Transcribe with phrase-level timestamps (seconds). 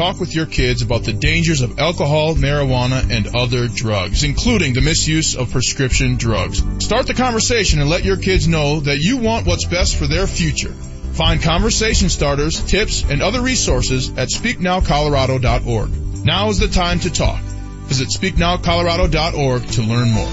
[0.00, 4.80] talk with your kids about the dangers of alcohol, marijuana, and other drugs, including the
[4.80, 6.62] misuse of prescription drugs.
[6.82, 10.26] Start the conversation and let your kids know that you want what's best for their
[10.26, 10.72] future.
[10.72, 16.24] Find conversation starters, tips, and other resources at speaknowcolorado.org.
[16.24, 17.42] Now is the time to talk.
[17.90, 20.32] Visit speaknowcolorado.org to learn more.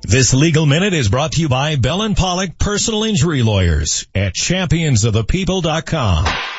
[0.00, 4.32] This legal minute is brought to you by Bell and Pollock Personal Injury Lawyers at
[4.32, 6.51] championsofthepeople.com.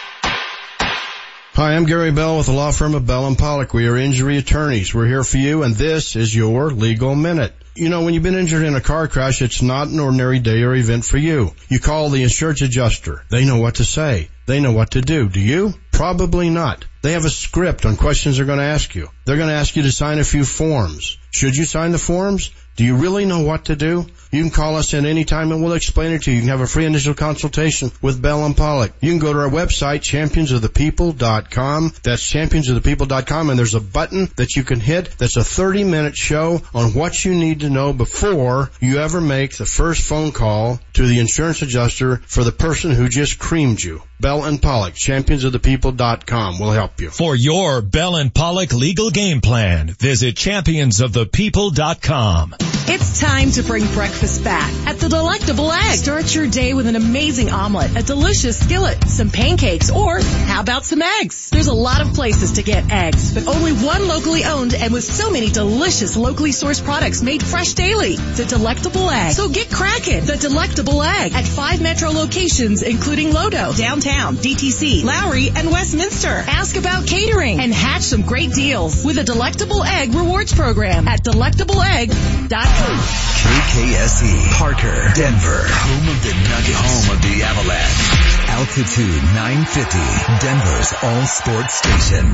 [1.56, 3.76] Hi, I'm Gary Bell with the law firm of Bell and Pollock.
[3.76, 4.92] We are injury attorneys.
[4.92, 7.54] We're here for you and this is your legal minute.
[7.76, 10.64] You know, when you've been injured in a car crash, it's not an ordinary day
[10.64, 11.52] or event for you.
[11.70, 13.24] You call the insurance adjuster.
[13.30, 14.30] They know what to say.
[14.48, 15.30] They know what to do.
[15.30, 15.76] Do you?
[15.92, 16.86] Probably not.
[17.04, 19.10] They have a script on questions they're going to ask you.
[19.26, 21.20] They're going to ask you to sign a few forms.
[21.30, 22.50] Should you sign the forms?
[22.76, 24.08] Do you really know what to do?
[24.32, 26.38] You can call us at any time and we'll explain it to you.
[26.38, 28.94] You can have a free initial consultation with Bell and Pollock.
[29.00, 31.94] You can go to our website, championsofthepeople.com.
[32.02, 36.64] That's championsofthepeople.com and there's a button that you can hit that's a 30 minute show
[36.74, 41.06] on what you need to know before you ever make the first phone call to
[41.06, 44.02] the insurance adjuster for the person who just creamed you.
[44.20, 47.12] Bell and Pollock, championsofthepeople.com will help you.
[47.12, 52.73] For your Bell and Pollock legal game plan, visit championsofthepeople.com.
[52.86, 55.96] It's time to bring breakfast back at the Delectable Egg.
[55.98, 60.86] Start your day with an amazing omelet, a delicious skillet, some pancakes, or how about
[60.86, 61.50] some eggs?
[61.50, 65.06] There's a lot of places to get eggs, but only one locally owned and with
[65.06, 68.18] so many delicious locally sourced products made fresh daily.
[68.18, 69.32] The Delectable Egg.
[69.32, 70.26] So get cracking.
[70.26, 76.28] The Delectable Egg at five metro locations, including Lodo, downtown, DTC, Lowry, and Westminster.
[76.28, 81.24] Ask about catering and hatch some great deals with a Delectable Egg rewards program at
[81.24, 82.63] delectableegg.com.
[82.64, 88.04] KKSE, Parker, Denver, home of the Nugget, home of the Avalanche.
[88.50, 90.00] Altitude 950,
[90.40, 92.26] Denver's all sports station.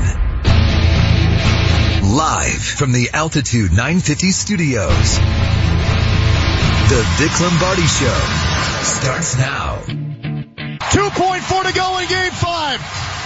[2.14, 5.18] Live from the Altitude 950 studios.
[6.90, 8.20] The Vic Lombardi Show
[8.82, 9.82] starts now.
[10.90, 12.78] 2.4 to go in game five.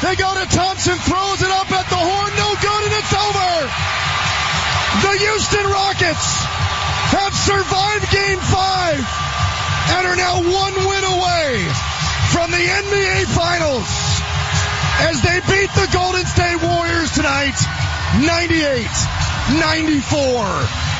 [0.02, 3.50] They go to Thompson, throws it up at the horn, no good, and it's over.
[5.00, 6.44] The Houston Rockets
[7.14, 8.98] have survived game five
[9.94, 11.68] and are now one win away
[12.34, 13.86] from the NBA finals
[15.06, 17.54] as they beat the Golden State Warriors tonight
[18.18, 20.94] 98-94.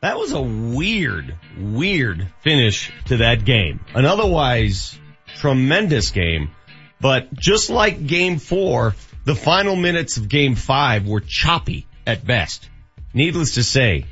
[0.00, 3.80] That was a weird, weird finish to that game.
[3.94, 4.98] An otherwise
[5.36, 6.50] tremendous game,
[7.00, 8.94] but just like game four,
[9.24, 12.68] the final minutes of game five were choppy at best.
[13.12, 14.06] Needless to say,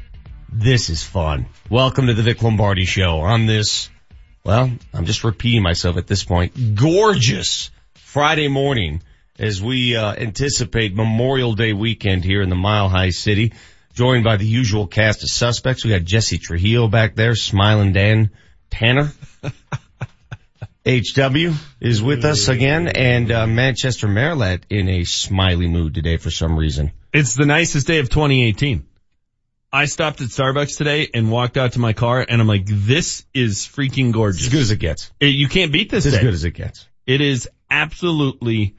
[0.59, 1.47] this is fun.
[1.71, 3.89] Welcome to the Vic Lombardi show on this,
[4.43, 9.03] well, I'm just repeating myself at this point, gorgeous Friday morning
[9.39, 13.53] as we uh, anticipate Memorial Day weekend here in the Mile High City,
[13.95, 15.85] joined by the usual cast of suspects.
[15.85, 18.31] We got Jesse Trujillo back there, Smiling Dan
[18.69, 19.13] Tanner.
[20.85, 26.33] HW is with us again and uh, Manchester Maryland in a smiley mood today for
[26.33, 26.91] some reason.
[27.13, 28.88] It's the nicest day of 2018.
[29.73, 33.25] I stopped at Starbucks today and walked out to my car and I'm like, this
[33.35, 34.45] is freaking gorgeous.
[34.47, 35.11] As good as it gets.
[35.21, 36.25] It- you can't beat this It's as day.
[36.27, 36.87] good as it gets.
[37.07, 38.77] It is absolutely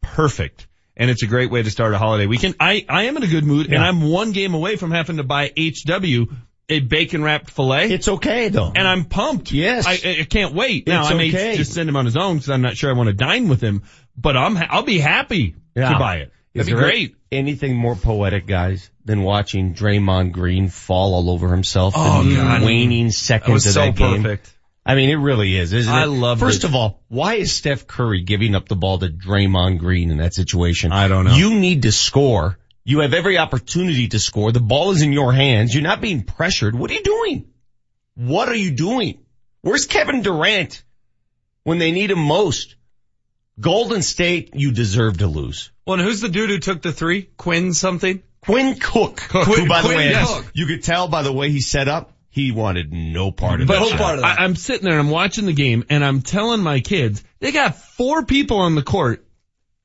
[0.00, 0.66] perfect.
[0.96, 2.54] And it's a great way to start a holiday weekend.
[2.60, 5.22] I, I am in a good mood and I'm one game away from having to
[5.24, 6.26] buy HW
[6.68, 7.90] a bacon wrapped filet.
[7.90, 8.72] It's okay though.
[8.74, 9.50] and I'm pumped.
[9.52, 9.86] Yes.
[9.86, 10.86] I, I can't wait.
[10.86, 11.56] Now It's I may okay.
[11.56, 13.60] just send him on his own because I'm not sure I want to dine with
[13.60, 13.82] him,
[14.16, 15.92] but I'm, I'll be happy Yeah.
[15.92, 16.30] to buy it.
[16.54, 16.60] it.
[16.60, 17.16] Is That'd be great.
[17.32, 22.36] Anything more poetic, guys, than watching Draymond Green fall all over himself Oh, in the
[22.36, 22.62] God.
[22.62, 24.22] waning That seconds was of so that game?
[24.22, 24.54] perfect.
[24.84, 25.96] I mean, it really is, isn't it?
[25.96, 26.66] I love First it.
[26.66, 30.34] of all, why is Steph Curry giving up the ball to Draymond Green in that
[30.34, 30.90] situation?
[30.92, 31.34] I don't know.
[31.34, 32.58] You need to score.
[32.84, 34.50] You have every opportunity to score.
[34.50, 35.72] The ball is in your hands.
[35.72, 36.74] You're not being pressured.
[36.74, 37.46] What are you doing?
[38.16, 39.20] What are you doing?
[39.60, 40.82] Where's Kevin Durant
[41.62, 42.74] when they need him most?
[43.60, 45.70] Golden State, you deserve to lose.
[45.86, 47.22] Well, and who's the dude who took the three?
[47.36, 48.22] Quinn something?
[48.44, 50.46] Quinn Cook, who Quinn- by the way, Cook.
[50.54, 53.78] you could tell by the way he set up, he wanted no part of But
[53.80, 53.98] that.
[53.98, 54.18] shot.
[54.24, 57.52] I, I'm sitting there and I'm watching the game and I'm telling my kids, they
[57.52, 59.24] got four people on the court.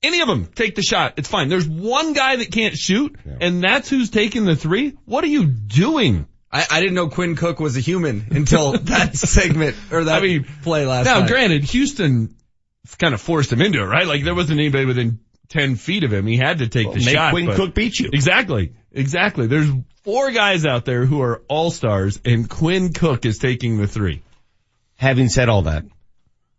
[0.01, 1.15] Any of them take the shot.
[1.17, 1.49] It's fine.
[1.49, 4.93] There's one guy that can't shoot and that's who's taking the three.
[5.05, 6.27] What are you doing?
[6.51, 10.21] I, I didn't know Quinn Cook was a human until that segment or that I
[10.25, 11.19] mean, play last now, night.
[11.21, 12.35] Now granted, Houston
[12.97, 14.07] kind of forced him into it, right?
[14.07, 16.25] Like there wasn't anybody within 10 feet of him.
[16.25, 17.31] He had to take the Make shot.
[17.31, 18.09] Quinn Cook beat you.
[18.11, 18.73] Exactly.
[18.91, 19.47] Exactly.
[19.47, 19.69] There's
[20.03, 24.21] four guys out there who are all stars and Quinn Cook is taking the three.
[24.95, 25.85] Having said all that,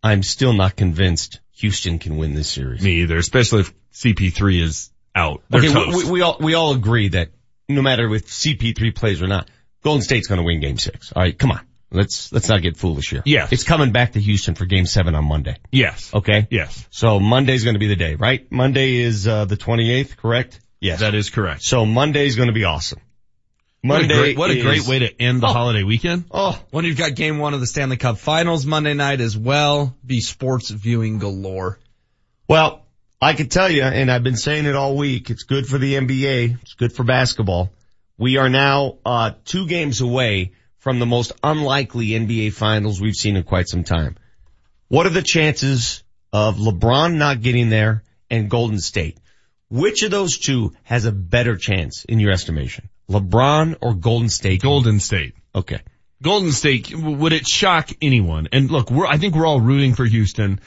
[0.02, 2.82] I'm still not convinced Houston can win this series.
[2.82, 5.42] Me either, especially if CP3 is out.
[5.50, 7.30] They're okay, we, we all we all agree that
[7.68, 9.50] no matter if CP3 plays or not,
[9.82, 11.12] Golden State's going to win Game Six.
[11.12, 13.22] All right, come on, let's let's not get foolish here.
[13.24, 13.52] Yes.
[13.52, 15.56] it's coming back to Houston for Game Seven on Monday.
[15.72, 16.12] yes.
[16.14, 16.46] Okay.
[16.50, 16.86] Yes.
[16.90, 18.50] So Monday's going to be the day, right?
[18.50, 20.60] Monday is uh, the 28th, correct?
[20.80, 21.00] Yes.
[21.00, 21.62] That is correct.
[21.62, 23.00] so Monday's going to be awesome.
[23.82, 24.14] What a Monday.
[24.18, 25.52] great, what a is- great way to end the Oh.
[25.52, 26.24] holiday weekend.
[26.32, 29.96] Oh, When you've got game one of the Stanley Cup finals Monday night as well,
[30.04, 31.78] be sports viewing galore.
[32.48, 32.84] Well,
[33.20, 35.94] I can tell you, and I've been saying it all week, it's good for the
[35.94, 37.70] NBA, it's good for basketball.
[38.16, 40.52] We are now, uh, two games away
[40.88, 44.16] from the most unlikely NBA finals we've seen in quite some time.
[44.88, 46.02] What are the chances
[46.32, 49.18] of LeBron not getting there and Golden State?
[49.68, 52.88] Which of those two has a better chance in your estimation?
[53.10, 54.62] LeBron or Golden State?
[54.62, 55.34] Golden State.
[55.54, 55.80] Okay.
[56.22, 58.48] Golden State, would it shock anyone?
[58.50, 60.58] And look, we're, I think we're all rooting for Houston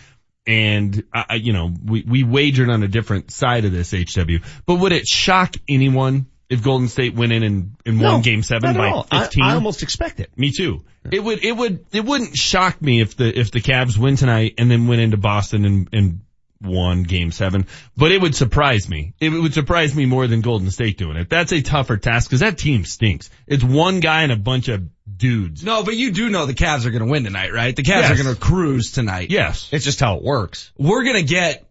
[0.46, 4.38] and I, you know, we, we wagered on a different side of this HW,
[4.68, 8.74] but would it shock anyone if Golden State went in and, and won game seven
[8.74, 9.08] not at by all.
[9.10, 9.44] I- 15?
[9.44, 10.30] I almost expect it.
[10.38, 10.84] Me too.
[11.12, 14.56] It would, it would, it wouldn't shock me if the, if the Cavs win tonight
[14.60, 16.20] and then went into Boston and, and
[16.62, 17.66] won game seven,
[17.98, 19.14] but it would surprise me.
[19.20, 21.28] It would surprise me more than Golden State doing it.
[21.30, 23.32] That's a tougher task because that team stinks.
[23.48, 24.88] It's one guy and a bunch of
[25.18, 25.64] dudes.
[25.64, 27.76] No, but you do know the Cavs are going to win tonight, right?
[27.76, 28.12] The Cavs Yes.
[28.20, 29.32] are going to cruise tonight.
[29.32, 29.70] Yes.
[29.72, 30.72] It's just how it works.
[30.78, 31.66] We're going to get,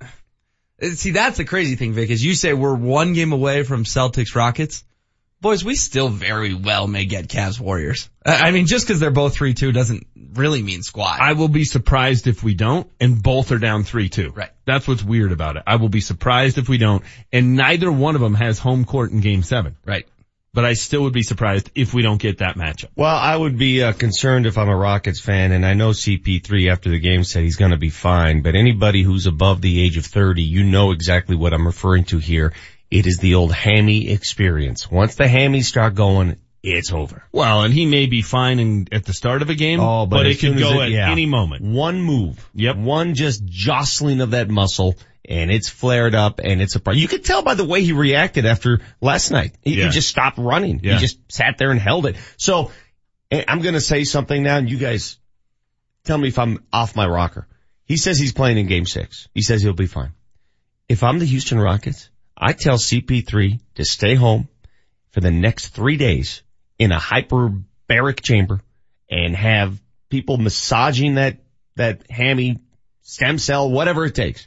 [0.82, 4.34] see that's the crazy thing, Vic, is you say we're one game away from Celtics
[4.34, 4.84] Rockets.
[5.40, 8.10] Boys, we still very well may get Cavs Warriors.
[8.26, 11.18] I mean, just because they're both 3-2 doesn't really mean squat.
[11.18, 14.36] I will be surprised if we don't, and both are down 3-2.
[14.36, 14.50] Right.
[14.66, 15.62] That's what's weird about it.
[15.66, 17.02] I will be surprised if we don't,
[17.32, 19.76] and neither one of them has home court in game seven.
[19.86, 20.06] right.
[20.52, 22.88] But I still would be surprised if we don't get that matchup.
[22.96, 26.72] Well, I would be uh, concerned if I'm a Rockets fan, and I know CP3
[26.72, 28.42] after the game said he's going to be fine.
[28.42, 32.18] But anybody who's above the age of 30, you know exactly what I'm referring to
[32.18, 32.52] here.
[32.90, 34.90] It is the old hammy experience.
[34.90, 37.22] Once the hammies start going, it's over.
[37.30, 40.16] Well, and he may be fine in, at the start of a game, Oh, but
[40.16, 41.12] but, it could as go it- at yeah.
[41.12, 41.62] any moment.
[41.64, 42.76] One move, Yep.
[42.76, 47.00] one just jostling of that muscle, and it's flared up, and it's a problem.
[47.00, 49.54] You could tell by the way he reacted after last night.
[49.62, 50.80] He, he just stopped running.
[50.82, 50.94] Yeah.
[50.94, 52.16] He just sat there and held it.
[52.36, 52.70] So,
[53.30, 55.18] I'm going to say something now, and you guys
[56.04, 57.46] tell me if I'm off my rocker.
[57.84, 59.28] He says he's playing in Game Six.
[59.34, 60.12] He says he'll be fine.
[60.88, 64.48] If I'm the Houston Rockets, I tell CP3 to stay home
[65.10, 66.42] for the next three days
[66.78, 68.60] in a hyperbaric chamber
[69.08, 71.38] and have people massaging that,
[71.76, 72.58] that hammy
[73.02, 74.46] stem cell, whatever it takes.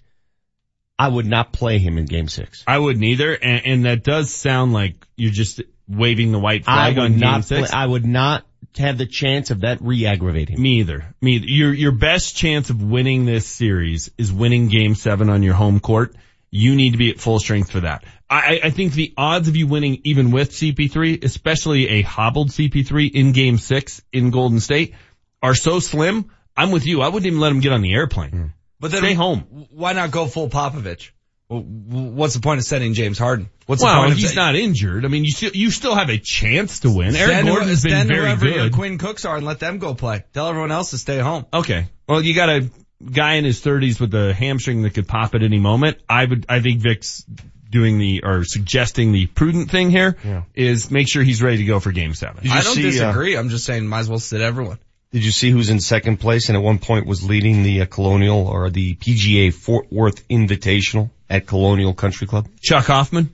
[0.98, 2.64] I would not play him in game six.
[2.68, 6.98] I wouldn't either, and, and that does sound like you're just waving the white flag
[6.98, 7.74] on game not play, six.
[7.74, 8.46] I would not
[8.78, 10.62] have the chance of that re-aggravating.
[10.62, 11.06] Me either.
[11.22, 11.46] Me either.
[11.46, 15.80] Your your best chance of winning this series is winning game seven on your home
[15.80, 16.16] court.
[16.52, 18.04] You need to be at full strength for that.
[18.30, 23.12] I, I think the odds of you winning even with CP3, especially a hobbled CP3
[23.12, 24.94] in game six in Golden State,
[25.42, 26.32] are so slim.
[26.56, 27.02] I'm with you.
[27.02, 28.30] I wouldn't even let him get on the airplane.
[28.30, 28.46] Hmm.
[28.84, 29.68] But then Stay home.
[29.72, 31.12] Why not go full Popovich?
[31.48, 33.50] What's the point of sending James Harden?
[33.66, 35.06] What's the point of he's say- not injured.
[35.06, 37.16] I mean, you still you still have a chance to win.
[37.16, 38.74] Eric Stand, Gordon's been stand very whoever your good.
[38.74, 40.26] Quinn Cooks are and let them go play.
[40.34, 41.46] Tell everyone else to stay home.
[41.54, 41.86] Okay.
[42.10, 42.70] Well, you got a
[43.10, 46.00] guy in his thirties with a hamstring that could pop at any moment.
[46.10, 47.24] I would, I think Vic's
[47.70, 50.18] doing the, or suggesting the prudent thing here
[50.56, 52.52] is make sure he's ready to go for game seven.
[52.52, 53.38] I don't see, uh, disagree.
[53.38, 54.80] I'm just saying might as well sit everyone.
[55.14, 57.86] Did you see who's in second place and at one point was leading the uh,
[57.86, 62.48] Colonial or the PGA Fort Worth Invitational at Colonial Country Club?
[62.60, 63.32] Chuck Hoffman,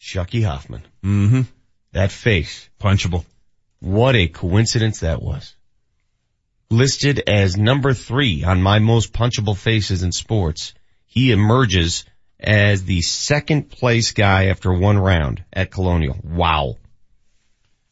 [0.00, 0.82] Chucky Hoffman.
[1.04, 1.42] mm-hmm.
[1.92, 2.68] That face.
[2.80, 3.24] punchable.
[3.78, 5.54] What a coincidence that was.
[6.68, 10.74] Listed as number three on my most punchable faces in sports,
[11.06, 12.04] he emerges
[12.40, 16.18] as the second place guy after one round at Colonial.
[16.24, 16.74] Wow.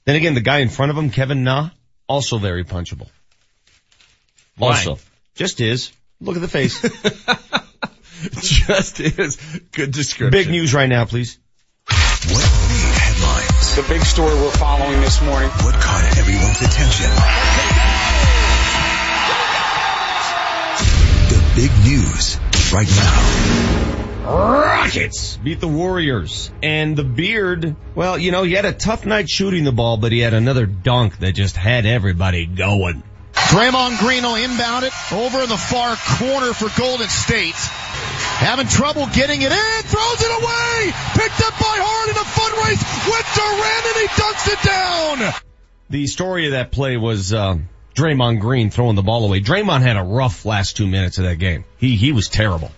[0.06, 1.70] Then again, the guy in front of him, Kevin Na,
[2.08, 3.08] also very punchable.
[4.58, 4.70] Why?
[4.70, 4.98] Also,
[5.34, 5.92] just is.
[6.20, 6.82] Look at the face.
[8.20, 9.36] Just is
[9.70, 10.30] good description.
[10.32, 11.38] Big news right now, please.
[11.86, 13.76] What made headlines?
[13.76, 15.48] The big story we're following this morning.
[15.48, 17.08] What caught everyone's attention?
[21.28, 22.38] The big news
[22.72, 24.08] right now.
[24.28, 26.50] Rockets beat the Warriors.
[26.62, 30.10] And the beard, well, you know, he had a tough night shooting the ball, but
[30.10, 33.04] he had another dunk that just had everybody going.
[33.48, 37.54] Draymond Green will inbound it over in the far corner for Golden State.
[37.56, 40.92] Having trouble getting it in, throws it away!
[41.14, 45.42] Picked up by Harden a foot race with Durant and he dunks it down!
[45.88, 49.40] The story of that play was, um, Draymond Green throwing the ball away.
[49.40, 51.64] Draymond had a rough last two minutes of that game.
[51.78, 52.70] He, he was terrible.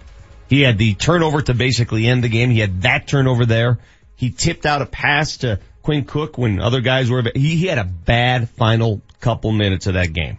[0.49, 2.49] He had the turnover to basically end the game.
[2.49, 3.81] He had that turnover there.
[4.15, 7.79] He tipped out a pass to Quinn Cook when other guys were, he, he had
[7.79, 10.39] a bad final couple minutes of that game.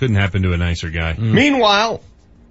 [0.00, 1.12] Couldn't happen to a nicer guy.
[1.12, 1.34] Mm.
[1.34, 2.00] Meanwhile,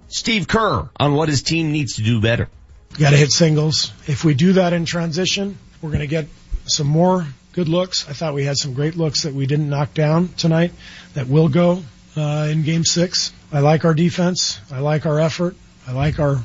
[0.06, 2.48] Steve Kerr on what his team needs to do better.
[2.96, 3.92] Got to hit singles.
[4.06, 6.28] If we do that in transition, we're going to get
[6.66, 8.08] some more good looks.
[8.08, 10.70] I thought we had some great looks that we didn't knock down tonight
[11.14, 11.82] that will go
[12.16, 13.32] uh, in game six.
[13.52, 14.60] I like our defense.
[14.70, 15.56] I like our effort.
[15.88, 16.44] I like our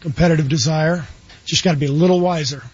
[0.00, 1.04] competitive desire.
[1.44, 2.64] Just got to be a little wiser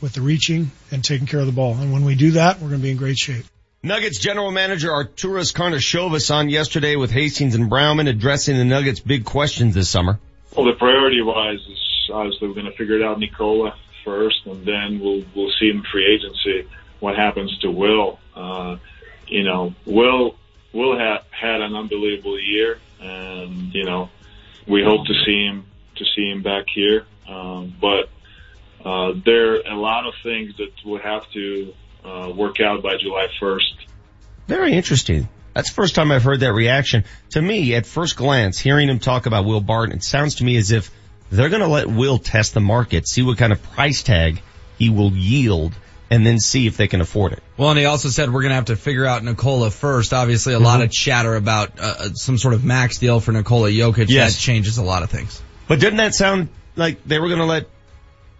[0.00, 1.74] with the reaching and taking care of the ball.
[1.74, 3.44] And when we do that, we're going to be in great shape.
[3.82, 9.24] Nuggets general manager Arturas Karnisovas on yesterday with Hastings and Browman addressing the Nuggets big
[9.24, 10.18] questions this summer.
[10.56, 14.64] Well, the priority wise is obviously we're going to figure it out Nikola first and
[14.64, 16.68] then we'll, we'll see in free agency
[17.00, 18.18] what happens to Will.
[18.34, 18.78] Uh,
[19.28, 20.36] you know, Will,
[20.72, 24.08] Will had, had an unbelievable year and, you know,
[24.66, 25.66] we hope to see him,
[25.96, 27.04] to see him back here.
[27.28, 28.08] Um, but,
[28.84, 31.74] uh, there are a lot of things that will have to,
[32.06, 33.86] uh, work out by July 1st.
[34.46, 35.28] Very interesting.
[35.54, 37.04] That's the first time I've heard that reaction.
[37.30, 40.56] To me, at first glance, hearing him talk about Will Barton, it sounds to me
[40.56, 40.90] as if
[41.30, 44.42] they're going to let Will test the market, see what kind of price tag
[44.78, 45.74] he will yield,
[46.10, 47.42] and then see if they can afford it.
[47.56, 50.12] Well, and he also said we're going to have to figure out Nikola first.
[50.12, 50.66] Obviously, a mm-hmm.
[50.66, 54.08] lot of chatter about uh, some sort of max deal for Nikola Jokic.
[54.08, 54.34] Yes.
[54.34, 55.42] That changes a lot of things.
[55.66, 57.66] But didn't that sound like they were going to let?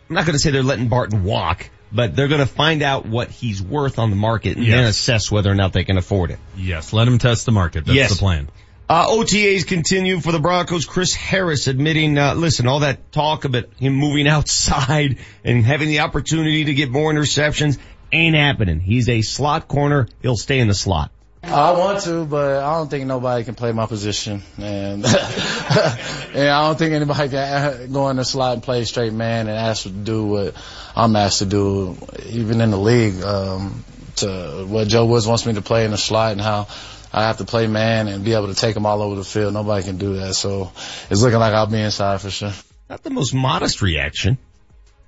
[0.08, 3.06] I'm not going to say they're letting Barton walk, but they're going to find out
[3.06, 4.76] what he's worth on the market and yes.
[4.76, 6.38] then assess whether or not they can afford it.
[6.56, 7.86] Yes, let him test the market.
[7.86, 8.10] That's yes.
[8.10, 8.50] the plan.
[8.88, 10.84] Uh, OTAs continue for the Broncos.
[10.84, 16.00] Chris Harris admitting, uh, listen, all that talk about him moving outside and having the
[16.00, 17.78] opportunity to get more interceptions
[18.12, 18.78] ain't happening.
[18.78, 20.06] He's a slot corner.
[20.22, 21.10] He'll stay in the slot.
[21.48, 26.66] I want to, but I don't think nobody can play my position, and and I
[26.66, 29.90] don't think anybody can go in the slot and play straight man and ask to
[29.90, 30.54] do what
[30.94, 33.22] I'm asked to do, even in the league.
[33.22, 33.84] Um,
[34.16, 36.68] to what Joe Woods wants me to play in the slot and how
[37.12, 39.54] I have to play man and be able to take them all over the field.
[39.54, 40.72] Nobody can do that, so
[41.10, 42.52] it's looking like I'll be inside for sure.
[42.88, 44.38] Not the most modest reaction.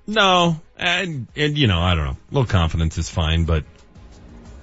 [0.06, 2.16] No, and and you know I don't know.
[2.30, 3.64] A little confidence is fine, but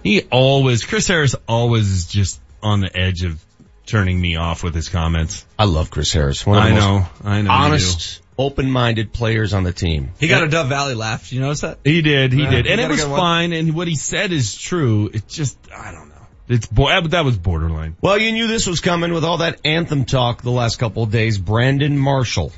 [0.05, 3.43] he always, Chris Harris always is just on the edge of
[3.85, 5.45] turning me off with his comments.
[5.57, 6.45] I love Chris Harris.
[6.45, 7.51] One of I know, I know.
[7.51, 10.11] Honest, open-minded players on the team.
[10.19, 11.23] He got a Dove Valley laugh.
[11.23, 11.79] Did you notice that?
[11.83, 12.67] He did, he yeah, did.
[12.67, 15.09] And it was fine, and what he said is true.
[15.13, 16.15] It just, I don't know.
[16.47, 17.95] It's bo- that was borderline.
[17.99, 21.11] Well, you knew this was coming with all that anthem talk the last couple of
[21.11, 21.39] days.
[21.39, 22.51] Brandon Marshall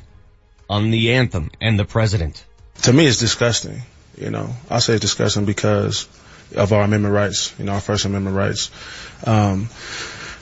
[0.68, 2.44] on the anthem and the president.
[2.82, 3.80] To me, it's disgusting.
[4.18, 6.08] You know, I say it's disgusting because
[6.54, 8.70] of our amendment rights, you know, our First Amendment rights.
[9.24, 9.68] Um,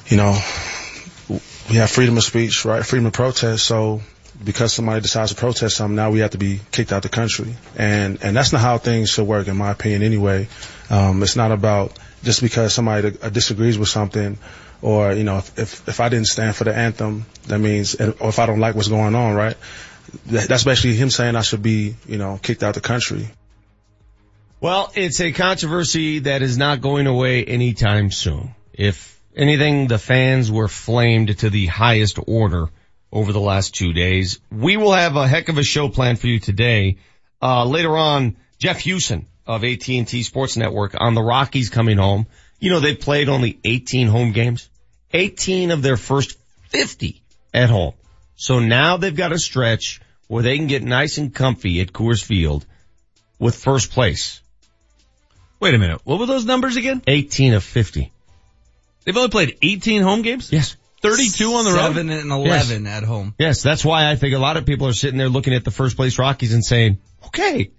[0.07, 0.39] you know,
[1.69, 2.85] we have freedom of speech, right?
[2.85, 3.67] Freedom of protest.
[3.67, 4.01] So
[4.45, 7.55] because somebody decides to protest something, now we have to be kicked out the country.
[7.77, 10.49] And, and that's not how things should work, in my opinion, anyway.
[10.91, 14.39] Um, it's not about just because somebody disagrees with something
[14.83, 18.29] or, you know, if, if, if I didn't stand for the anthem, that means, or
[18.29, 19.57] if I don't like what's going on, right?
[20.27, 23.29] That's basically him saying I should be, you know, kicked out the country.
[24.59, 28.55] Well, it's a controversy that is not going away anytime soon.
[28.73, 32.71] If anything, the fans were flamed to the highest order
[33.13, 34.41] over the last two days.
[34.51, 36.97] We will have a heck of a show planned for you today.
[37.43, 42.27] Uh, later on, Jeff Huson of AT&T Sports Network on the Rockies coming home.
[42.59, 44.71] You know, they've played only 18 home games.
[45.13, 46.39] 18 of their first
[46.71, 47.23] 50
[47.53, 47.93] at home.
[48.37, 52.25] So now they've got a stretch where they can get nice and comfy at Coors
[52.25, 52.65] Field
[53.39, 54.41] with first place.
[55.61, 56.01] Wait a minute.
[56.05, 57.03] What were those numbers again?
[57.07, 58.13] 18 of 50.
[59.05, 60.53] They've only played 18 home games?
[60.53, 60.77] Yes.
[61.03, 61.95] 32 on the road?
[61.95, 62.93] 7 and 11 yes.
[62.93, 63.35] at home.
[63.39, 65.71] Yes, that's why I think a lot of people are sitting there looking at the
[65.71, 67.71] first place Rockies and saying, okay.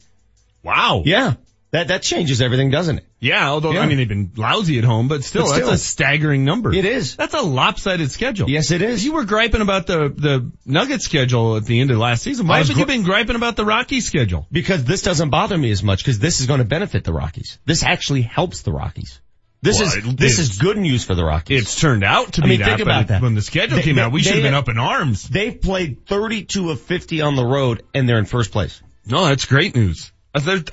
[0.63, 1.03] Wow.
[1.05, 1.33] Yeah.
[1.77, 3.05] That, that changes everything, doesn't it?
[3.19, 3.81] Yeah, although, yeah.
[3.81, 6.73] I mean, they've been lousy at home, but still, but still, that's a staggering number.
[6.73, 7.15] It is.
[7.15, 8.49] That's a lopsided schedule.
[8.49, 9.05] Yes, it is.
[9.05, 12.47] You were griping about the, the Nugget schedule at the end of last season.
[12.47, 14.47] Why haven't gr- you been griping about the Rockies schedule?
[14.51, 17.59] Because this doesn't bother me as much because this is going to benefit the Rockies.
[17.65, 19.21] This actually helps the Rockies.
[19.61, 21.61] This well, is, this is good news for the Rockies.
[21.61, 23.21] It's turned out to I be mean, that, think about that.
[23.21, 25.27] When the schedule they, came they, out, we should have been up in arms.
[25.27, 28.81] They've played 32 of 50 on the road and they're in first place.
[29.05, 30.11] No, that's great news.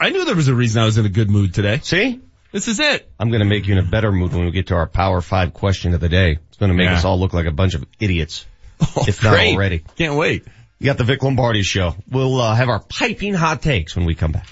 [0.00, 1.80] I knew there was a reason I was in a good mood today.
[1.82, 2.20] See?
[2.52, 3.10] This is it.
[3.18, 5.20] I'm going to make you in a better mood when we get to our Power
[5.20, 6.38] 5 question of the day.
[6.48, 6.96] It's going to make yeah.
[6.96, 8.46] us all look like a bunch of idiots.
[8.96, 9.54] Oh, if not great.
[9.54, 9.84] already.
[9.96, 10.44] Can't wait.
[10.80, 11.94] You got the Vic Lombardi show.
[12.10, 14.46] We'll uh, have our piping hot takes when we come back.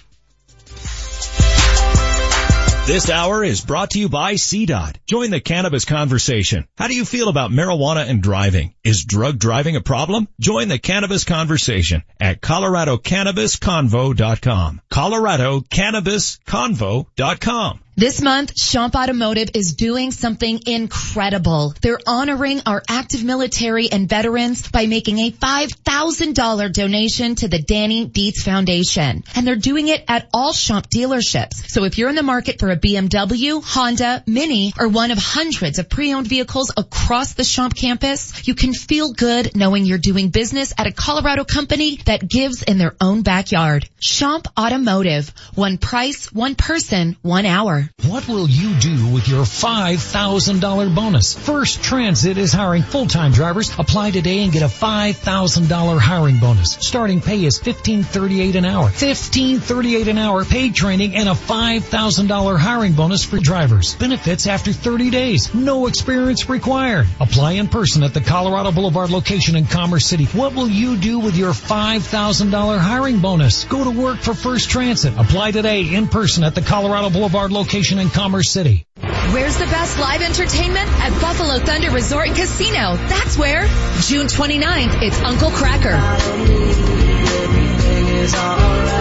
[2.85, 4.97] This hour is brought to you by CDOT.
[5.09, 6.67] Join the cannabis conversation.
[6.77, 8.75] How do you feel about marijuana and driving?
[8.83, 10.27] Is drug driving a problem?
[10.41, 14.81] Join the cannabis conversation at ColoradoCannabisConvo.com.
[14.91, 17.81] ColoradoCannabisConvo.com.
[17.95, 21.75] This month, Champ Automotive is doing something incredible.
[21.83, 28.07] They're honoring our active military and veterans by making a $5,000 donation to the Danny
[28.07, 29.25] Dietz Foundation.
[29.35, 31.69] And they're doing it at all Champ dealerships.
[31.69, 35.79] So if you're in the market for a BMW, Honda, Mini, or one of hundreds
[35.79, 40.73] of pre-owned vehicles across the Champ campus, you can feel good knowing you're doing business
[40.79, 43.87] at a Colorado company that gives in their own backyard.
[44.01, 45.31] Champ Automotive.
[45.55, 47.82] One price, one person, one hour.
[48.07, 51.35] What will you do with your $5,000 bonus?
[51.35, 53.71] First Transit is hiring full-time drivers.
[53.79, 56.75] Apply today and get a $5,000 hiring bonus.
[56.75, 58.91] Starting pay is $15.38 an hour.
[58.91, 63.95] $15.38 an hour paid training and a $5,000 hiring bonus for drivers.
[63.97, 65.55] Benefits after 30 days.
[65.55, 67.07] No experience required.
[67.19, 70.27] Apply in person at the Colorado Boulevard location in Commerce City.
[70.27, 73.65] What will you do with your $5,000 hiring bonus?
[73.65, 75.15] Go to work for First Transit.
[75.17, 78.85] Apply today in person at the Colorado Boulevard location location in Commerce City.
[79.33, 80.87] Where's the best live entertainment?
[81.01, 82.97] At Buffalo Thunder Resort and Casino.
[82.97, 83.63] That's where.
[84.03, 85.97] June 29th, it's Uncle Kracker.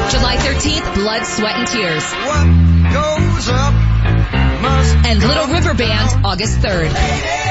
[0.10, 2.04] July 13th, Blood, Sweat, and Tears.
[5.06, 7.51] And Little River Band, August 3rd.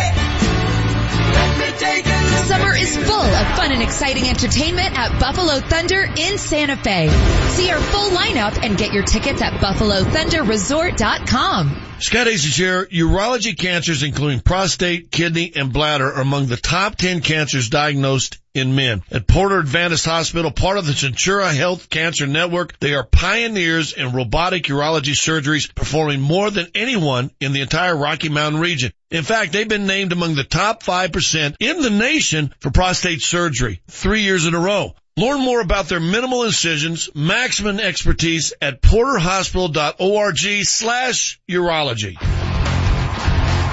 [2.51, 7.09] Summer is full of fun and exciting entertainment at Buffalo Thunder in Santa Fe.
[7.51, 11.81] See our full lineup and get your tickets at BuffaloThunderResort.com.
[12.01, 12.87] Scott here.
[12.87, 18.75] Urology cancers, including prostate, kidney, and bladder, are among the top 10 cancers diagnosed in
[18.75, 19.03] men.
[19.11, 24.13] At Porter Adventist Hospital, part of the Centura Health Cancer Network, they are pioneers in
[24.13, 28.93] robotic urology surgeries, performing more than anyone in the entire Rocky Mountain region.
[29.11, 33.83] In fact, they've been named among the top 5% in the nation for prostate surgery
[33.89, 34.95] three years in a row.
[35.17, 42.50] Learn more about their minimal incisions, maximum expertise at porterhospital.org slash urology.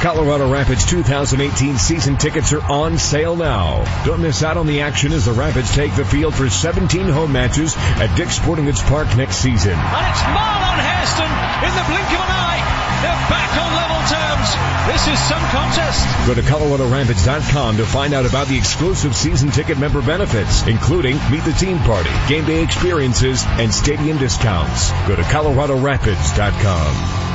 [0.02, 3.84] Colorado Rapids 2018 season tickets are on sale now.
[4.06, 7.32] Don't miss out on the action as the Rapids take the field for 17 home
[7.32, 9.72] matches at Dick's Sporting Goods Park next season.
[9.74, 11.32] And it's Marlon Hairston
[11.66, 12.62] in the blink of an eye.
[13.02, 14.54] They're back on level terms.
[14.94, 16.06] This is some contest.
[16.28, 21.44] Go to ColoradoRapids.com to find out about the exclusive season ticket member benefits, including meet
[21.44, 24.92] the team party, game day experiences, and stadium discounts.
[25.08, 27.27] Go to ColoradoRapids.com.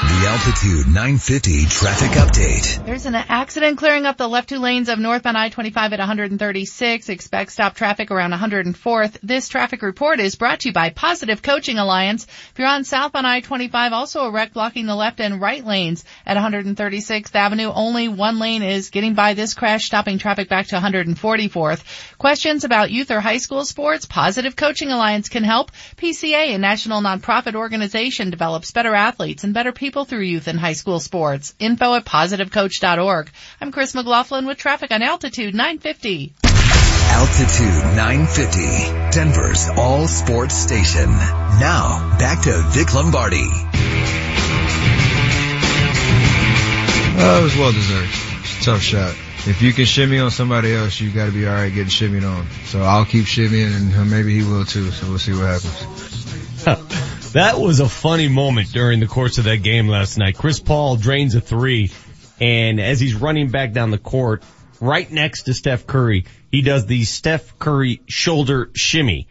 [0.05, 2.85] The Altitude 950 traffic update.
[2.85, 7.09] There's an accident clearing up the left two lanes of northbound I-25 at 136.
[7.09, 9.17] Expect stop traffic around 104th.
[9.23, 12.25] This traffic report is brought to you by Positive Coaching Alliance.
[12.25, 16.37] If you're on southbound I-25, also a wreck blocking the left and right lanes at
[16.37, 17.71] 136th Avenue.
[17.73, 21.83] Only one lane is getting by this crash, stopping traffic back to 144th.
[22.19, 24.05] Questions about youth or high school sports?
[24.05, 25.71] Positive Coaching Alliance can help.
[25.97, 30.73] PCA, a national nonprofit organization, develops better athletes and better people through youth and high
[30.73, 31.55] school sports.
[31.59, 33.29] Info at positivecoach.org.
[33.61, 36.33] I'm Chris McLaughlin with traffic on Altitude 950.
[37.07, 41.09] Altitude 950, Denver's all sports station.
[41.09, 43.47] Now, back to Vic Lombardi.
[47.17, 48.63] Oh, it was well deserved.
[48.63, 49.15] Tough shot.
[49.47, 52.29] If you can shimmy on somebody else, you got to be all right getting shimmied
[52.29, 52.47] on.
[52.65, 54.91] So I'll keep shimmying, and maybe he will too.
[54.91, 56.24] So we'll see what happens.
[57.35, 60.37] That was a funny moment during the course of that game last night.
[60.37, 61.91] Chris Paul drains a three
[62.39, 64.43] and as he's running back down the court,
[64.79, 69.27] right next to Steph Curry, he does the Steph Curry shoulder shimmy.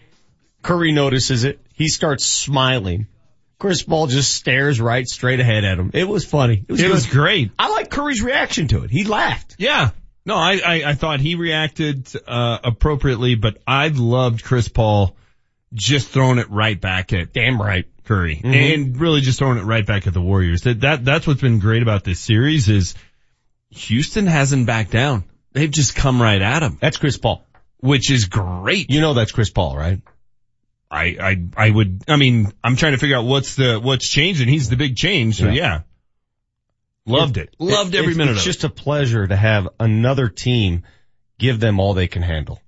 [0.62, 1.61] Curry notices it.
[1.75, 3.07] He starts smiling.
[3.59, 5.90] Chris Paul just stares right straight ahead at him.
[5.94, 6.64] It was funny.
[6.68, 7.53] It was, It was great.
[7.59, 8.90] I like Curry's reaction to it.
[8.90, 9.57] He laughed.
[9.59, 9.90] Yeah.
[10.27, 15.16] No, I, I, I thought he reacted, uh, appropriately, but I loved Chris Paul
[15.74, 17.87] just throwing it right back at Damn right.
[18.04, 18.74] Curry Mhm.
[18.74, 20.62] and really just throwing it right back at the Warriors.
[20.62, 22.94] That, that, that's what's been great about this series is
[23.70, 25.24] Houston hasn't backed down.
[25.52, 26.76] They've just come right at him.
[26.80, 27.46] That's Chris Paul.
[27.78, 28.90] Which is great.
[28.90, 30.00] You know that's Chris Paul, right?
[30.90, 34.40] I, I, I would, I mean, I'm trying to figure out what's the, what's changed
[34.42, 35.37] and he's the big change.
[35.38, 35.52] So Yeah.
[35.52, 35.80] yeah.
[37.06, 37.54] Loved it.
[37.58, 38.50] Loved every it's, minute It's of it.
[38.52, 40.84] just a pleasure to have another team
[41.38, 42.60] give them all they can handle.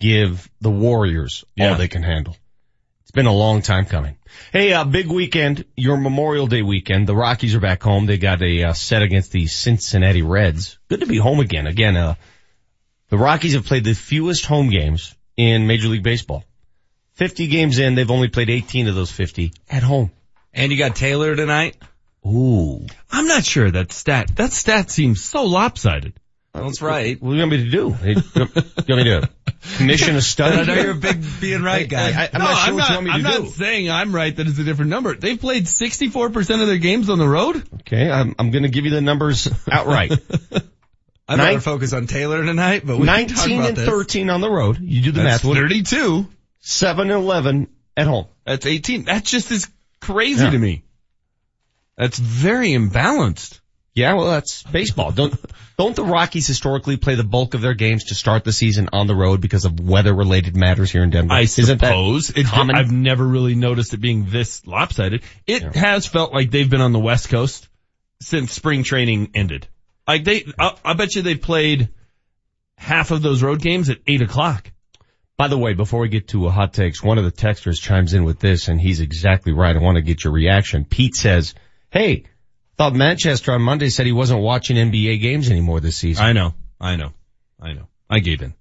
[0.00, 1.70] Give the Warriors Yeah.
[1.70, 2.36] all they can handle.
[3.02, 4.16] It's been a long time coming.
[4.52, 7.06] Hey, uh, big weekend, your Memorial Day weekend.
[7.06, 8.06] The Rockies are back home.
[8.06, 10.78] They got a uh, set against the Cincinnati Reds.
[10.88, 11.66] Good to be home again.
[11.66, 12.14] Again, uh,
[13.08, 16.44] the Rockies have played the fewest home games in Major League Baseball.
[17.14, 20.12] 50 games in, they've only played 18 of those 50 at home.
[20.54, 21.76] And you got Taylor tonight.
[22.24, 22.86] Ooh.
[23.10, 26.12] I'm not sure that stat, that stat seems so lopsided.
[26.52, 27.20] That's right.
[27.22, 27.96] What do you want me to do?
[28.04, 29.28] You want me to
[29.76, 30.56] commission a study?
[30.58, 32.08] I know you're a big being right guy.
[32.10, 33.42] I, am no, not sure I'm what not, you want me to I'm do.
[33.44, 35.14] not saying I'm right that it's a different number.
[35.14, 37.62] They've played 64% of their games on the road.
[37.82, 40.12] Okay, I'm, I'm going to give you the numbers outright.
[41.28, 43.86] I'd Nine- rather focus on Taylor tonight, but we can talk 19 about and this.
[43.88, 44.78] 13 on the road.
[44.80, 45.54] You do the That's math.
[45.54, 46.26] 32.
[46.60, 48.26] 7 and 11 at home.
[48.44, 49.04] That's 18.
[49.04, 50.50] That's just as crazy Yeah.
[50.50, 50.82] to me.
[51.96, 53.60] That's very imbalanced.
[53.94, 55.10] Yeah, well, that's baseball.
[55.10, 55.34] Don't
[55.76, 59.06] don't the Rockies historically play the bulk of their games to start the season on
[59.06, 61.32] the road because of weather-related matters here in Denver?
[61.32, 62.30] I Isn't that suppose.
[62.30, 62.76] It, common?
[62.76, 65.22] I've never really noticed it being this lopsided.
[65.46, 67.68] It has felt like they've been on the West Coast
[68.20, 69.66] since spring training ended.
[70.06, 71.88] Like they, I, I bet you they played
[72.76, 74.70] half of those road games at eight o'clock.
[75.36, 78.12] By the way, before we get to a hot takes, one of the texters chimes
[78.12, 79.74] in with this, and he's exactly right.
[79.74, 80.84] I want to get your reaction.
[80.84, 81.54] Pete says,
[81.90, 82.24] "Hey,
[82.80, 86.54] thought Manchester on Monday said he wasn't watching NBA games anymore this season." I know,
[86.80, 87.12] I know,
[87.60, 87.88] I know.
[88.08, 88.54] I gave in.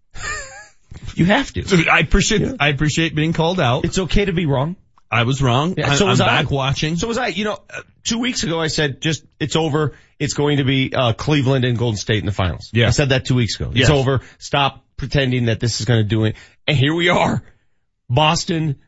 [1.15, 1.87] you have to.
[1.89, 3.85] I appreciate, I appreciate being called out.
[3.85, 4.75] It's okay to be wrong.
[5.11, 5.75] I was wrong.
[5.77, 6.53] Yeah, I, so I'm was back I.
[6.53, 6.95] watching.
[6.97, 7.27] So was I.
[7.27, 9.93] You know, uh, two weeks ago I said just it's over.
[10.19, 12.69] It's going to be uh, Cleveland and Golden State in the finals.
[12.73, 12.87] Yeah.
[12.87, 13.71] I said that two weeks ago.
[13.73, 13.89] Yes.
[13.89, 14.21] It's over.
[14.37, 16.35] Stop pretending that this is going to do it.
[16.67, 17.41] And here we are,
[18.09, 18.81] Boston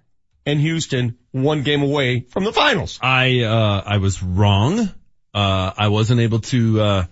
[0.46, 3.00] and Houston, one game away from the finals.
[3.02, 4.90] I, uh, I was wrong.
[5.34, 7.06] Uh, I wasn't able to, uh,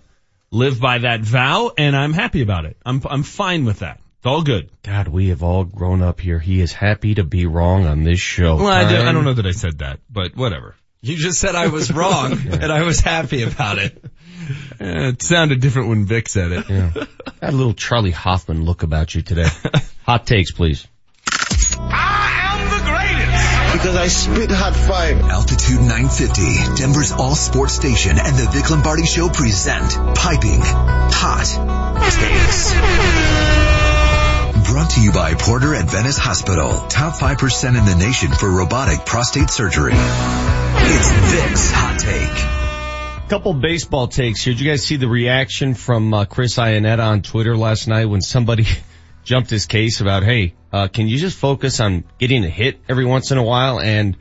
[0.50, 2.76] live by that vow and I'm happy about it.
[2.84, 4.00] I'm, I'm fine with that.
[4.18, 4.70] It's all good.
[4.82, 6.38] God, we have all grown up here.
[6.38, 8.56] He is happy to be wrong on this show.
[8.56, 10.74] Well, I, do, I don't know that I said that, but whatever.
[11.00, 14.04] You just said I was wrong and I was happy about it.
[14.80, 16.68] Eh, it sounded different when Vic said it.
[16.68, 16.90] Yeah.
[17.40, 19.46] Had a little Charlie Hoffman look about you today.
[20.06, 20.88] Hot takes, please.
[23.72, 25.14] Because I spit hot fire.
[25.14, 31.46] Altitude 950, Denver's all sports station and the Vic Lombardi Show present Piping Hot
[32.10, 32.72] Takes.
[34.70, 36.86] Brought to you by Porter Adventist Hospital.
[36.88, 39.92] Top 5% in the nation for robotic prostate surgery.
[39.94, 43.28] It's Vic's Hot Take.
[43.28, 44.54] Couple baseball takes here.
[44.54, 48.20] Did you guys see the reaction from uh, Chris Iannetta on Twitter last night when
[48.20, 48.66] somebody
[49.24, 53.04] jumped his case about, hey, uh, can you just focus on getting a hit every
[53.04, 53.80] once in a while?
[53.80, 54.16] And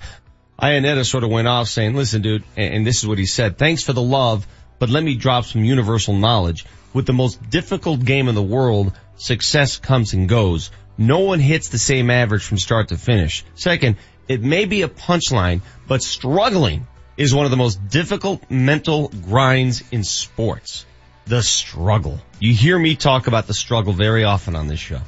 [0.58, 3.82] Iannetta sort of went off saying, listen, dude, and this is what he said, thanks
[3.82, 4.46] for the love,
[4.78, 6.64] but let me drop some universal knowledge.
[6.92, 10.70] With the most difficult game in the world, success comes and goes.
[10.96, 13.44] No one hits the same average from start to finish.
[13.54, 13.96] Second,
[14.28, 19.82] it may be a punchline, but struggling is one of the most difficult mental grinds
[19.90, 20.86] in sports.
[21.26, 22.20] The struggle.
[22.38, 25.00] You hear me talk about the struggle very often on this show.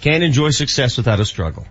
[0.00, 1.66] Can't enjoy success without a struggle.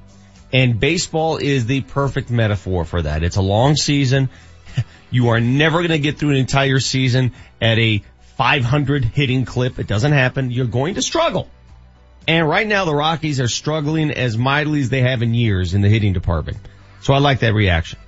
[0.51, 3.23] And baseball is the perfect metaphor for that.
[3.23, 4.29] It's a long season.
[5.09, 8.03] You are never going to get through an entire season at a
[8.35, 9.79] 500 hitting clip.
[9.79, 10.51] It doesn't happen.
[10.51, 11.47] You're going to struggle.
[12.27, 15.81] And right now the Rockies are struggling as mightily as they have in years in
[15.81, 16.57] the hitting department.
[17.01, 17.99] So I like that reaction.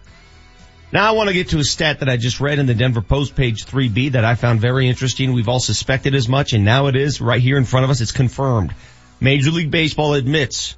[0.92, 3.02] Now I want to get to a stat that I just read in the Denver
[3.02, 5.32] Post page 3B that I found very interesting.
[5.32, 8.02] We've all suspected as much and now it is right here in front of us.
[8.02, 8.74] It's confirmed.
[9.22, 10.78] Major League Baseball admits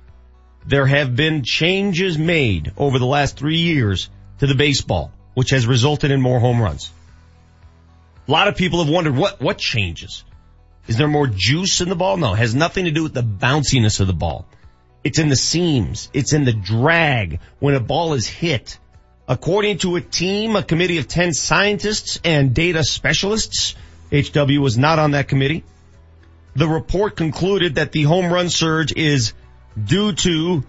[0.66, 5.68] there have been changes made over the last three years to the baseball, which has
[5.68, 6.92] resulted in more home runs.
[8.28, 10.24] A lot of people have wondered what, what changes?
[10.88, 12.18] Is there more juice in the ball?
[12.18, 14.46] No, it has nothing to do with the bounciness of the ball.
[15.04, 16.10] It's in the seams.
[16.14, 18.80] It's in the drag when a ball is hit.
[19.28, 23.76] According to a team, a committee of 10 scientists and data specialists,
[24.12, 25.64] HW was not on that committee.
[26.56, 29.34] The report concluded that the home run surge is
[29.82, 30.64] due to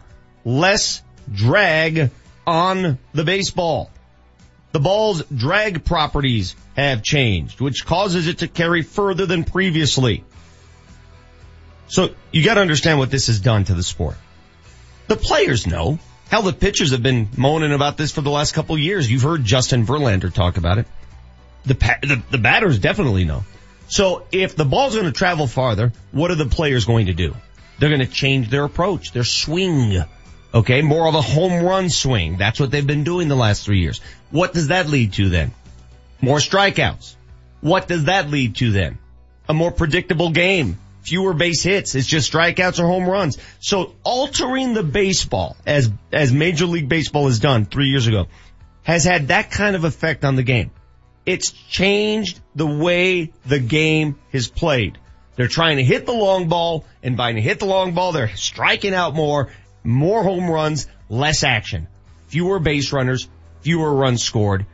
[0.45, 2.11] less drag
[2.47, 3.91] on the baseball.
[4.73, 10.25] The ball's drag properties have changed, which causes it to carry further than previously.
[11.89, 14.17] So you gotta understand what this has done to the sport.
[15.09, 15.99] The players know.
[16.31, 19.11] Hell, the pitchers have been moaning about this for the last couple years.
[19.11, 20.87] You've heard Justin Verlander talk about it.
[21.67, 23.45] The, the, the batters definitely know.
[23.93, 27.37] So if the ball's going to travel farther, what are the players going to do?
[27.79, 30.03] They're going to change their approach, their swing.
[30.55, 32.39] Okay, more of a home run swing.
[32.39, 34.01] That's what they've been doing the last three years.
[34.31, 35.53] What does that lead to then?
[36.23, 37.17] More strikeouts.
[37.61, 38.97] What does that lead to then?
[39.47, 40.79] A more predictable game.
[41.03, 41.95] Fewer base hits.
[41.95, 43.37] It's just strikeouts or home runs.
[43.61, 48.29] So altering the baseball as, as Major League Baseball has done three years ago
[48.85, 50.71] has had that kind of effect on the game.
[51.25, 54.99] It's changed the way the game is played.
[55.37, 58.95] They're trying to hit the long ball and by hit the long ball, they're striking
[58.95, 59.51] out more,
[59.83, 61.89] more home runs, less action,
[62.29, 63.29] fewer base runners,
[63.61, 64.67] fewer runs scored.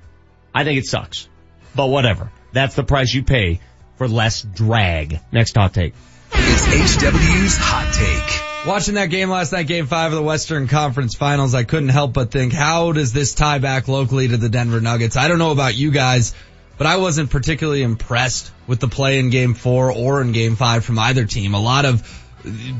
[0.55, 1.29] I think it sucks,
[1.75, 2.33] but whatever.
[2.53, 3.61] That's the price you pay
[3.97, 5.21] for less drag.
[5.31, 5.95] Next hot take.
[6.33, 8.58] It's HW's hot take.
[8.69, 12.13] Watching that game last night, game five of the Western Conference Finals, I couldn't help
[12.13, 15.17] but think, how does this tie back locally to the Denver Nuggets?
[15.17, 16.35] I don't know about you guys,
[16.77, 20.85] but I wasn't particularly impressed with the play in game four or in game five
[20.85, 21.55] from either team.
[21.55, 22.07] A lot of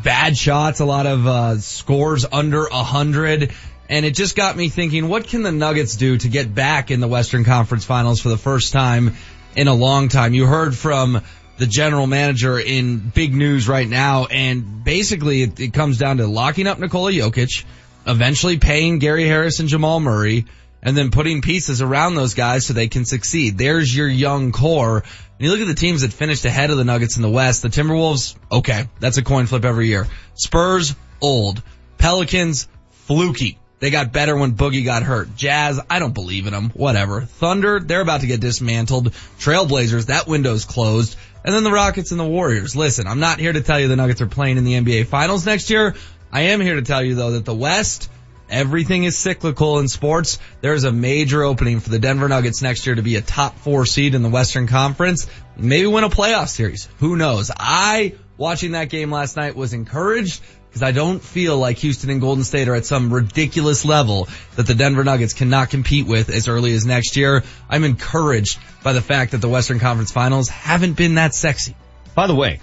[0.05, 3.55] bad shots, a lot of uh, scores under a hundred.
[3.89, 7.01] And it just got me thinking, what can the Nuggets do to get back in
[7.01, 9.15] the Western Conference Finals for the first time
[9.57, 10.35] in a long time?
[10.35, 11.23] You heard from
[11.59, 14.27] the general manager in big news right now.
[14.27, 17.65] And basically it, it, comes down to locking up Nikola Jokic,
[18.07, 20.47] eventually paying Gary Harris and Jamal Murray,
[20.83, 23.59] and then putting pieces around those guys so they can succeed.
[23.59, 24.99] There's your young core.
[24.99, 27.63] And you look at the teams that finished ahead of the Nuggets in the West.
[27.63, 30.07] The Timberwolves, okay, that's a coin flip every year.
[30.35, 31.63] Spurs, old.
[31.99, 33.59] Pelicans, fluky.
[33.81, 35.37] They got better when Boogie got hurt.
[35.37, 36.71] Jazz, I don't believe in them.
[36.71, 37.23] Whatever.
[37.23, 39.13] Thunder, they're about to get dismantled.
[39.39, 41.17] Trailblazers, that window's closed.
[41.45, 42.75] And then the Rockets and the Warriors.
[42.77, 45.47] Listen, I'm not here to tell you the Nuggets are playing in the NBA Finals
[45.47, 45.95] next year.
[46.33, 48.11] I am here to tell you though that the West,
[48.51, 50.39] everything is cyclical in sports.
[50.61, 53.87] There's a major opening for the Denver Nuggets next year to be a top four
[53.87, 55.27] seed in the Western Conference.
[55.57, 56.89] Maybe win a playoff series.
[56.99, 57.51] Who knows?
[57.57, 62.21] I, watching that game last night, was encouraged because I don't feel like Houston and
[62.21, 66.47] Golden State are at some ridiculous level that the Denver Nuggets cannot compete with as
[66.49, 67.43] early as next year.
[67.69, 71.75] I'm encouraged by the fact that the Western Conference Finals haven't been that sexy.
[72.15, 72.61] By the way,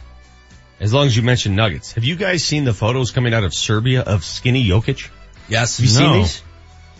[0.79, 3.53] as long as you mentioned Nuggets, have you guys seen the photos coming out of
[3.53, 5.09] Serbia of skinny Jokic?
[5.47, 5.77] Yes.
[5.77, 6.11] Have you No.
[6.11, 6.41] seen these?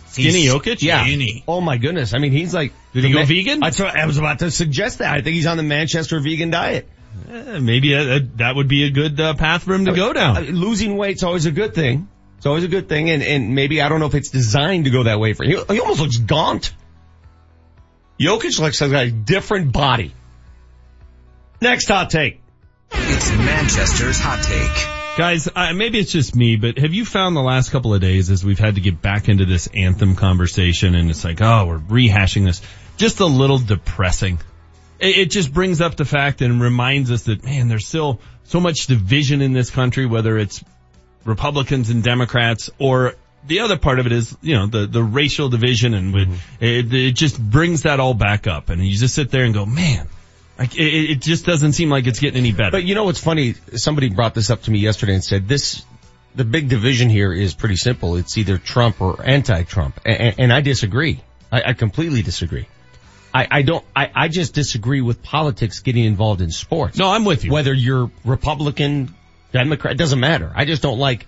[0.10, 0.82] Skinny He's- Jokic?
[0.82, 1.04] Yeah.
[1.04, 1.44] Skinny.
[1.48, 2.14] Oh my goodness.
[2.14, 2.72] I mean, he's like.
[2.94, 3.62] Did he go vegan?
[3.64, 5.14] I, thought- I was about to suggest that.
[5.14, 6.88] I think he's on the Manchester vegan diet.
[7.30, 10.38] Eh, maybe uh, that would be a good uh, path for him to go down.
[10.38, 12.08] I mean, losing weight's always a good thing.
[12.38, 14.92] It's always a good thing, and, and maybe I don't know if it's designed to
[14.92, 15.52] go that way for him.
[15.68, 16.74] He, he almost looks gaunt.
[18.20, 20.14] Jokic looks like a different body.
[21.62, 22.42] Next hot take.
[22.92, 25.18] It's Manchester's hot take.
[25.18, 28.30] Guys, uh, maybe it's just me, but have you found the last couple of days
[28.30, 31.80] as we've had to get back into this anthem conversation and it's like, oh, we're
[31.80, 32.62] rehashing this,
[32.98, 34.40] just a little depressing.
[35.00, 38.60] It, it just brings up the fact and reminds us that, man, there's still so
[38.60, 40.64] much division in this country, whether it's
[41.24, 43.16] Republicans and Democrats or
[43.48, 46.64] the other part of it is, you know, the, the racial division and with, mm-hmm.
[46.64, 49.66] it, it just brings that all back up and you just sit there and go,
[49.66, 50.08] man,
[50.58, 52.72] like, it, it just doesn't seem like it's getting any better.
[52.72, 53.54] But you know what's funny?
[53.74, 55.84] Somebody brought this up to me yesterday and said this,
[56.34, 58.16] the big division here is pretty simple.
[58.16, 60.00] It's either Trump or anti-Trump.
[60.06, 61.22] And, and I disagree.
[61.52, 62.68] I, I completely disagree.
[63.36, 66.98] I, I don't, I, I just disagree with politics getting involved in sports.
[66.98, 67.52] No, I'm with you.
[67.52, 69.14] Whether you're Republican,
[69.52, 70.50] Democrat, it doesn't matter.
[70.56, 71.28] I just don't like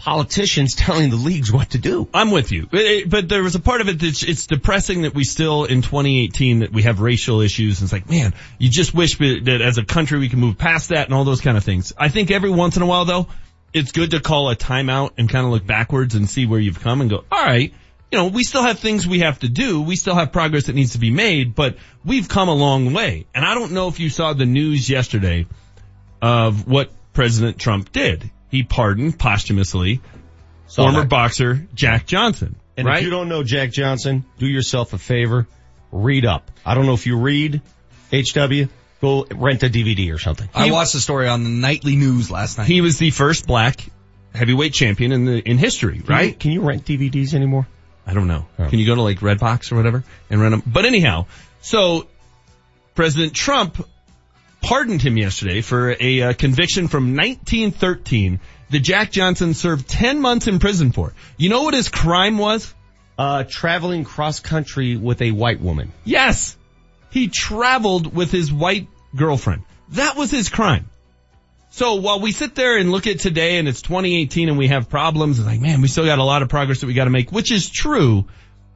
[0.00, 2.08] politicians telling the leagues what to do.
[2.12, 2.66] I'm with you.
[2.66, 5.82] But, but there was a part of it that's, it's depressing that we still in
[5.82, 7.80] 2018 that we have racial issues.
[7.80, 10.58] And it's like, man, you just wish that that as a country we can move
[10.58, 11.92] past that and all those kind of things.
[11.96, 13.28] I think every once in a while though,
[13.72, 16.80] it's good to call a timeout and kind of look backwards and see where you've
[16.80, 17.72] come and go, all right,
[18.12, 19.80] you know, we still have things we have to do.
[19.80, 23.26] We still have progress that needs to be made, but we've come a long way.
[23.34, 25.46] And I don't know if you saw the news yesterday
[26.20, 28.30] of what President Trump did.
[28.50, 30.02] He pardoned posthumously
[30.66, 31.08] Saw former that.
[31.08, 32.56] boxer Jack Johnson.
[32.76, 32.98] And right?
[32.98, 35.46] if you don't know Jack Johnson, do yourself a favor,
[35.90, 36.50] read up.
[36.66, 37.62] I don't know if you read
[38.12, 38.68] HW,
[39.00, 40.48] go rent a DVD or something.
[40.54, 42.66] I watched the story on the nightly news last night.
[42.66, 43.84] He was the first black
[44.34, 46.38] heavyweight champion in the in history, Can you- right?
[46.38, 47.66] Can you rent DVDs anymore?
[48.06, 48.46] I don't know.
[48.56, 50.62] Can you go to like Redbox or whatever and rent them?
[50.66, 51.26] But anyhow,
[51.60, 52.06] so
[52.94, 53.86] President Trump
[54.60, 60.46] pardoned him yesterday for a uh, conviction from 1913 that Jack Johnson served 10 months
[60.46, 61.12] in prison for.
[61.36, 62.72] You know what his crime was?
[63.18, 65.92] Uh, traveling cross country with a white woman.
[66.04, 66.56] Yes.
[67.10, 69.62] He traveled with his white girlfriend.
[69.90, 70.88] That was his crime.
[71.72, 74.90] So while we sit there and look at today and it's 2018 and we have
[74.90, 77.10] problems, it's like, man, we still got a lot of progress that we got to
[77.10, 78.26] make, which is true.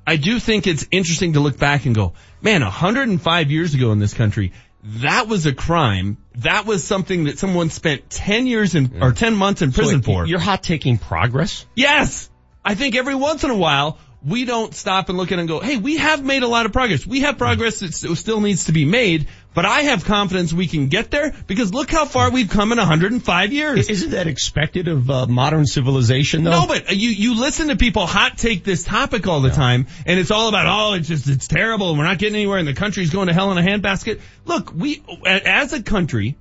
[0.06, 3.98] I do think it's interesting to look back and go, man, 105 years ago in
[3.98, 6.16] this country, that was a crime.
[6.37, 10.06] That was something that someone spent 10 years in, or 10 months in prison So,
[10.06, 10.26] for.
[10.26, 11.66] You're hot taking progress?
[11.74, 12.30] Yes!
[12.64, 15.48] I think every once in a while, we don't stop and look at it and
[15.48, 17.06] go, hey, we have made a lot of progress.
[17.06, 20.88] We have progress that still needs to be made, but I have confidence we can
[20.88, 23.88] get there because look how far we've come in 105 years.
[23.88, 26.50] Isn't that expected of uh, modern civilization though?
[26.50, 30.20] No, but you, you listen to people hot take this topic all the time and
[30.20, 32.74] it's all about, oh, it's just, it's terrible and we're not getting anywhere and the
[32.74, 34.20] country's going to hell in a handbasket.
[34.44, 36.36] Look, we, as a country,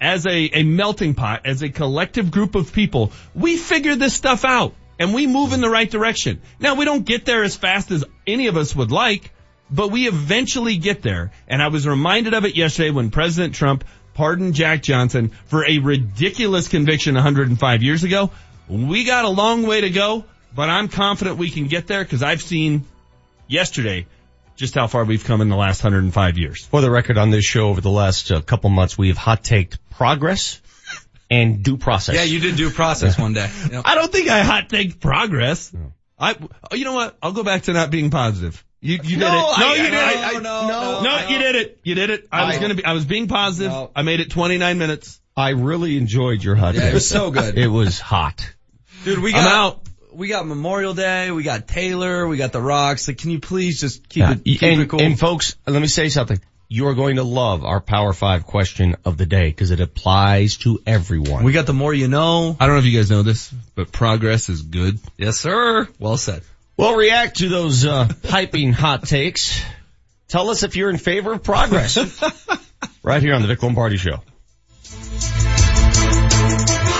[0.00, 4.46] as a, a melting pot, as a collective group of people, we figure this stuff
[4.46, 6.40] out and we move in the right direction.
[6.58, 9.34] Now we don't get there as fast as any of us would like,
[9.70, 11.32] but we eventually get there.
[11.46, 15.78] And I was reminded of it yesterday when President Trump pardoned Jack Johnson for a
[15.78, 18.30] ridiculous conviction 105 years ago.
[18.68, 22.22] We got a long way to go, but I'm confident we can get there because
[22.22, 22.84] I've seen
[23.46, 24.06] yesterday
[24.56, 26.64] just how far we've come in the last 105 years.
[26.66, 29.44] For the record on this show over the last uh, couple months, we have hot
[29.44, 30.60] taked progress
[31.30, 32.16] and due process.
[32.16, 33.48] Yeah, you did due process one day.
[33.70, 33.82] Yep.
[33.86, 35.72] I don't think I hot take progress.
[36.18, 36.34] I,
[36.70, 37.16] oh, you know what?
[37.22, 38.64] I'll go back to not being positive.
[38.80, 39.58] You, you did No, it.
[39.58, 40.18] No, I- you did I- it.
[40.18, 41.80] I- no, no, no, I- you did it.
[41.82, 42.28] You did it.
[42.30, 43.72] I was gonna be, I was being positive.
[43.72, 43.90] No.
[43.94, 45.20] I made it 29 minutes.
[45.36, 46.90] I really enjoyed your hot Yeah, take.
[46.90, 47.56] it was so good.
[47.58, 48.48] It was hot.
[49.04, 49.82] Dude, we I'm got out.
[50.12, 53.06] we got Memorial Day, we got Taylor, we got the Rocks.
[53.08, 54.32] Like, can you please just keep Yeah.
[54.32, 55.00] it keep and, it cool?
[55.00, 56.40] and folks, let me say something.
[56.70, 60.56] You are going to love our Power 5 question of the day because it applies
[60.58, 61.42] to everyone.
[61.44, 62.56] we got the more you know.
[62.60, 64.98] I don't know if you guys know this, but progress is good.
[65.16, 65.88] Yes, sir.
[65.98, 66.42] Well said.
[66.78, 69.60] We'll react to those uh, hyping hot takes.
[70.28, 71.98] Tell us if you're in favor of progress.
[73.02, 74.22] right here on the Vic Lombardi Show.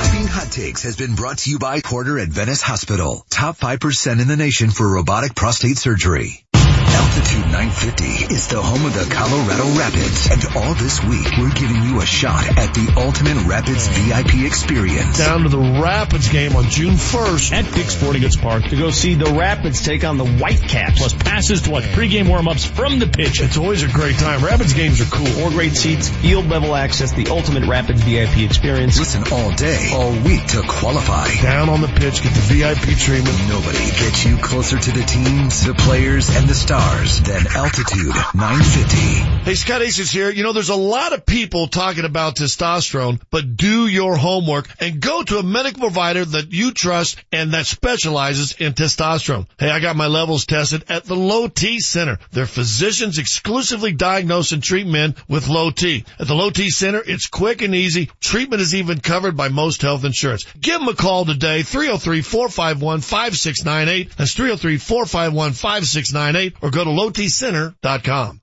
[0.08, 3.24] Hyping Hot Takes has been brought to you by Porter Adventist Hospital.
[3.30, 6.44] Top 5% in the nation for robotic prostate surgery.
[6.88, 10.30] Altitude 950 is the home of the Colorado Rapids.
[10.30, 15.18] And all this week, we're giving you a shot at the ultimate Rapids VIP experience.
[15.18, 17.52] Down to the Rapids game on June 1st.
[17.52, 20.98] At Dick's Sporting Goods Park to go see the Rapids take on the Whitecaps.
[20.98, 23.40] Plus passes to watch pregame warm-ups from the pitch.
[23.40, 24.44] It's always a great time.
[24.44, 25.26] Rapids games are cool.
[25.26, 28.98] Four great seats, field level access, the ultimate Rapids VIP experience.
[28.98, 31.28] Listen all day, all week to qualify.
[31.42, 33.36] Down on the pitch, get the VIP treatment.
[33.48, 37.18] Nobody gets you closer to the teams, the players, and the stars
[37.58, 38.96] Altitude 950.
[39.44, 40.30] Hey, Scott Aces here.
[40.30, 45.00] You know, there's a lot of people talking about testosterone, but do your homework and
[45.00, 49.46] go to a medical provider that you trust and that specializes in testosterone.
[49.58, 52.18] Hey, I got my levels tested at the Low T Center.
[52.30, 56.04] Their physicians exclusively diagnose and treat men with low T.
[56.20, 58.10] At the Low T Center, it's quick and easy.
[58.20, 60.44] Treatment is even covered by most health insurance.
[60.60, 64.14] Give them a call today, 303-451-5698.
[64.14, 68.40] That's 303-451-5698 or go to lowtcenter.com.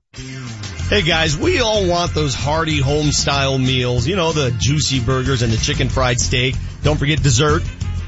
[0.88, 4.06] Hey guys, we all want those hearty home style meals.
[4.06, 6.54] You know, the juicy burgers and the chicken fried steak.
[6.82, 7.62] Don't forget dessert.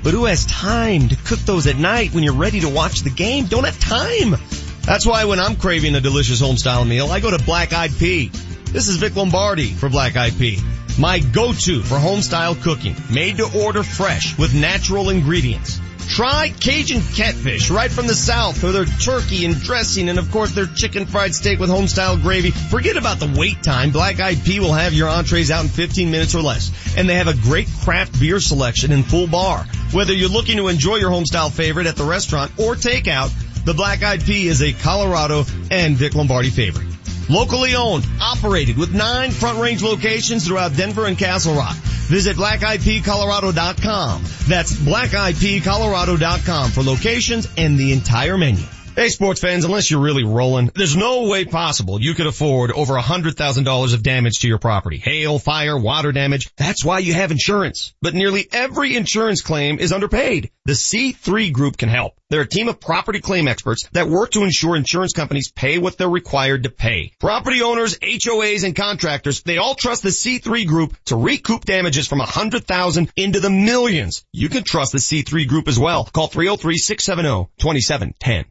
[0.05, 3.11] But who has time to cook those at night when you're ready to watch the
[3.11, 3.47] game?
[3.47, 4.37] Don't have time.
[4.83, 7.91] That's why when I'm craving a delicious home style meal, I go to Black Eyed
[7.99, 8.31] Pea.
[8.67, 10.59] This is Vic Lombardi for Black Eyed Pea.
[10.99, 12.95] My go-to for home style cooking.
[13.13, 15.81] Made to order fresh with natural ingredients.
[16.09, 20.53] Try Cajun catfish right from the south or their turkey and dressing and of course
[20.53, 22.51] their chicken fried steak with homestyle gravy.
[22.51, 23.93] Forget about the wait time.
[23.93, 26.73] Black Eyed Pea will have your entrees out in 15 minutes or less.
[26.97, 29.65] And they have a great craft beer selection and full bar.
[29.93, 33.31] Whether you're looking to enjoy your homestyle favorite at the restaurant or takeout,
[33.65, 36.98] the Black Eyed Pea is a Colorado and Vic Lombardi favorite.
[37.29, 41.77] Locally owned, operated with nine front range locations throughout Denver and Castle Rock.
[41.77, 44.23] Visit blackeyedpeacolorado.com.
[44.49, 48.65] That's blackeyedpeacolorado.com for locations and the entire menu.
[48.99, 52.95] Hey sports fans, unless you're really rolling, there's no way possible you could afford over
[52.95, 54.99] $100,000 of damage to your property.
[54.99, 56.51] Hail, fire, water damage.
[56.57, 57.95] That's why you have insurance.
[58.03, 60.51] But nearly every insurance claim is underpaid.
[60.65, 62.18] The C3 Group can help.
[62.31, 65.97] They're a team of property claim experts that work to ensure insurance companies pay what
[65.97, 67.13] they're required to pay.
[67.19, 72.19] Property owners, HOAs, and contractors, they all trust the C3 Group to recoup damages from
[72.19, 74.27] 100,000 into the millions.
[74.31, 76.05] You can trust the C3 Group as well.
[76.05, 78.45] Call 303-670-2710.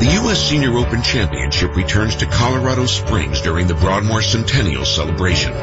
[0.00, 0.48] The U.S.
[0.48, 5.54] Senior Open Championship returns to Colorado Springs during the Broadmoor Centennial celebration.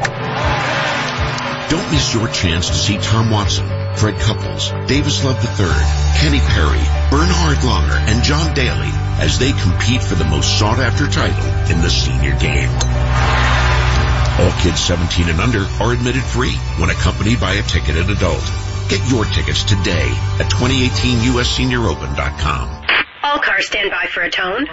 [1.68, 3.66] Don't miss your chance to see Tom Watson,
[3.96, 5.66] Fred Couples, Davis Love III,
[6.16, 8.88] Kenny Perry, Bernhard Langer, and John Daly
[9.20, 12.70] as they compete for the most sought after title in the senior game.
[14.40, 18.44] All kids 17 and under are admitted free when accompanied by a ticketed adult.
[18.88, 20.08] Get your tickets today
[20.40, 22.84] at 2018USSeniorOpen.com.
[23.24, 24.66] All cars stand by for a tone.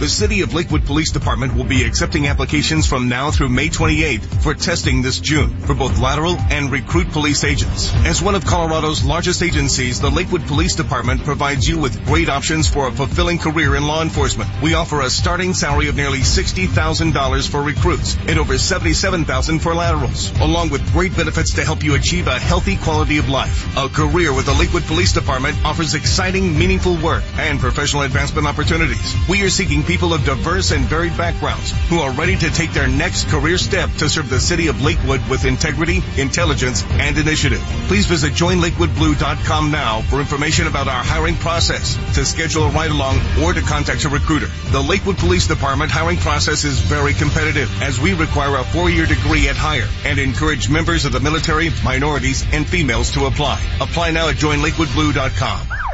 [0.00, 4.42] The City of Lakewood Police Department will be accepting applications from now through May 28th
[4.42, 7.94] for testing this June for both lateral and recruit police agents.
[8.04, 12.68] As one of Colorado's largest agencies, the Lakewood Police Department provides you with great options
[12.68, 14.50] for a fulfilling career in law enforcement.
[14.60, 20.32] We offer a starting salary of nearly $60,000 for recruits and over $77,000 for laterals,
[20.40, 23.76] along with great benefits to help you achieve a healthy quality of life.
[23.76, 29.14] A career with the Lakewood Police Department offers exciting, meaningful work and professional advancement opportunities.
[29.28, 32.88] We are seeking people of diverse and varied backgrounds who are ready to take their
[32.88, 37.60] next career step to serve the city of Lakewood with integrity, intelligence, and initiative.
[37.88, 43.20] Please visit joinlakewoodblue.com now for information about our hiring process, to schedule a ride along,
[43.42, 44.48] or to contact a recruiter.
[44.70, 49.48] The Lakewood Police Department hiring process is very competitive as we require a four-year degree
[49.48, 53.62] at hire and encourage members of the military, minorities, and females to apply.
[53.80, 55.93] Apply now at joinlakewoodblue.com.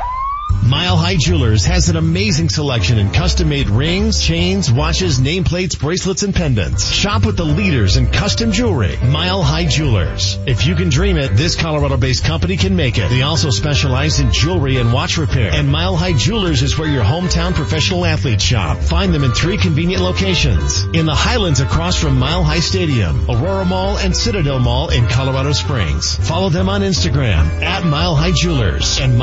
[0.63, 6.35] Mile High Jewelers has an amazing selection in custom-made rings, chains, watches, nameplates, bracelets, and
[6.35, 6.93] pendants.
[6.93, 8.97] Shop with the leaders in custom jewelry.
[9.03, 10.39] Mile High Jewelers.
[10.47, 13.09] If you can dream it, this Colorado-based company can make it.
[13.09, 15.51] They also specialize in jewelry and watch repair.
[15.53, 18.79] And Mile High Jewelers is where your hometown professional athletes shop.
[18.79, 20.85] Find them in three convenient locations.
[20.93, 25.53] In the Highlands across from Mile High Stadium, Aurora Mall, and Citadel Mall in Colorado
[25.53, 26.17] Springs.
[26.17, 29.17] Follow them on Instagram at Mile High Jewelers and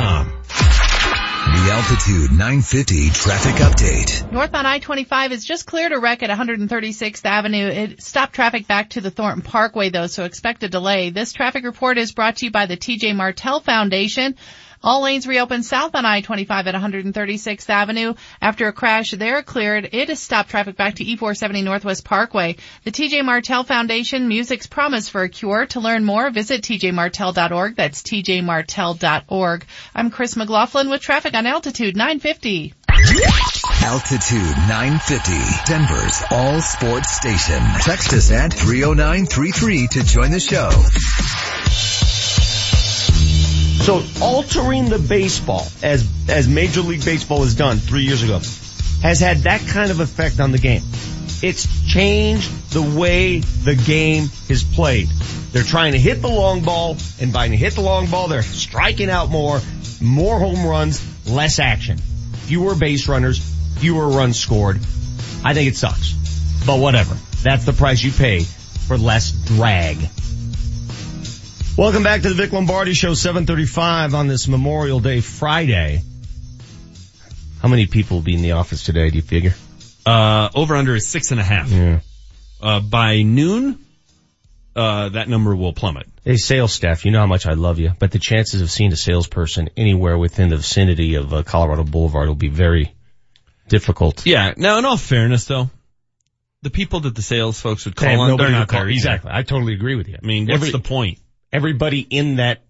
[0.00, 4.32] The Altitude 950 traffic update.
[4.32, 7.66] North on I-25 is just cleared a wreck at 136th Avenue.
[7.66, 11.10] It stopped traffic back to the Thornton Parkway though, so expect a delay.
[11.10, 14.36] This traffic report is brought to you by the TJ Martell Foundation.
[14.82, 18.14] All lanes reopened south on I-25 at 136th Avenue.
[18.40, 22.56] After a crash there cleared, it has stopped traffic back to E470 Northwest Parkway.
[22.84, 25.66] The TJ Martell Foundation, music's promise for a cure.
[25.66, 27.76] To learn more, visit tjmartell.org.
[27.76, 29.66] That's tjmartell.org.
[29.94, 32.72] I'm Chris McLaughlin with traffic on Altitude 950.
[33.82, 35.32] Altitude 950,
[35.66, 37.62] Denver's all sports station.
[37.80, 40.70] Text us at 30933 to join the show.
[43.80, 48.40] So altering the baseball as, as Major League Baseball has done three years ago
[49.02, 50.82] has had that kind of effect on the game.
[51.42, 55.08] It's changed the way the game is played.
[55.52, 59.10] They're trying to hit the long ball and by hit the long ball, they're striking
[59.10, 59.60] out more,
[60.00, 63.38] more home runs, less action, fewer base runners,
[63.78, 64.76] fewer runs scored.
[65.42, 66.12] I think it sucks,
[66.66, 67.16] but whatever.
[67.42, 69.96] That's the price you pay for less drag.
[71.80, 76.02] Welcome back to the Vic Lombardi Show, 735 on this Memorial Day Friday.
[77.62, 79.54] How many people will be in the office today, do you figure?
[80.04, 81.70] Uh, over under is six and a half.
[81.70, 82.00] Yeah.
[82.60, 83.78] Uh, by noon,
[84.76, 86.06] uh, that number will plummet.
[86.22, 88.92] Hey, sales staff, you know how much I love you, but the chances of seeing
[88.92, 92.94] a salesperson anywhere within the vicinity of uh, Colorado Boulevard will be very
[93.68, 94.26] difficult.
[94.26, 94.52] Yeah.
[94.54, 95.70] Now, in all fairness though,
[96.60, 98.80] the people that the sales folks would They have call on, they're to not call.
[98.80, 98.90] there.
[98.90, 99.30] Exactly.
[99.32, 100.18] I totally agree with you.
[100.22, 101.18] I mean, what's Every- the point?
[101.52, 102.62] Everybody in that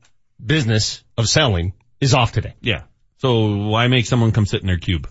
[0.44, 2.54] business of selling is off today.
[2.60, 2.82] Yeah.
[3.18, 5.08] So why make someone come sit in their cube?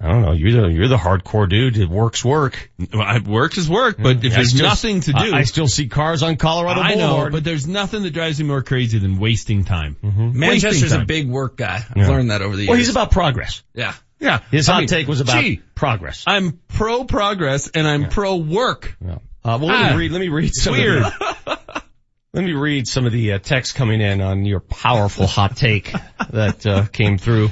[0.00, 0.32] I don't know.
[0.32, 1.76] You're the you're the hardcore dude.
[1.76, 2.72] It works work.
[2.80, 4.26] It works is work, but if mm-hmm.
[4.26, 7.28] I there's still- nothing to do, I, I still see cars on Colorado I know,
[7.30, 9.96] but there's nothing that drives me more crazy than wasting time.
[10.02, 10.36] Mm-hmm.
[10.40, 11.84] Manchester's Wasting a big work guy.
[11.88, 12.08] I've Yeah.
[12.08, 12.68] learned that over the years.
[12.70, 13.62] well, he's about progress.
[13.74, 13.94] yeah.
[14.18, 14.40] Yeah.
[14.50, 16.24] His I hot mean, take was about gee, progress.
[16.26, 18.96] I'm pro progress and I'm pro work.
[19.44, 20.12] Uh, well, let Ah, me read.
[20.12, 21.02] Let me read some weird.
[21.02, 21.82] Of the,
[22.32, 25.92] let me read some of the uh, text coming in on your powerful hot take
[26.30, 27.50] that uh, came through.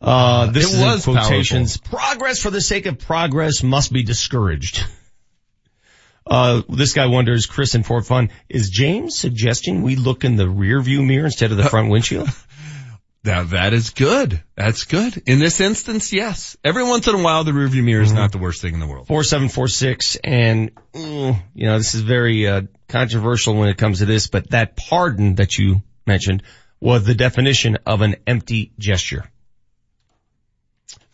[0.00, 1.76] Uh, this It was quotations.
[1.76, 4.84] Progress for the sake of progress must be discouraged.
[6.26, 10.48] Uh, this guy wonders, Chris in Fort Fun, is James suggesting we look in the
[10.48, 12.28] rear view mirror instead of the front windshield?
[13.24, 14.42] That that is good.
[14.56, 15.22] That's good.
[15.26, 16.56] In this instance, yes.
[16.64, 18.86] Every once in a while, the rearview mirror is not the worst thing in the
[18.86, 19.08] world.
[19.08, 24.26] 4746 and, mm, you know, this is very, uh, controversial when it comes to this,
[24.28, 26.42] but that pardon that you mentioned
[26.80, 29.30] was the definition of an empty gesture.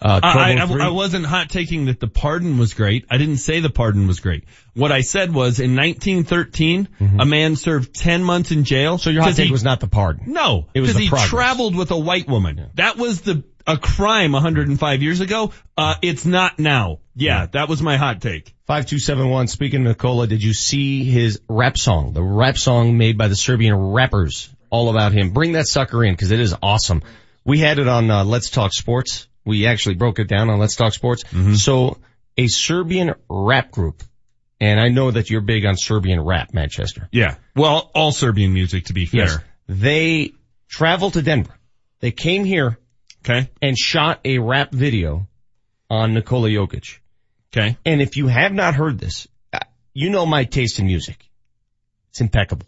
[0.01, 3.07] Uh, I, I, I wasn't hot taking that the pardon was great.
[3.11, 4.45] I didn't say the pardon was great.
[4.75, 6.89] What I said was in 1913,
[7.19, 8.99] a man served 10 months in jail.
[8.99, 10.33] So your hot take was not the pardon.
[10.33, 11.29] No, It was because the he progress.
[11.31, 12.71] traveled with a white woman.
[12.75, 15.53] That was the a crime 105 years ago.
[15.77, 17.01] Uh, it's not now.
[17.17, 18.55] Yeah, that was my hot take.
[18.67, 22.13] 5271, speaking of Nikola, did you see his rap song?
[22.13, 25.31] The rap song made by the Serbian rappers, all about him.
[25.31, 27.03] Bring that sucker in, cause it is awesome.
[27.45, 29.27] We had it on, uh, Let's Talk Sports.
[29.47, 31.25] We actually broke it down on Let's Talk Sports.
[31.63, 31.99] So,
[32.37, 34.03] a Serbian rap group,
[34.61, 37.09] and I know that you're big on Serbian rap, Manchester.
[37.13, 37.37] Yeah.
[37.55, 39.21] Well, all Serbian music to be fair.
[39.21, 39.39] Yes.
[39.69, 40.33] They
[40.69, 41.55] traveled to Denver.
[42.01, 42.79] They came here.
[43.25, 43.51] Okay.
[43.63, 45.27] And shot a rap video
[45.89, 46.99] on Nikola Jokic.
[47.53, 47.77] Okay.
[47.85, 49.61] And if you have not heard this, uh,
[49.95, 51.29] you know my taste in music.
[52.11, 52.67] It's impeccable.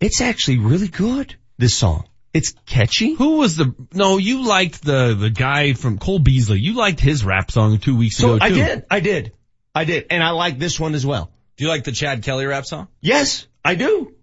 [0.00, 2.06] It's actually really good, this song.
[2.34, 3.14] It's catchy.
[3.14, 6.60] Who was the, no, you liked the, the guy from Cole Beasley.
[6.60, 8.44] You liked his rap song two weeks So ago too.
[8.44, 9.32] I did, I did,
[9.74, 10.06] I did.
[10.10, 11.30] And I like this one as well.
[11.56, 12.88] Do you like the Chad Kelly rap song?
[13.02, 14.14] Yes, I do.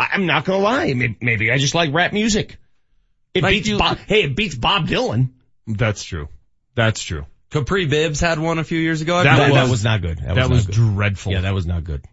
[0.00, 0.92] I- I'm not gonna lie.
[0.94, 2.56] May- Maybe I just like rap music.
[3.34, 5.30] It Like beats you- Bob, hey, it beats Bob Dylan.
[5.66, 6.28] That's true.
[6.74, 7.26] That's true.
[7.50, 9.22] Kapri Bibbs had one a few years ago.
[9.22, 9.54] That believe.
[9.54, 10.18] that was not good.
[10.18, 10.74] That, That was, was good.
[10.74, 11.32] dreadful.
[11.32, 12.04] Yeah, that was not good.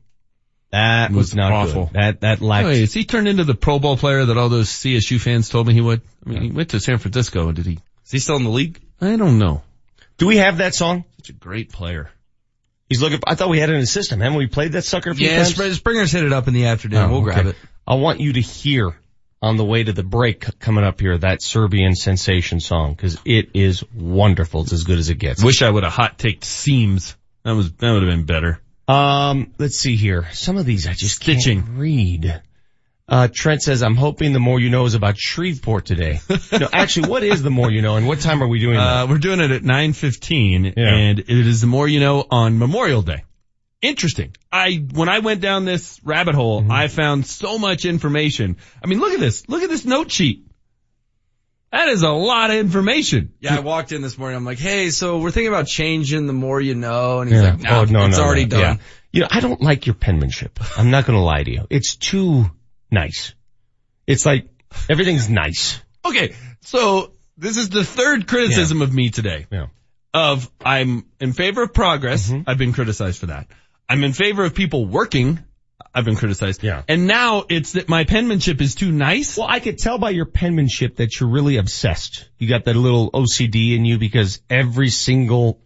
[0.75, 1.85] That was, was not awful.
[1.85, 1.93] good.
[1.93, 2.67] That, that lacked.
[2.67, 5.67] Wait, is he turned into the Pro Bowl player that all those CSU fans told
[5.67, 6.01] me he would?
[6.25, 7.51] I mean, he went to San Francisco.
[7.51, 7.79] Did he?
[8.05, 8.81] Is he still in the league?
[8.99, 9.63] I don't know.
[10.17, 11.05] Do we have that song?
[11.17, 12.09] Such a great player.
[12.89, 14.19] He's looking, I thought we had it in the system.
[14.19, 15.55] Haven't we played that sucker a few Yeah, times?
[15.55, 16.99] Spr- Springer's hit it up in the afternoon.
[16.99, 17.55] Oh, we'll grab it.
[17.87, 18.95] I want you to hear
[19.41, 23.49] on the way to the break coming up here that Serbian sensation song because it
[23.53, 24.61] is wonderful.
[24.61, 25.43] It's as good as it gets.
[25.43, 27.15] Wish I would have hot taked seams.
[27.43, 28.59] That was that would have been better.
[28.87, 30.27] Um, let's see here.
[30.33, 31.63] Some of these I just Stitching.
[31.63, 32.41] can't read.
[33.07, 36.19] Uh, Trent says, I'm hoping the more you know is about Shreveport today.
[36.51, 39.03] no, actually, what is the more you know and what time are we doing that?
[39.03, 40.83] Uh, we're doing it at 9:15, Yeah.
[40.87, 43.23] and it is the more you know on Memorial Day.
[43.81, 44.35] Interesting.
[44.51, 46.71] I when I went down this rabbit hole, Mm-hmm.
[46.71, 48.57] I found so much information.
[48.83, 49.47] I mean, look at this.
[49.47, 50.47] Look at this note sheet.
[51.75, 53.33] That is a lot of information.
[53.41, 54.37] Yeah, I walked in this morning.
[54.37, 57.19] I'm like, hey, so we're thinking about changing the more you know.
[57.19, 57.51] And he's Yeah.
[57.51, 58.49] like, no, oh, no, it's no, already no.
[58.61, 58.61] done.
[58.61, 58.83] Yeah.
[59.11, 60.57] You know, I don't like your penmanship.
[60.77, 61.67] I'm not going to lie to you.
[61.69, 62.49] It's too
[62.89, 63.33] nice.
[64.07, 64.47] It's like
[64.89, 65.81] everything's nice.
[66.05, 69.45] Okay, so this is the third criticism of me today.
[69.51, 69.67] Yeah.
[70.13, 72.29] Of I'm in favor of progress.
[72.29, 72.49] Mm-hmm.
[72.49, 73.47] I've been criticized for that.
[73.89, 75.39] I'm in favor of people working.
[75.95, 76.61] I've been criticized.
[76.61, 76.83] Yeah.
[76.89, 79.37] And now it's that my penmanship is too nice.
[79.37, 82.29] Well, I could tell by your penmanship that you're really obsessed.
[82.37, 85.61] You got that little OCD in you because every single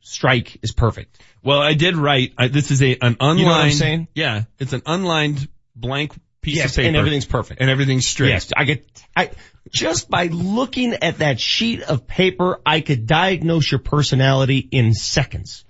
[0.00, 1.20] strike is perfect.
[1.42, 2.32] Well, I did write.
[2.38, 3.38] I, this is a an unlined.
[3.40, 4.08] You know what I'm saying?
[4.14, 5.46] Yeah, it's an unlined
[5.76, 7.60] blank piece Yes, of paper, and everything's perfect.
[7.60, 8.30] and everything's straight.
[8.30, 9.30] Yes, I get, I,
[9.70, 15.64] just by looking at that sheet of paper, I could diagnose your personality in seconds.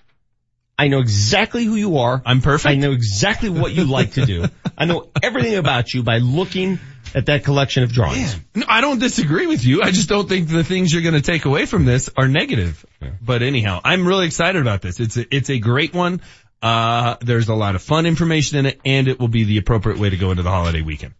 [0.79, 2.23] I know exactly who you are.
[2.25, 2.71] I'm perfect.
[2.71, 4.45] I know exactly what you like to do.
[4.79, 6.79] I know everything about you by looking
[7.15, 8.37] at that collection of drawings.
[8.55, 9.83] No, I don't disagree with you.
[9.83, 12.85] I just don't think the things you're going to take away from this are negative.
[13.21, 15.01] But anyhow, I'm really excited about this.
[15.01, 16.21] It's a, it's a great one.
[16.63, 19.99] Uh, there's a lot of fun information in it, and it will be the appropriate
[19.99, 21.15] way to go into the holiday weekend.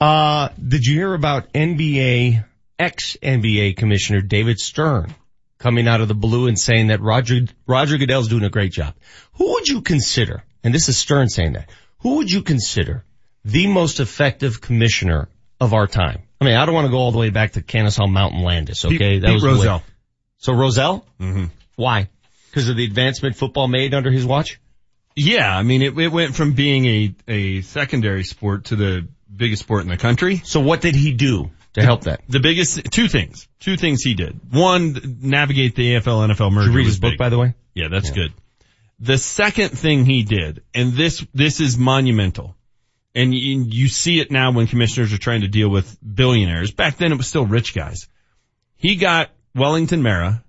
[0.00, 2.44] Uh, did you hear about NBA,
[2.78, 5.14] ex-NBA commissioner David Stern
[5.60, 8.94] coming out of the blue and saying that Roger, Roger Goodell's doing a great job?
[9.34, 13.04] Who would you consider, and this is Stern saying that, who would you consider
[13.44, 15.28] the most effective commissioner
[15.60, 16.22] of our time?
[16.40, 18.84] I mean, I don't want to go all the way back to Kennesaw Mountain Landis,
[18.84, 18.96] okay?
[18.98, 19.82] Pete- that Pete was Rozelle.
[20.38, 21.06] So Rozelle?
[21.20, 21.44] Mm-hmm.
[21.76, 22.08] Why?
[22.50, 24.58] Because of the advancement football made under his watch?
[25.14, 29.62] Yeah, I mean, it, it went from being a, a secondary sport to the biggest
[29.62, 30.38] sport in the country.
[30.38, 32.22] So what did he do to help that?
[32.28, 33.48] The biggest, two things.
[33.60, 34.40] Two things he did.
[34.52, 36.66] One, navigate the AFL NFL merger.
[36.66, 37.18] Did you read his book, big.
[37.18, 37.54] by the way?
[37.74, 38.32] Yeah, that's good.
[38.98, 42.54] The second thing he did, and this, this is monumental,
[43.14, 46.70] and you, you see it now when commissioners are trying to deal with billionaires.
[46.70, 48.08] Back then it was still rich guys.
[48.76, 50.44] He got Wellington Mara,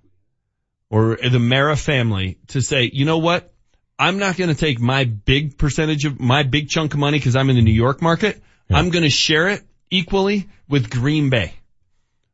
[0.90, 3.52] or the Mara family to say, you know what?
[3.98, 7.36] I'm not going to take my big percentage of my big chunk of money because
[7.36, 8.42] I'm in the New York market.
[8.70, 9.62] I'm going to share it
[9.92, 11.52] equally with Green Bay.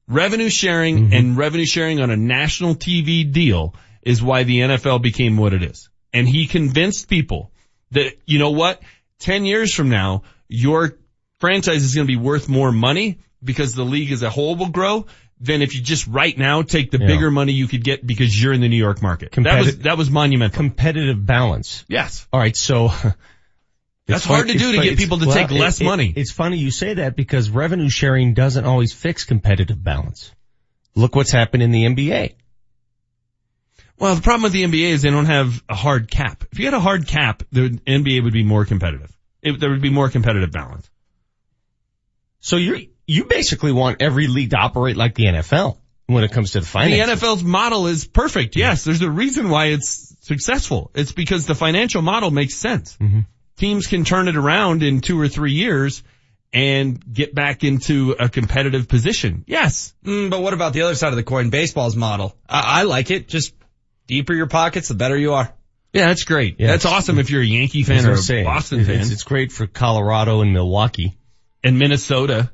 [0.07, 1.13] Revenue sharing mm-hmm.
[1.13, 5.63] and revenue sharing on a national TV deal is why the NFL became what it
[5.63, 5.91] is.
[6.15, 7.51] And he convinced people
[7.91, 8.81] that, you know what?
[9.19, 10.97] 10 years from now, your
[11.41, 14.71] franchise is going to be worth more money because the league as a whole will
[14.71, 15.05] grow
[15.41, 18.53] than if you just right now take the bigger money you could get because you're
[18.53, 19.33] in the New York market.
[19.33, 20.57] that was, that was monumental.
[20.57, 21.85] Competitive balance.
[21.89, 22.27] Yes.
[22.33, 22.57] All right.
[22.57, 22.91] So
[24.09, 26.13] That's hard to do to get people to take less money.
[26.17, 30.33] it's funny you say that because revenue sharing doesn't always fix competitive balance.
[30.95, 32.35] Look what's happened in the NBA.
[33.99, 36.45] Well, the problem with the NBA is they don't have a hard cap.
[36.53, 39.15] If you had a hard cap, the NBA would be more competitive.
[39.43, 40.89] It, there would be more competitive balance.
[42.41, 46.53] So you you basically want every league to operate like the NFL when it comes
[46.53, 47.21] to the finance.
[47.21, 48.57] The NFL's model is perfect.
[48.57, 50.91] Yes, there's a reason why it's successful.
[50.95, 52.97] It's because the financial model makes sense.
[52.97, 53.21] Mm-hmm.
[53.59, 56.03] Teams can turn it around in two or three years
[56.53, 59.45] and get back into a competitive position.
[59.47, 59.93] Yes.
[60.05, 62.35] Mm, but what about the other side of the coin, baseball's model?
[62.49, 63.29] I, I like it.
[63.29, 63.53] Just
[64.07, 65.53] deeper your pockets, the better you are.
[65.93, 66.57] Yeah, that's great.
[66.59, 68.45] Yeah, that's awesome if you're a Yankee fan or a a I'm saying.
[68.45, 69.13] Boston It's- fan.
[69.13, 71.17] It's great for Colorado and Milwaukee.
[71.65, 72.51] and Minnesota.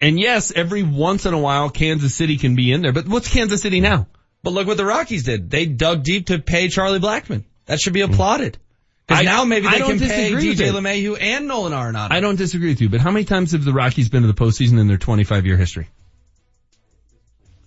[0.00, 3.32] And yes, every once in a while Kansas City can be in there, but what's
[3.32, 4.08] Kansas City now?
[4.42, 5.48] But look what the Rockies did.
[5.48, 7.44] They dug deep to pay Charlie Blackmon.
[7.66, 8.58] That should be applauded.
[9.06, 10.70] Because I- now maybe I they don't can pay disagree with DJ.
[10.72, 12.08] LeMahieu and Nolan Arenado.
[12.12, 14.34] I don't disagree with you, but how many times have the Rockies been to the
[14.34, 15.88] postseason in their 25 year history?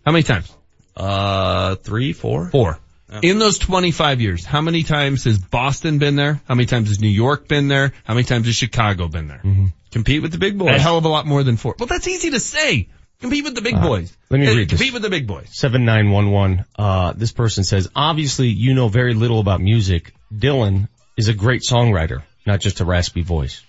[0.05, 0.51] How many times?
[0.95, 2.49] Uh, three, four?
[2.49, 2.79] Four.
[3.21, 6.41] In those 25 years, how many times has Boston been there?
[6.47, 7.93] How many times has New York been there?
[8.03, 9.41] How many times has Chicago been there?
[9.91, 10.75] Compete with the big boys.
[10.75, 11.75] A hell of a lot more than four.
[11.79, 12.89] Well, that's easy to say.
[13.21, 14.15] Compete with the big Uh, boys.
[14.29, 14.77] let me Uh, read this.
[14.77, 15.47] Compete with the big boys.
[15.51, 20.13] 7911, uh, this person says, obviously you know very little about music.
[20.33, 23.61] Dylan is a great songwriter, not just a raspy voice.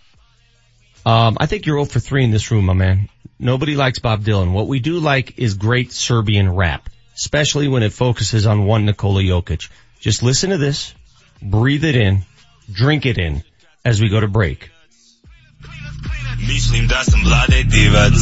[1.04, 3.08] Um, I think you're 0 for 3 in this room, my man.
[3.38, 4.52] Nobody likes Bob Dylan.
[4.52, 9.22] What we do like is great Serbian rap, especially when it focuses on one Nikola
[9.22, 9.68] Jokic.
[10.00, 10.94] Just listen to this,
[11.40, 12.22] breathe it in,
[12.72, 13.42] drink it in
[13.84, 14.70] as we go to break.
[16.38, 18.12] Mislim da sam vlade divac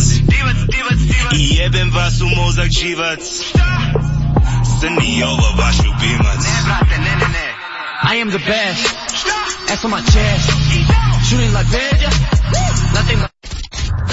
[1.32, 3.18] I jebem vas u mozak živac
[4.80, 6.44] Crni ovo vaš ljubimac
[8.02, 9.03] I am the best.
[9.66, 10.50] That's on my chest.
[11.28, 12.20] Shooting like Vegas.
[12.94, 13.30] Nothing but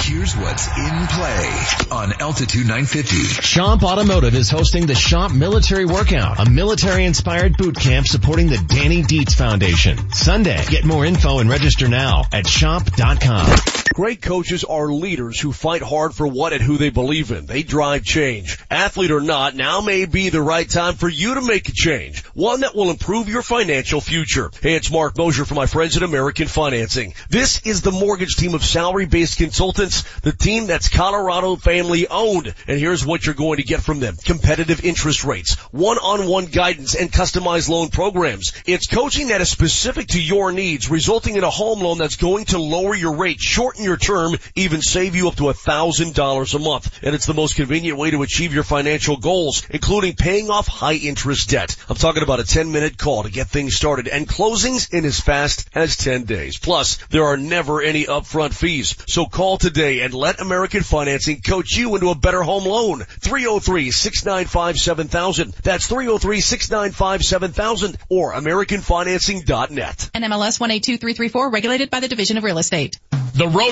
[0.04, 3.16] Here's what's in play on Altitude 950.
[3.40, 9.02] Schomp Automotive is hosting the Schomp Military Workout, a military-inspired boot camp supporting the Danny
[9.02, 10.10] Dietz Foundation.
[10.12, 10.62] Sunday.
[10.68, 13.81] Get more info and register now at schomp.com.
[13.94, 17.44] Great coaches are leaders who fight hard for what and who they believe in.
[17.44, 18.58] They drive change.
[18.70, 22.24] Athlete or not, now may be the right time for you to make a change.
[22.32, 24.50] One that will improve your financial future.
[24.62, 27.12] Hey, it's Mark Mosier for my friends at American Financing.
[27.28, 32.54] This is the mortgage team of salary-based consultants, the team that's Colorado family owned.
[32.66, 34.16] And here's what you're going to get from them.
[34.16, 38.54] Competitive interest rates, one-on-one guidance, and customized loan programs.
[38.64, 42.46] It's coaching that is specific to your needs, resulting in a home loan that's going
[42.46, 46.54] to lower your rate, shorten your term, even save you up to a thousand dollars
[46.54, 47.00] a month.
[47.02, 50.94] And it's the most convenient way to achieve your financial goals, including paying off high
[50.94, 51.76] interest debt.
[51.88, 55.20] I'm talking about a 10 minute call to get things started and closings in as
[55.20, 56.58] fast as 10 days.
[56.58, 58.96] Plus, there are never any upfront fees.
[59.06, 63.00] So call today and let American Financing coach you into a better home loan.
[63.00, 65.54] 303-695-7000.
[65.56, 70.10] That's 303-695-7000 or AmericanFinancing.net.
[70.14, 72.98] NMLS 182334, regulated by the Division of Real Estate.
[73.34, 73.71] The road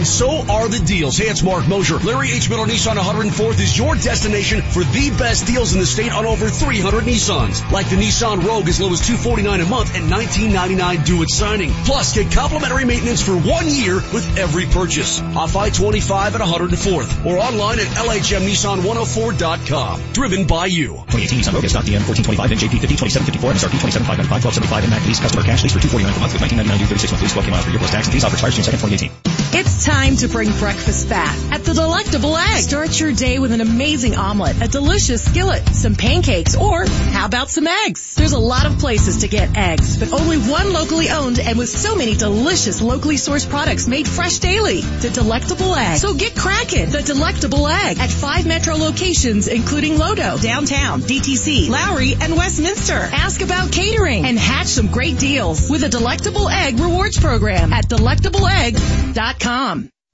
[0.00, 1.18] and so are the deals.
[1.18, 1.98] Hey, it's Mark Mosier.
[1.98, 2.48] Larry H.
[2.48, 6.48] Miller Nissan 104th is your destination for the best deals in the state on over
[6.48, 7.70] 300 Nissans.
[7.70, 11.70] Like the Nissan Rogue as low as 249 a month and $19.99 due at signing.
[11.84, 15.20] Plus, get complimentary maintenance for one year with every purchase.
[15.20, 20.00] Off I-25 at 104th or online at LHMNissan104.com.
[20.14, 21.04] Driven by you.
[21.12, 25.20] 2018 Nissan Rogue stock DM 1425 NJP 50 2754 MSRP 27595 1275 and Mac lease
[25.20, 27.68] customer cash lease for 249 per month with 1999 due 36 months lease 12 miles
[27.68, 29.29] per year plus tax and fees offer expires June 2nd 2018.
[29.52, 32.62] It's time to bring breakfast back at the Delectable Egg.
[32.62, 37.50] Start your day with an amazing omelet, a delicious skillet, some pancakes, or how about
[37.50, 38.14] some eggs?
[38.14, 41.68] There's a lot of places to get eggs, but only one locally owned and with
[41.68, 44.82] so many delicious locally sourced products made fresh daily.
[44.82, 45.98] The Delectable Egg.
[45.98, 46.88] So get cracking.
[46.90, 52.94] The Delectable Egg at five metro locations including Lodo, downtown, DTC, Lowry, and Westminster.
[52.94, 57.88] Ask about catering and hatch some great deals with a Delectable Egg rewards program at
[57.88, 59.39] delectableegg.com.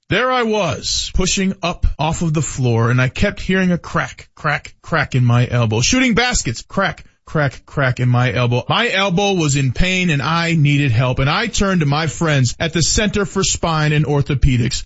[0.09, 4.29] There I was, pushing up off of the floor, and I kept hearing a crack,
[4.35, 5.81] crack, crack in my elbow.
[5.81, 8.63] Shooting baskets, crack, crack, crack in my elbow.
[8.69, 12.55] My elbow was in pain and I needed help, and I turned to my friends
[12.57, 14.85] at the Center for Spine and Orthopedics.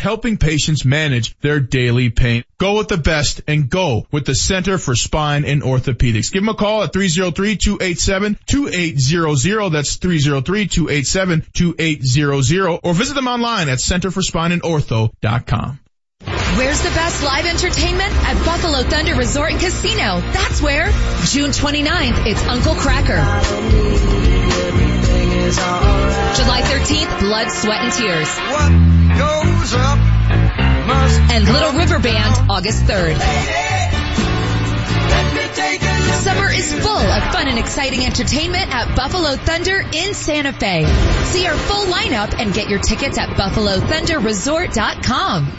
[0.01, 2.43] helping patients manage their daily pain.
[2.57, 6.29] Go with the best and go with the Center for Spine and Orthopedics.
[6.31, 9.71] Give them a call at 303-287-2800.
[9.71, 15.79] That's 303-287-2800 or visit them online at centerforspineandortho.com.
[16.57, 18.11] Where's the best live entertainment?
[18.11, 20.19] At Buffalo Thunder Resort and Casino.
[20.19, 20.91] That's where.
[21.25, 23.23] June 29th, it's Uncle Kracker.
[26.35, 28.90] July 13th, Blood, Sweat, and Tears.
[31.31, 33.15] And Little River Band, August 3rd.
[36.21, 40.85] Summer is full of fun and exciting entertainment at Buffalo Thunder in Santa Fe.
[41.25, 45.51] See our full lineup and get your tickets at buffalothunderresort.com.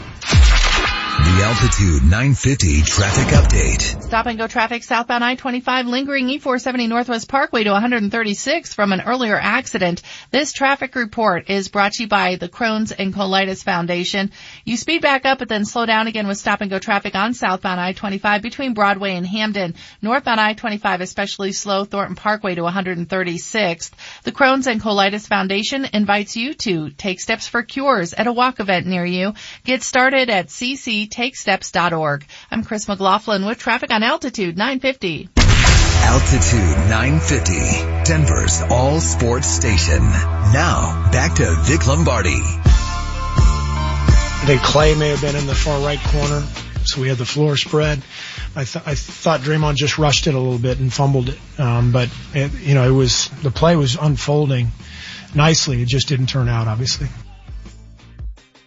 [1.13, 4.01] The Altitude 950 traffic update.
[4.01, 9.37] Stop and go traffic southbound I-25 lingering E470 Northwest Parkway to 136 from an earlier
[9.39, 10.01] accident.
[10.31, 14.31] This traffic report is brought to you by the Crohn's and Colitis Foundation.
[14.65, 17.35] You speed back up but then slow down again with stop and go traffic on
[17.35, 19.75] southbound I-25 between Broadway and Hampden.
[20.01, 23.91] Northbound I-25 especially slow Thornton Parkway to 136th.
[24.23, 28.59] The Crohn's and Colitis Foundation invites you to take steps for cures at a walk
[28.59, 29.33] event near you.
[29.63, 30.47] Get started at
[31.07, 32.25] cctakesteps.org.
[32.51, 35.29] I'm Chris McLaughlin with traffic on Altitude 950.
[36.05, 37.53] Altitude 950,
[38.03, 40.01] Denver's all sports station.
[40.01, 42.41] Now, back to Vic Lombardi.
[44.41, 46.45] I think Klay may have been in the far right corner,
[46.83, 48.03] so we had the floor spread.
[48.55, 51.91] I, th- I thought Draymond just rushed it a little bit and fumbled it, um,
[51.91, 54.71] but it, you know it was the play was unfolding
[55.33, 55.81] nicely.
[55.81, 57.07] It just didn't turn out, obviously.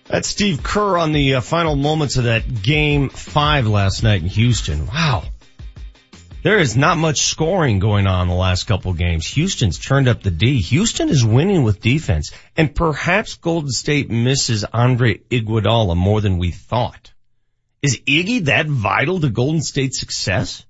[0.09, 4.29] That's Steve Kerr on the uh, final moments of that game five last night in
[4.29, 4.87] Houston.
[4.87, 5.25] Wow.
[6.45, 9.27] There is not much scoring going on in the last couple games.
[9.27, 10.61] Houston's turned up the D.
[10.61, 16.53] Houston is winning with defense and perhaps Golden State misses Andre Iguodala more than we
[16.53, 17.13] thought.
[17.83, 20.65] Is Iggy that vital to Golden State's success?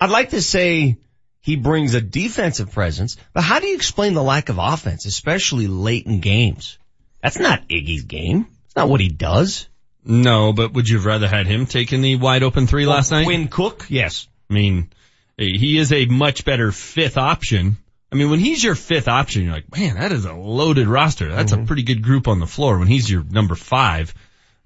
[0.00, 0.98] I'd like to say
[1.40, 5.66] he brings a defensive presence, but how do you explain the lack of offense, especially
[5.66, 6.78] late in games?
[7.22, 8.46] That's not Iggy's game.
[8.66, 9.68] It's not what he does.
[10.04, 13.24] No, but would you have rather had him taking the wide open three last night?
[13.24, 13.86] Quinn Cook?
[13.88, 14.28] Yes.
[14.48, 14.90] I mean,
[15.36, 17.76] he is a much better fifth option.
[18.10, 21.28] I mean, when he's your fifth option, you're like, man, that is a loaded roster.
[21.30, 21.64] That's mm-hmm.
[21.64, 22.78] a pretty good group on the floor.
[22.78, 24.14] When he's your number five,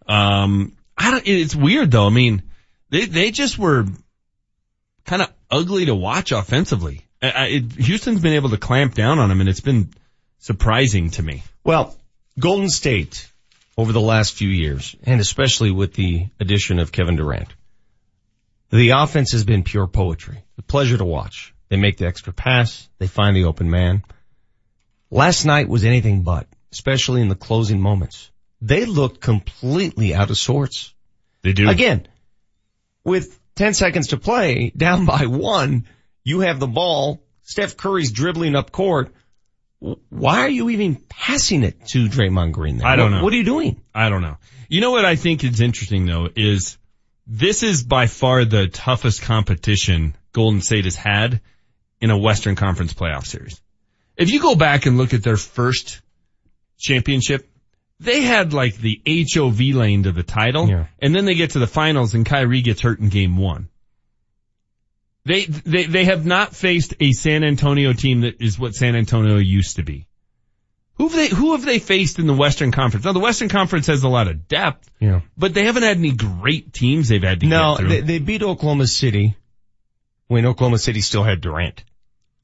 [0.07, 1.27] um, I don't.
[1.27, 2.07] It's weird though.
[2.07, 2.43] I mean,
[2.91, 3.87] they they just were
[5.05, 7.05] kind of ugly to watch offensively.
[7.21, 9.91] I, it, Houston's been able to clamp down on him, and it's been
[10.39, 11.43] surprising to me.
[11.65, 11.97] Well,
[12.39, 13.31] Golden State
[13.77, 17.49] over the last few years, and especially with the addition of Kevin Durant,
[18.71, 20.43] the offense has been pure poetry.
[20.59, 21.55] A pleasure to watch.
[21.69, 22.89] They make the extra pass.
[22.99, 24.03] They find the open man.
[25.11, 28.31] Last night was anything but, especially in the closing moments.
[28.63, 30.95] They looked completely out of sorts.
[31.43, 31.69] They do.
[31.69, 32.09] Again,
[33.05, 35.87] with 10 seconds to play, down by one,
[36.25, 37.23] you have the ball.
[37.43, 39.13] Steph Curry's dribbling up court.
[40.11, 42.87] Why are you even passing it to Draymond Green there?
[42.87, 43.25] I don't what, know.
[43.25, 43.81] What are you doing?
[43.95, 44.37] I don't know.
[44.69, 46.79] You know what I think is interesting though is
[47.27, 51.41] this is by far the toughest competition Golden State has had
[52.01, 53.61] in a Western Conference playoff series.
[54.17, 56.01] If you go back and look at their first
[56.79, 57.49] championship,
[57.99, 60.87] they had like the HOV lane to the title, yeah.
[61.01, 63.69] and then they get to the finals and Kyrie gets hurt in game one.
[65.25, 69.37] They, they, they have not faced a San Antonio team that is what San Antonio
[69.39, 70.07] used to be.
[70.97, 73.05] Who have they, who have they faced in the Western Conference?
[73.05, 75.21] Now the Western Conference has a lot of depth, yeah.
[75.37, 78.87] but they haven't had any great teams they've had to no, they, they beat Oklahoma
[78.87, 79.37] City
[80.27, 81.85] when Oklahoma City still had Durant.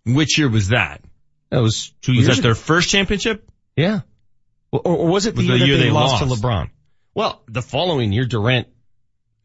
[0.06, 1.02] Which year was that?
[1.50, 2.42] That was two was years that ago.
[2.42, 3.48] their first championship?
[3.76, 4.00] Yeah.
[4.72, 6.40] Or, or was it the, Was year, the that year they, they lost, lost.
[6.40, 6.70] to LeBron?
[7.14, 8.68] Well, the following year Durant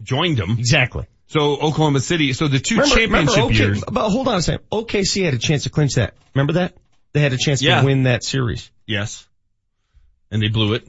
[0.02, 0.58] Joined them.
[0.60, 1.06] exactly.
[1.28, 3.84] So Oklahoma City, so the two Remember, championship remember, OK- years.
[3.92, 4.66] But hold on a second.
[4.72, 6.14] OKC had a chance to clinch that.
[6.36, 6.76] Remember that?
[7.14, 7.80] They had a chance Yeah.
[7.80, 8.70] to win that series.
[8.86, 9.28] Yes.
[10.32, 10.88] And they blew it.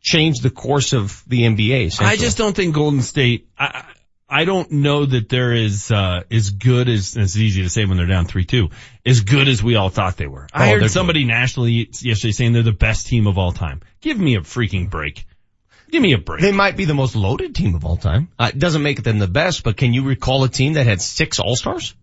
[0.00, 2.00] Changed the course of the NBA.
[2.00, 3.48] I just don't think Golden State.
[3.58, 3.84] I,
[4.28, 7.96] I don't know that they're as uh, as good as it's easy to say when
[7.96, 8.68] they're down three two.
[9.04, 10.46] As good as we all thought they were.
[10.52, 13.80] I Oh, they're heard somebody nationally yesterday saying they're the best team of all time.
[14.00, 15.26] Give me a freaking break.
[15.90, 16.42] Give me a break.
[16.42, 18.28] They might be the most loaded team of all time.
[18.38, 21.00] Uh, it doesn't make them the best, but can you recall a team that had
[21.00, 21.94] six All-Stars?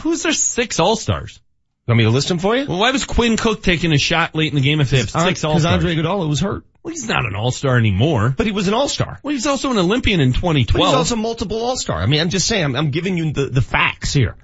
[0.00, 1.40] Who's their six All Stars?
[1.88, 2.66] Want me to list them for you?
[2.66, 5.10] Well, why was Quinn Cook taking a shot late in the game if they have
[5.10, 5.62] six All stars?
[5.62, 6.64] Because Andre Iguodala was hurt.
[6.82, 8.34] Well, he's not an All Star anymore.
[8.36, 9.18] But he was an All-Star.
[9.22, 10.80] Well, he's also an Olympian in 2012.
[10.80, 11.98] But he's also multiple All-Star.
[11.98, 14.36] I mean, I'm just saying, I'm, I'm giving you the, the facts here.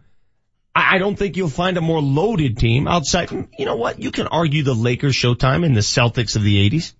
[0.74, 3.30] I, I don't think you'll find a more loaded team outside.
[3.30, 4.00] You know what?
[4.00, 6.92] You can argue the Lakers Showtime and the Celtics of the 80s.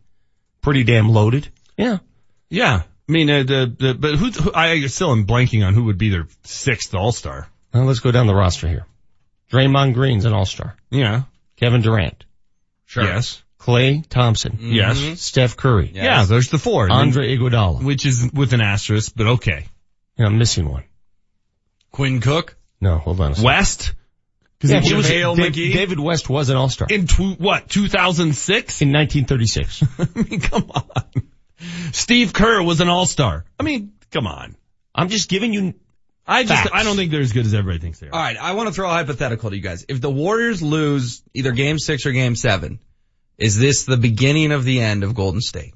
[0.68, 1.48] Pretty damn loaded.
[1.76, 1.98] Yeah.
[2.50, 2.82] Yeah.
[3.08, 5.98] I mean, uh, the, the, but who, who, I still am blanking on who would
[5.98, 7.48] be their sixth All Star.
[7.72, 8.86] Well, let's go down the roster here.
[9.50, 10.76] Draymond Green's an All-Star.
[10.90, 11.22] Yeah.
[11.56, 12.24] Kevin Durant.
[12.84, 13.04] Sure.
[13.04, 13.42] Yes.
[13.58, 14.58] Klay Thompson.
[14.60, 15.20] Yes.
[15.20, 15.90] Steph Curry.
[15.92, 16.90] Yeah, there's the four.
[16.90, 17.82] Andre Iguodala.
[17.82, 19.66] Which is with an asterisk, but okay.
[20.16, 20.84] Yeah, I'm missing one.
[21.90, 22.56] Quinn Cook.
[22.80, 23.44] No, hold on a second.
[23.46, 23.92] West?
[24.60, 25.72] Cause Yeah, he he was, Dave- McGee?
[25.72, 26.88] David West was an All-Star.
[26.90, 28.82] In tw- what, 2006?
[28.82, 29.84] In 1936.
[29.98, 31.22] I mean, come on.
[31.92, 33.44] Steve Kerr was an all-star.
[33.58, 34.56] I mean, come on.
[34.94, 35.74] I'm just giving you
[36.28, 36.70] I just, Facts.
[36.74, 38.14] I don't think they're as good as everybody thinks they are.
[38.14, 39.86] All right, I want to throw a hypothetical to you guys.
[39.88, 42.80] If the Warriors lose either game six or game seven,
[43.38, 45.72] is this the beginning of the end of Golden State?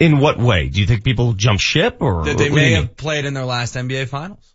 [0.00, 0.68] In what way?
[0.68, 2.24] Do you think people jump ship or?
[2.24, 4.51] That they what do you may have played in their last NBA finals?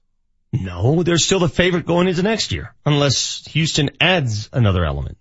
[0.53, 2.73] No, they're still the favorite going into next year.
[2.85, 5.17] Unless Houston adds another element.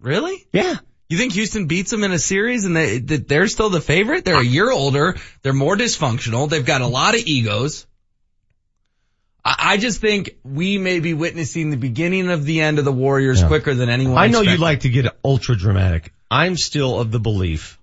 [0.00, 0.46] Really?
[0.52, 0.76] Yeah.
[1.08, 4.24] You think Houston beats them in a series and they, they're still the favorite?
[4.24, 5.16] They're a year older.
[5.42, 6.48] They're more dysfunctional.
[6.48, 7.86] They've got a lot of egos.
[9.44, 12.92] I, I just think we may be witnessing the beginning of the end of the
[12.92, 13.48] Warriors Yeah.
[13.48, 14.52] quicker than anyone I know expected.
[14.58, 16.12] you like to get ultra dramatic.
[16.30, 17.78] I'm still of the belief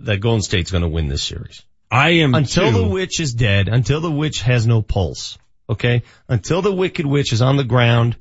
[0.00, 1.62] that Golden State's going to win this series.
[1.90, 2.78] I am Until too.
[2.78, 5.38] the witch is dead, until the witch has no pulse.
[5.68, 6.02] Okay?
[6.28, 8.16] Until the wicked witch is on the ground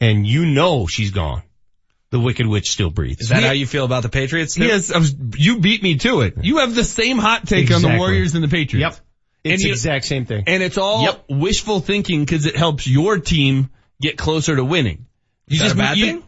[0.00, 1.42] and you know she's gone.
[2.10, 3.22] The wicked witch still breathes.
[3.22, 4.54] Is that how you feel about the Patriots?
[4.54, 4.64] too?
[4.64, 6.34] Yes, I was, you beat me to it.
[6.42, 8.96] You have the same hot take on the Warriors and the Patriots.
[8.96, 9.52] Yep.
[9.54, 10.44] It's the exact same thing.
[10.46, 11.24] And it's all Yep.
[11.28, 13.68] wishful thinking because it helps your team
[14.00, 15.06] get closer to winning.
[15.48, 16.22] You Is that just a bad you, thing?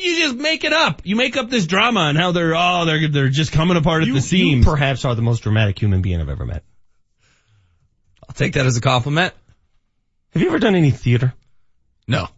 [0.00, 1.02] you just make it up.
[1.04, 4.06] You make up this drama on how they're oh they're they're just coming apart at
[4.06, 4.64] You, the you seams.
[4.64, 6.62] perhaps are the most dramatic human being I've ever met.
[8.28, 9.34] I'll take that as a compliment.
[10.32, 11.34] Have you ever done any theater?
[12.08, 12.28] No.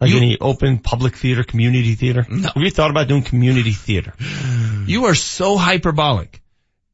[0.00, 2.26] Like You- any open public theater, community theater?
[2.28, 2.48] No.
[2.54, 4.14] Have you thought about doing community theater?
[4.86, 6.42] You are so hyperbolic.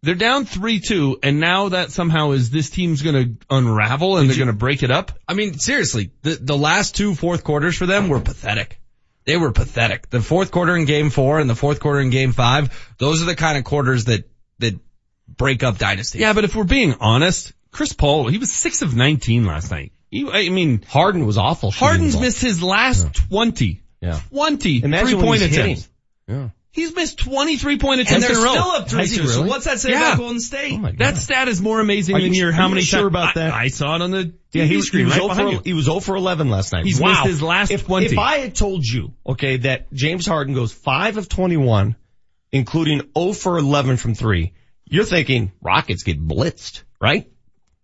[0.03, 4.53] They're down 3-2 and now that somehow is this team's gonna unravel and they're gonna
[4.53, 5.13] break it up?
[5.27, 8.81] I mean, seriously, the, the last two fourth quarters for them were pathetic.
[9.25, 10.11] They were pathetic.
[10.11, 13.25] The fourth quarter in game four and the fourth quarter in game five, those are
[13.27, 14.29] the kind of quarters that,
[14.59, 14.79] that
[15.27, 16.21] break up dynasties.
[16.21, 19.93] Yeah, but if we're being honest, Chris Paul, he was 6 of 19 last night.
[20.11, 21.71] He, I mean, Harden was awful.
[21.71, 23.83] Harden's missed his last 20.
[24.01, 24.21] Yeah.
[24.31, 25.73] 20 Imagine three when point he's hitting.
[25.73, 25.89] attempts.
[26.29, 26.49] Yeah.
[26.71, 28.53] He's missed 23 point attempts they're in a row.
[28.53, 29.27] still up Has he 3-2.
[29.29, 30.09] So what's that say Yeah.
[30.09, 30.79] about Golden State?
[30.85, 30.91] Oh.
[30.99, 33.53] That stat is more amazing than you- your how many sure times- about that?
[33.55, 35.35] I, I saw it on the Yeah, TV he, was- he screen was right oh
[35.57, 36.85] for, he was 0 for 11 last night.
[36.85, 37.09] He's wow.
[37.13, 38.07] missed his last if, 20.
[38.07, 41.97] If I had told you, okay, that James Harden goes 5 of 21,
[42.53, 44.53] including 0 for 11 from 3,
[44.85, 47.27] you're thinking Rockets get blitzed, right?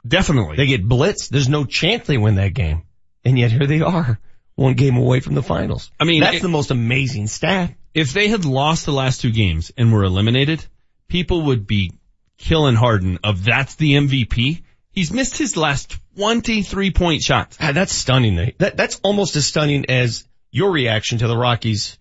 [0.07, 0.57] Definitely.
[0.57, 1.29] They get blitzed.
[1.29, 2.83] There's no chance they win that game.
[3.25, 4.19] And yet here they are,
[4.57, 5.91] one game away from the finals.
[6.01, 7.75] I mean, that's it- the most amazing stat.
[7.95, 10.65] if they had lost the last two games and were eliminated,
[11.09, 11.93] people would be
[12.39, 14.63] killing Harden of that's the MVP.
[14.91, 17.57] He's missed his last 23 point shots.
[17.61, 18.35] Ah, that's stunning.
[18.35, 18.59] Nate.
[18.59, 21.97] That, that's almost as stunning as your reaction to the Rockies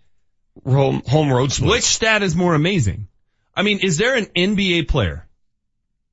[0.65, 1.69] home, home road split.
[1.69, 3.07] Which stat is more amazing?
[3.55, 5.27] I mean, is there an NBA player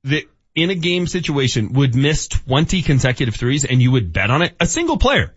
[0.03, 0.23] that
[0.61, 4.55] in a game situation would miss 20 consecutive threes and you would bet on it?
[4.59, 5.33] A single player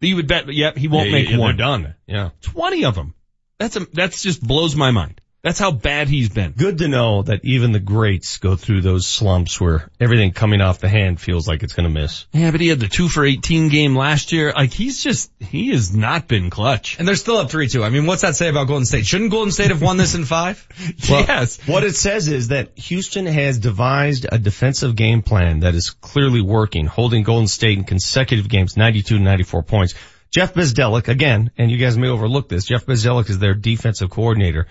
[0.00, 1.56] that you would bet, yep, he won't Yeah, make yeah, they're one.
[1.56, 1.94] done.
[2.06, 2.30] Yeah.
[2.42, 3.14] 20 of them.
[3.58, 5.20] That's a, that's just blows my mind.
[5.46, 6.54] That's how bad he's been.
[6.58, 10.80] Good to know that even the greats go through those slumps where everything coming off
[10.80, 12.26] the hand feels like it's going to miss.
[12.32, 14.52] Yeah, but he had the two for 18 game last year.
[14.52, 16.98] Like he's just, he has not been clutch.
[16.98, 17.84] And they're still up 3-2.
[17.84, 19.06] I mean, what's that say about Golden State?
[19.06, 20.66] Shouldn't Golden State have won this in five?
[21.08, 21.64] Well, yes.
[21.68, 26.40] What it says is that Houston has devised a defensive game plan that is clearly
[26.40, 29.94] working, holding Golden State in consecutive games, 92 to 94 points.
[30.34, 34.66] Jeff Bzdelik, again, and you guys may overlook this, Jeff Bzdelik is their defensive coordinator,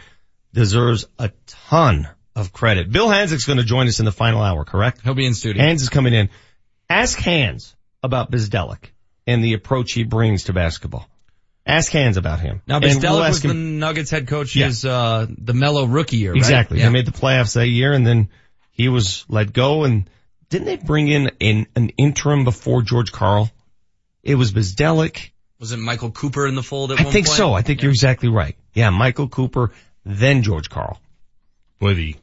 [0.56, 2.92] deserves a ton of credit.
[2.92, 5.02] Bill Hanzlik's going to join us in the final hour, correct?
[5.02, 5.62] He'll be in studio.
[5.62, 6.30] Hans is coming in.
[6.90, 8.92] Ask Hans about Bzdelik
[9.28, 11.08] and the approach he brings to basketball.
[11.66, 12.62] Ask Hans about him.
[12.68, 16.32] Now, Bzdelik we'll was ask the Nuggets head coach his, uh, the mellow rookie year,
[16.32, 16.38] right?
[16.38, 16.80] Exactly.
[16.80, 16.86] Yeah.
[16.86, 18.30] They made the playoffs that year and then
[18.72, 20.10] he was let go and
[20.50, 23.52] didn't they bring in an, an interim before George Karl?
[24.24, 25.32] It was Bzdelik.
[25.60, 27.38] Was it Michael Cooper in the fold at I one think point?
[27.38, 27.54] so.
[27.54, 28.56] I think you're exactly right.
[28.74, 29.72] Yeah, Michael Cooper,
[30.06, 31.00] then George Karl.
[31.80, 32.16] Boy, the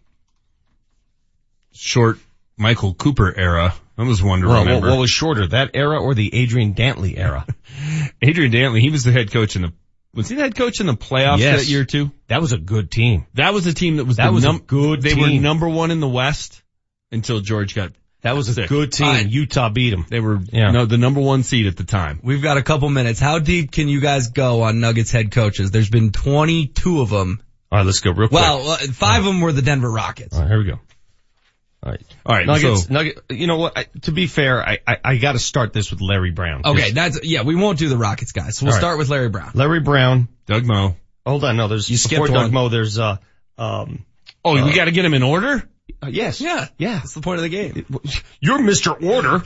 [1.72, 2.18] short
[2.57, 3.74] Michael Cooper era.
[3.97, 7.18] That was one to Well, what, what was shorter, that era or the Adrian Dantley
[7.18, 7.47] era?
[8.22, 9.72] Adrian Dantley, he was the head coach in the,
[10.14, 11.61] was he the head coach in the playoffs Yes.
[11.64, 12.11] that year too?
[12.28, 13.26] That was a good team.
[13.35, 15.68] That was a team that was That the was a num- good They were number
[15.68, 16.62] one in the West
[17.11, 17.93] until George got.
[18.22, 18.68] That was a sick.
[18.68, 19.09] good team.
[19.09, 19.28] Alright.
[19.28, 20.07] Utah beat them.
[20.09, 20.70] They were Yeah.
[20.70, 22.20] no the number one seed at the time.
[22.22, 23.18] We've got a couple minutes.
[23.18, 25.70] How deep can you guys go on Nuggets head coaches?
[25.72, 27.43] There's been 22 of them.
[27.72, 28.40] All right, let's go real quick.
[28.40, 30.34] Well, uh, five of them were the Denver Rockets.
[30.36, 30.78] All right, here we go.
[31.82, 32.02] All right.
[32.26, 33.76] All right, Nuggets, so Nugget, you know what?
[33.78, 36.62] I, to be fair, I, I, I gotta start this with Larry Brown.
[36.66, 38.58] Okay, that's, yeah, we won't do the Rockets guys.
[38.58, 38.80] So we'll All right.
[38.82, 39.52] start with Larry Brown.
[39.54, 40.28] Larry Brown.
[40.46, 40.96] Doug Moe.
[41.26, 42.52] Hold on, no, there's, You before skipped Doug one.
[42.52, 43.16] Moe, there's, uh,
[43.58, 44.04] um,
[44.44, 45.68] Oh, Uh, we got to get him in order.
[46.02, 46.40] uh, yes.
[46.40, 46.66] Yeah.
[46.78, 46.94] Yeah.
[46.98, 47.86] That's the point of the game.
[48.40, 49.00] You're Mr.
[49.02, 49.42] Order.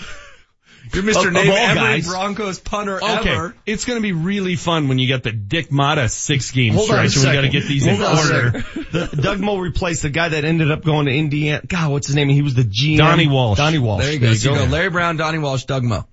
[0.92, 1.26] You're Mr.
[1.28, 2.06] Of- Name of every guys.
[2.08, 3.56] Broncos punter Okay, ever.
[3.66, 6.86] it's going to be really fun when you get the Dick Motta six game Hold
[6.86, 7.16] stretch.
[7.16, 8.50] and we got to get these Hold in on order.
[8.92, 11.62] The, Doug Moe replaced the guy that ended up going to Indiana.
[11.66, 12.28] God, what's his name?
[12.28, 12.98] He was the GM.
[12.98, 13.58] Donnie Walsh.
[13.58, 14.02] Donnie Walsh.
[14.04, 14.32] There you go.
[14.34, 16.04] So you go Larry Brown, Donnie Walsh, Doug Moe.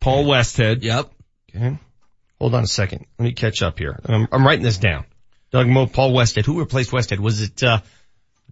[0.00, 0.82] Paul Westhead.
[0.82, 1.10] Yep.
[1.54, 1.78] Okay.
[2.40, 3.06] Hold on a second.
[3.18, 3.98] Let me catch up here.
[4.04, 5.04] I'm, I'm writing this down.
[5.50, 6.44] Doug Moe, Paul Westhead.
[6.46, 7.18] Who replaced Westhead?
[7.20, 7.80] Was it, uh,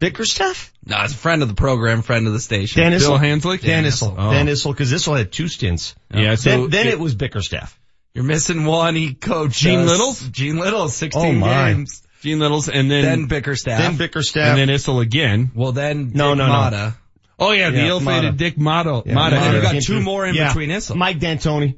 [0.03, 0.73] Bickerstaff?
[0.85, 2.83] No, it's a friend of the program, friend of the station.
[2.83, 3.19] Dan Bill Issel?
[3.21, 3.61] Hanzlik?
[3.63, 4.15] Dan Issel.
[4.19, 4.33] Oh.
[4.33, 5.95] Dan Issel, cause Issel had two stints.
[6.13, 7.79] Yeah, so then, then it- it, was Bickerstaff.
[8.13, 8.97] You're missing one.
[8.97, 9.89] He coached Gene us.
[9.91, 10.29] Littles?
[10.29, 11.73] Gene Littles, 16 Oh, my.
[11.73, 12.03] games.
[12.21, 13.79] Gene Littles, and then Then Bickerstaff.
[13.81, 14.59] Then Bickerstaff.
[14.59, 15.53] and then Issel again.
[15.55, 16.53] well, then No, Dick no, no.
[16.53, 16.95] Motta.
[17.39, 19.07] Oh yeah, the Yeah, ill-fated Dick Motta.
[19.07, 19.33] Yeah, Motta.
[19.35, 20.49] And you got two more in Yeah.
[20.49, 20.97] between Issel.
[20.97, 21.77] Mike D'Antoni.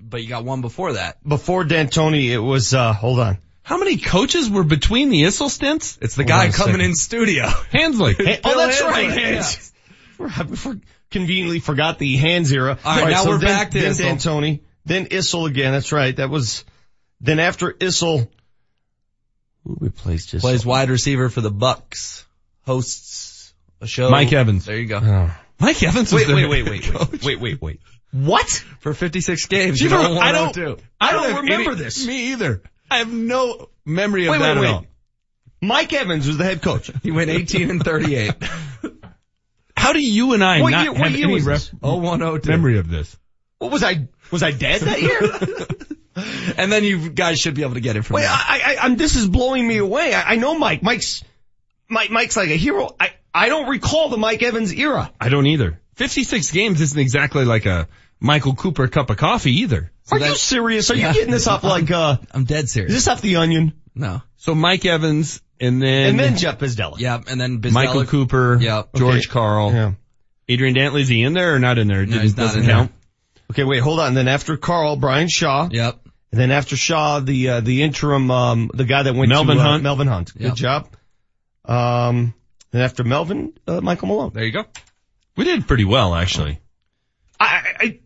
[0.00, 1.16] But you got one before that.
[1.26, 3.38] Before D'Antoni, it was, uh, hold on.
[3.68, 5.98] How many coaches were between the Issel stints?
[6.00, 7.48] It's the Hold guy coming in studio.
[7.70, 8.14] Hansley.
[8.14, 9.08] Hey, oh, that's Hanzlik, right.
[9.10, 9.42] yeah.
[9.42, 9.72] Hans.
[10.18, 12.78] We for, conveniently forgot the hands era.
[12.82, 14.16] All right, now we're then, back to then Issel.
[14.16, 14.60] D'Antoni.
[14.86, 15.72] Then Issel again.
[15.72, 16.16] That's right.
[16.16, 16.64] That was,
[17.20, 18.26] then after Issel,
[19.64, 20.40] who replaced Issel?
[20.40, 22.24] Plays wide receiver for the Bucks.
[22.64, 23.52] Hosts
[23.82, 24.08] a show.
[24.08, 24.64] Mike Evans.
[24.64, 24.98] There you go.
[25.02, 25.36] Oh.
[25.60, 27.10] Mike Evans Wait, wait, wait, wait, coach.
[27.22, 27.80] wait, wait, wait, wait.
[28.12, 28.48] What?
[28.80, 29.78] For 56 games.
[29.78, 30.80] You for- don't I don't.
[30.98, 32.06] I don't remember any- this.
[32.06, 32.62] Me either.
[32.90, 34.74] I have no memory of Wait, that wait, at wait.
[34.74, 34.86] all.
[35.60, 36.90] Mike Evans was the head coach.
[37.02, 38.32] He went 18 and 38.
[39.76, 41.96] How do you and I What not year- what have year any was ref- Oh,
[41.96, 42.48] 102.
[42.50, 43.16] memory of this?
[43.58, 44.08] What was I?
[44.30, 45.20] Was I dead that year?
[46.56, 48.30] And then you guys should be able to get it from Wait, there.
[48.32, 48.96] I, I, I'm.
[48.96, 50.12] This is blowing me away.
[50.12, 50.82] I, I know Mike.
[50.82, 51.22] Mike's,
[51.88, 52.90] Mike, Mike's like a hero.
[52.98, 55.12] I, I don't recall the Mike Evans era.
[55.20, 55.80] I don't either.
[55.94, 57.86] 56 games isn't exactly like a
[58.20, 59.92] Michael Cooper cup of coffee either.
[60.10, 60.90] Are you serious?
[60.90, 61.90] Are you getting this off like?
[61.90, 62.92] uh I'm dead serious.
[62.94, 63.04] Is serious.
[63.04, 63.72] this off the Onion?
[63.94, 64.22] No.
[64.36, 67.00] So Mike Evans and then, And then Jeff Bzdelik.
[67.00, 67.24] Yep.
[67.28, 67.72] And then Bzdelik.
[67.72, 68.90] Michael Cooper, Yep.
[68.96, 69.32] George Okay.
[69.32, 69.92] Karl, Yeah.
[70.48, 71.00] Adrian Dantley.
[71.02, 72.02] Is he in there or not in there?
[72.02, 72.76] It No, he's not doesn't in there.
[72.76, 72.92] count.
[73.50, 74.14] Okay, wait, hold on.
[74.14, 75.68] Then after Karl, Brian Shaw.
[75.70, 76.00] Yep.
[76.32, 79.62] And then after Shaw, the uh, the interim, um, the guy that went Melvin to
[79.62, 79.82] uh, Hunt.
[79.82, 80.32] Melvin Hunt.
[80.34, 80.54] Good Yep.
[80.54, 80.88] job.
[81.64, 82.34] Um,
[82.70, 84.32] then after Melvin, uh, Michael Malone.
[84.34, 84.64] There you go.
[85.36, 86.60] We did pretty well actually.
[87.40, 88.00] I I,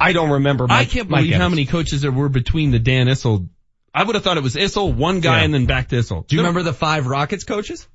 [0.00, 0.66] I don't remember.
[0.66, 3.48] Mike, I can't believe how many coaches there were between the Dan Issel.
[3.94, 5.44] I would have thought it was Issel, one guy, Yeah.
[5.44, 6.26] and then back to Issel.
[6.26, 7.86] Do you remember the five Rockets coaches?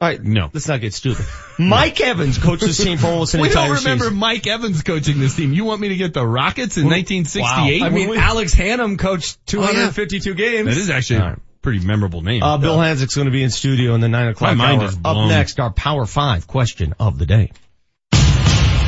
[0.00, 0.48] All right, No.
[0.52, 1.26] let's not get stupid.
[1.58, 4.18] Mike Evans coached this team for almost an We entire don't remember season.
[4.18, 5.52] Mike Evans coaching this team.
[5.52, 7.82] You want me to get the Rockets in 1968?
[7.82, 10.68] I mean, Alex Hannum coached Oh, 252 games.
[10.68, 12.44] that is actually a pretty memorable name.
[12.44, 14.88] Uh, Bill Hanzlik's going to be in studio in the nine o'clock My mind hour.
[14.88, 17.50] is Up next, our Power Five question of the day.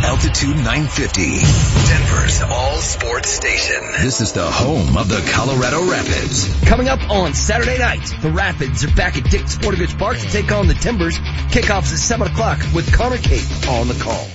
[0.02, 3.82] Altitude 950, Denver's all sports station.
[4.00, 6.48] This is the home of the Colorado Rapids.
[6.64, 10.26] Coming up on Saturday night, the Rapids are back at Dick's Sporting Goods Park to
[10.30, 11.18] take on the Timbers.
[11.52, 14.26] Kickoffs at 7 o'clock with Connor Cape on the call.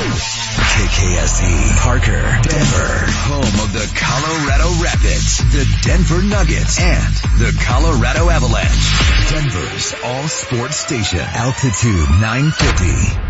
[0.00, 2.92] KKSE, Parker, Denver,
[3.28, 9.30] home of the Colorado Rapids, the Denver Nuggets, and the Colorado Avalanche.
[9.30, 13.29] Denver's all sports station, Altitude 950.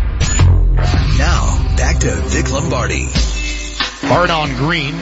[1.17, 3.07] Now, back to Vic Lombardi.
[4.07, 4.95] Harden Green.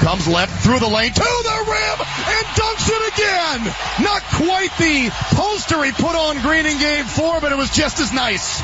[0.00, 3.74] Comes left through the lane to the rim and dunks it again.
[4.02, 8.00] Not quite the poster he put on Green in game four, but it was just
[8.00, 8.62] as nice.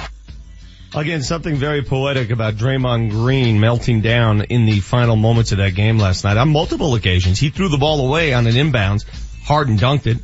[0.95, 5.75] Again, something very poetic about Draymond Green melting down in the final moments of that
[5.75, 7.39] game last night on multiple occasions.
[7.39, 9.05] He threw the ball away on an inbounds,
[9.45, 10.19] Harden dunked it.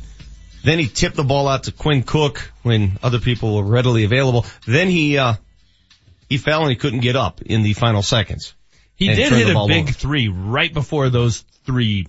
[0.63, 4.45] Then he tipped the ball out to Quinn Cook when other people were readily available.
[4.65, 5.35] Then he, uh,
[6.27, 8.53] he fell and he couldn't get up in the final seconds.
[8.95, 9.91] he did hit a big over.
[9.91, 12.07] three right before those three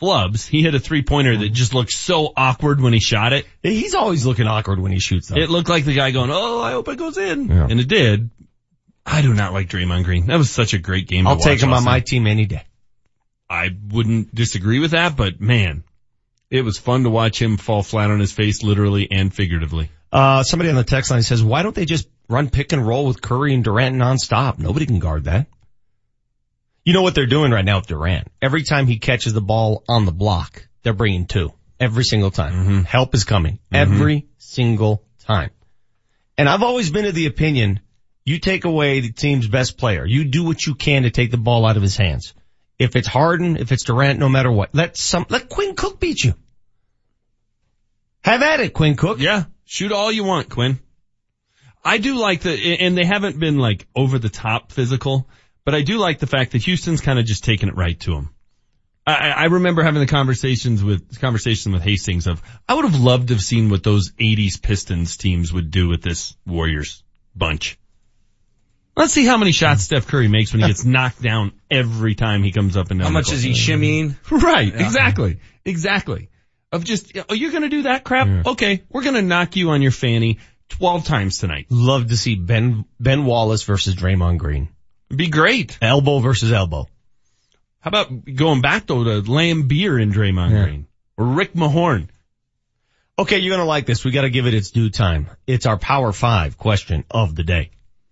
[0.00, 0.46] flubs.
[0.46, 3.46] He hit a three pointer that just looked so awkward when he shot it.
[3.62, 5.28] He's always looking awkward when he shoots.
[5.28, 5.36] Though.
[5.40, 7.66] It looked like the guy going, "Oh, I hope it goes in," Yeah.
[7.68, 8.30] and it did.
[9.04, 10.26] I do not like Draymond Green.
[10.26, 11.26] That was such a great game.
[11.26, 12.62] I'll take him on my team any day.
[13.48, 15.82] I wouldn't disagree with that, but man,
[16.50, 19.90] it was fun to watch him fall flat on his face, literally and figuratively.
[20.10, 23.06] Uh, somebody on the text line says, why don't they just run pick and roll
[23.06, 24.58] with Curry and Durant nonstop?
[24.58, 25.46] Nobody can guard that.
[26.84, 28.28] You know what they're doing right now with Durant?
[28.40, 31.52] Every time he catches the ball on the block, they're bringing two.
[31.78, 32.52] Every single time.
[32.52, 32.80] Mm-hmm.
[32.82, 33.58] Help is coming.
[33.70, 35.50] Every single time.
[36.36, 37.80] And I've always been of the opinion,
[38.24, 40.06] you take away the team's best player.
[40.06, 42.34] You do what you can to take the ball out of his hands.
[42.78, 46.24] If it's Harden, if it's Durant, no matter what, let some, let Quinn Cook beat
[46.24, 46.34] you.
[48.22, 49.18] Have at it, Quinn Cook.
[49.20, 50.80] Yeah, shoot all you want, Quinn.
[51.84, 52.50] I do like the,
[52.80, 55.28] and they haven't been like over the top physical,
[55.64, 58.14] but I do like the fact that Houston's kind of just taking it right to
[58.14, 58.30] him.
[59.06, 63.28] I, I remember having the conversations with, conversation with Hastings of, I would have loved
[63.28, 67.02] to have seen what those 80s Pistons teams would do with this Warriors
[67.34, 67.78] bunch.
[68.96, 72.42] Let's see how many shots Steph Curry makes when he gets knocked down every time
[72.42, 73.06] he comes up and down.
[73.06, 74.16] How much is he shimmying?
[74.30, 74.84] Right, Yeah.
[74.84, 76.30] exactly, exactly.
[76.70, 78.46] Of just, oh, you're gonna do that crap?
[78.46, 80.38] Okay, we're gonna knock you on your fanny
[80.68, 81.66] 12 times tonight.
[81.70, 84.68] Love to see Ben, Ben Wallace versus Draymond Green.
[85.08, 85.78] Be great.
[85.80, 86.86] Elbow versus elbow.
[87.80, 90.86] How about going back though to Laimbeer and Draymond Green?
[91.16, 92.08] Or Rick Mahorn.
[93.18, 94.04] Okay, you're gonna like this.
[94.04, 95.28] We gotta give it its due time.
[95.46, 97.70] It's our Power 5 question of the day.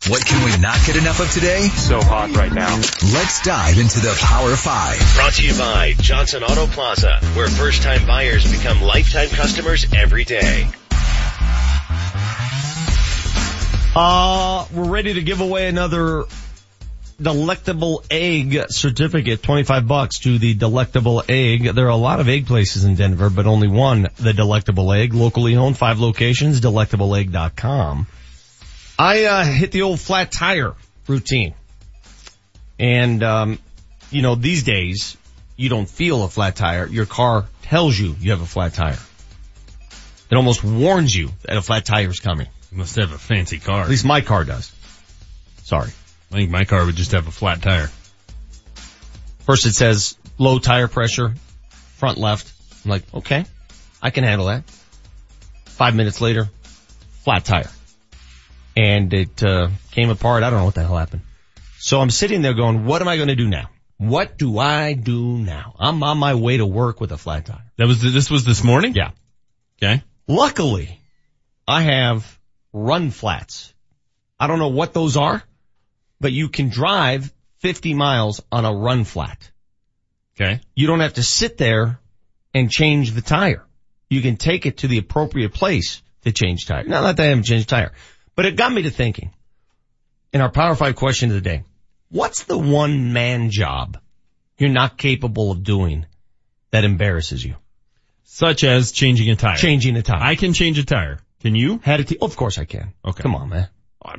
[0.09, 1.63] What can we not get enough of today?
[1.63, 2.77] So hot right now.
[2.77, 5.15] Let's dive into the Power 5.
[5.17, 10.23] Brought to you by Johnson Auto Plaza, where first time buyers become lifetime customers every
[10.23, 10.69] day.
[13.97, 16.27] Uh, we're ready to give away another
[17.21, 21.65] delectable egg certificate, 25 bucks to the delectable egg.
[21.75, 25.15] There are a lot of egg places in Denver, but only one, the delectable egg,
[25.15, 28.07] locally owned, five locations, delectableegg.com.
[28.99, 30.75] I, uh, hit the old flat tire
[31.07, 31.55] routine.
[32.79, 33.59] And, um,
[34.11, 35.17] you know, these days,
[35.57, 36.87] you don't feel a flat tire.
[36.87, 38.99] Your car tells you you have a flat tire.
[40.31, 42.49] It almost warns you that a flat tire is coming.
[42.73, 43.83] You must have a fancy car.
[43.83, 44.73] At least my car does.
[45.65, 45.91] Sorry.
[46.33, 47.91] I think my car would just have a flat tire.
[49.45, 51.35] First it says low tire pressure,
[51.97, 52.53] front left.
[52.85, 53.45] I'm like, okay,
[54.03, 54.65] I can handle that.
[55.67, 56.49] Five minutes later,
[57.23, 57.71] flat tire.
[58.77, 60.43] And it, uh, came apart.
[60.43, 61.23] I don't know what the hell happened.
[61.79, 63.71] So I'm sitting there going, what am I going to do now?
[63.99, 65.75] What do I do now?
[65.79, 67.63] I'm on my way to work with a flat tire.
[67.79, 68.95] That was, this was this morning?
[68.95, 69.13] Yeah.
[69.83, 70.03] Okay.
[70.27, 71.01] Luckily,
[71.67, 72.39] I have
[72.73, 73.73] run flats.
[74.39, 75.43] I don't know what those are,
[76.21, 79.51] but you can drive 50 miles on a run flat.
[80.39, 80.61] Okay.
[80.75, 81.99] You don't have to sit there
[82.53, 83.65] and change the tire.
[84.11, 86.85] You can take it to the appropriate place to change tire.
[86.85, 87.93] Not that I haven't changed tire,
[88.37, 89.33] but it got me to thinking
[90.33, 91.65] in our Power 5 question of the day,
[92.11, 93.99] what's the one man job
[94.59, 96.07] you're not capable of doing
[96.71, 97.57] that embarrasses you?
[98.25, 99.57] Such as changing a tire.
[99.57, 100.23] Changing a tire.
[100.23, 101.21] I can change a tire.
[101.41, 101.79] Can you?
[101.83, 102.93] Had to te- of course I can.
[103.05, 103.23] Okay.
[103.23, 103.69] Come on, man.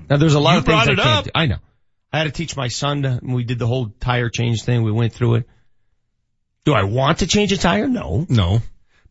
[0.09, 1.32] Now there's a lot You of things I can't do.
[1.34, 1.57] I know.
[2.11, 4.84] I had to teach my son to, we did the whole tire change thing.
[4.84, 5.49] We went through it.
[6.65, 7.88] Do I want to change a tire?
[7.88, 8.26] No.
[8.28, 8.61] No.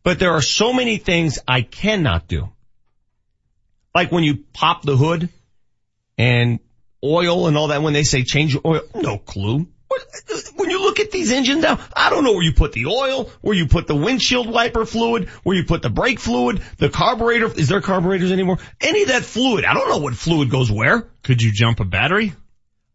[0.03, 2.49] But there are so many things I cannot do.
[3.97, 5.27] Like when you pop the hood
[6.19, 6.59] and
[7.03, 9.67] oil and all that when they say change oil, no clue.
[10.55, 13.31] When you look at these engines now, I don't know where you put the oil,
[13.41, 17.51] where you put the windshield wiper fluid, where you put the brake fluid, the carburetor.
[17.59, 18.59] Is there carburetors anymore?
[18.79, 19.65] Any of that fluid.
[19.65, 21.09] I don't know what fluid goes where.
[21.23, 22.33] Could you jump a battery?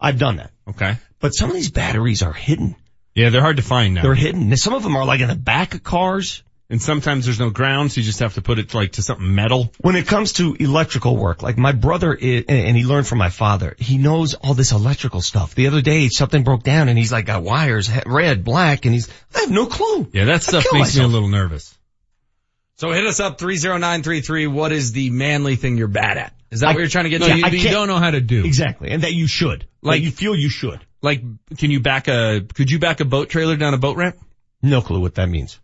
[0.01, 0.53] I've done that.
[0.69, 0.99] Okay.
[1.19, 2.77] But some of these batteries are hidden.
[3.17, 4.03] Yeah, they're hard to find now.
[4.03, 4.57] They're hidden.
[4.57, 6.45] Some of them are like in the back of cars.
[6.73, 9.35] And sometimes there's no ground, so you just have to put it like to something
[9.35, 9.73] metal.
[9.81, 13.29] When it comes to electrical work, like my brother is, and he learned from my
[13.29, 15.55] father, he knows all this electrical stuff.
[15.55, 19.09] The other day something broke down and he's like got wires, red, black, and he's,
[19.37, 20.09] I have no clue.
[20.13, 21.79] Yeah, that stuff kill makes me a little nervous.
[22.77, 24.47] So hit us up 30933.
[24.49, 26.33] What is the manly thing you're bad at?
[26.51, 27.37] Is that I- what you're trying to get No, to?
[27.37, 28.45] you, I you don't know how to do.
[28.45, 28.91] Exactly.
[28.91, 29.67] And that you should.
[29.83, 30.81] Like Like- you feel you should.
[31.03, 31.21] Like,
[31.59, 34.17] can you back a, could you back a boat trailer down a boat ramp?
[34.63, 35.59] No clue what that means.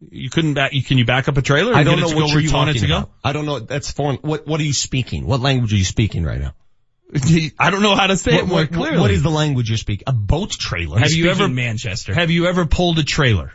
[0.00, 1.74] You couldn't back, you, can you back up a trailer?
[1.74, 3.10] I don't get it know to what where you're you want it talking to about.
[3.24, 3.58] I don't know.
[3.58, 4.16] That's foreign.
[4.18, 5.26] What, what are you speaking?
[5.26, 6.54] What language are you speaking right now?
[7.58, 8.98] I don't know how to say What, it more what- clearly.
[9.00, 10.04] what is the language you speak?
[10.06, 10.98] A boat trailer.
[10.98, 12.14] have you ever, Manchester?
[12.14, 13.52] have you ever pulled a trailer?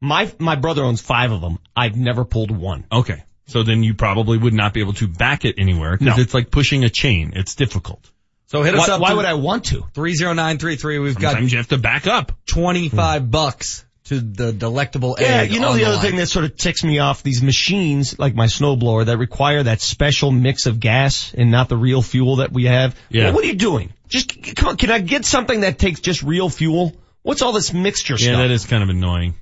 [0.00, 1.58] My, my brother owns five of them.
[1.76, 2.84] I've never pulled one.
[2.92, 3.24] Okay.
[3.46, 6.22] So then you probably would not be able to back it anywhere because No.
[6.22, 7.32] it's like pushing a chain.
[7.34, 8.08] It's difficult.
[8.46, 9.00] So hit us Why, up.
[9.00, 9.84] why would I want to?
[9.94, 10.98] 30933.
[11.00, 12.32] We've got Sometimes you have to back up.
[12.46, 15.52] 25 bucks to the delectable Yeah, egg.
[15.52, 16.04] you know on the other line.
[16.04, 19.80] thing that sort of ticks me off, these machines like my snowblower that require that
[19.80, 22.94] special mix of gas and not the real fuel that we have.
[23.08, 23.30] Yeah.
[23.32, 23.92] What are you doing?
[24.08, 26.92] Just, come on, can I get something that takes just real fuel?
[27.22, 28.32] What's all this mixture Yeah, stuff?
[28.32, 29.34] Yeah, that is kind of annoying.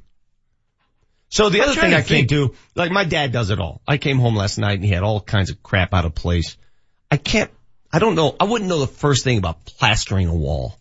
[1.31, 3.81] So the I'm other thing I can't do, like my dad does it all.
[3.87, 6.57] I came home last night and he had all kinds of crap out of place.
[7.11, 7.51] I can't,
[7.93, 10.79] I don't know, I wouldn't know the first thing about plastering a wall.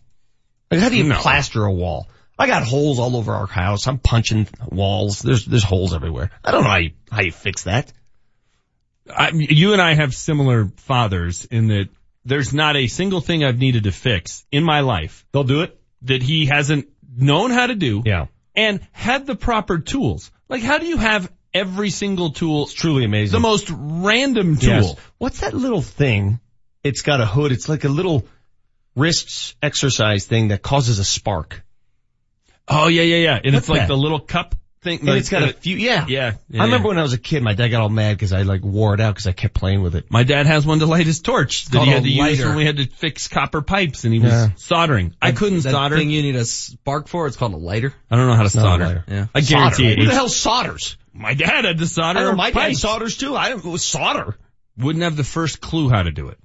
[0.70, 1.16] Like how do you No.
[1.16, 2.08] plaster a wall?
[2.38, 3.86] I got holes all over our house.
[3.86, 5.20] I'm punching walls.
[5.20, 6.30] There's, there's holes everywhere.
[6.44, 7.92] I don't know how you, how you fix that.
[9.10, 11.88] I, you and I have similar fathers in that
[12.24, 15.26] there's not a single thing I've needed to fix in my life.
[15.32, 15.80] They'll do it.
[16.02, 18.02] That he hasn't known how to do.
[18.04, 18.26] Yeah.
[18.54, 20.30] And had the proper tools.
[20.48, 22.64] Like how do you have every single tool?
[22.64, 23.32] It's truly amazing.
[23.32, 24.68] The most random tool.
[24.68, 24.96] Yes.
[25.18, 26.38] What's that little thing?
[26.84, 27.50] It's got a hood.
[27.50, 28.26] It's like a little
[28.94, 31.64] wrists exercise thing that causes a spark.
[32.68, 33.34] Oh yeah, yeah, yeah.
[33.42, 33.88] And What's it's like that?
[33.88, 35.00] the little cup thing.
[35.00, 36.04] And like it's got a few, yeah.
[36.08, 36.34] Yeah.
[36.48, 36.88] yeah, I remember yeah.
[36.90, 39.00] when I was a kid, my dad got all mad because I like wore it
[39.00, 40.10] out because I kept playing with it.
[40.10, 42.48] My dad has one to light his torch that he had to use lighter.
[42.48, 44.48] when we had to fix copper pipes and he was Yeah.
[44.56, 45.14] soldering.
[45.20, 45.96] I couldn't that solder.
[45.96, 47.26] thing you need a spark for.
[47.26, 47.94] It's called a lighter.
[48.10, 49.04] I don't know how to solder.
[49.08, 49.26] Yeah.
[49.34, 49.92] I guarantee Solder.
[49.92, 49.98] it.
[49.98, 50.96] Who the hell solders?
[51.12, 52.20] My dad had to solder.
[52.20, 52.80] I know my dad pipes.
[52.80, 53.34] solders too.
[53.34, 54.36] I don't, it was solder.
[54.76, 56.38] Wouldn't have the first clue how to do it.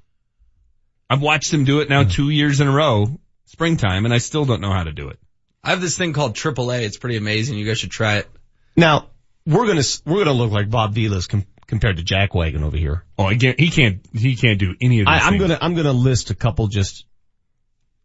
[1.10, 4.46] I've watched him do it now two years in a row, springtime, and I still
[4.46, 5.20] don't know how to do it.
[5.64, 6.82] I have this thing called AAA.
[6.84, 7.58] It's pretty amazing.
[7.58, 8.30] You guys should try it.
[8.76, 9.08] Now
[9.46, 13.04] we're gonna we're gonna look like Bob Vilas com- compared to Jack Wagon over here.
[13.18, 15.42] Oh, I can't, he can't, he can't do any of these I, I'm things.
[15.44, 17.06] gonna I'm gonna list a couple just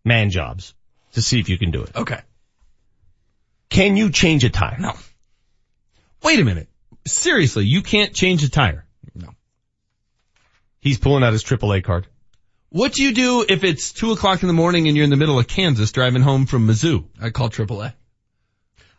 [0.05, 0.75] man jobs
[1.13, 1.97] to see if you can do it.
[1.97, 2.21] Okay.
[3.71, 4.79] Can you change a tire?
[4.79, 4.93] No.
[6.23, 6.69] Wait a minute.
[7.07, 8.85] Seriously, you can't change a tire.
[9.15, 9.29] No.
[10.81, 12.07] He's pulling out his AAA card.
[12.71, 15.17] What do you do if it's two o'clock in the morning and you're in the
[15.17, 17.05] middle of Kansas driving home from Mizzou?
[17.21, 17.95] I call AAA.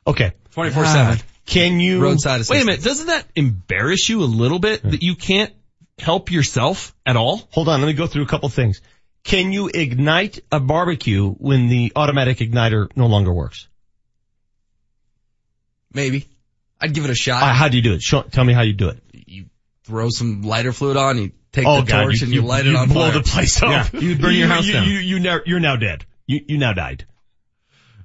[0.07, 0.33] Okay.
[0.55, 1.21] 24-7.
[1.45, 2.49] Can you Roadside assistance.
[2.49, 2.83] Wait a minute.
[2.83, 5.53] Doesn't that embarrass you a little bit that you can't
[5.97, 7.47] help yourself at all?
[7.51, 8.81] Hold on, let me go through a couple things.
[9.23, 13.67] Can you ignite a barbecue when the automatic igniter no longer works?
[15.93, 16.27] Maybe.
[16.79, 17.43] I'd give it a shot.
[17.43, 18.01] Uh, how do you do it?
[18.01, 19.03] Show, tell me how you do it.
[19.11, 19.45] you
[19.83, 22.65] throw some lighter fluid on, you take oh the God, torch you, and you, light
[22.65, 23.19] it on blow fire.
[23.19, 23.93] the place up.
[23.93, 24.88] Yeah, you'd burn your house you, down.
[24.88, 26.05] You, you, now, you're now dead.
[26.27, 27.05] You, you now died.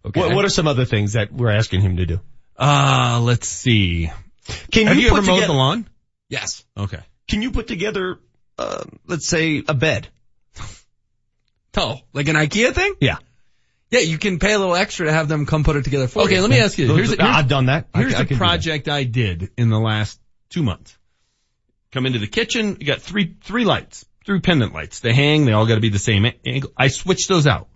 [0.05, 0.21] Okay.
[0.21, 2.21] What, what are some other things that we're asking him to do?
[2.57, 4.11] Uh, let's see.
[4.71, 5.89] Can Have you, you, ever mowed together, the lawn?
[6.29, 6.65] Yes.
[6.77, 7.01] Okay.
[7.29, 8.19] Can you put together,
[8.59, 10.09] uh, let's say a bed?
[11.77, 12.95] Oh, like an IKEA thing?
[13.01, 13.17] Yeah.
[13.91, 16.21] Yeah, you can pay a little extra to have them come put it together for
[16.23, 16.37] Okay, you.
[16.37, 16.87] Okay, let me ask you.
[16.87, 17.89] Here's, a, here's, I've done that.
[17.93, 18.39] Here's can- I a can do that.
[18.39, 20.97] project I did in the last two months.
[21.95, 24.99] Come into the kitchen, you got three, three lights, three pendant lights.
[24.99, 26.73] They hang, they all gotta be the same angle.
[26.77, 27.69] I switched those out.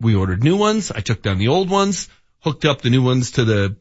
[0.00, 2.08] We ordered new ones, I took down the old ones,
[2.38, 3.74] hooked up the new ones to the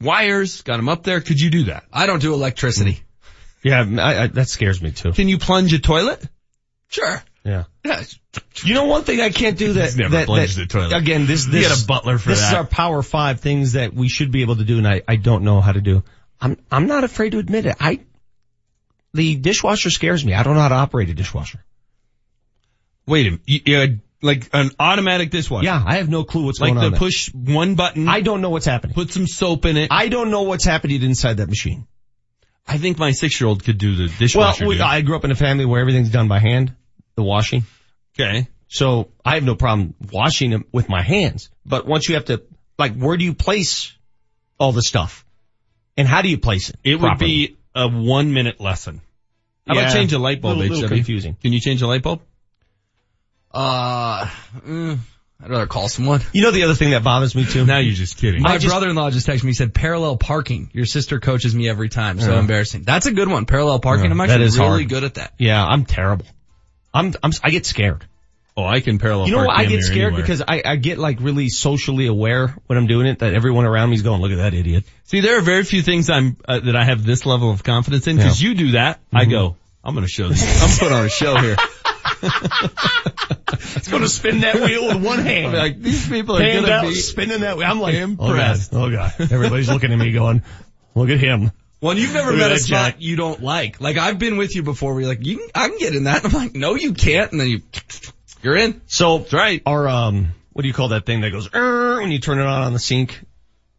[0.00, 1.20] wires, got them up there.
[1.20, 1.82] Could you do that?
[1.92, 3.00] I don't do electricity.
[3.64, 5.10] Yeah, I, I, that scares me too.
[5.10, 6.22] Can you plunge a toilet?
[6.86, 7.20] Sure.
[7.44, 7.64] Yeah.
[7.84, 8.00] Yeah.
[8.62, 9.86] You know one thing I can't do that.
[9.86, 10.92] He's never that, plunged that- a toilet.
[10.96, 11.78] Again, this, this You this.
[11.78, 14.54] get a butler for this is our power five things that we should be able
[14.56, 16.04] to do and I, I don't know how to do.
[16.40, 17.74] I'm, I'm not afraid to admit it.
[17.80, 18.00] I,
[19.14, 20.34] the dishwasher scares me.
[20.34, 21.64] I don't know how to operate a dishwasher.
[23.06, 24.00] Wait a minute.
[24.22, 25.66] Like an automatic dishwasher.
[25.66, 26.84] Yeah, I have no clue what's Like going on.
[26.92, 28.08] Like the push one button.
[28.08, 28.94] I don't know what's happening.
[28.94, 29.88] put some soap in it.
[29.90, 31.86] I don't know what's happening inside that machine.
[32.66, 34.66] I think my six year old could do the Well, dishwasher.
[34.66, 34.80] we.
[34.80, 36.74] I grew up in a family where everything's done by hand,
[37.16, 37.64] the washing.
[38.18, 38.48] okay.
[38.68, 41.50] So I have no problem washing them with my hands.
[41.66, 42.42] But once you have to,
[42.78, 43.92] like, where do you place
[44.58, 45.26] all the stuff?
[45.98, 46.76] And how do you place it?
[46.82, 47.30] It would properly?
[47.48, 49.00] be a one minute lesson.
[49.66, 51.36] How Yeah, about change a light bulb, little- little confusing.
[51.40, 52.20] Can you change a light bulb?
[53.50, 54.26] Uh,
[54.66, 54.98] mm,
[55.42, 56.20] I'd rather call someone.
[56.32, 57.64] You know the other thing that bothers me too?
[57.64, 58.42] Now you're just kidding.
[58.42, 59.50] My just- brother-in-law just texted me.
[59.50, 60.70] He said parallel parking.
[60.72, 62.20] Your sister coaches me every time.
[62.20, 62.82] So embarrassing.
[62.82, 63.46] That's a good one.
[63.46, 64.06] Parallel parking.
[64.06, 64.88] Yeah, I'm that actually is really hard.
[64.88, 65.34] good at that.
[65.38, 66.26] Yeah, I'm terrible.
[66.92, 68.04] I'm, I'm, I get scared.
[68.56, 69.58] Oh, I can parallel You know park what?
[69.58, 70.22] I get scared anywhere.
[70.22, 73.90] because I, I get like really socially aware when I'm doing it that everyone around
[73.90, 74.84] me is going, look at that idiot.
[75.04, 78.06] See, there are very few things I'm, uh, that I have this level of confidence
[78.06, 78.98] in because you do that.
[79.06, 79.16] Mm-hmm.
[79.16, 81.56] I go, I'm gonna show these, I'm putting on a show here.
[83.76, 85.48] It's going to spin that wheel with one hand.
[85.48, 87.66] I'll like, these people are gonna be spinning that wheel.
[87.66, 88.72] I'm like, impressed.
[88.72, 89.12] Oh God.
[89.14, 89.32] Oh God.
[89.32, 90.42] Everybody's looking at me going,
[90.94, 91.50] look at him.
[91.80, 92.96] Well, you've never Look met a spot Jack.
[93.00, 93.80] you don't like.
[93.80, 96.04] Like I've been with you before where you're like, you can, I can get in
[96.04, 96.24] that.
[96.24, 97.30] And I'm like, no, you can't.
[97.30, 97.62] And then you,
[98.44, 98.80] you're in.
[98.86, 99.62] So that's right.
[99.66, 102.62] Our um, what do you call that thing that goes when you turn it on
[102.62, 103.20] on the sink?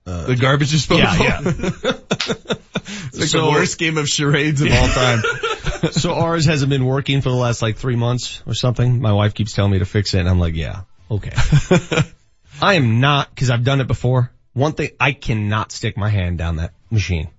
[0.05, 1.03] the garbage disposal.
[1.03, 1.41] Yeah, yeah.
[1.45, 5.21] it's like So- the worst game of charades of all time.
[5.91, 9.01] so ours hasn't been working for the last like three months or something.
[9.01, 11.31] My wife keeps telling me to fix it, and I'm like, yeah, okay.
[12.61, 14.31] I am not because I've done it before.
[14.53, 17.29] one thing, I cannot stick my hand down that machine.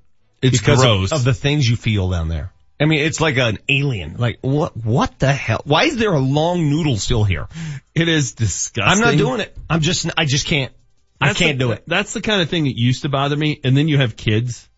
[0.43, 2.53] It's because of- Of, the things you feel down there.
[2.79, 4.17] I mean, it's like an alien.
[4.19, 5.63] Like what, what the hell?
[5.65, 7.49] Why is there a long noodle still here?
[7.95, 8.85] It is disgusting.
[8.93, 9.57] I'm not doing it.
[9.71, 10.73] I'm just, I just can't.
[11.21, 11.85] I can't the- do it.
[11.87, 13.61] That's the kind of thing that used to bother me.
[13.65, 14.69] And then you have kids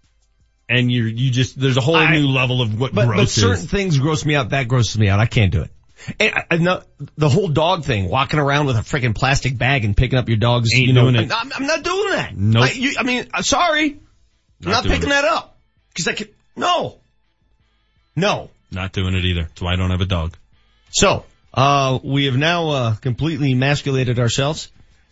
[0.69, 3.29] and you're, you just, there's a whole I- new level of what But, gross but
[3.31, 3.71] certain is.
[3.71, 4.51] things gross me out.
[4.51, 5.19] That grosses me out.
[5.19, 5.71] I can't do it.
[6.21, 6.83] And I, I know
[7.17, 10.39] the whole dog thing, walking around with a freaking plastic bag and picking up your
[10.39, 11.33] dog's, Ain't you know, doing it.
[11.35, 12.37] I'm, I'm not doing that.
[12.37, 12.63] Nope.
[12.65, 13.99] I, I mean, I'm sorry.
[14.65, 15.11] I'm Not not picking it.
[15.11, 15.59] that up.
[15.97, 17.01] Cause I can, no.
[18.19, 18.51] No.
[18.73, 19.45] Not doing it either.
[19.45, 20.37] That's why I don't have a dog.
[20.91, 21.25] So,
[21.55, 24.71] uh, we have now, uh, completely emasculated ourselves.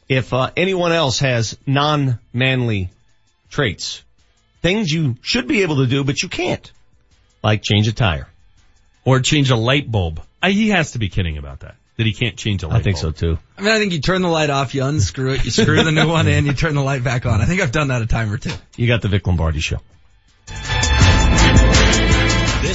[0.09, 2.91] If, uh, anyone else has non-manly
[3.49, 4.03] traits,
[4.61, 6.71] things you should be able to do, but you can't,
[7.43, 8.29] like change a tire.
[9.05, 10.21] Or change a light bulb.
[10.43, 11.77] I, he has to be kidding about that.
[11.97, 12.81] That he can't change a light bulb.
[12.81, 13.39] I think so too.
[13.57, 15.93] I mean, I think you turn the light off, you unscrew it, you screw the
[15.93, 17.41] new one in, you turn the light back on.
[17.41, 18.53] I think I've done that a time or two.
[18.77, 19.79] You got the Vic Lombardi show.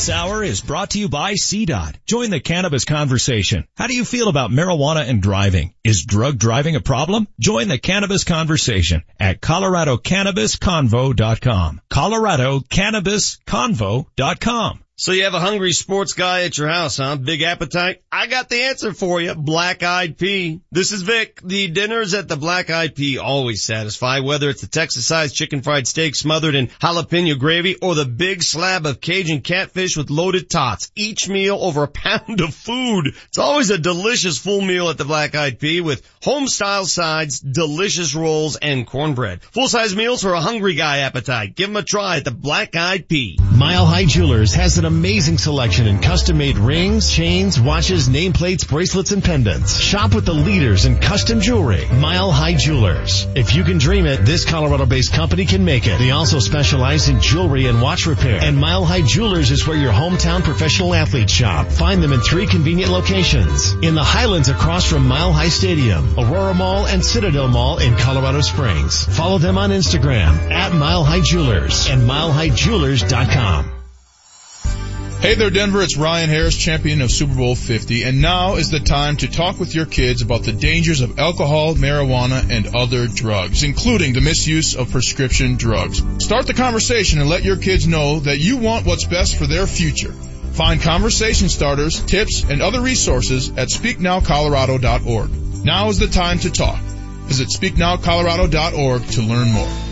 [0.02, 1.94] This hour is brought to you by CDOT.
[2.08, 3.68] Join the cannabis conversation.
[3.78, 5.76] How do you feel about marijuana and driving?
[5.84, 7.28] Is drug driving a problem?
[7.40, 11.82] Join the cannabis conversation at coloradocannabisconvo.com.
[11.94, 14.80] coloradocannabisconvo.com.
[15.02, 17.16] So you have a hungry sports guy at your house, huh?
[17.16, 18.04] Big appetite?
[18.12, 19.34] I got the answer for you.
[19.34, 20.62] Black Eyed Pea.
[20.72, 21.42] This is Vic.
[21.44, 25.88] The dinners at the Black Eyed Pea always satisfy, whether it's the Texas-sized chicken fried
[25.88, 30.92] steak smothered in jalapeno gravy or the big slab of Cajun catfish with loaded tots.
[30.96, 33.16] Each meal over a pound of food.
[33.30, 38.14] It's always a delicious full meal at the Black Eyed Pea with home-style sides, delicious
[38.14, 39.42] rolls, and cornbread.
[39.46, 41.56] Full-size meals for a hungry guy appetite.
[41.56, 43.40] Give them a try at the Black Eyed Pea.
[43.56, 49.12] Mile High Jewelers has an amazing selection in custom made rings, chains, watches, nameplates, bracelets,
[49.12, 49.80] and pendants.
[49.80, 51.88] Shop with the leaders in custom jewelry.
[51.94, 53.26] Mile High Jewelers.
[53.34, 55.98] If you can dream it, this Colorado based company can make it.
[55.98, 58.40] They also specialize in jewelry and watch repair.
[58.42, 61.68] And Mile High Jewelers is where your hometown professional athletes shop.
[61.68, 63.72] Find them in three convenient locations.
[63.82, 68.42] In the Highlands across from Mile High Stadium, Aurora Mall, and Citadel Mall in Colorado
[68.42, 69.06] Springs.
[69.06, 73.81] Follow them on Instagram at Mile High Jewelers and milehighjewelers.com.
[75.22, 75.84] Hey there, Denver.
[75.84, 79.60] It's Ryan Harris, champion of Super Bowl 50, and now is the time to talk
[79.60, 84.76] with your kids about the dangers of alcohol, marijuana, and other drugs, including the misuse
[84.76, 86.02] of prescription drugs.
[86.26, 89.68] Start the conversation and let your kids know that you want what's best for their
[89.68, 90.12] future.
[90.54, 95.64] Find conversation starters, tips, and other resources at speaknowcolorado.org.
[95.64, 96.80] Now is the time to talk.
[97.28, 99.91] Visit speaknowcolorado.org to learn more.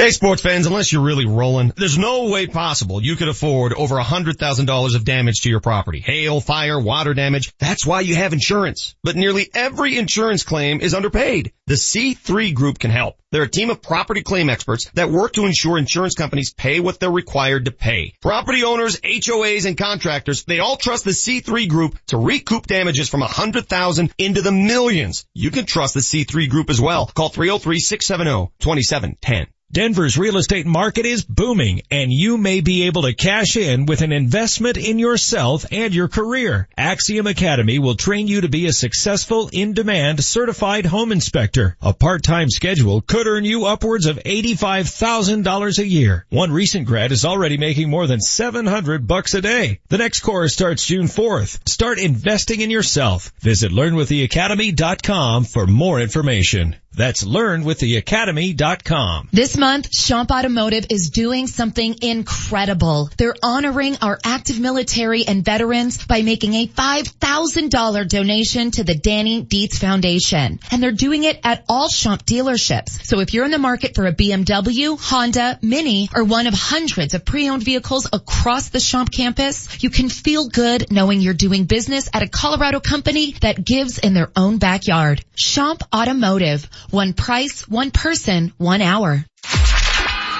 [0.00, 3.96] Hey sports fans, unless you're really rolling, there's no way possible you could afford over
[3.96, 6.00] $100,000 of damage to your property.
[6.00, 7.52] Hail, fire, water damage.
[7.58, 8.96] That's why you have insurance.
[9.02, 11.52] But nearly every insurance claim is underpaid.
[11.66, 13.16] The C3 Group can help.
[13.30, 16.98] They're a team of property claim experts that work to ensure insurance companies pay what
[16.98, 18.14] they're required to pay.
[18.22, 23.20] Property owners, HOAs, and contractors, they all trust the C3 Group to recoup damages from
[23.20, 25.26] 100,000 into the millions.
[25.34, 27.04] You can trust the C3 Group as well.
[27.04, 29.48] Call 303-670-2710.
[29.72, 34.02] Denver's real estate market is booming and you may be able to cash in with
[34.02, 36.66] an investment in yourself and your career.
[36.76, 41.76] Axiom Academy will train you to be a successful, in-demand, certified home inspector.
[41.80, 46.26] A part-time schedule could earn you upwards of $85,000 a year.
[46.30, 49.78] One recent grad is already making more than 700 bucks a day.
[49.88, 51.68] The next course starts June 4th.
[51.68, 53.32] Start investing in yourself.
[53.38, 56.74] Visit learnwiththeacademy.com for more information.
[56.96, 59.28] That's learnwiththeacademy.com.
[59.32, 63.08] This month, Schomp Automotive is doing something incredible.
[63.16, 69.42] They're honoring our active military and veterans by making a $5,000 donation to the Danny
[69.42, 70.58] Dietz Foundation.
[70.72, 73.06] And they're doing it at all Schomp dealerships.
[73.06, 77.14] So if you're in the market for a BMW, Honda, Mini, or one of hundreds
[77.14, 82.08] of pre-owned vehicles across the Schomp campus, you can feel good knowing you're doing business
[82.12, 85.24] at a Colorado company that gives in their own backyard.
[85.40, 86.68] Schomp Automotive.
[86.88, 89.24] One price, one person, one hour.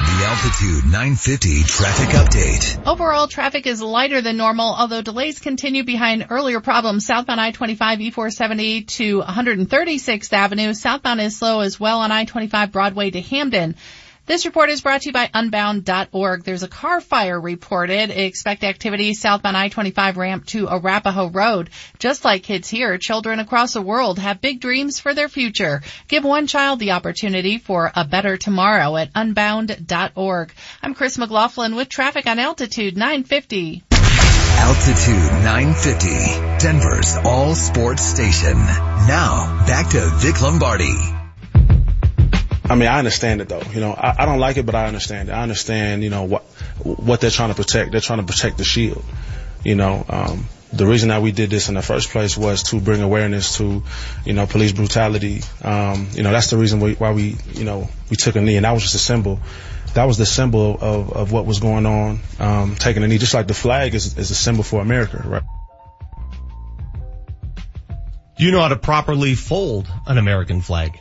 [0.01, 2.87] The Altitude 950 traffic update.
[2.87, 7.05] Overall, traffic is lighter than normal, although delays continue behind earlier problems.
[7.05, 10.73] Southbound I-25 E470 to 136th Avenue.
[10.73, 13.77] Southbound is slow as well on I-25 Broadway to Hampden.
[14.31, 16.45] This report is brought to you by Unbound.org.
[16.45, 18.11] There's a car fire reported.
[18.11, 21.71] Expect activity southbound I-25 ramp to Arapahoe Road.
[21.99, 25.83] Just like kids here, children across the world have big dreams for their future.
[26.07, 30.53] Give one child the opportunity for a better tomorrow at Unbound.org.
[30.81, 33.83] I'm Chris McLaughlin with traffic on Altitude 950.
[33.91, 36.09] Altitude 950,
[36.65, 38.59] Denver's all sports station.
[38.59, 41.20] Now, back to Vic Lombardi.
[42.71, 43.63] I mean, I understand it though.
[43.73, 45.33] You know, I, I don't like it, but I understand it.
[45.33, 46.43] I understand, you know, what
[46.85, 47.91] what they're trying to protect.
[47.91, 49.05] They're trying to protect the shield.
[49.65, 52.81] You know, um, the reason that we did this in the first place was to
[52.81, 53.83] bring awareness to,
[54.25, 55.43] you know, police brutality.
[55.63, 58.55] Um, you know, that's the reason we, why we, you know, we took a knee,
[58.55, 59.41] and that was just a symbol.
[59.95, 63.35] That was the symbol of, of what was going on, um, taking a knee, just
[63.35, 65.43] like the flag is, is a symbol for America, right?
[68.39, 71.01] You know how to properly fold an American flag?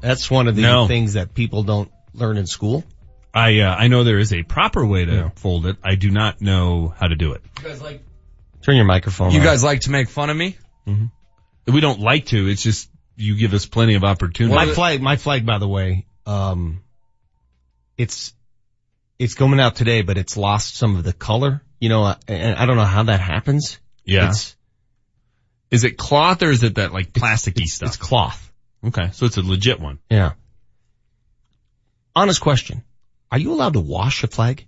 [0.00, 0.86] That's one of the No.
[0.86, 2.84] things that people don't learn in school.
[3.32, 5.76] I uh, I know there is a proper way to fold it.
[5.84, 7.42] I do not know how to do it.
[7.62, 8.02] You guys like
[8.62, 9.44] Turn your microphone you on.
[9.44, 10.56] guys like to make fun of me?
[11.66, 12.48] We don't like to.
[12.48, 14.54] It's just you give us plenty of opportunity.
[14.54, 16.82] my flag, my flag, by the way, um,
[17.96, 18.32] it's,
[19.18, 21.62] it's coming out today, but it's lost some of the color.
[21.78, 23.78] You know, uh, and I don't know how that happens.
[24.04, 24.28] Yeah.
[24.30, 24.56] It's,
[25.70, 27.88] is it cloth or is it that like plasticky stuff?
[27.90, 28.49] it's cloth.
[28.86, 29.98] Okay, so it's a legit one.
[30.10, 30.32] Yeah.
[32.16, 32.82] Honest question.
[33.30, 34.66] Are you allowed to wash a flag?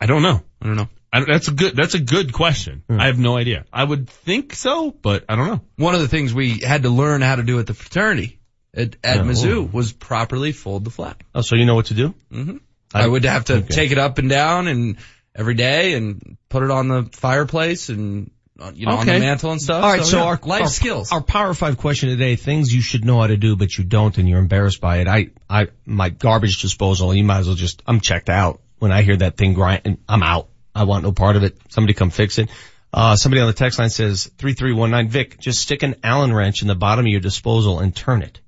[0.00, 0.42] I don't know.
[0.60, 0.88] I don't know.
[1.12, 1.76] I that's a good.
[1.76, 2.82] That's a good question.
[2.88, 3.66] I have no idea.
[3.72, 5.60] I would think so, but I don't know.
[5.76, 8.40] One of the things we had to learn how to do at the fraternity
[8.74, 9.24] at, at Oh.
[9.24, 11.22] Mizzou was properly fold the flag.
[11.34, 12.14] Oh, so you know what to do?
[12.32, 12.56] Mm-hmm.
[12.94, 13.66] I, would have to okay.
[13.68, 14.96] take it up and down and
[15.34, 18.30] every day and put it on the fireplace and
[18.74, 19.82] you know on the mantle and stuff.
[19.82, 21.12] All right, so, yeah, our life our, skills.
[21.12, 24.16] Our Power Five question today: things you should know how to do, but you don't,
[24.18, 25.08] and you're embarrassed by it.
[25.08, 27.14] I, I, my garbage disposal.
[27.14, 27.82] You might as well just.
[27.86, 29.98] I'm checked out when I hear that thing grind.
[30.08, 30.48] I'm out.
[30.74, 31.56] I want no part of it.
[31.70, 32.50] Somebody come fix it.
[32.92, 35.08] Uh, somebody on the text line says three three one nine.
[35.08, 38.40] Vic, just stick an Allen wrench in the bottom of your disposal and turn it.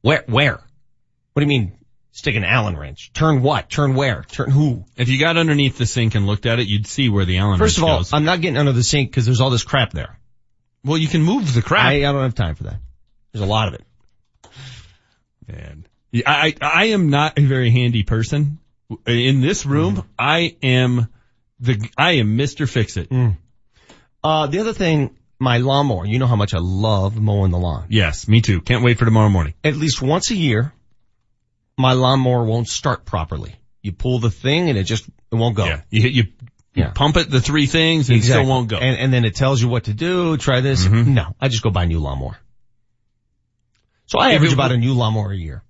[0.00, 0.24] Where?
[0.26, 0.54] Where?
[0.54, 1.78] What do you mean?
[2.14, 3.10] Stick an Allen wrench.
[3.14, 3.70] Turn what?
[3.70, 4.22] Turn where?
[4.30, 4.84] Turn who?
[4.96, 7.58] If you got underneath the sink and looked at it, you'd see where the Allen
[7.58, 8.12] First of all, goes.
[8.12, 10.18] I'm not getting under the sink because there's all this crap there.
[10.84, 11.86] well, you can move the crap.
[11.86, 12.76] I, I don't have time for that.
[13.32, 13.84] There's a lot of it.
[15.48, 15.86] Man.
[16.10, 18.58] Yeah, I, I am not a very handy person.
[19.06, 20.08] In this room, Mm-hmm.
[20.18, 21.08] I am
[21.60, 22.68] the, I am Mr.
[22.68, 23.10] Fix It.
[24.22, 27.86] Uh, the other thing, my lawnmower, you know how much I love mowing the lawn.
[27.88, 28.60] Yes, me too.
[28.60, 29.54] Can't wait for tomorrow morning.
[29.64, 30.74] At least once a year,
[31.82, 33.54] my lawnmower won't start properly.
[33.82, 35.64] You pull the thing and it just, it won't go.
[35.66, 35.80] Yeah.
[35.90, 36.22] You hit, you,
[36.74, 36.90] you Yeah.
[36.94, 38.76] pump it the three things and it still won't go.
[38.78, 40.86] And, and then it tells you what to do, try this.
[40.86, 41.08] Mhm.
[41.08, 42.38] No, I just go buy a new lawnmower.
[44.06, 45.62] So I If average it- about a new lawnmower a year.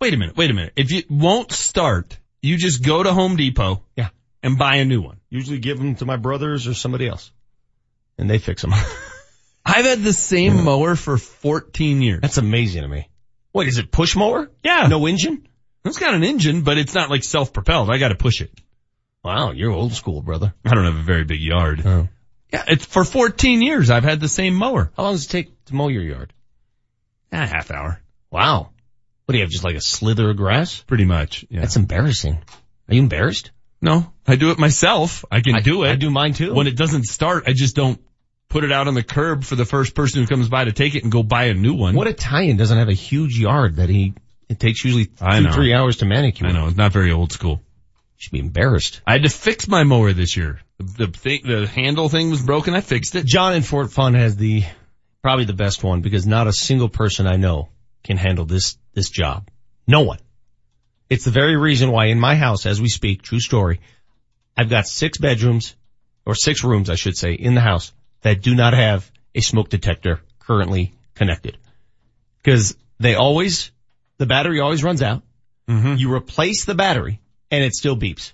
[0.00, 0.72] wait a minute, wait a minute.
[0.76, 3.82] If you won't start, you just go to Home Depot.
[3.96, 4.10] Yeah.
[4.42, 5.18] And buy a new one.
[5.30, 7.32] Usually give them to my brothers or somebody else.
[8.16, 8.72] And they fix them.
[9.66, 12.20] I've had the same mower for 14 years.
[12.22, 13.08] That's amazing to me.
[13.52, 14.48] Wait, is it push mower?
[14.62, 14.86] Yeah.
[14.86, 15.47] No engine?
[15.88, 17.90] It's got an engine, but it's not like self-propelled.
[17.90, 18.50] I gotta push it.
[19.24, 20.54] Wow, you're old school, brother.
[20.64, 21.82] I don't have a very big yard.
[21.84, 22.08] Oh.
[22.52, 24.90] Yeah, it's for 14 years I've had the same mower.
[24.96, 26.32] How long does it take to mow your yard?
[27.32, 28.00] A half hour.
[28.30, 28.70] Wow.
[29.24, 30.80] What do you have, just like a slither of grass?
[30.82, 31.44] Pretty much.
[31.50, 31.60] Yeah.
[31.60, 32.42] That's embarrassing.
[32.88, 33.50] Are you embarrassed?
[33.80, 35.24] no, I do it myself.
[35.30, 35.90] I can I do it.
[35.90, 36.54] I do mine too.
[36.54, 38.00] When it doesn't start, I just don't
[38.48, 40.94] put it out on the curb for the first person who comes by to take
[40.94, 41.94] it and go buy a new one.
[41.94, 44.14] What Italian doesn't have a huge yard that he,
[44.48, 46.48] it takes usually two, three hours to manicure?
[46.48, 47.60] I know, it's not very old school.
[47.60, 49.00] You should be embarrassed.
[49.06, 50.60] I had to fix my mower this year.
[50.78, 52.74] The, the thing, the handle thing was broken.
[52.74, 53.26] I fixed it.
[53.26, 54.64] John in Fort Fun has the,
[55.22, 57.68] probably the best one because not a single person I know
[58.02, 59.48] can handle this, this job.
[59.86, 60.18] No one.
[61.08, 63.80] It's the very reason why in my house, as we speak, true story,
[64.56, 65.74] I've got six bedrooms,
[66.26, 67.92] or six rooms, I should say, in the house
[68.22, 71.56] that do not have a smoke detector currently connected.
[72.44, 73.70] Cause they always,
[74.18, 75.22] the battery always runs out.
[75.68, 75.94] Mm-hmm.
[75.96, 77.20] You replace the battery
[77.50, 78.32] and it still beeps.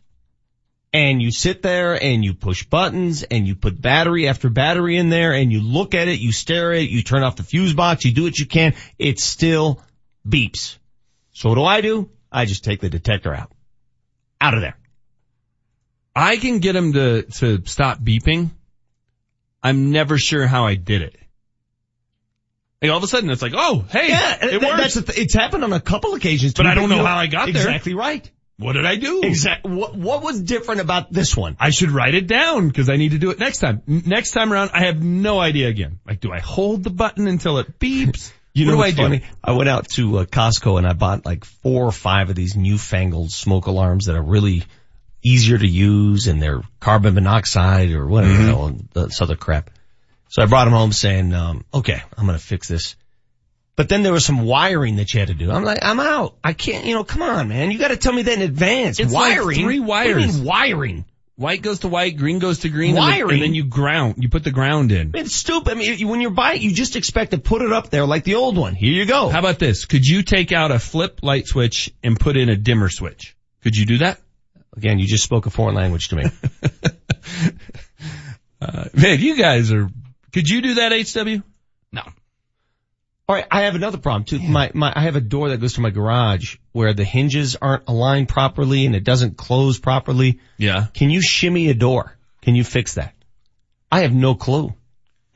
[0.93, 5.09] And you sit there and you push buttons and you put battery after battery in
[5.09, 7.75] there and you look at it, you stare at it, you turn off the fuse
[7.75, 9.83] box, you do what you can, it still
[10.27, 10.79] beeps.
[11.33, 12.11] So what do I do?
[12.31, 13.51] I just take the detector out.
[14.41, 14.77] Out of there.
[16.15, 18.51] I can get him to, to stop beeping.
[19.65, 21.17] I'm never sure how I did it.
[22.85, 24.95] Like all of a sudden it's like, oh, hey, Yeah, it th- works.
[24.95, 27.57] th- it's happened on a couple occasions, But I don't know how I got there.
[27.57, 28.31] Exactly right.
[28.59, 29.23] what did I do?
[29.25, 29.73] Exactly.
[29.75, 31.57] What, what was different about this one?
[31.59, 33.83] I should write it down because I need to do it next time.
[33.87, 35.99] Next time around, I have no idea again.
[36.07, 38.31] Like, do I hold the button until it beeps?
[38.57, 39.27] You what know do I what's do?
[39.43, 42.55] I went out to uh, Costco and I bought like four or five of these
[42.55, 44.63] newfangled smoke alarms that are really
[45.25, 48.43] easier to use and they're carbon monoxide or whatever, Mm-hmm.
[48.43, 49.71] you know, this other crap.
[50.35, 52.97] So I brought him home saying, um, okay, I'm going to fix this.
[53.77, 55.49] But then there was some wiring that you had to do.
[55.49, 56.35] I'm like, I'm out.
[56.43, 57.71] I can't, you know, come on, man.
[57.71, 58.99] You got to tell me that in advance.
[58.99, 59.61] It's like wiring.
[59.61, 61.05] three What do you mean wiring?
[61.37, 63.35] White goes to white, green goes to green, and then, Wiring?
[63.35, 65.13] and then you ground, you put the ground in.
[65.15, 65.71] It's stupid.
[65.71, 68.35] I mean, when you're buying, you just expect to put it up there like the
[68.35, 68.75] old one.
[68.75, 69.29] Here you go.
[69.29, 69.85] How about this?
[69.85, 73.37] Could you take out a flip light switch and put in a dimmer switch?
[73.63, 74.21] Could you do that?
[74.77, 76.25] Again, you just spoke a foreign language to me.
[78.61, 79.91] Uh, man, you guys are,
[80.35, 81.43] could you do that, HW?
[81.93, 82.03] No.
[83.27, 84.41] All right, I have another problem too.
[84.41, 87.85] My my I have a door that goes to my garage where the hinges aren't
[87.87, 90.41] aligned properly and it doesn't close properly.
[90.59, 90.87] Yeah.
[90.93, 92.19] Can you shimmy a door?
[92.43, 93.15] Can you fix that?
[93.91, 94.75] I have no clue.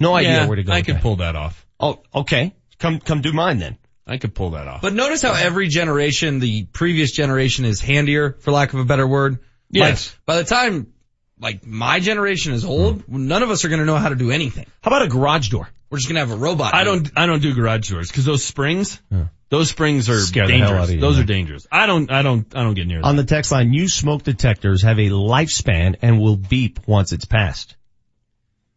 [0.01, 0.73] No idea Yeah, where to go.
[0.73, 1.65] I with could pull that off.
[1.79, 2.55] Oh, okay.
[2.79, 3.79] Come come do mine then.
[4.05, 4.83] I could pull that off.
[4.83, 9.07] But notice how every generation, the previous generation is handier, for lack of a better
[9.07, 9.39] word.
[9.70, 10.11] Yes.
[10.11, 10.93] Like, by the time,
[11.40, 14.31] like, my generation is old, none of us are going to know how to do
[14.31, 14.66] anything.
[14.82, 15.69] How about a garage door?
[15.90, 16.74] We're just going to have a robot.
[16.74, 19.01] I don't, I don't do garage doors because those springs,
[19.48, 20.82] those springs are Scare the hell dangerous.
[20.82, 21.23] out of you, those man.
[21.23, 21.66] are dangerous.
[21.73, 23.05] I don't, I don't, I don't get near them.
[23.06, 27.24] On the text line, new smoke detectors have a lifespan and will beep once it's
[27.24, 27.74] passed.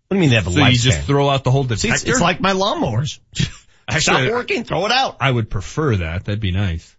[0.08, 0.72] What do you mean they have a So lifespan?
[0.72, 1.94] you just throw out the whole See, detector?
[1.96, 3.20] it's, it's like my lawnmowers.
[3.90, 5.18] Actually, Stop working, throw it out.
[5.20, 6.24] I would prefer that.
[6.26, 6.96] That'd be nice.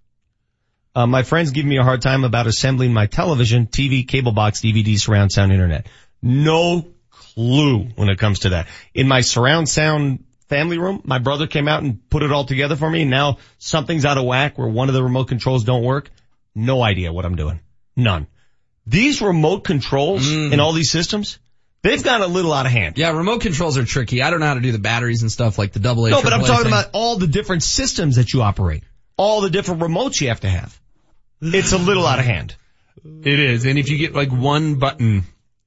[0.95, 4.61] Uh, my friends give me a hard time about assembling my television, TV, cable box,
[4.61, 5.87] DVD, surround sound, internet.
[6.21, 8.69] No clue when it comes to that.
[8.93, 12.77] In my surround sound family room, my brother came out and put it all together
[12.77, 13.03] for me.
[13.03, 16.11] And now something's out of whack where one of the remote controls don't work.
[16.55, 17.61] No idea what I'm doing.
[17.97, 18.27] None.
[18.87, 21.39] These remote controls in all these systems,
[21.83, 22.99] they've gone a little out of hand.
[22.99, 24.23] Yeah, remote controls are tricky.
[24.23, 26.11] I don't know how to do the batteries and stuff like the double A.
[26.11, 26.73] No, but I'm talking thing.
[26.73, 28.83] about all the different systems that you operate.
[29.17, 30.79] All the different remotes you have to have.
[31.43, 32.55] It's a little out of hand.
[33.05, 33.65] It is.
[33.67, 35.25] And if you get like one button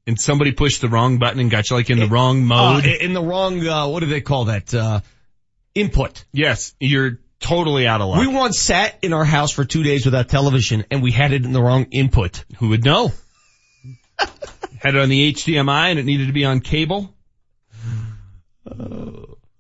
[0.07, 2.85] and somebody pushed the wrong button and got you like in the wrong Uh, mode.
[2.85, 4.73] in the wrong, uh, what do they call that?
[4.73, 5.01] Uh,
[5.73, 6.23] input.
[6.31, 8.19] yes, you're totally out of luck.
[8.21, 11.43] We once sat in our house for two days without television and we had it
[11.43, 12.45] in the wrong input.
[12.59, 13.11] Who would know?
[14.79, 17.13] Had it on the HDMI and it needed to be on cable.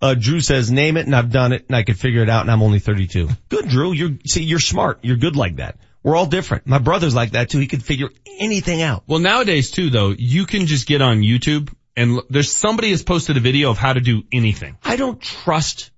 [0.01, 2.41] Uh, Drew says, name it and I've done it and I could figure it out
[2.41, 3.29] and I'm only 32.
[3.49, 3.91] Good, Drew.
[3.91, 4.99] You're, see, you're smart.
[5.01, 5.77] You're good like that.
[6.05, 6.67] We're all different.
[6.67, 7.57] My brother's like that too.
[7.59, 8.09] He can figure
[8.39, 9.03] anything out.
[9.07, 13.01] Well, nowadays too, though, you can just get on YouTube and l- there's somebody has
[13.01, 14.77] posted a video of how to do anything.
[14.83, 15.89] I don't trust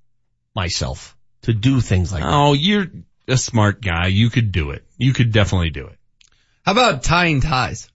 [0.56, 2.34] myself to do things like that.
[2.34, 2.86] Oh, you're
[3.28, 4.08] a smart guy.
[4.08, 4.86] You could do it.
[4.98, 5.98] You could definitely do it.
[6.66, 7.90] How about tying ties?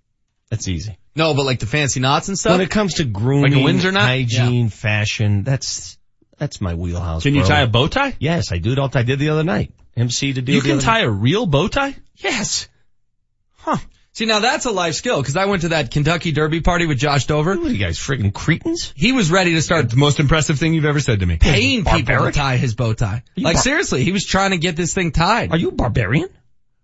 [0.51, 0.99] That's easy.
[1.17, 2.53] No, but like the fancy knots and stuff.
[2.53, 4.03] When it comes to grooming, Like a Windsor knot?
[4.03, 5.99] hygiene, fashion, that's,
[6.39, 7.23] that's my wheelhouse.
[7.23, 7.49] Can you bro.
[7.49, 8.15] tie a bow tie?
[8.19, 8.91] Yes, I do it all.
[8.95, 9.73] I did the other night.
[9.97, 11.97] MC to do You can tie a real bow tie?
[12.17, 12.69] Yes.
[13.59, 13.77] Huh.
[14.15, 16.99] See, now that's a life skill because I went to that Kentucky Derby party with
[16.99, 17.57] Josh Dover.
[17.57, 18.93] What are you guys, freaking cretins?
[18.95, 21.39] He was ready to start The most impressive thing you've ever said to me.
[21.39, 23.23] paying people to tie his bow tie.
[23.37, 25.51] Like bar- seriously, he was trying to get this thing tied.
[25.51, 26.29] Are you a barbarian?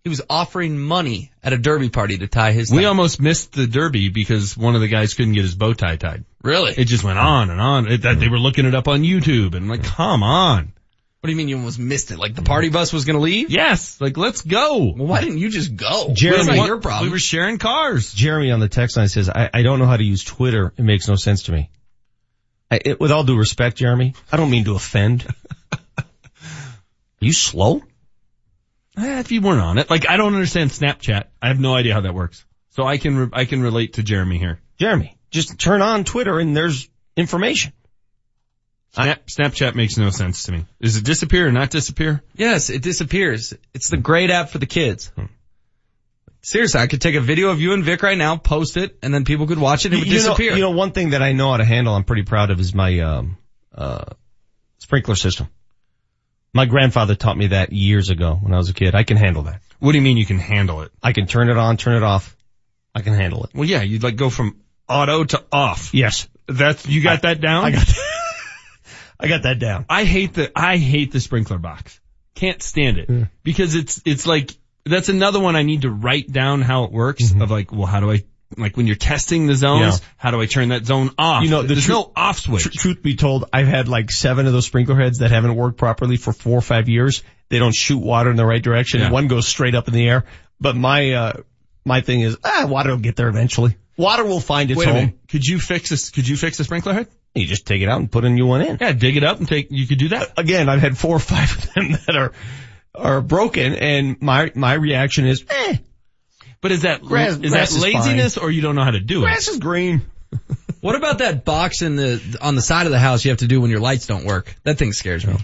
[0.05, 2.71] He was offering money at a Derby party to tie his.
[2.71, 2.85] We tie.
[2.87, 6.25] almost missed the derby because one of the guys couldn't get his bow tie tied.
[6.43, 6.73] really.
[6.73, 7.89] It just went on and on.
[7.93, 10.73] It, that, they were looking it up on YouTube and I'm like, come on.
[11.21, 12.19] What do you mean you almost missed it?
[12.19, 13.51] Like the party bus was going to leave?
[13.51, 14.93] Yes, like let's go.
[14.97, 16.13] Well, why didn't you just go?
[16.15, 17.09] Jeremy, That's not what- your problem.
[17.09, 18.13] We were sharing cars.
[18.13, 20.73] Jeremy on the text line says, I, I don't know how to use Twitter.
[20.77, 21.71] It makes no sense to me.
[22.71, 25.27] I, it, with all due respect, Jeremy, I don't mean to offend.
[25.99, 26.05] Are
[27.21, 27.83] you slow?
[28.97, 31.25] Eh, if you weren't on it, like I don't understand Snapchat.
[31.43, 32.45] I have no idea how that works.
[32.71, 34.61] So I can re- I can relate to Jeremy here.
[34.79, 37.73] Jeremy, just turn on Twitter and there's information.
[38.99, 40.65] Snap, Snapchat makes no sense to me.
[40.81, 42.23] Does it disappear or not disappear?
[42.35, 43.55] Yes, it disappears.
[43.73, 45.13] It's the great app for the kids.
[46.41, 49.13] Seriously, I could take a video of you and Vic right now, post it, and
[49.13, 50.55] then people could watch it and it would you know, disappear.
[50.55, 52.75] you know, one thing that I know how to handle, I'm pretty proud of, is
[52.75, 53.39] my um,
[53.75, 54.05] uh,
[54.79, 55.49] sprinkler system.
[56.53, 58.95] My grandfather taught me that years ago when I was a kid.
[58.95, 59.61] I can handle that.
[59.79, 60.91] What do you mean you can handle it?
[61.03, 62.37] I can turn it on, turn it off.
[62.95, 63.51] I can handle it.
[63.55, 65.95] Well, yeah, you'd like go from auto to off.
[65.95, 67.65] Yes, That's you got that down.
[67.65, 67.87] I got.
[67.87, 68.18] That.
[69.21, 69.85] I got that down.
[69.89, 72.01] I hate the I hate the sprinkler box.
[72.35, 74.53] Can't stand it because it's it's like
[74.85, 77.33] that's another one I need to write down how it works.
[77.33, 78.25] Of like, well, how do I
[78.57, 79.99] like when you're testing the zones?
[80.01, 80.07] Yeah.
[80.17, 81.43] How do I turn that zone off?
[81.43, 82.63] You know, the there's tru- no off switch.
[82.63, 85.79] Tr- truth be told, I've had like seven of those sprinkler heads that haven't worked
[85.79, 87.23] properly for four or five years.
[87.49, 89.01] They don't shoot water in the right direction.
[89.01, 89.11] Yeah.
[89.11, 90.25] One goes straight up in the air.
[90.61, 91.33] But my, uh,
[91.85, 93.77] my thing is, ah, water will get there eventually.
[93.97, 95.01] Water will find its Wait a home.
[95.01, 95.19] minute.
[95.29, 96.11] Could you fix this?
[96.11, 97.09] Could you fix the sprinkler head?
[97.39, 98.79] You just take it out and put a new one in.
[98.81, 99.69] Yeah, dig it up and take.
[99.71, 100.33] You could do that.
[100.39, 102.33] Again, I've had four or five of them that are,
[102.95, 105.77] are broken and my, my reaction is, eh,
[106.61, 109.01] But is that Grass- is grass that is laziness or you don't know how to
[109.01, 109.23] do it?
[109.23, 109.53] grass it?
[109.53, 110.03] is green.
[110.81, 113.47] what about that box in the on the side of the house you have to
[113.47, 114.55] do when your lights don't work?
[114.65, 115.37] That thing scares me.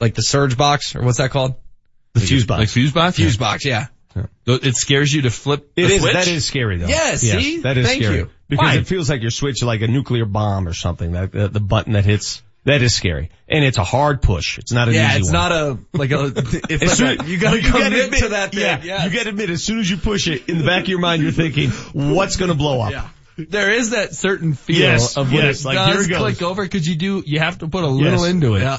[0.00, 1.54] Like the surge box or what's that called?
[2.14, 2.58] The fuse box.
[2.60, 3.16] Like fuse box?
[3.16, 3.86] Fuse box, yeah.
[4.46, 6.12] It scares you to flip It the is, switch?
[6.14, 6.86] that is scary though.
[6.86, 7.60] Yeah, see?
[7.60, 8.18] That is Thank scary.
[8.18, 8.30] you.
[8.56, 8.80] Because Why?
[8.80, 11.12] it feels like you're switching like a nuclear bomb or something.
[11.12, 13.30] That, the, the button that hits, that is scary.
[13.48, 14.58] And it's a hard push.
[14.58, 15.32] It's not an yeah, easy it's one.
[15.34, 16.20] not a, like a,
[16.70, 18.60] As like soon- a, you gotta commit admit, to that thing.
[18.60, 19.04] Yeah, yes.
[19.12, 21.22] you gotta admit, as soon as you push it, in the back of your mind,
[21.22, 22.92] you're thinking, what's gonna blow up?
[22.92, 23.08] Yeah.
[23.36, 26.62] There is that certain feel Yes, of when yes, it like, does it click over
[26.62, 28.30] because you do, you have to put a little Yes.
[28.30, 28.60] into it.
[28.60, 28.78] Yeah.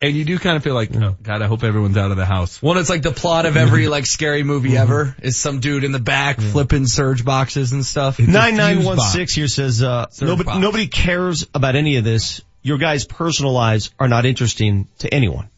[0.00, 2.24] And you do kind of feel like, oh, God, I hope everyone's out of the
[2.24, 2.62] house.
[2.62, 5.90] Well, it's like the plot of every like scary movie ever is some dude in
[5.90, 8.20] the back flipping surge boxes and stuff.
[8.20, 10.58] 9916 here says, uh, Surge nobody, box.
[10.60, 12.40] nobody cares about any of this.
[12.62, 15.48] Your guys' personal lives are not interesting to anyone.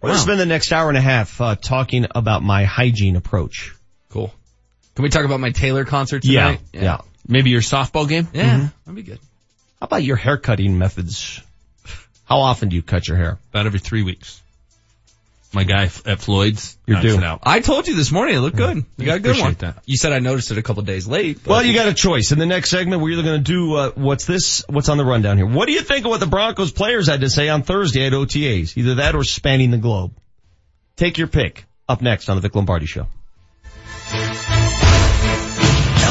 [0.00, 0.24] We're going to Wow.
[0.24, 3.72] spend the next hour and a half, uh, talking about my hygiene approach.
[4.08, 4.32] Cool.
[4.96, 6.60] Can we talk about my Taylor concert Yeah, tonight?
[6.72, 6.98] yeah.
[7.28, 8.26] Maybe your softball game?
[8.32, 9.20] Yeah, that'd be good.
[9.78, 11.40] How about your hair cutting methods?
[12.30, 13.38] How often do you cut your hair?
[13.50, 14.40] About every three weeks.
[15.52, 17.18] My guy at Floyd's, You're knocks due.
[17.18, 17.40] it out.
[17.42, 18.84] I told you this morning it looked good.
[18.96, 19.54] You got a good one.
[19.54, 19.82] That.
[19.84, 21.44] You said I noticed it a couple days late.
[21.44, 22.30] Well, you got a choice.
[22.30, 24.62] In the next segment, we're either going to do, uh, what's this?
[24.68, 25.46] What's on the rundown here?
[25.46, 28.12] What do you think of what the Broncos players had to say on Thursday at
[28.12, 28.76] OTAs?
[28.76, 30.12] Either that or spanning the globe.
[30.94, 31.64] Take your pick.
[31.88, 33.08] Up next on the Vic Lombardi Show.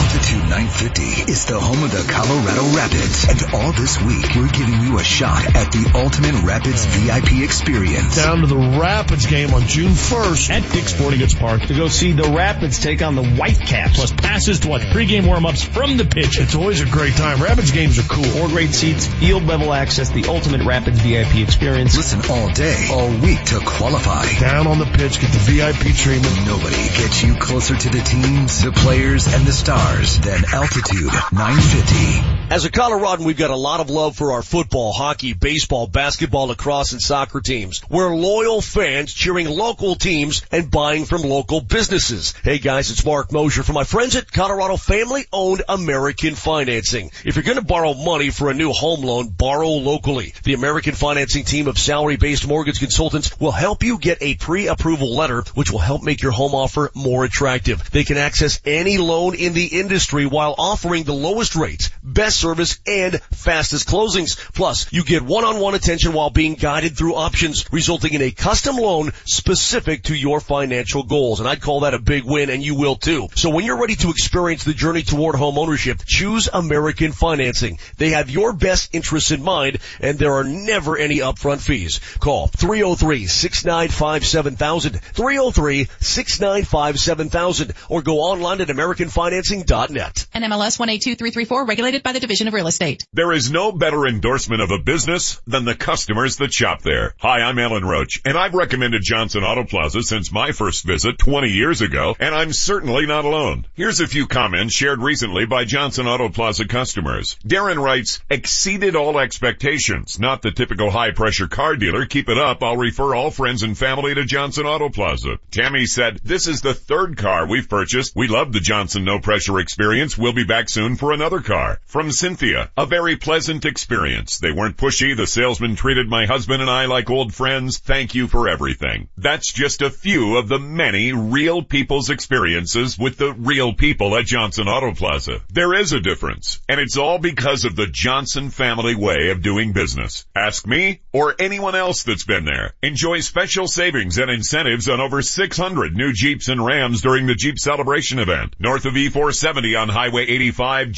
[0.09, 3.29] Altitude 950 is the home of the Colorado Rapids.
[3.29, 8.15] And all this week, we're giving you a shot at the ultimate Rapids VIP experience.
[8.15, 11.89] Down to the Rapids game on June 1st At Dick's Sporting Goods Park to go
[11.89, 13.97] see the Rapids take on the Whitecaps.
[13.97, 16.39] Plus passes to watch pregame warm-ups from the pitch.
[16.39, 17.43] It's always a great time.
[17.43, 18.23] Rapids games are cool.
[18.23, 21.95] Four great seats, field level access, the ultimate Rapids VIP experience.
[21.95, 24.25] Listen all day, all week to qualify.
[24.39, 26.33] Down on the pitch, get the VIP treatment.
[26.47, 32.38] Nobody gets you closer to the teams, the players, and the stars than Altitude 950.
[32.51, 36.47] As a Coloradan, we've got a lot of love for our football, hockey, baseball, basketball,
[36.47, 37.87] lacrosse, and soccer teams.
[37.91, 42.33] We're loyal fans cheering local teams and buying from local businesses.
[42.43, 47.11] Hey guys, it's Mark Mosher from my friends at Colorado Family Owned American Financing.
[47.23, 50.33] If you're going to borrow money for a new home loan, borrow locally.
[50.43, 55.43] The American Financing team of salary-based mortgage consultants will help you get a pre-approval letter,
[55.53, 57.91] which will help make your home offer more attractive.
[57.91, 62.79] They can access any loan in the industry while offering the lowest rates, best service,
[62.87, 64.37] and fastest closings.
[64.53, 69.11] Plus, you get one-on-one attention while being guided through options, resulting in a custom loan
[69.25, 71.39] specific to your financial goals.
[71.39, 73.27] And I'd call that a big win, and you will too.
[73.35, 77.79] So when you're ready to experience the journey toward home ownership, choose American Financing.
[77.97, 81.99] They have your best interests in mind, and there are never any upfront fees.
[82.19, 90.27] Call 303-695-7000, 303-695-7000, or go online at AmericanFinancing.net.
[90.33, 93.07] NMLS 182334 regulated by the Division of Real Estate.
[93.11, 97.15] There is no better endorsement of a business than the customers that shop there.
[97.17, 101.49] Hi, I'm Alan Roach, and I've recommended Johnson Auto Plaza since my first visit 20
[101.49, 103.65] years ago, and I'm certainly not alone.
[103.73, 107.35] Here's a few comments shared recently by Johnson Auto Plaza customers.
[107.43, 110.19] Darren writes, exceeded all expectations.
[110.19, 112.05] Not the typical high pressure car dealer.
[112.05, 112.61] Keep it up.
[112.61, 115.39] I'll refer all friends and family to Johnson Auto Plaza.
[115.49, 118.15] Tammy said, this is the third car we've purchased.
[118.15, 120.15] We love the Johnson no pressure experience.
[120.15, 121.79] We'll be back soon for another car.
[121.87, 124.39] From Cynthia, a very pleasant experience.
[124.39, 125.15] They weren't pushy.
[125.15, 127.77] The salesman treated my husband and I like old friends.
[127.77, 129.07] Thank you for everything.
[129.17, 134.25] That's just a few of the many real people's experiences with the real people at
[134.25, 135.39] Johnson Auto Plaza.
[135.49, 139.71] There is a difference, and it's all because of the Johnson family way of doing
[139.71, 140.25] business.
[140.35, 142.73] Ask me or anyone else that's been there.
[142.83, 147.57] Enjoy special savings and incentives on over 600 new Jeeps and Rams during the Jeep
[147.57, 148.55] Celebration event.
[148.59, 150.91] North of E470 on Highway 85,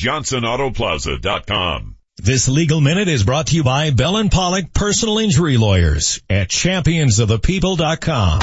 [1.01, 1.95] JohnsonAutoplaza.com.
[2.17, 6.49] This legal minute is brought to you by Bell and Pollock Personal Injury Lawyers at
[6.49, 8.39] championsofthepeople.com.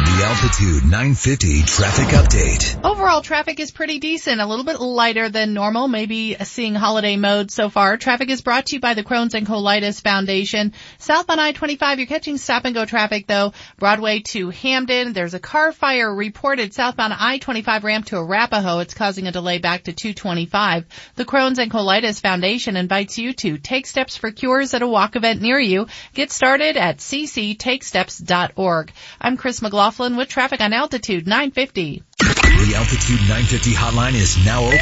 [0.03, 2.83] The Altitude 950 traffic update.
[2.83, 7.51] Overall traffic is pretty decent, a little bit lighter than normal, maybe seeing holiday mode
[7.51, 7.95] so far.
[7.95, 10.73] Traffic is brought to you by the Crohn's and Colitis Foundation.
[10.97, 13.53] South on I-25, you're catching stop and go traffic though.
[13.79, 18.79] Broadway to Hampden, there's a car fire reported southbound I-25 ramp to Arapahoe.
[18.79, 20.85] It's causing a delay back to 225.
[21.15, 25.15] The Crohn's and Colitis Foundation invites you to take steps for cures at a walk
[25.15, 25.87] event near you.
[26.13, 28.91] Get started at cctakesteps.org.
[29.21, 32.01] I'm Chris McLaughlin with traffic on Altitude 950.
[32.17, 34.79] The Altitude 950 hotline is now open.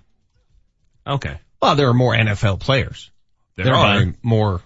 [1.06, 1.38] Okay.
[1.62, 3.12] Well, there are more NFL players.
[3.56, 4.14] There They're are.
[4.24, 4.62] more,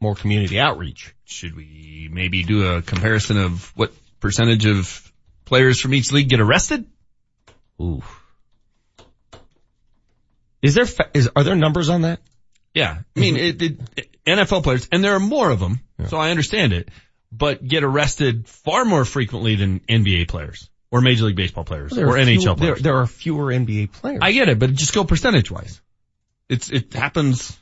[0.00, 1.14] more community outreach.
[1.32, 5.12] Should we maybe do a comparison of what percentage of
[5.44, 6.84] players from each league get arrested?
[7.80, 8.02] Ooh.
[10.60, 12.20] Is there, fa- is, are there numbers on that?
[12.74, 12.98] Yeah.
[13.16, 13.64] I mean, mm-hmm.
[13.64, 16.90] it, it, NFL players, and there are more of them, so I understand it,
[17.32, 22.06] but get arrested far more frequently than NBA players or Major League Baseball players There
[22.06, 22.82] or NHL fewer- players.
[22.82, 24.20] There, there are fewer NBA players.
[24.22, 25.80] I get it, but just go percentage wise.
[26.48, 27.58] It's, it happens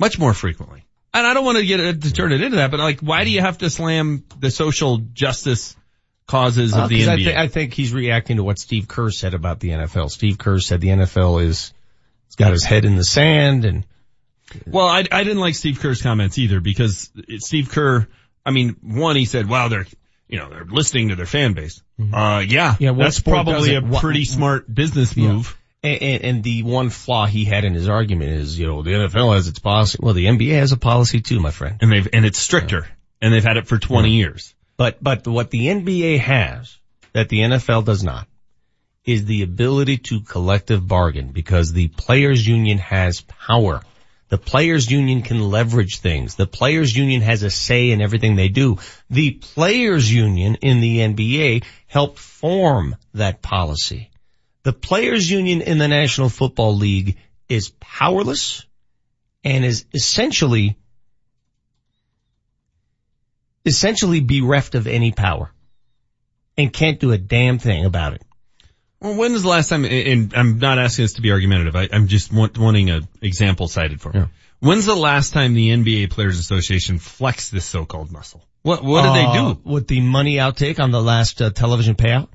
[0.00, 0.85] much more frequently.
[1.18, 3.24] And I don't want to get it, to turn it into that, but like, why
[3.24, 5.76] do you have to slam the social justice
[6.26, 7.36] causes of Uh, the 'cause I, NBA?
[7.36, 10.10] I think he's reacting to what Steve Kerr said about the NFL.
[10.10, 11.72] Steve Kerr said the NFL is,
[12.28, 13.84] he's got his head in the sand and
[14.66, 18.06] Well, I, I didn't like Steve Kerr's comments either because it, Steve Kerr,
[18.44, 19.86] I mean, one, he said, wow, they're,
[20.28, 21.82] you know, they're listening to their fan base.
[22.12, 23.82] Uh, yeah, Yeah, what that's probably a?
[23.82, 25.46] Pretty smart business move.
[25.46, 28.90] And, and, and the one flaw he had in his argument is, you know, the
[28.90, 29.98] NFL has its policy.
[30.00, 31.78] Well, the NBA has a policy too, my friend.
[31.80, 32.86] And they've, and it's stricter.
[33.20, 34.54] And they've had it for 20 years.
[34.76, 36.78] But, but what the NBA has
[37.12, 38.26] that the NFL does not
[39.04, 43.80] is the ability to collective bargain because the players union has power.
[44.28, 46.34] The players union can leverage things.
[46.34, 48.78] The players union has a say in everything they do.
[49.08, 54.10] The players union in the NBA helped form that policy.
[54.66, 57.18] The players union in the National Football League
[57.48, 58.66] is powerless
[59.44, 60.76] and is essentially
[63.64, 65.52] essentially bereft of any power
[66.58, 68.22] and can't do a damn thing about it.
[69.00, 71.88] Well, when was the last time, and I'm not asking this to be argumentative, I,
[71.92, 74.24] I'm just want, wanting an example cited for me.
[74.58, 78.42] When's the last time the NBA Players Association flexed this so-called muscle?
[78.62, 79.60] What, what did they Uh, do?
[79.62, 82.26] with the money outtake on the last uh, television payout?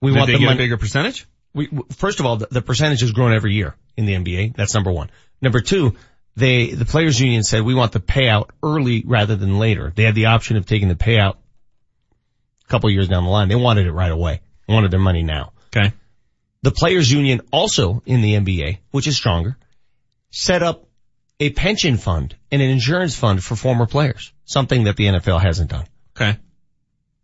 [0.00, 0.56] We Did want they the get money.
[0.56, 1.26] a bigger percentage?
[1.54, 4.56] We, first of all, the, the percentage has grown every year in the NBA.
[4.56, 5.10] That's number one.
[5.40, 5.96] Number two,
[6.36, 9.92] they, the players union said we want the payout early rather than later.
[9.94, 11.36] They had the option of taking the payout
[12.64, 13.48] a couple years down the line.
[13.48, 14.40] They wanted it right away.
[14.66, 15.52] They wanted their money now.
[15.76, 15.92] Okay.
[16.62, 19.56] The players union also in the NBA, which is stronger,
[20.30, 20.88] set up
[21.40, 24.32] a pension fund and an insurance fund for former players.
[24.44, 25.86] Something that the NFL hasn't done.
[26.16, 26.38] Okay.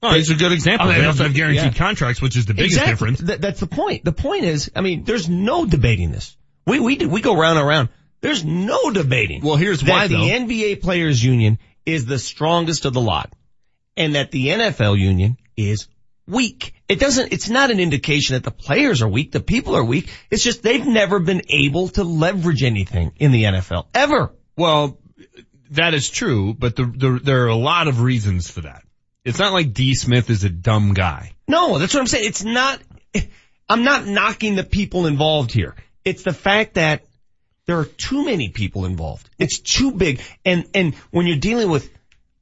[0.03, 0.89] Oh, it's a good example.
[0.89, 1.73] Oh, they also have guaranteed yeah.
[1.73, 2.93] contracts, which is the biggest Exactly.
[2.93, 3.20] difference.
[3.27, 4.05] Th- that's the point.
[4.05, 6.37] The point is, I mean, there's no debating this.
[6.66, 7.89] We we do- we go round and round.
[8.20, 9.43] There's no debating.
[9.43, 10.23] Well, here's that why, the though.
[10.23, 13.33] NBA players union is the strongest of the lot,
[13.97, 15.89] and that the NFL union is
[16.27, 16.75] weak.
[16.89, 20.11] It doesn't, it's not an indication that the players are weak, the people are weak.
[20.31, 23.87] It's just they've never been able to leverage anything in the NFL.
[23.95, 24.33] Ever.
[24.57, 24.99] Well,
[25.70, 28.83] that is true, but the, the, there are a lot of reasons for that.
[29.29, 29.95] It's not like D.
[29.95, 31.33] Smith is a dumb guy.
[31.47, 32.27] No, that's what I'm saying.
[32.27, 32.81] It's not,
[33.69, 35.75] I'm not knocking the people involved here.
[36.05, 37.05] It's the fact that
[37.67, 39.29] there are too many people involved.
[39.39, 40.21] It's too big.
[40.45, 41.91] And, and when you're dealing with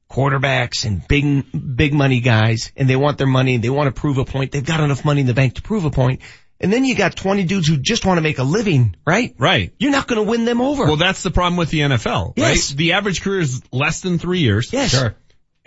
[0.09, 1.45] quarterbacks and big,
[1.75, 4.51] big money guys and they want their money and they want to prove a point,
[4.51, 6.21] they've got enough money in the bank to prove a point.
[6.59, 9.35] And then you got 20 dudes who just want to make a living, right?
[9.37, 9.73] Right.
[9.77, 10.85] You're not going to win them over.
[10.85, 12.71] Well, that's the problem with the NFL, Yes.
[12.71, 12.77] right?
[12.77, 14.71] The average career is less than three years.
[14.73, 14.91] Yes.
[14.91, 15.15] Sure.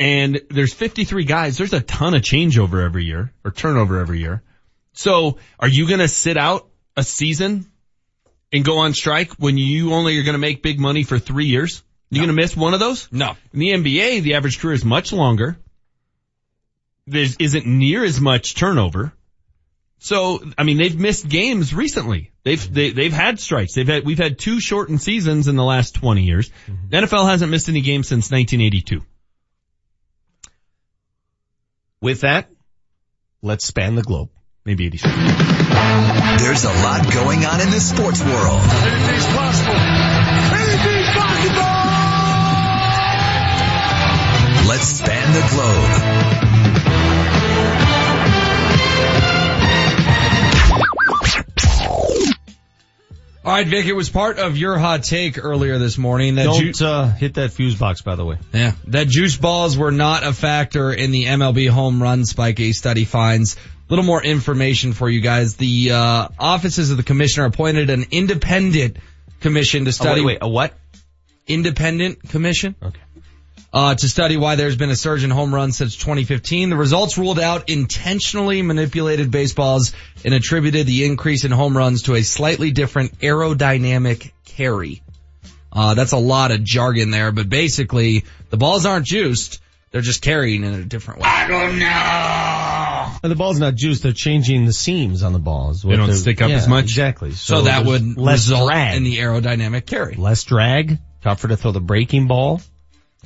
[0.01, 1.59] And there's 53 guys.
[1.59, 4.43] There's a ton of changeover every year or turnover every year.
[4.95, 6.67] So are you going to sit out
[6.97, 7.71] a season
[8.51, 11.45] and go on strike when you only are going to make big money for three
[11.45, 11.83] years?
[12.09, 13.13] You're going to miss one of those?
[13.13, 13.37] No.
[13.53, 15.59] In the NBA, the average career is much longer.
[17.07, 19.13] There isn't near as much turnover.
[19.99, 22.33] So, I mean, they've missed games recently.
[22.43, 23.75] They've, they, they've had strikes.
[23.75, 26.49] They've had, we've had two shortened seasons in the last 20 years.
[26.49, 26.89] Mm-hmm.
[26.89, 29.05] The NFL hasn't missed any games since 1982.
[32.03, 32.49] With that,
[33.43, 34.31] let's span the globe.
[34.65, 35.15] Maybe 86.
[36.41, 38.61] There's a lot going on in the sports world.
[38.63, 39.75] Anything's possible.
[40.57, 41.71] Anything's possible.
[44.67, 46.50] Let's span the globe.
[53.43, 56.75] All right, Vic, it was part of your hot take earlier this morning that Don't,
[56.75, 58.37] ju- uh, hit that fuse box, by the way.
[58.53, 62.61] yeah, that juice balls were not a factor in the MLB home run spike.
[62.61, 63.57] A study finds.
[63.57, 63.59] A
[63.89, 65.57] little more information for you guys.
[65.57, 68.99] The uh, offices of the commissioner appointed an independent
[69.41, 70.21] commission to Oh, study.
[70.21, 70.75] wait, wait, a what?
[71.47, 72.77] Independent commission.
[72.83, 73.01] Okay.
[73.73, 76.71] Uh, to study why there's been a surge in home runs since 2015.
[76.71, 79.93] The results ruled out intentionally manipulated baseballs
[80.25, 85.03] and attributed the increase in home runs to a slightly different aerodynamic carry.
[85.73, 89.61] Uh, that's a lot of jargon there, but basically the balls aren't juiced.
[89.93, 91.29] They're just carrying in a different way.
[91.29, 93.19] I don't know.
[93.23, 95.83] And the ball's not juiced, they're changing the seams on the balls.
[95.83, 96.85] They don't stick up as much?
[96.85, 97.33] Exactly.
[97.33, 98.97] So, that would less result drag.
[98.97, 100.15] in the aerodynamic carry.
[100.15, 102.61] less drag, tougher to throw the breaking ball.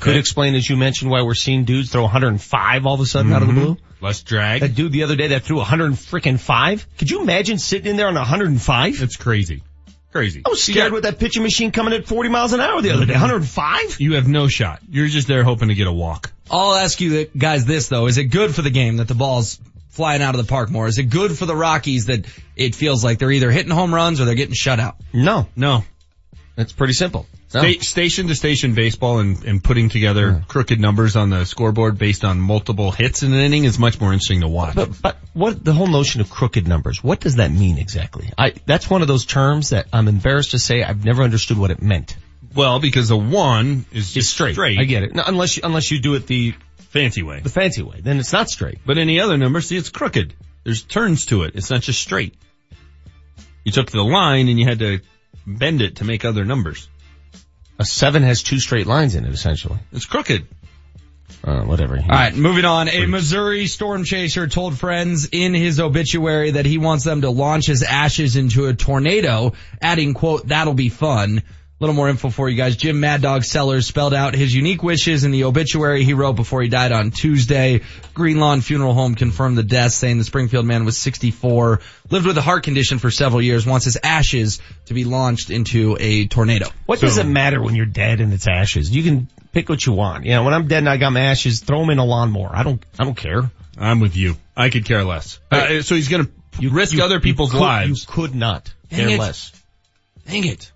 [0.01, 3.33] Could explain, as you mentioned, why we're seeing dudes throw 105 all of a sudden
[3.33, 3.65] out of the mm-hmm.
[3.65, 3.77] blue.
[4.01, 4.61] Less drag.
[4.61, 6.87] That dude the other day that threw 100 freaking five.
[6.99, 9.03] Could you imagine sitting in there on 105?
[9.03, 9.63] It's crazy.
[10.13, 10.43] Crazy.
[10.45, 13.07] I was scared with that pitching machine coming at 40 miles an hour the other
[13.07, 13.15] day.
[13.15, 13.23] Mm-hmm.
[13.23, 14.01] 105?
[14.01, 14.81] You have no shot.
[14.89, 16.33] You're just there hoping to get a walk.
[16.51, 18.07] I'll ask you guys this though.
[18.07, 19.59] Is it good for the game that the ball's
[19.89, 20.87] flying out of the park more?
[20.87, 22.27] Is it good for the Rockies that
[22.57, 24.97] it feels like they're either hitting home runs or they're getting shut out?
[25.13, 25.49] No.
[25.57, 25.85] No.
[26.57, 27.27] That's pretty simple.
[27.53, 27.61] No.
[27.61, 32.25] Sta- station to station baseball and, and putting together crooked numbers on the scoreboard based
[32.25, 34.75] on multiple hits in an inning is much more interesting to watch.
[34.77, 38.31] But, but what, the whole notion of crooked numbers, what does that mean exactly?
[38.39, 41.71] I, that's one of those terms that I'm embarrassed to say I've never understood what
[41.73, 42.17] it meant.
[42.55, 44.79] well, because a one is just It's straight.
[44.79, 45.15] I get it.
[45.15, 46.55] No, unless you, unless you do it the,
[46.91, 47.41] Fancy way.
[47.41, 48.79] the fancy way, then it's not straight.
[48.87, 50.33] But any other number, see, it's crooked.
[50.63, 51.57] There's turns to it.
[51.57, 52.35] It's not just straight.
[53.65, 55.01] You took the line and you had to
[55.47, 56.89] bend it to make other numbers.
[57.79, 59.79] A seven has two straight lines in it, essentially.
[59.93, 60.47] It's crooked.
[61.43, 61.97] Uh, whatever.
[61.97, 62.89] All right, moving on.
[62.89, 67.67] A Missouri storm chaser told friends in his obituary that he wants them to launch
[67.67, 71.43] his ashes into a tornado, adding, quote, that'll be fun.
[71.81, 72.77] A little more info for you guys.
[72.77, 76.63] Jim Mad Dog Sellers spelled out his unique wishes in the obituary he wrote before
[76.63, 77.81] he died on Tuesday.
[78.15, 81.81] Green Lawn Funeral Home confirmed the death, saying the Springfield man was 64,
[82.11, 85.97] lived with a heart condition for several years, wants his ashes to be launched into
[85.99, 86.69] a tornado.
[86.87, 88.95] What does it matter when you're dead and it's ashes?
[88.95, 90.27] You can pick what you want.
[90.27, 92.51] You know, when I'm dead and I got my ashes, throw them in a lawnmower.
[92.53, 93.51] I don't, I don't care.
[93.77, 94.37] I'm with you.
[94.57, 95.41] I could care less.
[95.51, 96.29] Uh, so he's gonna
[96.61, 98.07] you, risk other people's you could, lives.
[98.07, 99.19] You could not Dang care it.
[99.19, 99.51] less.
[100.27, 100.71] Dang it.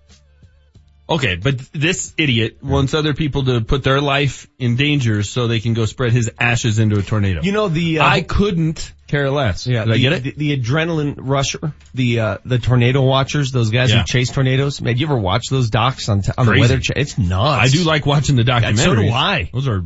[1.09, 5.59] Okay, but this idiot wants other people to put their life in danger so they
[5.59, 7.41] can go spread his ashes into a tornado.
[7.41, 9.65] You know the, uh, I couldn't care less.
[9.65, 10.23] Yeah, Did I the, get it?
[10.23, 13.99] The, the adrenaline rusher, the uh, the tornado watchers, those guys Yeah.
[14.01, 14.81] who chase tornadoes.
[14.81, 16.79] Man, you ever watch those docs on, t- on the weather?
[16.79, 17.59] Cha- it's nuts.
[17.73, 18.77] I do like watching the documentaries.
[18.83, 19.49] so do I.
[19.51, 19.83] Those are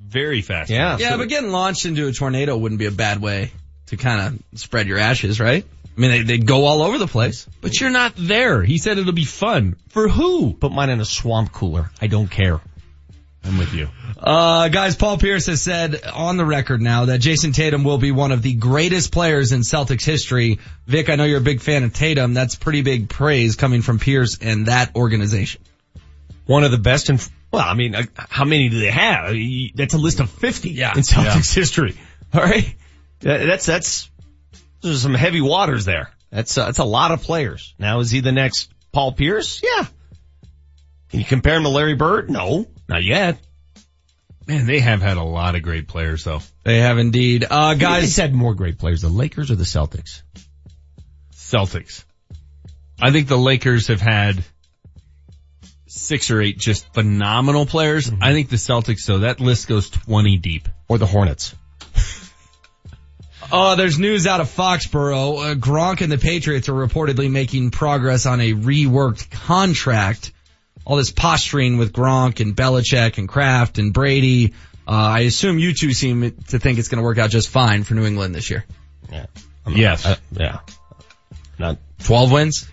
[0.00, 0.70] very fast.
[0.70, 3.50] Yeah, Yeah, but getting launched into a tornado wouldn't be a bad way
[3.86, 5.64] to kind of spread your ashes, right?
[5.96, 7.46] I mean, they, they'd go all over the place.
[7.60, 8.62] But you're not there.
[8.62, 9.76] He said it'll be fun.
[9.90, 10.54] For who?
[10.54, 11.90] Put mine in a swamp cooler.
[12.00, 12.60] I don't care.
[13.44, 13.88] I'm with you.
[14.16, 18.10] Uh, guys, Paul Pierce has said on the record now that Jayson Tatum will be
[18.10, 20.60] one of the greatest players in Celtics history.
[20.86, 22.32] Vic, I know you're a big fan of Tatum.
[22.32, 25.60] That's pretty big praise coming from Pierce and that organization.
[26.46, 27.18] One of the best in.
[27.50, 29.34] Well, I mean, uh, how many do they have?
[29.74, 31.96] That's a list of 50 in Celtics history.
[32.32, 32.74] All right.
[33.20, 34.10] That's, that's,
[34.84, 36.10] there's some heavy waters there.
[36.30, 37.74] That's, uh, that's a lot of players.
[37.78, 39.62] Now is he the next Paul Pierce?
[39.62, 39.86] Yeah.
[41.10, 42.30] Can you compare him to Larry Bird?
[42.30, 43.38] No, not yet.
[44.46, 46.40] Man, they have had a lot of great players though.
[46.64, 47.44] They have indeed.
[47.44, 50.22] Uh, Guys guys, had more great players, the Lakers or the Celtics?
[51.32, 52.04] Celtics.
[53.00, 54.44] I think the Lakers have had
[55.86, 58.10] six or eight just phenomenal players.
[58.20, 60.68] I think the Celtics though, that list goes 20 deep.
[60.88, 61.54] Or the Hornets?
[63.54, 65.52] uh, there's news out of Foxborough.
[65.52, 70.32] Uh, Gronk and the Patriots are reportedly making progress on a reworked contract.
[70.84, 74.52] All this posturing with Gronk and Belichick and Kraft and Brady.
[74.86, 77.84] Uh, I assume you two seem to think it's going to work out just fine
[77.84, 78.64] for New England this year.
[79.10, 79.26] Yeah.
[79.66, 80.04] Yes.
[80.04, 80.58] Uh, yeah.
[81.58, 82.68] Not 12 wins?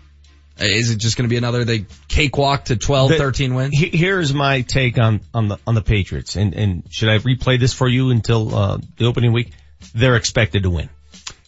[0.59, 3.77] Uh, Is it just going to be another, they cakewalk to 12, The- 13 wins?
[3.77, 6.35] He- Here's my take on, on the, on the Patriots.
[6.35, 9.53] And, and should I replay this for you until, uh, the opening week?
[9.93, 10.89] They're expected to win.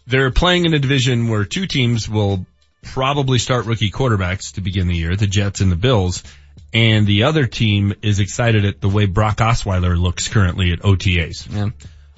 [0.07, 2.45] They're playing in a division where two teams will
[2.83, 6.23] probably start rookie quarterbacks to begin the year, the Jets and the Bills.
[6.73, 11.53] And the other team is excited at the way Brock Osweiler looks currently at OTAs.
[11.53, 11.69] Yeah.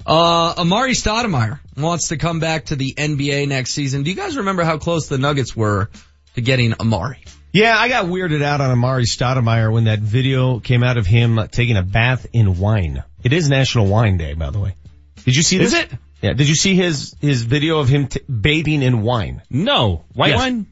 [0.06, 4.02] Uh, Amar'e Stoudemire wants to come back to the NBA next season.
[4.02, 5.90] Do you guys remember how close the Nuggets were
[6.34, 7.18] to getting Amar'e?
[7.52, 11.38] Yeah, I got weirded out on Amar'e Stoudemire when that video came out of him
[11.38, 13.02] uh, taking a bath in wine.
[13.24, 14.76] It is National Wine Day, by the way.
[15.24, 15.72] Did you see this?
[15.72, 15.90] Is it?
[16.26, 16.32] Yeah.
[16.34, 19.42] Did you see his, his video of him t- bathing in wine?
[19.50, 20.04] No.
[20.14, 20.38] White Yes.
[20.38, 20.66] wine?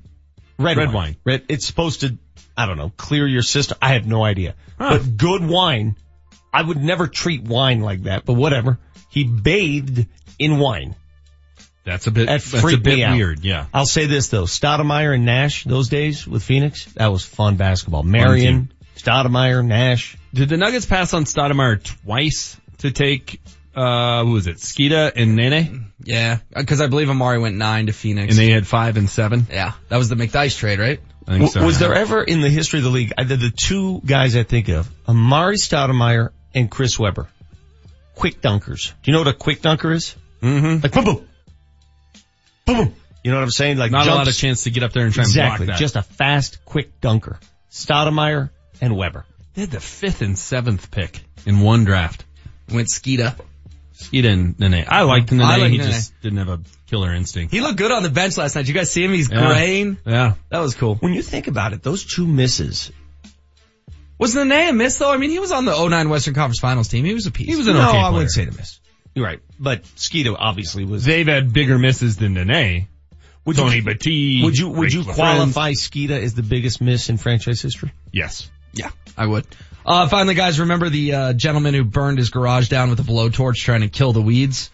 [0.59, 0.95] Red, Red wine.
[0.95, 1.17] wine.
[1.25, 2.17] Red, it's supposed to,
[2.57, 3.79] I don't know, clear your system.
[3.83, 4.55] I have no idea.
[4.79, 4.99] Huh.
[4.99, 5.97] But good wine,
[6.53, 8.79] I would never treat wine like that, but whatever.
[9.11, 10.07] He bathed
[10.39, 10.97] in wine.
[11.85, 13.17] That's a bit, That that's a bit me out.
[13.17, 13.45] weird.
[13.45, 13.67] Yeah.
[13.75, 18.03] I'll say this though, Stoudemire and Nash, those days with Phoenix, that was fun basketball.
[18.03, 20.17] Marion, Stoudemire, Nash.
[20.33, 23.41] Did the Nuggets pass on Stoudemire twice to take,
[23.75, 24.57] uh, who was it?
[24.57, 25.93] Skeeta and Nene?
[26.03, 28.31] Yeah, because I believe Amar'e went nine to Phoenix.
[28.31, 29.47] And they had five and seven?
[29.51, 31.01] yeah, that was the McDyess trade, right?
[31.27, 31.55] I think so.
[31.55, 34.43] W- was there ever in the history of the league, either the two guys I
[34.43, 37.29] think of, Amar'e Stoudemire and Chris Webber,
[38.15, 38.93] quick dunkers.
[39.03, 40.15] Do you know what a quick dunker is?
[40.43, 40.83] Mm-hmm.
[40.83, 41.27] Like boom, boom,
[42.67, 42.95] boom, boom.
[43.23, 43.79] You know what I'm saying?
[43.79, 45.79] Like Not a lot of chance to get up there and try and block that.
[45.79, 47.39] Just a fast, quick dunker.
[47.71, 48.51] Stoudemire
[48.83, 49.25] and Webber.
[49.55, 52.25] They had the fifth and seventh pick in one draft.
[52.71, 53.35] Went Skeeta.
[53.95, 54.85] Skeeta and Nene.
[54.89, 55.43] I liked Nene.
[55.43, 55.87] I like he Nene.
[55.87, 57.53] just didn't have a killer instinct.
[57.55, 58.63] He looked good on the bench last night.
[58.63, 59.13] Did you guys see him?
[59.13, 59.47] He's Yeah.
[59.47, 59.99] graying.
[60.05, 60.35] Yeah.
[60.51, 60.97] That was cool.
[60.97, 62.91] When you think about it, those two misses.
[64.19, 65.13] Was Nene a miss though?
[65.13, 67.05] I mean, he was on the 09 Western Conference Finals team.
[67.05, 67.47] He was a piece.
[67.49, 68.13] He was an no, okay I player.
[68.13, 68.81] wouldn't say the miss.
[69.15, 69.41] You're right.
[69.59, 71.05] But Skeeto obviously was.
[71.05, 72.89] They've had bigger misses than Nene.
[73.45, 74.45] Would Tony you, Batiste.
[74.45, 77.93] would you, would Rick you qualify Skeeta as the biggest miss in franchise history?
[78.11, 78.51] Yes.
[78.73, 79.47] Yeah, I would.
[79.85, 83.57] Uh, finally guys, remember the, uh, gentleman who burned his garage down with a blowtorch
[83.57, 84.71] trying to kill the weeds?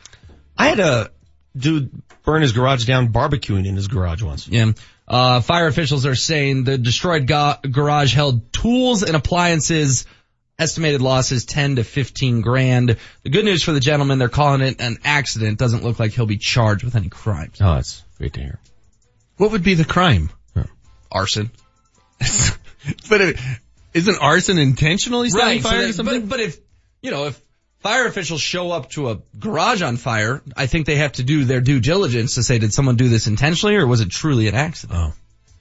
[0.56, 1.10] I had a
[1.56, 1.90] dude
[2.22, 4.46] burn his garage down barbecuing in his garage once.
[4.46, 4.72] Yeah.
[5.08, 10.06] Uh, fire officials are saying the destroyed ga- garage held tools and appliances.
[10.58, 12.96] Estimated losses 10 to 15 grand.
[13.22, 15.58] The good news for the gentleman, they're calling it an accident.
[15.58, 17.56] Doesn't look like he'll be charged with any crimes.
[17.62, 18.60] Oh, that's great to hear.
[19.38, 20.30] What would be the crime?
[21.10, 21.50] Arson.
[23.10, 23.36] But it,
[23.94, 26.20] isn't arson intentionally setting so fire that- to something?
[26.22, 26.58] But, but if,
[27.02, 27.40] you know, if
[27.80, 31.44] fire officials show up to a garage on fire, I think they have to do
[31.44, 34.54] their due diligence to say, did someone do this intentionally or was it truly an
[34.54, 35.14] accident?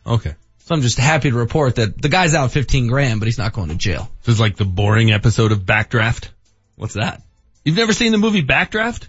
[0.06, 0.36] Oh, okay.
[0.66, 3.54] So I'm just happy to report that the guy's out 15 grand, but he's not
[3.54, 4.10] going to jail.
[4.24, 6.30] This is like the boring episode of Backdraft.
[6.76, 7.24] What's that?
[7.66, 9.08] You've never seen the movie Backdraft?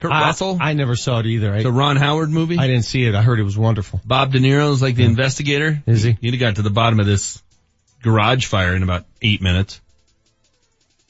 [0.00, 0.58] Kurt I, Russell?
[0.60, 1.54] I never saw it either.
[1.54, 2.58] I, the Ron Howard movie?
[2.58, 3.14] I didn't see it.
[3.14, 4.00] I heard it was wonderful.
[4.04, 5.82] Bob De Niro's like the investigator.
[5.86, 6.18] Is he?
[6.20, 7.42] He'd have got to the bottom of this
[8.04, 9.80] garage fire in about eight minutes.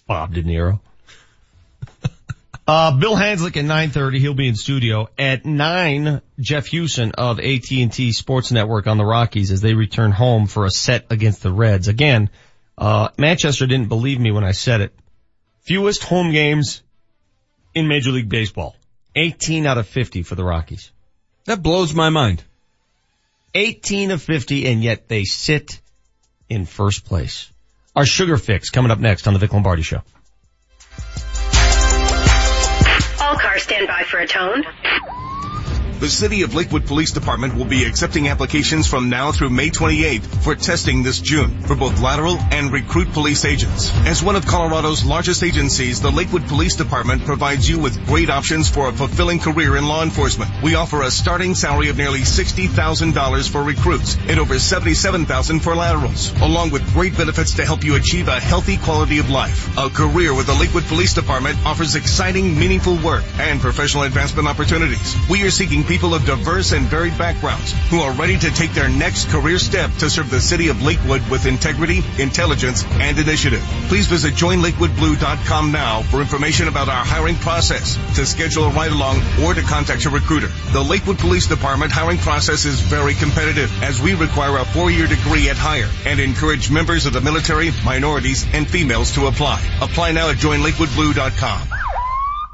[0.06, 0.80] Bob De Niro.
[2.66, 5.10] Uh, Bill Hanzlik at 9.30, he'll be in studio.
[5.18, 10.46] At 9, Jeff Huson of AT&T Sports Network on the Rockies as they return home
[10.46, 11.88] for a set against the Reds.
[11.88, 12.30] Again,
[12.78, 14.94] uh, Manchester didn't believe me when I said it.
[15.60, 16.82] Fewest home games
[17.74, 18.74] in Major League Baseball.
[19.14, 20.90] 18 out of 50 for the Rockies.
[21.44, 22.42] That blows my mind.
[23.54, 25.82] 18 of 50 and yet they sit
[26.48, 27.50] in first place.
[27.96, 30.02] Our sugar fix coming up next on the Vic Lombardi show.
[33.20, 34.64] All cars stand by for a tone.
[36.00, 40.42] The City of Lakewood Police Department will be accepting applications from now through May 28th
[40.42, 43.90] for testing this June for both lateral and recruit police agents.
[44.04, 48.68] As one of Colorado's largest agencies, the Lakewood Police Department provides you with great options
[48.68, 50.50] for a fulfilling career in law enforcement.
[50.62, 56.34] We offer a starting salary of nearly $60,000 for recruits and over $77,000 for laterals,
[56.42, 59.78] along with great benefits to help you achieve a healthy quality of life.
[59.78, 65.16] A career with the Lakewood Police Department offers exciting, meaningful work and professional advancement opportunities.
[65.30, 68.88] We are seeking people of diverse and varied backgrounds who are ready to take their
[68.88, 73.62] next career step to serve the city of Lakewood with integrity, intelligence, and initiative.
[73.88, 79.20] Please visit joinlakewoodblue.com now for information about our hiring process, to schedule a ride along,
[79.42, 80.48] or to contact a recruiter.
[80.72, 85.48] The Lakewood Police Department hiring process is very competitive as we require a four-year degree
[85.48, 89.62] at hire and encourage members of the military, minorities, and females to apply.
[89.80, 91.83] Apply now at joinlakewoodblue.com.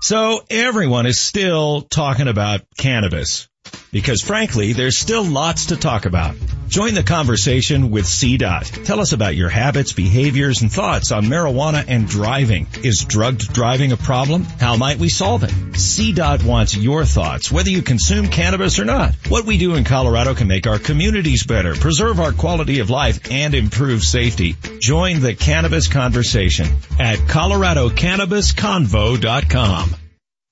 [0.02, 3.49] So everyone is still talking about cannabis
[3.92, 6.34] because frankly, there's still lots to talk about.
[6.68, 8.84] Join the conversation with CDOT.
[8.84, 12.68] Tell us about your habits, behaviors, and thoughts on marijuana and driving.
[12.84, 14.44] Is drugged driving a problem?
[14.44, 15.50] How might we solve it?
[15.50, 19.16] CDOT wants your thoughts, whether you consume cannabis or not.
[19.28, 23.32] What we do in Colorado can make our communities better, preserve our quality of life,
[23.32, 24.54] and improve safety.
[24.80, 26.68] Join the cannabis conversation
[27.00, 29.96] at coloradocannabisconvo.com.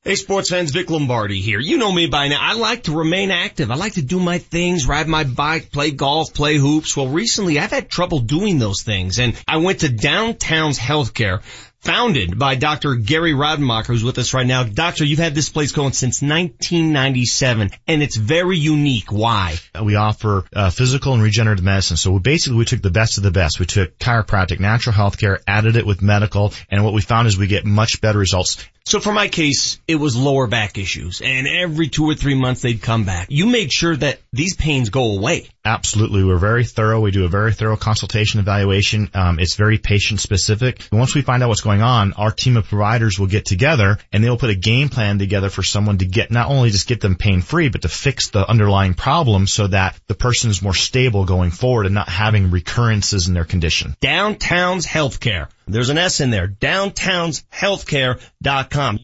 [0.04, 1.58] Hey sports fans, Vic Lombardi here.
[1.58, 2.38] You know me by now.
[2.40, 3.72] I like to remain active.
[3.72, 6.96] I like to do my things, ride my bike, play golf, play hoops.
[6.96, 11.42] Well recently I've had trouble doing those things and I went to Downtown's Healthcare
[11.80, 12.94] founded by Dr.
[12.94, 14.62] Gary Rademacher, who's with us right now.
[14.62, 19.12] Doctor, you've had this place going since 1997, and it's very unique.
[19.12, 19.56] Why?
[19.80, 21.96] We offer uh, physical and regenerative medicine.
[21.96, 23.60] So we basically we took the best of the best.
[23.60, 27.38] We took chiropractic, natural health care, added it with medical, and what we found is
[27.38, 28.64] we get much better results.
[28.88, 32.62] So for my case, it was lower back issues, and every two or three months
[32.62, 33.26] they'd come back.
[33.28, 35.50] You made sure that these pains go away.
[35.62, 36.24] Absolutely.
[36.24, 37.00] We're very thorough.
[37.00, 39.10] We do a very thorough consultation evaluation.
[39.12, 40.88] Um, it's very patient specific.
[40.90, 44.24] Once we find out what's going on, our team of providers will get together and
[44.24, 47.16] they'll put a game plan together for someone to get, not only just get them
[47.16, 51.26] pain free, but to fix the underlying problem so that the person is more stable
[51.26, 53.94] going forward and not having recurrences in their condition.
[54.00, 55.48] Downtown's Healthcare.
[55.66, 56.46] There's an S in there.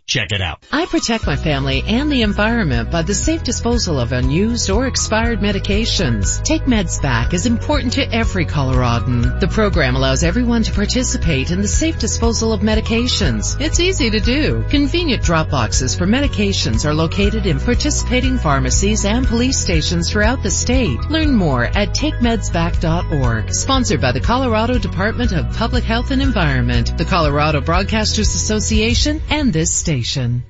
[0.07, 0.65] Check it out.
[0.71, 5.41] I protect my family and the environment by the safe disposal of unused or expired
[5.41, 6.43] medications.
[6.45, 9.41] Take Meds Back is important to every Coloradan.
[9.41, 13.61] The program allows everyone to participate in the safe disposal of medications.
[13.61, 14.65] It's easy to do.
[14.71, 20.51] Convenient drop boxes for medications are located in participating pharmacies and police stations throughout the
[20.51, 21.01] state.
[21.11, 23.53] Learn more at takemedsback.org.
[23.53, 29.53] Sponsored by the Colorado Department of Public Health and Environment the Colorado Broadcasters Association, and
[29.53, 30.45] this station.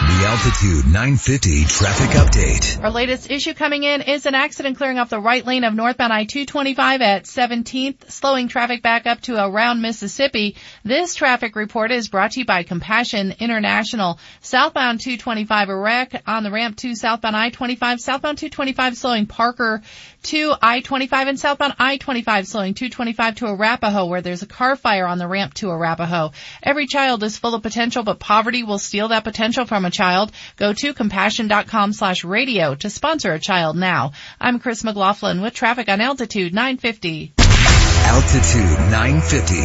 [0.00, 2.82] The Altitude 950 traffic update.
[2.82, 6.10] Our latest issue coming in is an accident clearing off the right lane of northbound
[6.10, 10.56] I-225 at 17th, slowing traffic back up to around Mississippi.
[10.84, 14.18] This traffic report is brought to you by Compassion International.
[14.40, 18.00] Southbound 225 a wreck on the ramp to southbound I-25.
[18.00, 19.82] Southbound 225 slowing Parker
[20.22, 25.18] to I-25 and southbound I-25 slowing 225 to Arapahoe where there's a car fire on
[25.18, 26.30] the ramp to Arapahoe.
[26.62, 30.32] Every child is full of potential, but poverty will steal that potential from a child.
[30.56, 34.12] Go to compassion.com slash radio to sponsor a child now.
[34.40, 37.32] I'm Chris McLaughlin with traffic on Altitude 950.
[37.38, 39.56] Altitude 950,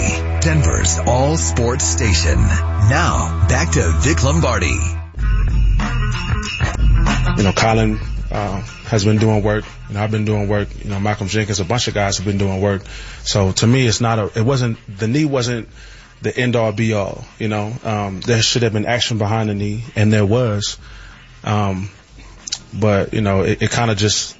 [0.41, 2.35] Denver's all sports station.
[2.35, 4.77] Now, back to Vic Lombardi.
[7.37, 7.99] You know, Colin
[8.31, 9.65] uh, has been doing work.
[9.87, 10.69] You know, I've been doing work.
[10.83, 12.83] You know, Malcolm Jenkins, a bunch of guys have been doing work.
[13.23, 14.39] So to me, it's not a.
[14.39, 15.69] It wasn't the knee wasn't
[16.21, 17.23] the end all be all.
[17.39, 20.77] You know, um, there should have been action behind the knee, and there was.
[21.43, 21.89] Um,
[22.73, 24.37] but you know, it, it kind of just.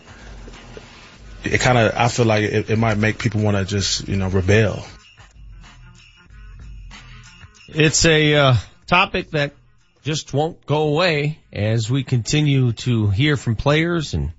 [1.44, 4.16] It kind of, I feel like it, it might make people want to just, you
[4.16, 4.84] know, rebel.
[7.68, 8.56] It's a uh,
[8.88, 9.54] topic that
[10.06, 14.32] just won't go away as we continue to hear from players and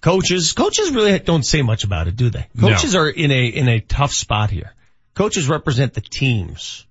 [0.00, 0.52] coaches.
[0.52, 2.46] Coaches really don't say much about it, do they?
[2.60, 3.00] Coaches no.
[3.00, 4.72] are in a in a tough spot here.
[5.14, 6.86] Coaches represent the teams.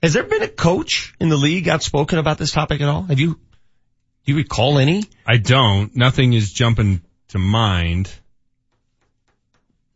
[0.00, 3.02] Has there been a coach in the league outspoken about this topic at all?
[3.02, 5.02] Have you do you recall any?
[5.26, 5.94] I don't.
[5.96, 8.08] Nothing is jumping to mind.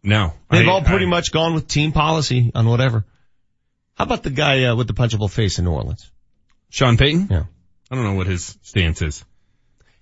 [0.03, 0.33] No.
[0.51, 3.05] They've I, all pretty I, much gone with team policy on whatever.
[3.95, 6.11] How about the guy uh, with the punchable face in New Orleans?
[6.71, 7.29] Sean Payton?
[7.31, 7.45] Yeah.
[7.91, 9.25] I don't know what his stance is.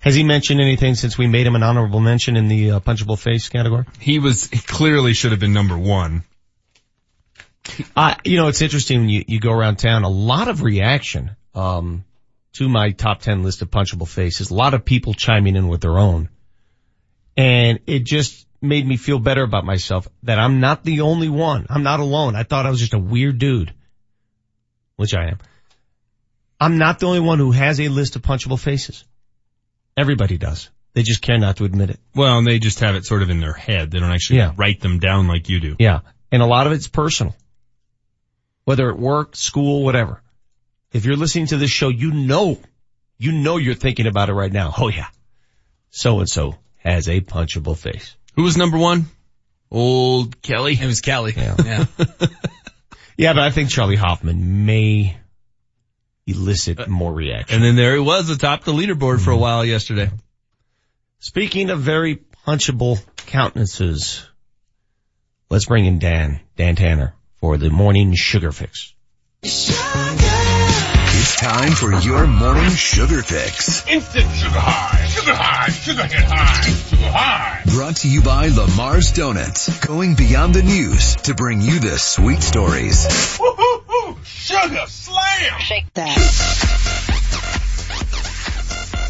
[0.01, 3.19] Has he mentioned anything since we made him an honorable mention in the uh, punchable
[3.19, 3.85] face category?
[3.99, 6.23] He was, he clearly should have been number one.
[7.97, 11.37] Uh, you know, it's interesting when you, you go around town, a lot of reaction,
[11.55, 12.05] um,
[12.53, 14.51] to my top 10 list of punchable faces.
[14.51, 16.29] A lot of people chiming in with their own.
[17.37, 21.67] And it just made me feel better about myself that I'm not the only one.
[21.71, 22.37] I'm not alone.
[22.37, 23.73] I thought I was just a weird dude,
[24.97, 25.39] which I am.
[26.61, 29.05] I'm not the only one who has a list of punchable faces.
[29.97, 30.71] Everybody does.
[30.95, 32.01] They just care not to admit it.
[32.15, 33.91] Well, and they just have it sort of in their head.
[33.91, 34.53] They don't actually Yeah.
[34.57, 35.77] write them down like you do.
[35.79, 36.01] Yeah.
[36.33, 37.37] And a lot of it's personal.
[38.65, 40.23] Whether at work, school, whatever.
[40.93, 42.59] If you're listening to this show, you know,
[43.19, 44.75] you know you're thinking about it right now.
[44.77, 45.07] Oh yeah.
[45.91, 48.15] So and so has a punchable face.
[48.35, 49.07] Who was number one?
[49.71, 50.79] Old Kelly.
[50.81, 51.35] It was Kelly.
[51.37, 51.57] Yeah.
[51.65, 51.85] Yeah.
[53.21, 55.17] Yeah, but I think Charley Hoffman may
[56.29, 57.57] elicit uh, more reaction.
[57.57, 60.11] And then there he was atop the leaderboard for a while yesterday.
[61.19, 64.25] Speaking of very punchable countenances,
[65.51, 68.95] let's bring in Dan, Dan Tanner for the morning sugar fix.
[69.43, 70.28] It's
[71.39, 73.87] time for your morning sugar fix.
[73.87, 77.63] Instant sugar high, sugar high, sugar hit high, sugar high.
[77.67, 79.87] Brought to you by Lamar's Donuts.
[79.87, 83.39] Going beyond the news to bring you the sweet stories.
[83.41, 85.61] Woo-hoo-hoo, sugar slam.
[85.61, 86.19] Shake that.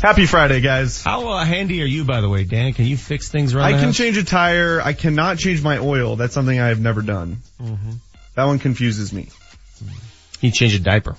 [0.03, 1.03] Happy Friday, guys.
[1.03, 2.75] How uh, handy are you, by the way, Dan?
[2.75, 3.97] Can you fix things around I can house?
[3.97, 4.83] change a tire.
[4.83, 6.17] I cannot change my oil.
[6.17, 7.39] That's something I have never done.
[7.59, 7.93] Mm-hmm.
[8.35, 9.31] That one confuses me.
[10.43, 11.17] You change a diaper?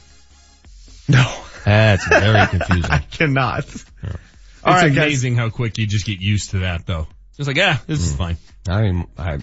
[1.10, 1.44] No.
[1.65, 2.86] That's very confusing.
[2.91, 3.60] I cannot.
[3.60, 3.86] It's
[4.64, 4.98] All right, guys.
[4.98, 7.07] amazing how quick you just get used to that though.
[7.38, 8.18] Just like, yeah, this is mm.
[8.18, 8.38] fine.
[8.68, 9.40] I mean, I,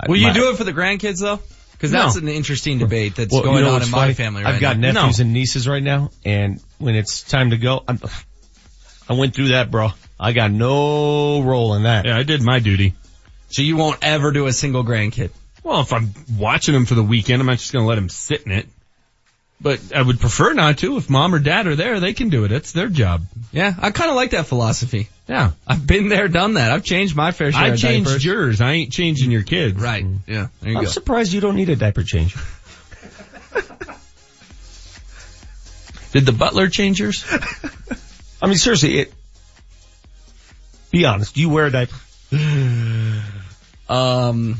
[0.00, 1.40] I Will you do it for the grandkids though?
[1.72, 2.04] Because No.
[2.04, 4.54] that's an interesting debate that's Well, you going know on what's in my family right
[4.54, 4.92] I've got now.
[4.92, 8.00] nephews and nieces right now, and when it's time to go, I'm,
[9.08, 9.90] I went through that, bro.
[10.18, 12.06] I got no role in that.
[12.06, 12.94] Yeah, I did my duty.
[13.48, 15.30] So you won't ever do a single grandkid.
[15.62, 18.08] Well, if I'm watching them for the weekend, I'm not just going to let them
[18.08, 18.68] sit in it.
[19.60, 20.96] But I would prefer not to.
[20.98, 22.52] If mom or dad are there, they can do it.
[22.52, 23.22] It's their job.
[23.52, 25.08] Yeah, I kind of like that philosophy.
[25.28, 25.52] Yeah.
[25.66, 26.70] I've been there, done that.
[26.70, 28.24] I've changed my fair share I of changed diapers.
[28.24, 28.60] yours.
[28.60, 29.80] I ain't changing your kids.
[29.80, 30.04] Right.
[30.26, 30.48] Yeah.
[30.60, 30.90] There you I'm go.
[30.90, 32.36] surprised you don't need a diaper change.
[36.12, 37.24] Did the butler change yours?
[38.42, 39.14] I mean, seriously, it.
[40.90, 41.34] Be honest.
[41.34, 41.96] Do you wear a diaper?
[43.86, 44.56] Um.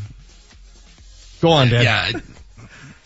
[1.41, 1.83] Go on, Dad.
[2.15, 2.21] Yeah.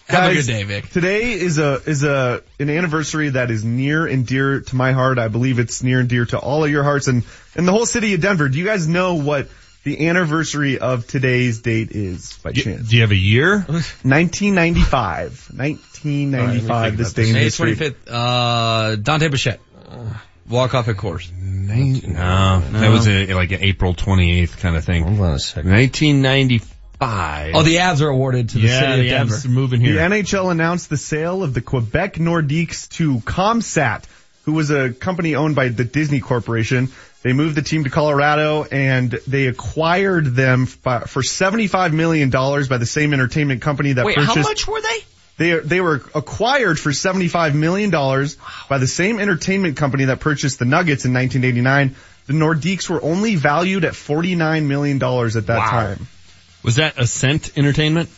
[0.08, 0.88] Have a good day, Vic.
[0.88, 5.18] Today is a is a an anniversary that is near and dear to my heart.
[5.18, 7.24] I believe it's near and dear to all of your hearts and
[7.54, 8.48] and the whole city of Denver.
[8.48, 9.48] Do you guys know what
[9.84, 12.88] the anniversary of today's date is by chance?
[12.88, 13.58] Do you have a year?
[13.58, 15.50] 1995.
[15.54, 16.96] 1995.
[16.96, 17.76] this day in May history.
[17.76, 17.94] 25th.
[18.10, 19.60] Uh, Dante Bichette.
[20.48, 21.30] Walk off at course.
[21.30, 25.04] No, that was a, like an April 28th kind of thing.
[25.04, 25.70] Hold on a second.
[25.70, 26.77] 1995.
[27.00, 29.34] Oh, the Avs are awarded to the yeah, city of the Denver.
[29.36, 29.96] Avs are moving The.
[29.96, 34.04] NHL announced the sale of the Quebec Nordiques to Comsat,
[34.44, 36.88] who was a company owned by the Disney Corporation.
[37.22, 40.90] They moved the team to Colorado and they acquired them for
[41.22, 44.46] $75 million by the same entertainment company that purchased- Wait, purchased.
[44.46, 44.98] how much were they?
[45.36, 50.64] They, they were acquired for $75 million by the same entertainment company that purchased the
[50.64, 51.94] Nuggets in 1989.
[52.26, 55.70] The Nordiques were only valued at $49 million at that Wow.
[55.70, 56.08] time.
[56.62, 58.08] Was that Ascent Entertainment?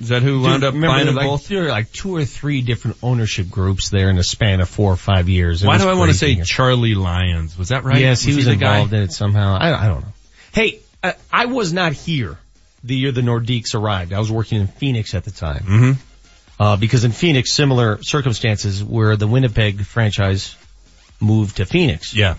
[0.00, 1.48] Is that who wound Dude, up remember, buying them like, both?
[1.48, 4.92] There were like two or three different ownership groups there in a span of four
[4.92, 5.64] or five years.
[5.64, 6.40] It Why do I want to say.
[6.42, 7.58] Charlie Lyons?
[7.58, 8.00] Was that right?
[8.00, 8.52] Yes, he was guy?
[8.52, 9.56] involved in it somehow.
[9.58, 10.12] I, I don't know.
[10.52, 12.38] Hey, uh, I was not here
[12.84, 14.12] the year the Nordiques arrived.
[14.12, 15.62] I was working in Phoenix at the time.
[15.62, 16.62] Mm-hmm.
[16.62, 20.56] Uh, because in Phoenix, similar circumstances where the Winnipeg franchise
[21.20, 22.14] moved to Phoenix.
[22.14, 22.34] Yeah.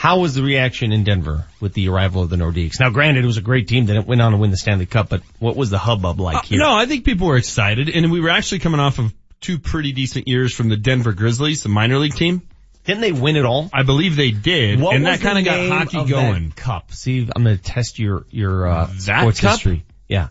[0.00, 2.80] How was the reaction in Denver with the arrival of the Nordiques?
[2.80, 5.10] Now granted, it was a great team that went on to win the Stanley Cup,
[5.10, 6.58] but what was the hubbub like Uh, here?
[6.58, 9.12] no, I think people were excited, and we were actually coming off of
[9.42, 12.40] two pretty decent years from the Denver Grizzlies, the minor league team.
[12.86, 13.68] Didn't they win it all?
[13.74, 16.50] I believe they did, What and that kind of got hockey of going.
[16.52, 16.92] cup.
[16.94, 19.50] See, I'm going to test your your uh, That sports cup?
[19.52, 19.84] history.
[20.08, 20.28] Yeah,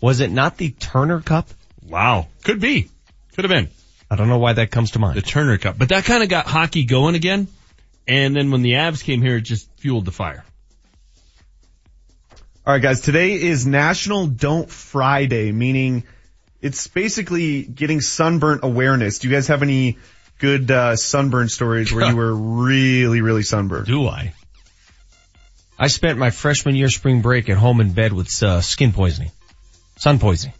[0.00, 1.48] was it not the Turner Cup?
[1.86, 2.88] Wow, could be,
[3.34, 3.68] could have been
[4.10, 5.18] I don't know why that comes to mind.
[5.18, 7.48] the Turner Cup, but that kind of got hockey going again.
[8.06, 10.44] And then when the Avs came here, it just fueled the fire.
[12.66, 13.00] All right, guys.
[13.00, 16.04] Today is National Don't Fry Day, meaning
[16.60, 19.18] it's basically getting sunburnt awareness.
[19.18, 19.98] Do you guys have any
[20.38, 23.86] good uh, sunburn stories where you were really, really sunburned?
[23.86, 24.34] Do I?
[25.78, 29.32] I spent my freshman year spring break at home in bed with uh, skin poisoning,
[29.96, 30.54] sun poisoning,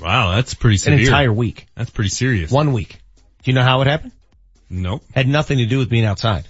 [0.00, 2.50] Wow, that's pretty an entire week, That's pretty serious.
[2.50, 2.98] one week.
[3.42, 4.12] Do you know how it happened?
[4.68, 5.02] Nope.
[5.14, 6.46] Had nothing to do with being outside.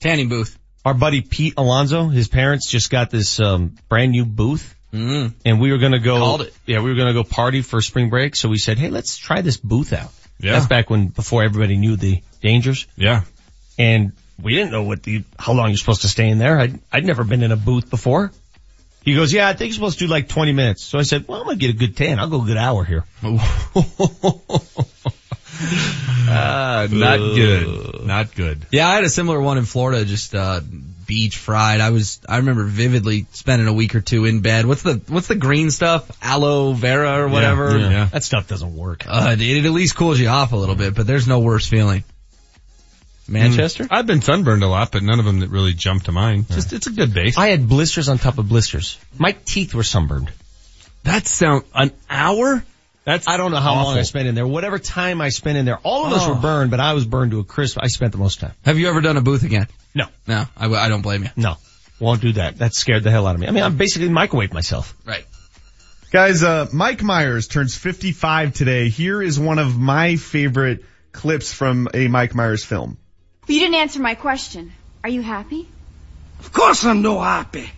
[0.00, 0.58] Tanning booth.
[0.84, 5.34] Our buddy Pete Alonso, his parents just got this um, brand new booth, Mm.
[5.44, 6.18] and we were gonna go.
[6.18, 6.54] Called it.
[6.66, 8.34] Yeah, we were gonna go party for spring break.
[8.34, 10.10] So we said, hey, let's try this booth out.
[10.40, 10.52] Yeah.
[10.52, 12.86] That's back when, before everybody knew the dangers.
[12.96, 13.22] Yeah.
[13.78, 14.12] And
[14.42, 16.58] we didn't know what the, how long you're supposed to stay in there.
[16.58, 18.32] I'd, I'd never been in a booth before.
[19.04, 20.82] He goes, yeah, I think you're supposed to do like 20 minutes.
[20.82, 22.18] So I said, well, I'm going to get a good tan.
[22.18, 23.04] I'll go a good hour here.
[25.60, 28.04] Uh, not good.
[28.06, 28.66] Not good.
[28.70, 30.60] Yeah, I had a similar one in Florida, just uh
[31.06, 31.80] beach fried.
[31.80, 34.64] I was I remember vividly spending a week or two in bed.
[34.64, 36.10] What's the what's the green stuff?
[36.22, 37.76] Aloe vera or whatever.
[37.76, 38.04] Yeah, yeah.
[38.06, 39.04] That stuff doesn't work.
[39.08, 41.66] Uh, it, it at least cools you off a little bit, but there's no worse
[41.66, 42.04] feeling.
[43.26, 43.86] Manchester?
[43.90, 46.48] I've been sunburned a lot, but none of them that really jumped to mind.
[46.48, 47.38] Just it's a good base.
[47.38, 48.98] I had blisters on top of blisters.
[49.18, 50.32] My teeth were sunburned.
[51.04, 52.64] That sound an hour?
[53.04, 53.96] That's I don't know how long.
[53.96, 54.46] I spent in there.
[54.46, 56.34] Whatever time I spent in there, all of us Oh.
[56.34, 57.78] were burned, but I was burned to a crisp.
[57.80, 58.52] I spent the most time.
[58.64, 59.66] Have you ever done a booth again?
[59.94, 60.04] No.
[60.26, 61.30] No, I, I don't blame you.
[61.36, 61.56] No.
[61.98, 62.58] Won't do that.
[62.58, 63.46] That scared the hell out of me.
[63.48, 64.94] I mean, I'm basically microwaved myself.
[65.04, 65.24] Right.
[66.12, 68.88] Guys, uh, Mike Myers turns 55 today.
[68.88, 72.98] Here is one of my favorite clips from a Mike Myers film.
[73.46, 74.72] You didn't answer my question.
[75.04, 75.68] Are you happy?
[76.40, 77.70] Of course I'm no happy.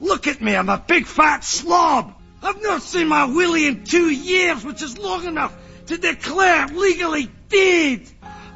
[0.00, 2.14] Look at me, I'm a big fat slob.
[2.42, 5.56] I've not seen my Willie in two years, which is long enough
[5.86, 8.02] to declare I'm legally dead.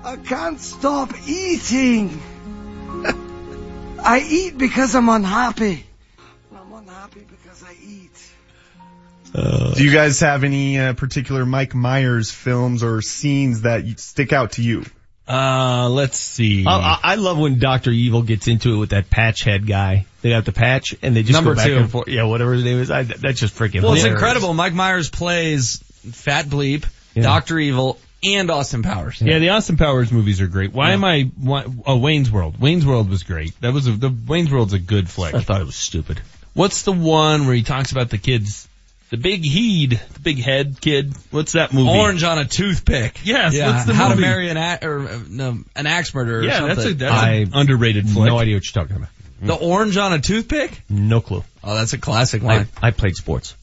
[0.02, 2.20] I can't stop eating.
[4.02, 5.84] I eat because I'm unhappy.
[6.54, 9.74] I'm unhappy because I eat.
[9.74, 14.52] Do you guys have any uh, particular Mike Myers films or scenes that stick out
[14.52, 14.84] to you?
[15.26, 16.66] Uh, let's see.
[16.66, 20.06] I, I I love when Doctor Evil gets into it with that patch head guy.
[20.20, 21.76] They got the patch and they just Number go back two.
[21.76, 22.08] and forth.
[22.08, 22.90] Yeah, whatever his name is.
[22.90, 23.82] I, that's just freaking.
[23.82, 24.52] Well, it's incredible.
[24.52, 25.78] Mike Myers plays
[26.12, 26.84] Fat Bleep,
[27.14, 29.20] Doctor Evil, and Austin Powers.
[29.22, 30.72] Yeah, the Austin Powers movies are great.
[30.72, 31.30] Why am I?
[31.38, 32.60] Why, oh, Wayne's World.
[32.60, 33.58] Wayne's World was great.
[33.60, 35.34] That was a, the Wayne's World's a good flick.
[35.34, 36.20] I thought it was stupid.
[36.54, 38.68] What's the one where he talks about the kids,
[39.10, 41.14] the big heed, the big head kid?
[41.30, 41.88] What's that movie?
[41.90, 43.20] Orange on a toothpick.
[43.24, 44.22] Yes, Yeah, what's the How movie?
[44.22, 46.38] to Marry an a- or uh, no, an axe murderer.
[46.38, 46.76] or Yeah, something.
[46.76, 48.26] that's a that's I- an underrated flick.
[48.26, 49.10] No idea what you're talking about.
[49.42, 50.82] the orange on a toothpick.
[50.88, 51.44] No clue.
[51.62, 52.68] Oh, that's a classic I, line.
[52.82, 53.54] I played sports.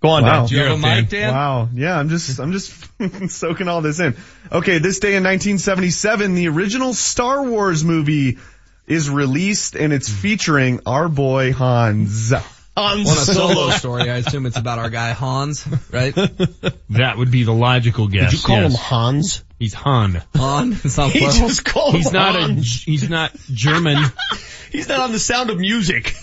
[0.00, 0.40] Go on, Wow.
[0.40, 0.46] Dan.
[0.48, 1.32] Do you have a mic, Dan?
[1.32, 1.68] Wow.
[1.72, 2.72] Yeah, I'm just, I'm just
[3.30, 4.16] soaking all this in.
[4.50, 8.38] Okay, this day in 1977, the original Star Wars movie
[8.86, 12.30] is released and it's featuring our boy Hans.
[12.30, 12.46] Hans
[12.76, 16.14] On a solo story, I assume it's about our guy Hans, right?
[16.90, 18.30] That would be the logical guess.
[18.30, 18.72] Did you call yes.
[18.72, 19.44] him Hans?
[19.58, 20.22] He's Han.
[20.36, 20.72] Han.
[20.84, 21.48] It's not He plural.
[21.48, 22.54] just called He's him not a.
[22.54, 23.96] He's not German.
[24.72, 26.14] He's not on the Sound of Music.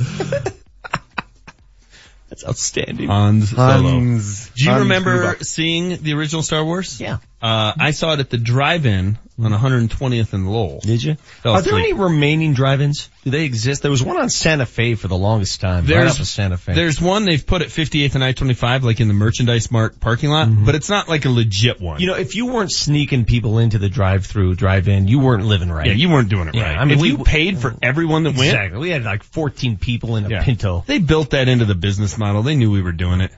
[2.30, 3.08] That's outstanding.
[3.08, 3.90] Hans Solo.
[3.90, 4.50] Hans.
[4.56, 5.44] Do you Hans remember Gruber.
[5.44, 7.00] seeing the original Star Wars?
[7.02, 7.18] Yeah.
[7.42, 10.82] Uh, I saw it at the drive-in on 120th and Lowell.
[10.82, 11.16] Did you?
[11.16, 11.92] Fell Are there asleep.
[11.92, 13.10] any remaining drive-ins?
[13.24, 13.82] Do they exist?
[13.82, 15.86] There was one on Santa Fe for the longest time.
[15.86, 16.74] right There's- of Santa Fe.
[16.74, 20.50] There's one they've put at 58th and I-25, like in the Merchandise Mart parking lot,
[20.66, 22.02] but it's not like a legit one.
[22.02, 25.88] you know, if you weren't sneaking people into the drive-through, drive-in, you weren't living right.
[25.88, 26.78] yeah, you weren't doing it Yeah, right.
[26.78, 28.80] I mean, if we- you paid for everyone that went, Exactly.
[28.80, 30.44] We had like 14 people in a Yeah.
[30.44, 30.84] Pinto.
[30.86, 32.44] they built that into the business model.
[32.44, 33.32] They knew we were doing it.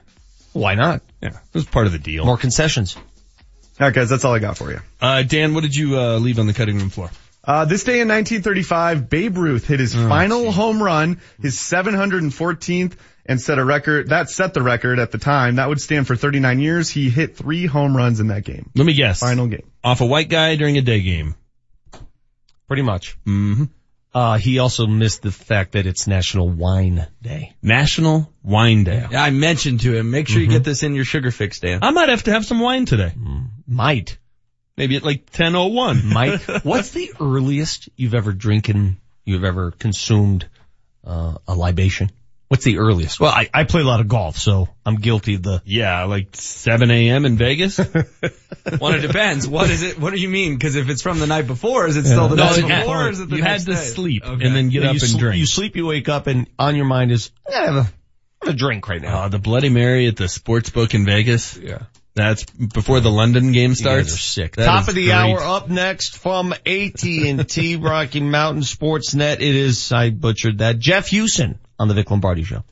[0.52, 1.02] Why not?
[1.22, 2.24] Yeah, it was part of the deal.
[2.26, 2.96] More concessions.
[3.80, 4.80] All right, guys, that's all I got for you.
[5.00, 7.10] Uh, Dan, what did you uh, leave on the cutting room floor?
[7.44, 12.94] Uh, this day in 1935, Babe Ruth hit his final home run, his 714th,
[13.26, 14.10] and set a record.
[14.10, 15.56] That set the record at the time.
[15.56, 16.88] That would stand for 39 years.
[16.88, 18.70] He hit three home runs in that game.
[18.76, 19.20] Let me guess.
[19.20, 19.68] Final game.
[19.82, 21.34] Off a white guy during a day game.
[22.68, 23.16] Pretty much.
[23.26, 23.64] Mm-hmm.
[24.14, 27.54] Uh, he also missed the fact that it's National Wine Day.
[27.62, 29.06] National Wine Day.
[29.10, 30.50] Yeah, I mentioned to him, make sure Mm-hmm.
[30.50, 31.78] you get this in your sugar fix, Dan.
[31.82, 33.12] I might have to have some wine today.
[33.66, 34.18] Might.
[34.76, 36.04] Maybe at like 10.01.
[36.12, 40.46] Mike, what's the earliest you've ever drinking, you've ever consumed,
[41.04, 42.10] uh, a libation?
[42.52, 43.18] What's the earliest?
[43.18, 46.36] Well, I, I play a lot of golf, so I'm guilty of the, Yeah, like
[46.36, 47.24] 7 a.m.
[47.24, 47.78] in Vegas.
[48.80, 49.48] well, it depends.
[49.48, 49.98] What is it?
[49.98, 50.54] What do you mean?
[50.58, 53.08] Because if it's from the night before, is it still the No, night before, or
[53.08, 53.86] is it the you next had to day?
[53.86, 54.46] sleep Okay.
[54.46, 55.38] and then get Yeah, up you and sl- drink.
[55.38, 58.48] You sleep, you wake up, and on your mind is, I have a, I have
[58.50, 59.22] a drink right now.
[59.22, 61.56] Uh, the Bloody Mary at the sports book in Vegas.
[61.56, 61.84] Yeah.
[62.14, 64.08] That's before the London game You starts.
[64.10, 64.56] guys are sick.
[64.56, 65.14] That Top is of the great.
[65.14, 69.40] hour up next from AT&T Rocky Mountain Sports Net.
[69.40, 72.62] It is, I butchered that, Jeff Huson on the Vic Lombardi Show.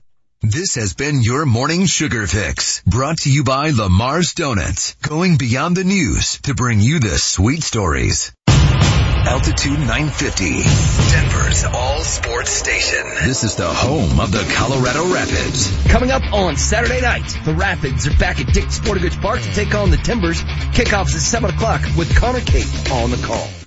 [0.41, 5.77] This has been your morning sugar fix brought to you by Lamar's Donuts, going beyond
[5.77, 8.33] the news to bring you the sweet stories.
[8.49, 10.63] Altitude 950,
[11.11, 13.05] Denver's all sports station.
[13.27, 15.69] This is the home of the Colorado Rapids.
[15.89, 19.53] Coming up on Saturday night, the Rapids are back at Dick's Sporting Goods Park to
[19.53, 20.41] take on the Timbers.
[20.73, 23.60] Kickoffs at 7 o'clock with Connor Kate on the call.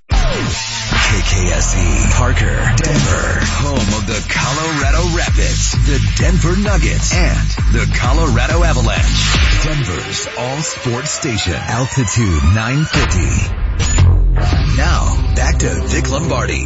[1.14, 3.30] KKSE, Parker, Denver,
[3.62, 9.38] home of the Colorado Rapids, the Denver Nuggets, and the Colorado Avalanche.
[9.64, 14.76] Denver's all sports station, altitude 950.
[14.76, 15.06] Now,
[15.36, 16.66] back to Vic Lombardi.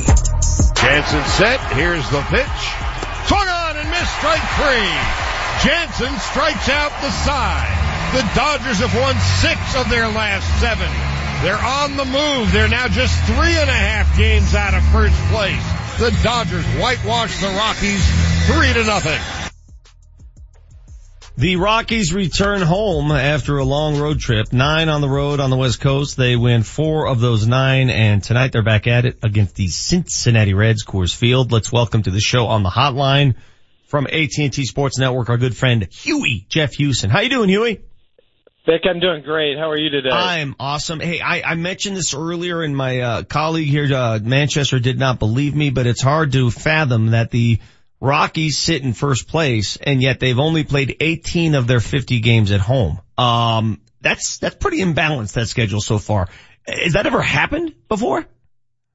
[0.79, 1.59] Jansen set.
[1.75, 2.47] Here's the pitch.
[3.27, 4.95] Swung on and missed strike three.
[5.67, 7.67] Jansen strikes out the side.
[8.15, 10.89] The Dodgers have won six of their last seven.
[11.41, 12.51] They're on the move.
[12.51, 15.61] They're now just three and a half games out of first place.
[15.99, 18.03] The Dodgers whitewash the Rockies
[18.47, 19.19] three to nothing.
[21.37, 24.51] The Rockies return home after a long road trip.
[24.51, 26.17] Nine on the road on the West Coast.
[26.17, 30.55] They win four of those nine and tonight they're back at it against the Cincinnati
[30.55, 31.51] Reds, Coors Field.
[31.51, 33.35] Let's welcome to the show on the hotline
[33.85, 37.09] from AT&T Sports Network, our good friend Huey, Jeff Huson.
[37.09, 37.81] How you doing, Huey?
[38.67, 39.57] Vic, I'm doing great.
[39.57, 40.09] How are you today?
[40.11, 40.99] I'm awesome.
[40.99, 45.19] Hey, I, I mentioned this earlier and my uh, colleague here, uh, Manchester did not
[45.19, 47.59] believe me, but it's hard to fathom that the
[48.01, 52.51] Rockies sit in first place and yet they've only played 18 of their 50 games
[52.51, 52.99] at home.
[53.17, 56.27] Um, that's, that's pretty imbalanced, that schedule so far.
[56.67, 58.25] Has that ever happened before?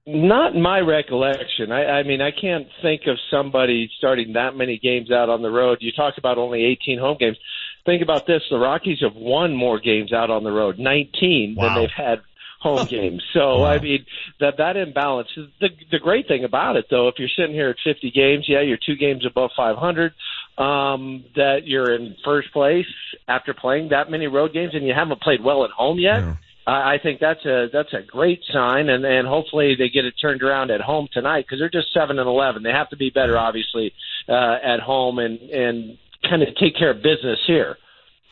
[0.06, 1.72] Not in my recollection.
[1.72, 5.50] I, I mean, I can't think of somebody starting that many games out on the
[5.50, 5.78] road.
[5.80, 7.38] You talk about only 18 home games.
[7.84, 8.42] Think about this.
[8.50, 11.64] The Rockies have won more games out on the road, 19 Wow.
[11.66, 12.20] than they've had
[12.60, 13.22] home games.
[13.32, 14.06] So I mean
[14.40, 17.08] that that imbalance is the the great thing about it though.
[17.08, 20.12] If you're sitting here at 50 games, yeah, you're two games above 500.
[20.58, 22.86] Um, that you're in first place
[23.26, 26.22] after playing that many road games, and you haven't played well at home yet.
[26.66, 30.14] I I think that's a that's a great sign, and and hopefully they get it
[30.20, 32.62] turned around at home tonight because they're just seven and eleven.
[32.62, 33.92] They have to be better, obviously,
[34.28, 37.76] uh, at home and and kind of take care of business here.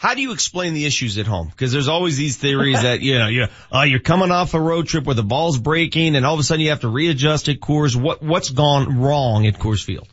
[0.00, 1.48] How do you explain the issues at home?
[1.48, 4.86] Because there's always these theories that you know, you uh, you're coming off a road
[4.88, 7.60] trip where the ball's breaking, and all of a sudden you have to readjust at
[7.60, 7.94] Coors.
[7.94, 10.08] What what's gone wrong at Coors Field?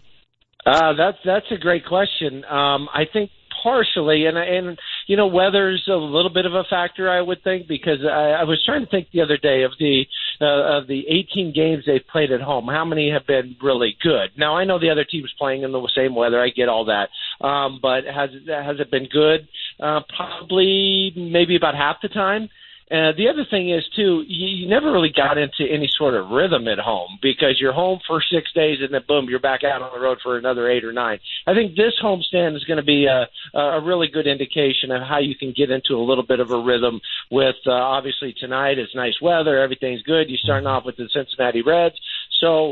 [0.65, 2.43] Uh, that's that's a great question.
[2.43, 3.31] Um, I think
[3.63, 4.77] partially, and and
[5.07, 8.43] you know, weather's a little bit of a factor, I would think, because I, I
[8.43, 10.03] was trying to think the other day of the
[10.39, 12.67] uh, of the 18 games they've played at home.
[12.67, 14.29] How many have been really good?
[14.37, 16.39] Now I know the other team's playing in the same weather.
[16.39, 17.09] I get all that,
[17.45, 19.47] um, but has has it been good?
[19.79, 22.49] Uh, probably maybe about half the time.
[22.89, 26.29] Uh, the other thing is too, you, you never really got into any sort of
[26.29, 29.81] rhythm at home because you're home for six days and then boom, you're back out
[29.81, 31.19] on the road for another eight or nine.
[31.45, 33.27] I think this homestand is going to be a,
[33.59, 36.61] a really good indication of how you can get into a little bit of a
[36.61, 40.29] rhythm with, uh, obviously tonight it's nice weather, everything's good.
[40.29, 41.95] You're starting off with the Cincinnati Reds.
[42.39, 42.71] So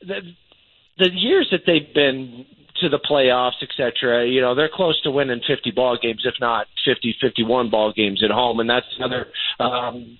[0.00, 0.20] the,
[0.98, 2.46] the years that they've been
[2.80, 6.34] to the playoffs, et cetera, you know, they're close to winning 50 ball games, if
[6.40, 8.60] not 50, 51 ball games at home.
[8.60, 9.28] And that's another,
[9.60, 10.18] um,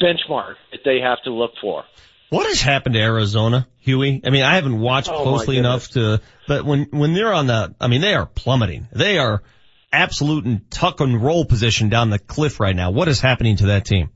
[0.00, 1.84] benchmark that they have to look for.
[2.30, 4.20] What has happened to Arizona, Huey?
[4.24, 7.74] I mean, I haven't watched Oh, closely enough to, but when when they're on the,
[7.80, 8.86] I mean, they are plummeting.
[8.92, 9.42] They are
[9.90, 12.90] absolute in tuck and roll position down the cliff right now.
[12.90, 14.10] What is happening to that team?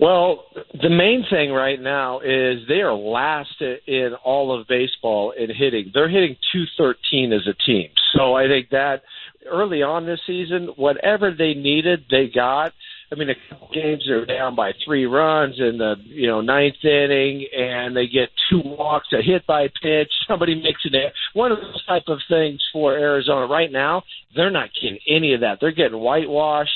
[0.00, 0.44] Well,
[0.80, 5.90] the main thing right now is they are last in all of baseball in hitting.
[5.92, 7.90] They're hitting 213 as a team.
[8.16, 9.02] So I think that
[9.46, 12.72] early on this season, whatever they needed, they got.
[13.12, 16.82] I mean, a couple games they're down by three runs in the you know ninth
[16.82, 21.10] inning, and they get two walks, a hit by pitch, somebody makes an error.
[21.34, 24.04] One of those type of things for Arizona right now.
[24.34, 25.58] They're not getting any of that.
[25.60, 26.70] They're getting whitewashed.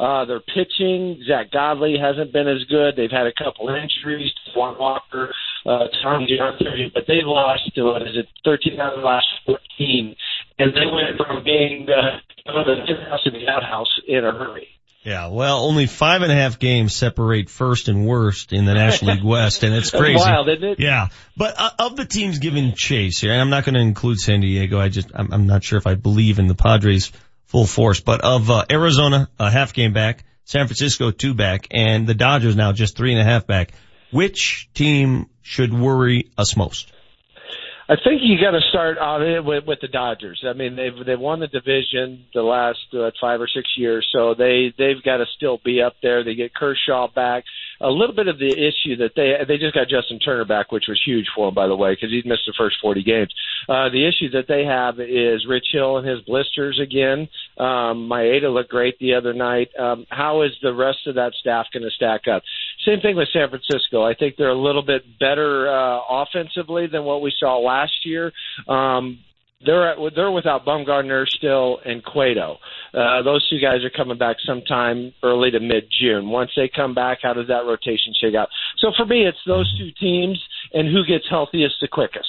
[0.00, 2.96] Uh, their pitching, Zack Godley hasn't been as good.
[2.96, 5.34] They've had a couple injuries, Juan Walker,
[5.66, 9.26] uh, Tom Johnson, but they lost to what is it, 13 out of the last
[9.44, 10.16] 14,
[10.58, 12.16] and they went from being uh,
[12.46, 14.68] the house to the outhouse in a hurry.
[15.02, 19.14] Yeah, well, only five and a half games separate first and worst in the National
[19.14, 20.16] League West, and it's crazy.
[20.16, 20.80] wild, isn't it?
[20.80, 24.18] Yeah, but uh, of the teams given chase here, and I'm not going to include
[24.18, 24.78] San Diego.
[24.78, 27.12] I just I'm, I'm not sure if I believe in the Padres
[27.50, 32.06] full force, but of uh, Arizona, a half game back, San Francisco two back, and
[32.06, 33.72] the Dodgers now just three and a half back.
[34.12, 36.92] Which team should worry us most?
[37.88, 40.44] I think you got to start out it with, with the Dodgers.
[40.48, 44.34] I mean, they've they've won the division the last uh, five or six years, so
[44.38, 46.22] they they've got to still be up there.
[46.22, 47.42] They get Kershaw back.
[47.80, 50.84] A little bit of the issue that they they just got Justin Turner back, which
[50.88, 53.32] was huge for them, by the way, because he'd missed the first 40 games.
[53.68, 57.28] Uh, the issue that they have is Rich Hill and his blisters again.
[57.58, 59.68] Um, Maeda looked great the other night.
[59.78, 62.42] Um, how is the rest of that staff going to stack up?
[62.86, 64.02] Same thing with San Francisco.
[64.02, 68.32] I think they're a little bit better uh, offensively than what we saw last year.
[68.68, 69.20] Um,
[69.64, 72.58] they're at, they're without Bumgarner still and Cueto.
[72.94, 76.28] Uh, those two guys are coming back sometime early to mid June.
[76.28, 78.48] Once they come back, how does that rotation shake out?
[78.78, 80.42] So for me, it's those two teams,
[80.72, 82.28] and who gets healthiest the quickest.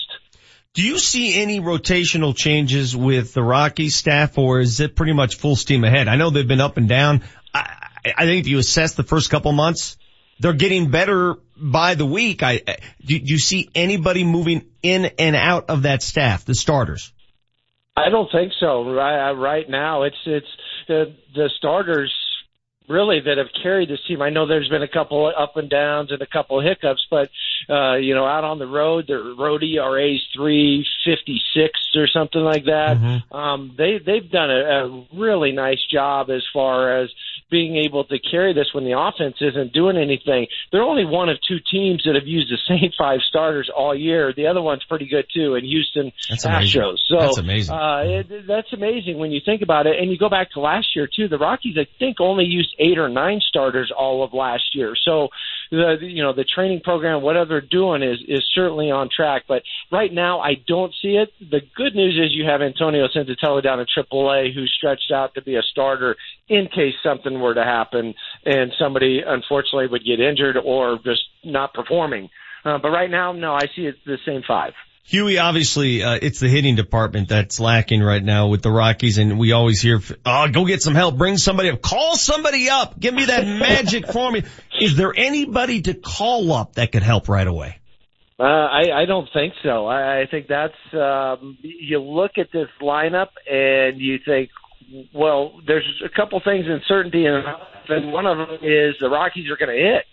[0.73, 5.35] Do you see any rotational changes with the Rockies staff or is it pretty much
[5.35, 6.07] full steam ahead?
[6.07, 7.23] I know they've been up and down.
[7.53, 9.97] I, I think if you assess the first couple months,
[10.39, 12.41] they're getting better by the week.
[12.41, 12.61] I,
[13.05, 17.11] do, do you see anybody moving in and out of that staff, the starters?
[17.95, 18.93] I don't think so.
[18.93, 20.47] Right, right now, it's it's
[20.87, 22.11] the the starters
[22.87, 24.21] really that have carried this team.
[24.21, 27.05] I know there's been a couple of up and downs and a couple of hiccups,
[27.09, 27.29] but
[27.69, 32.07] uh, you know, out on the road, their road ERA is three fifty six or
[32.07, 32.97] something like that.
[32.97, 33.35] Mm-hmm.
[33.35, 37.09] Um, they they've done a, a really nice job as far as
[37.51, 40.47] being able to carry this when the offense isn't doing anything.
[40.71, 44.33] They're only one of two teams that have used the same five starters all year.
[44.35, 46.97] The other one's pretty good too, in Houston that's Astros.
[47.07, 47.75] So that's amazing.
[47.75, 49.99] Uh, it, that's amazing when you think about it.
[49.99, 51.27] And you go back to last year too.
[51.27, 54.95] The Rockies, I think, only used eight or nine starters all of last year.
[54.95, 55.29] So
[55.71, 59.43] the you know the training program, whatever they're doing, is is certainly on track.
[59.47, 61.29] But right now, I don't see it.
[61.39, 65.41] The good news is you have Antonio Senzatela down in AAA, who's stretched out to
[65.41, 66.15] be a starter
[66.49, 68.13] in case something were to happen
[68.45, 72.29] and somebody unfortunately would get injured or just not performing.
[72.65, 74.73] Uh, but right now, no, I see it's the same five.
[75.03, 79.37] Huey, obviously, uh, it's the hitting department that's lacking right now with the Rockies, and
[79.37, 83.13] we always hear, "Oh, go get some help, bring somebody up, call somebody up, give
[83.13, 84.47] me that magic formula."
[84.79, 87.79] Is there anybody to call up that could help right away?
[88.39, 89.85] Uh, I, I don't think so.
[89.85, 94.49] I, I think that's um, you look at this lineup and you think,
[95.13, 97.43] well, there's a couple things in certainty, and
[98.11, 100.05] one of them is the Rockies are going to hit.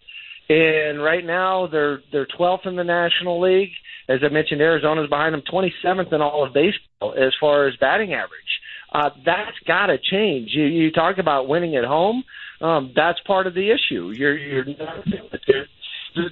[0.50, 3.72] And right now they're they're 12th in the National League.
[4.08, 8.14] As I mentioned, Arizona's behind them, 27th in all of baseball as far as batting
[8.14, 8.30] average.
[8.92, 10.50] Uh, that's got to change.
[10.52, 12.24] You, you talk about winning at home.
[12.60, 14.12] Um, that's part of the issue.
[14.16, 15.04] You're you're not,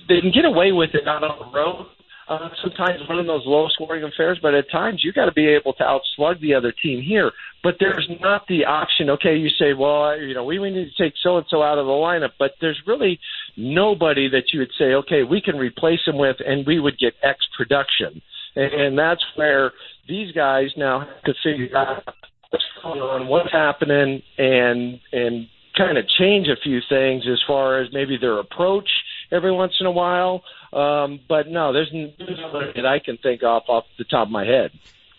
[0.09, 1.87] they can get away with it out on the road
[2.29, 5.73] uh, sometimes running those low scoring affairs, but at times you got to be able
[5.75, 7.31] to outslug the other team here.
[7.63, 9.11] But there's not the option.
[9.11, 11.79] Okay, you say, well, you know, we, we need to take so and so out
[11.79, 13.19] of the lineup, but there's really
[13.57, 17.15] nobody that you would say, okay, we can replace him with, and we would get
[17.23, 18.21] X production.
[18.57, 19.73] And, and that's where
[20.09, 22.03] these guys now have to figure out
[22.51, 25.47] what's going on, what's happening, and and
[25.77, 28.89] kind of change a few things as far as maybe their approach
[29.31, 30.43] every once in a while.
[30.77, 34.45] Um, but no, there's nobody that I can think of off the top of my
[34.45, 34.73] head.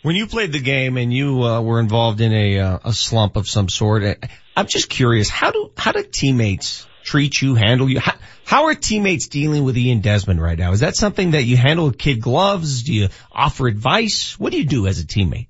[0.03, 3.35] When you played the game and you uh, were involved in a uh, a slump
[3.35, 4.15] of some sort, eh,
[4.55, 7.99] I'm just curious how do how do teammates treat you, handle you?
[7.99, 8.13] How,
[8.45, 10.73] how are teammates dealing with Ian Desmond right now?
[10.73, 12.83] Is that something that you handle with kid gloves?
[12.83, 14.39] Do you offer advice?
[14.39, 15.47] What do you do as a teammate?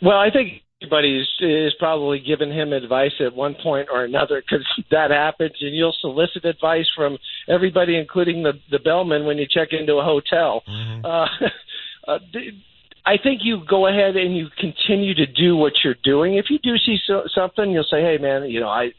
[0.00, 4.42] Well, I think everybody is, is probably given him advice at one point or another
[4.42, 7.18] because that happens, and you'll solicit advice from
[7.48, 10.62] everybody, including the the bellman, when you check into a hotel.
[10.68, 11.04] Mm-hmm.
[11.04, 11.26] Uh,
[12.12, 12.18] uh,
[13.04, 16.36] I think you go ahead and you continue to do what you're doing.
[16.36, 18.90] If you do see so, something, you'll say, "Hey, man, you know, I."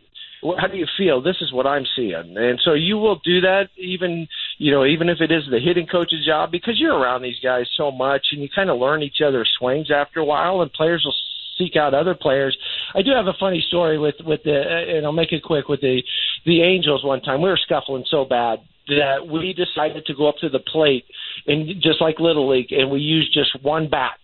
[0.59, 1.21] How do you feel?
[1.21, 4.27] This is what I'm seeing, and so you will do that, even
[4.57, 7.65] you know, even if it is the hitting coach's job, because you're around these guys
[7.77, 11.01] so much, and you kind of learn each other's swings after a while, and players
[11.05, 11.15] will
[11.57, 12.57] seek out other players.
[12.95, 14.61] I do have a funny story with with the,
[14.95, 16.03] and I'll make it quick with the
[16.45, 17.03] the Angels.
[17.03, 20.59] One time we were scuffling so bad that we decided to go up to the
[20.59, 21.05] plate
[21.47, 24.17] and just like little league, and we used just one bat.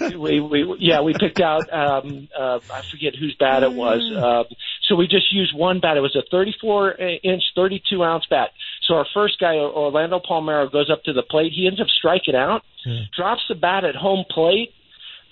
[0.18, 4.02] we, we yeah we picked out um uh I forget whose bat it was.
[4.12, 4.42] Uh,
[4.88, 5.96] so we just used one bat.
[5.96, 8.50] It was a 34 inch, 32 ounce bat.
[8.82, 11.52] So our first guy, Orlando Palmeiro, goes up to the plate.
[11.54, 13.02] He ends up striking out, hmm.
[13.16, 14.70] drops the bat at home plate,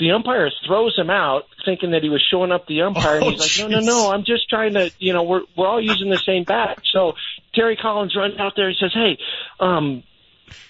[0.00, 3.18] the umpire throws him out, thinking that he was showing up the umpire.
[3.18, 5.68] and he's oh, like, no, no, no, I'm just trying to, you know, we're we're
[5.68, 6.82] all using the same bat.
[6.92, 7.12] So
[7.54, 9.18] Terry Collins runs out there and says, hey,
[9.60, 10.02] um,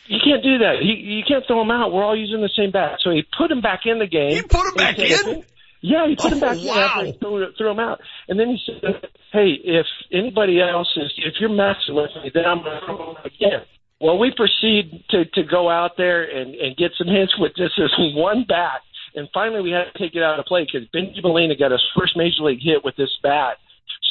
[0.07, 0.83] you can't do that.
[0.83, 1.93] You, you can't throw him out.
[1.93, 2.99] We're all using the same bat.
[3.03, 4.33] So he put him back in the game.
[4.33, 5.45] He put him back in.
[5.83, 6.61] Yeah, he put oh, him back wow.
[6.61, 8.01] in after he threw, threw him out.
[8.29, 12.45] And then he said, "Hey, if anybody else is, if you're messing with me, then
[12.45, 13.63] I'm going to throw him again."
[14.01, 17.75] Well, we proceed to to go out there and and get some hits with just
[17.77, 18.83] this one bat
[19.15, 21.83] and finally, we had to take it out of play because Bengie Molina got his
[21.99, 23.57] first major league hit with this bat.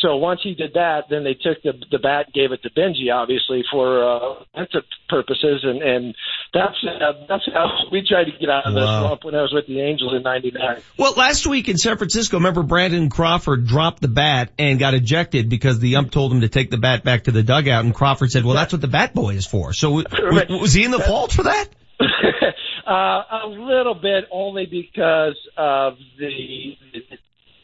[0.01, 3.13] So once he did that, then they took the the bat gave it to Bengie,
[3.13, 4.01] obviously for
[4.55, 4.63] uh,
[5.09, 6.15] purposes, and and
[6.53, 9.07] that's uh, that's how we tried to get out of this Wow.
[9.07, 10.77] slump when I was with the Angels in '99.
[10.97, 15.49] Well, last week in San Francisco, remember Brandon Crawford dropped the bat and got ejected
[15.49, 18.31] because the ump told him to take the bat back to the dugout, and Crawford
[18.31, 20.07] said, "Well, that's what the bat boy is for." So w-
[20.45, 21.67] w- was he in the fault for that?
[22.89, 26.75] Uh, a little bit, only because of the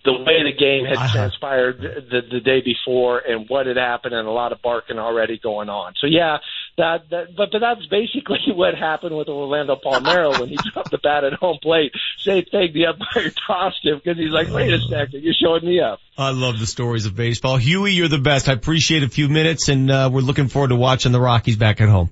[0.06, 4.28] the way the game had transpired the, the day before and what had happened, and
[4.28, 5.94] a lot of barking already going on.
[6.00, 6.38] So yeah,
[6.78, 11.00] that, that but but that's basically what happened with Orlando Palmeiro when he dropped the
[11.00, 11.92] bat at home plate.
[12.20, 15.80] Same thing, the umpire tossed him because he's like, wait a second, you're showing me
[15.80, 16.00] up.
[16.20, 17.58] I love the stories of baseball.
[17.58, 18.48] Huey, you're the best.
[18.48, 21.82] I appreciate a few minutes and uh, we're looking forward to watching the Rockies back
[21.82, 22.12] at home.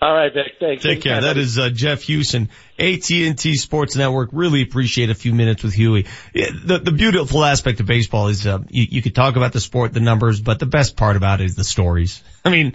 [0.00, 0.56] All right, Vic.
[0.60, 0.82] Thanks.
[0.82, 1.22] Take care.
[1.22, 2.48] That is uh, Jeff Huson,
[2.78, 4.28] AT&T Sports Network.
[4.32, 6.06] Really appreciate a few minutes with Huey.
[6.34, 9.94] The, the beautiful aspect of baseball is uh, you, you could talk about the sport,
[9.94, 12.22] the numbers, but the best part about it is the stories.
[12.44, 12.74] I mean,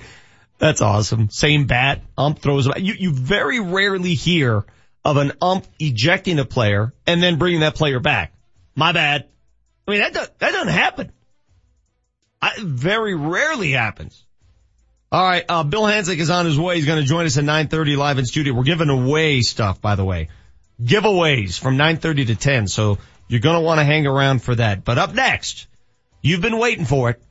[0.57, 1.29] that's awesome.
[1.29, 2.67] Same bat, ump throws.
[2.77, 4.65] You you very rarely hear
[5.05, 8.33] of an ump ejecting a player and then bringing that player back.
[8.75, 9.27] My bad.
[9.87, 11.11] I mean that that doesn't happen.
[12.41, 14.25] I, very rarely happens.
[15.11, 16.77] All right, uh, Bill Hanzlik is on his way.
[16.77, 18.53] He's going to join us at 9:30 live in studio.
[18.53, 20.29] We're giving away stuff, by the way,
[20.81, 22.67] giveaways from 9:30 to 10.
[22.67, 22.97] So
[23.27, 24.85] you're going to want to hang around for that.
[24.85, 25.67] But up next,
[26.21, 27.21] you've been waiting for it.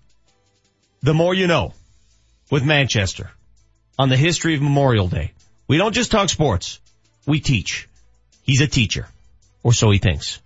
[1.03, 1.73] The more you know
[2.51, 3.31] with Manchester
[3.99, 5.33] on the history of Memorial Day.
[5.67, 6.81] We don't just talk sports.
[7.27, 7.89] We teach.
[8.43, 9.07] He's a teacher,
[9.63, 10.41] or so he thinks.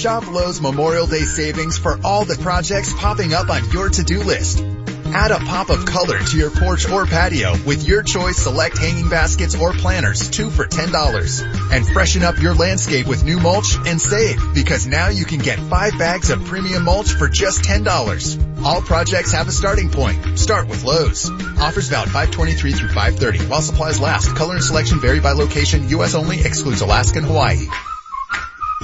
[0.00, 4.64] Shop Lowe's Memorial Day savings for all the projects popping up on your to-do list.
[5.12, 9.10] Add a pop of color to your porch or patio with your choice select hanging
[9.10, 11.70] baskets or planters, two for $10.
[11.70, 15.58] And freshen up your landscape with new mulch and save because now you can get
[15.58, 18.64] five bags of premium mulch for just $10.
[18.64, 20.38] All projects have a starting point.
[20.38, 21.28] Start with Lowe's.
[21.60, 24.34] Offers valid 523 through 530 while supplies last.
[24.34, 25.90] Color and selection vary by location.
[25.90, 26.14] U.S.
[26.14, 27.66] only excludes Alaska and Hawaii.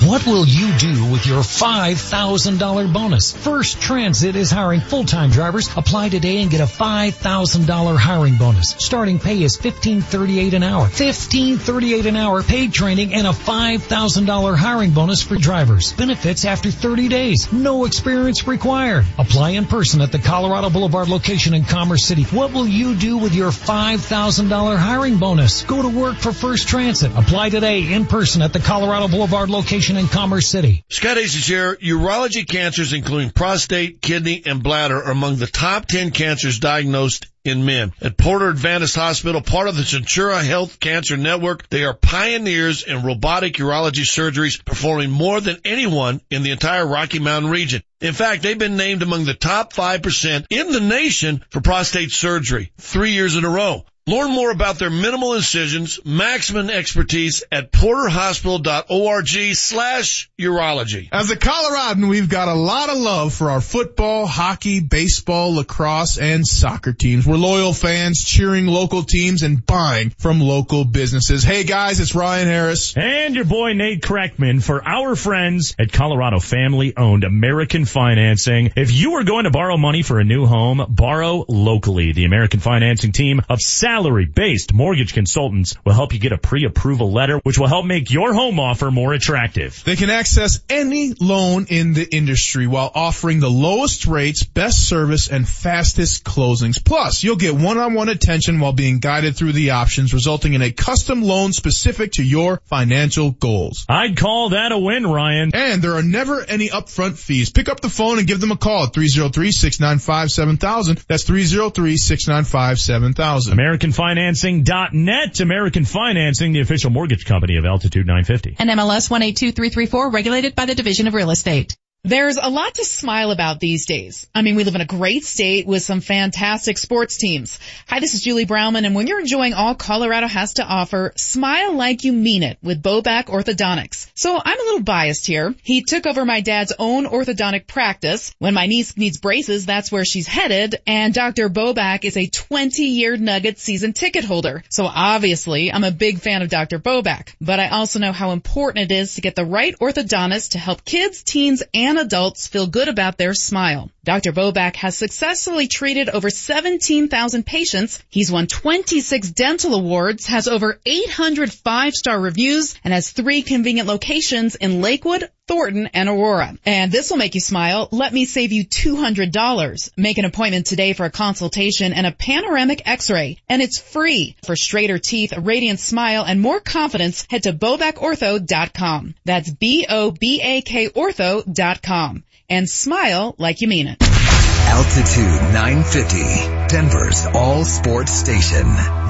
[0.02, 3.32] What will you do with your $5,000 bonus?
[3.32, 5.70] First Transit is hiring full-time drivers.
[5.74, 8.76] Apply today and get a $5,000 hiring bonus.
[8.78, 10.88] Starting pay is $15.38 an hour.
[10.88, 15.94] $15.38 an hour paid training and a $5,000 hiring bonus for drivers.
[15.94, 17.50] Benefits after 30 days.
[17.50, 19.06] No experience required.
[19.18, 22.24] Apply in person at the Colorado Boulevard location in Commerce City.
[22.24, 25.62] What will you do with your $5,000 hiring bonus?
[25.62, 27.16] Go to work for First Transit.
[27.16, 30.84] Apply today in person at the Colorado Boulevard location in Commerce City.
[30.90, 31.76] Scott Asius here.
[31.76, 37.64] Urology cancers, including prostate, kidney, and bladder, are among the top 10 cancers diagnosed in
[37.64, 37.92] men.
[38.00, 43.04] At Porter Adventist Hospital, part of the Centura Health Cancer Network, they are pioneers in
[43.04, 47.82] robotic urology surgeries, performing more than anyone in the entire Rocky Mountain region.
[48.00, 52.72] In fact, they've been named among the top 5% in the nation for prostate surgery
[52.78, 53.84] three years in a row.
[54.08, 61.08] Learn more about their minimal incisions, maximum expertise at porterhospital.org slash urology.
[61.10, 66.18] As a Coloradan, we've got a lot of love for our football, hockey, baseball, lacrosse,
[66.18, 67.26] and soccer teams.
[67.26, 71.42] We're loyal fans, cheering local teams and buying from local businesses.
[71.42, 72.96] Hey guys, it's Ryan Harris.
[72.96, 78.70] And your boy Nate Kreckman for our friends at Colorado Family Owned American Financing.
[78.76, 82.12] If you are going to borrow money for a new home, borrow locally.
[82.12, 83.60] The American Financing team of
[83.96, 88.34] salary-based mortgage consultants will help you get a pre-approval letter, which will help make your
[88.34, 89.82] home offer more attractive.
[89.86, 95.28] They can access any loan in the industry while offering the lowest rates, best service,
[95.28, 96.84] and fastest closings.
[96.84, 101.22] Plus, you'll get one-on-one attention while being guided through the options, resulting in a custom
[101.22, 103.86] loan specific to your financial goals.
[103.88, 105.52] I'd call that a win, Ryan.
[105.54, 107.48] And there are never any upfront fees.
[107.48, 111.06] Pick up the phone and give them a call at 303-695-7000.
[111.06, 113.56] That's 303-695-7000.
[113.86, 115.40] AmericanFinancing.net.
[115.40, 118.56] American Financing, the official mortgage company of Altitude 950.
[118.58, 121.76] And MLS 182334, regulated by the Division of Real Estate.
[122.06, 124.28] There's a lot to smile about these days.
[124.32, 127.58] I mean, we live in a great state with some fantastic sports teams.
[127.88, 131.74] Hi, this is Julie Browman, and when you're enjoying all Colorado has to offer, smile
[131.74, 134.08] like you mean it with Bobak Orthodontics.
[134.14, 135.52] So I'm a little biased here.
[135.64, 138.32] He took over my dad's own orthodontic practice.
[138.38, 141.48] When my niece needs braces, that's where she's headed, and Dr.
[141.48, 144.62] Bobak is a 20-year Nugget season ticket holder.
[144.70, 146.78] So obviously, I'm a big fan of Dr.
[146.78, 150.58] Bobak, but I also know how important it is to get the right orthodontist to
[150.58, 153.90] help kids, teens, and adults feel good about their smile.
[154.06, 154.30] Dr.
[154.30, 158.00] Bobak has successfully treated over 17,000 patients.
[158.08, 164.54] He's won 26 dental awards, has over 800 five-star reviews, and has three convenient locations
[164.54, 166.56] in Lakewood, Thornton, and Aurora.
[166.64, 167.88] And this will make you smile.
[167.90, 169.90] Let me save you $200.
[169.96, 173.38] Make an appointment today for a consultation and a panoramic x-ray.
[173.48, 174.36] And it's free.
[174.44, 179.16] For straighter teeth, a radiant smile, and more confidence, head to bobakortho.com.
[179.24, 182.22] That's B-O-B-A-K ortho.com.
[182.48, 183.98] And smile like you mean it.
[184.00, 188.66] Altitude 950, Denver's all sports station.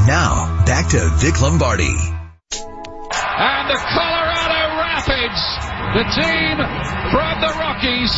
[0.08, 1.84] Now, back to Vic Lombardi.
[1.84, 5.42] And the Colorado Rapids,
[5.92, 6.56] the team
[7.12, 8.12] from the Rockies,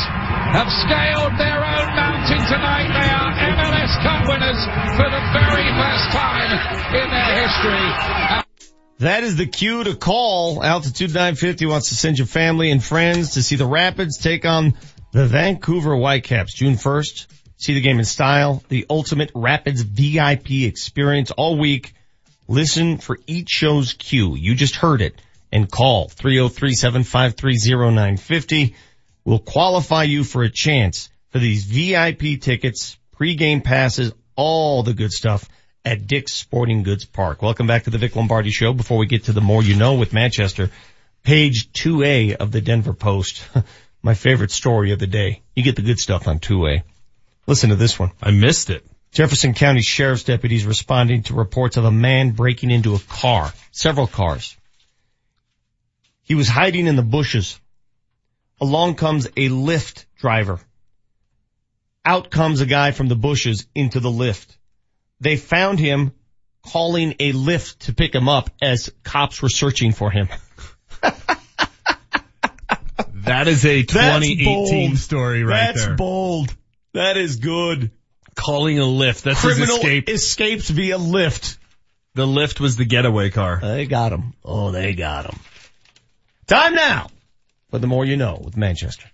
[0.54, 4.60] have scaled their own mountain tonight they are MLS Cup winners
[4.94, 6.50] for the very first time
[6.94, 8.44] in their history.
[8.98, 10.62] That is the cue to call.
[10.62, 14.74] Altitude 950 wants to send your family and friends to see the Rapids take on
[15.10, 17.26] the Vancouver Whitecaps June 1st.
[17.56, 21.92] See the game in style, the ultimate Rapids VIP experience all week.
[22.46, 24.36] Listen for each show's cue.
[24.36, 25.20] You just heard it
[25.50, 28.74] and call 303-753-0950.
[29.24, 35.12] We'll qualify you for a chance for these VIP tickets, pregame passes, all the good
[35.12, 35.48] stuff
[35.84, 37.42] at Dick's Sporting Goods Park.
[37.42, 38.72] Welcome back to the Vic Lombardi Show.
[38.72, 40.70] Before we get to the more you know with Manchester,
[41.24, 43.42] page 2A of the Denver Post.
[44.02, 45.42] My favorite story of the day.
[45.54, 46.82] You get the good stuff on 2A.
[47.46, 48.12] Listen to this one.
[48.22, 48.86] I missed it.
[49.10, 54.06] Jefferson County Sheriff's deputies responding to reports of a man breaking into a car, several
[54.06, 54.56] cars.
[56.22, 57.58] He was hiding in the bushes.
[58.60, 60.60] Along comes a Lyft driver.
[62.04, 64.56] Out comes a guy from the bushes into the Lyft.
[65.20, 66.12] They found him
[66.62, 70.28] calling a Lyft to pick him up as cops were searching for him.
[73.28, 74.44] That is a That's 2018
[74.90, 74.98] bold.
[74.98, 75.94] story right That's there.
[75.96, 76.54] bold.
[76.94, 77.90] That is good.
[78.34, 79.22] Calling a Lyft.
[79.22, 80.08] That's Criminal his escape.
[80.08, 81.58] escapes via Lyft.
[82.14, 83.60] The Lyft was the getaway car.
[83.60, 84.34] They got him.
[84.44, 85.38] Oh, they got him.
[86.46, 87.08] Time now
[87.70, 89.08] for the more you know with Manchester.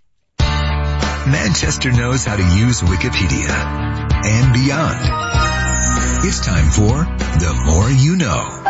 [1.26, 3.48] Manchester knows how to use Wikipedia
[4.26, 6.24] and beyond.
[6.26, 7.04] It's time for
[7.38, 8.63] The More You Know.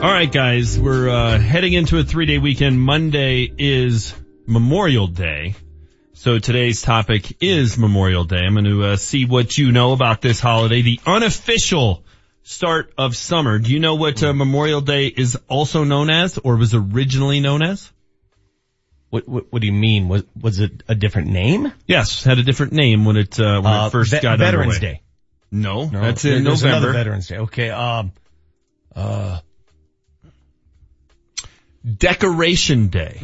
[0.00, 2.80] All right, guys, we're uh, heading into a three-day weekend.
[2.80, 4.14] Monday is
[4.46, 5.56] Memorial Day.
[6.12, 8.38] So today's topic is Memorial Day.
[8.44, 12.04] I'm going to uh, see what you know about this holiday, the unofficial
[12.44, 13.58] start of summer.
[13.58, 17.62] Do you know what uh, Memorial Day is also known as or was originally known
[17.62, 17.90] as?
[19.10, 20.08] What, what, what do you mean?
[20.08, 21.72] Was, was it a different name?
[21.88, 24.76] Yes, had a different name when it, uh, when Uh, it first Ve- got Veterans
[24.76, 24.92] underway.
[24.94, 25.02] Day.
[25.50, 26.92] No, No, that's in November.
[26.92, 27.38] Veterans Day.
[27.38, 27.70] Okay.
[27.70, 28.12] Um,
[28.94, 29.40] uh,
[31.84, 33.18] Decoration Day.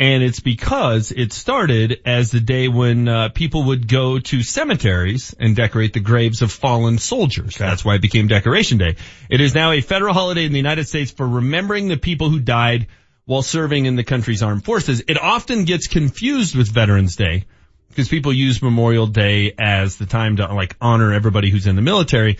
[0.00, 5.34] And it's because it started as the day when uh, people would go to cemeteries
[5.38, 7.56] and decorate the graves of fallen soldiers.
[7.56, 8.96] That's why it became Decoration Day.
[9.30, 12.40] It is now a federal holiday in the United States for remembering the people who
[12.40, 12.88] died
[13.24, 15.04] while serving in the country's armed forces.
[15.06, 17.44] It often gets confused with Veterans Day
[17.88, 21.82] because people use Memorial Day as the time to like honor everybody who's in the
[21.82, 22.38] military.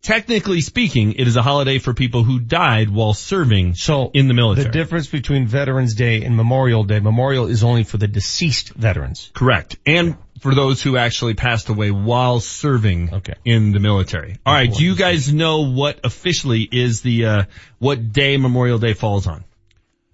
[0.00, 4.34] Technically speaking, it is a holiday for people who died while serving so in the
[4.34, 4.64] military.
[4.66, 9.30] the difference between Veterans Day and Memorial Day, Memorial is only for the deceased veterans.
[9.34, 9.76] Correct.
[9.84, 13.34] And for those who actually passed away while serving Okay.
[13.44, 14.36] in the military.
[14.46, 14.72] All right.
[14.72, 17.42] Do you guys know what officially is the, uh,
[17.80, 19.42] what day Memorial Day falls on?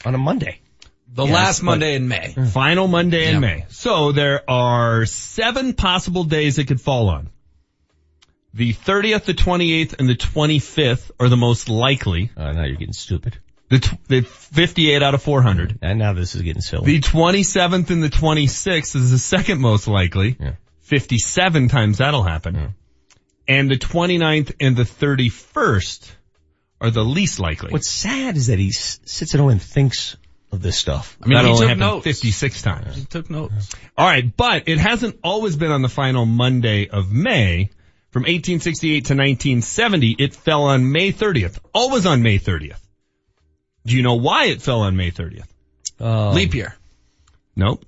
[0.07, 0.61] On a Monday.
[1.13, 2.35] The Yes, last but- Monday in May.
[2.53, 3.67] Final Monday in May.
[3.69, 7.29] So there are seven possible days it could fall on.
[8.55, 12.31] The 30th, the 28th, and the 25th are the most likely.
[12.37, 13.37] Uh, now you're getting stupid.
[13.69, 15.79] The, t- the 58 out of 400.
[15.83, 16.85] And now this is getting silly.
[16.87, 20.37] The 27th and the 26th is the second most likely.
[20.39, 20.53] Yeah.
[20.83, 22.75] 57 times that'll happen.
[23.49, 26.11] And the 29th and the 31st
[26.81, 27.73] are the least likely.
[27.73, 30.17] What's sad is that he s- sits at home and thinks
[30.53, 31.17] of this stuff.
[31.23, 32.05] I mean, that he only took happened notes.
[32.05, 32.97] 56 times.
[32.97, 33.71] He took notes.
[33.99, 37.71] All right, but it hasn't always been on the final Monday of May.
[38.15, 41.59] From 1868 to 1970, it fell on May 30th.
[41.75, 42.79] Always on May 30th.
[43.85, 45.49] Do you know why it fell on May 30th?
[45.99, 46.77] Um, Leap year.
[47.57, 47.85] Nope.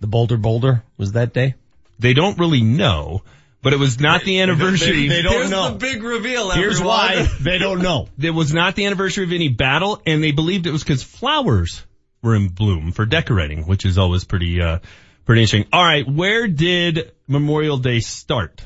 [0.00, 1.54] The Boulder Boulder was that day?
[1.98, 3.24] They don't really know,
[3.60, 5.08] but it was not the anniversary.
[5.08, 5.72] They, they don't Here's know.
[5.72, 6.50] the big reveal.
[6.52, 6.96] Here's everyone.
[6.96, 8.08] why they don't know.
[8.18, 11.84] It was not the anniversary of any battle, and they believed it was because flowers
[12.22, 14.78] were in bloom for decorating, which is always pretty, uh,
[15.26, 15.66] pretty interesting.
[15.74, 18.62] All right, where did Memorial Day start?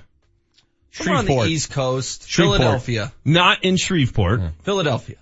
[1.04, 2.28] Somewhere on the East Coast.
[2.28, 2.58] Shreveport.
[2.60, 3.12] Philadelphia.
[3.24, 4.40] Not in Shreveport.
[4.62, 5.16] Philadelphia.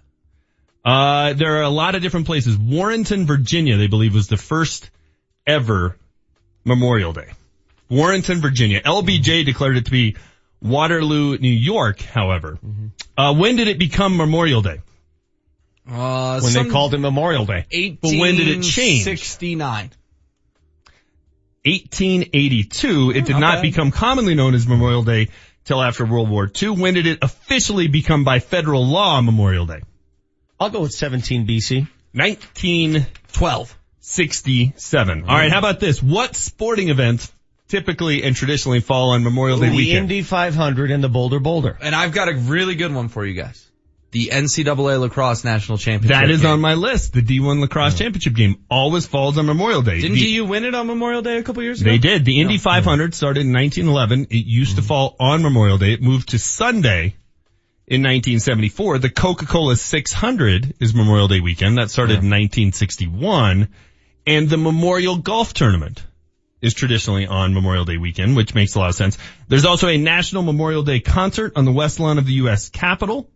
[0.85, 2.57] Uh, there are a lot of different places.
[2.59, 4.91] Warrenton, Virginia, they believe was the first
[5.47, 5.97] ever
[6.65, 7.29] Memorial Day.
[7.89, 8.81] Warrenton, Virginia.
[8.83, 10.17] LBJ declared it to be
[10.63, 12.59] Waterloo, New York, however.
[13.17, 14.81] Uh, when did it become Memorial Day?
[15.91, 17.67] Uh, When they called it Memorial Day.
[18.01, 19.07] But when did it change?
[19.07, 19.91] 1869.
[21.65, 23.11] 1882.
[23.15, 23.71] It did not Okay.
[23.71, 25.29] become commonly known as Memorial Day
[25.65, 26.71] till after World War II.
[26.71, 29.83] When did it officially become by federal law Memorial Day?
[30.61, 31.89] I'll go with 17 BC.
[32.13, 33.79] 1912.
[34.01, 35.23] 67.
[35.23, 36.03] All right, how about this?
[36.03, 37.33] What sporting events
[37.69, 40.11] typically and traditionally fall on Memorial Day the weekend?
[40.11, 41.79] Indy 500 and the Boulder Boulder.
[41.81, 43.64] And I've got a really good one for you guys.
[44.15, 46.21] The NCAA Lacrosse National Championship.
[46.21, 46.53] That is game.
[46.53, 47.15] on my list.
[47.15, 50.01] The D1 Lacrosse Championship game always falls on Memorial Day.
[50.01, 51.91] Didn't The- DU win it on Memorial Day a couple years ago?
[51.91, 52.25] They did.
[52.25, 54.29] The Indy 500 started in 1911.
[54.31, 54.87] It used to mm-hmm.
[54.87, 55.95] fall on Memorial Day.
[55.95, 57.17] It moved to Sunday
[57.89, 59.01] in 1974.
[59.01, 61.79] The Coca-Cola 600 is Memorial Day weekend.
[61.79, 63.67] That started in 1961.
[64.29, 66.05] And the Memorial Golf Tournament
[66.63, 69.19] is traditionally on Memorial Day weekend, which makes a lot of sense.
[69.49, 72.69] There's also a National Memorial Day concert on the west lawn of the U.S.
[72.69, 73.29] Capitol.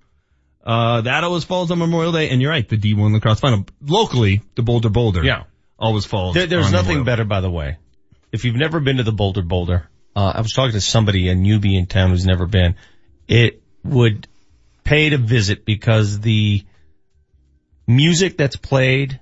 [0.69, 2.29] Uh, that always falls on Memorial Day.
[2.29, 3.65] And you're right, the D1 lacrosse final.
[3.81, 5.25] Locally, the Boulder Boulder.
[5.25, 5.45] Yeah.
[5.79, 6.35] Always falls.
[6.35, 7.79] There, there's nothing Memorial better, by the way.
[8.33, 11.35] If you've never been to the Boulder Boulder, uh, I was talking to somebody, a
[11.35, 12.75] newbie in town who's never been.
[13.27, 14.29] It would
[14.85, 16.65] pay to visit because the
[17.87, 19.21] music that's played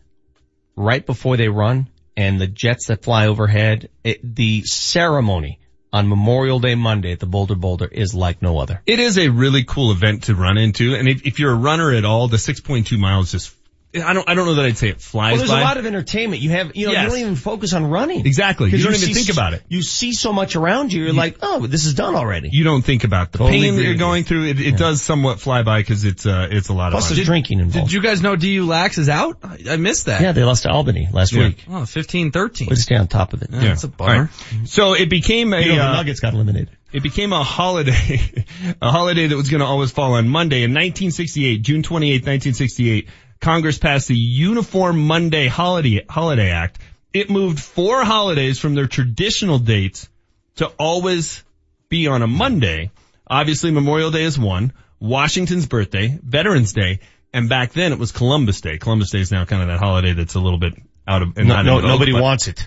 [0.74, 5.60] right before they run and the jets that fly overhead, it, the ceremony
[5.92, 8.82] on Memorial Day Monday at the Boulder Boulder is like no other.
[8.86, 11.92] It is a really cool event to run into, and if, if you're a runner
[11.92, 13.55] at all, the 6.2 miles is
[14.02, 15.60] I don't, I don't know that I'd say it flies Well, there's by.
[15.60, 16.42] a lot of entertainment.
[16.42, 17.04] You have, you know, Yes.
[17.04, 18.26] you don't even focus on running.
[18.26, 18.70] Exactly.
[18.70, 19.62] You don't even think s- about it.
[19.68, 21.04] You see so much around you.
[21.04, 22.48] You're like, oh, this is done already.
[22.52, 24.46] You don't think about the Totally pain that you're going through.
[24.46, 27.26] It, it does somewhat fly by because it's, uh, it's a lot Plus of there's
[27.26, 27.32] fun.
[27.32, 27.88] drinking involved.
[27.88, 29.38] Did you guys know DU Lax is out?
[29.42, 30.20] I, I missed that.
[30.20, 31.48] Yeah, they lost to Albany last Yeah.
[31.48, 31.64] week.
[31.68, 32.68] Oh, 15-13.
[32.68, 33.50] We'll stay on top of it.
[33.52, 34.12] Yeah, That's a bummer.
[34.14, 34.68] All right.
[34.68, 36.70] So it became a, You know, the uh, Nuggets got eliminated.
[36.92, 38.44] it became a holiday,
[38.82, 40.62] a holiday that was going to always fall on Monday.
[40.62, 43.08] In 1968, June 28, 1968,
[43.40, 46.78] Congress passed the Uniform Monday Holiday, Holiday Act.
[47.12, 50.08] It moved four holidays from their traditional dates
[50.56, 51.44] to always
[51.88, 52.90] be on a Monday.
[53.26, 57.00] Obviously Memorial Day is one, Washington's birthday, Veterans Day,
[57.32, 58.78] and back then it was Columbus Day.
[58.78, 60.74] Columbus Day is now kind of that holiday that's a little bit
[61.06, 62.66] out of, and No, not no, vogue, nobody wants it.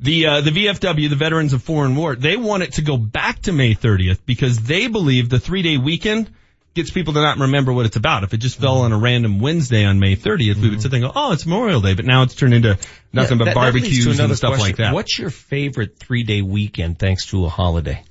[0.00, 3.40] the uh, the VFW, the Veterans of Foreign War, they want it to go back
[3.42, 6.30] to May 30th because they believe the three day weekend
[6.76, 8.22] gets people to not remember what it's about.
[8.22, 10.78] If it just fell on a random Wednesday on May 30th, we would mm-hmm.
[10.78, 12.78] sit there and go, oh, it's Memorial Day, but now it's turned into
[13.12, 14.66] nothing Yeah, but that- barbecues and stuff question.
[14.66, 14.94] like that.
[14.94, 18.04] What's your favorite three day weekend thanks to a holiday?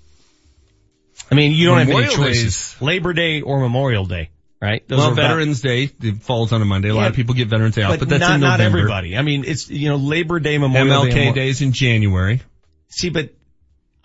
[1.32, 2.76] I mean, you don't have any choices.
[2.82, 4.86] Labor Day or Memorial Day, right?
[4.88, 6.90] Those well, are about- Veterans Day it falls on a Monday.
[6.90, 8.80] A lot of people get Veterans Day off, but, that's not, in not November.
[8.80, 9.16] everybody.
[9.16, 11.32] I mean, it's, you know, Labor Day, Memorial MLK Day.
[11.32, 12.42] Days in January.
[12.90, 13.30] See, but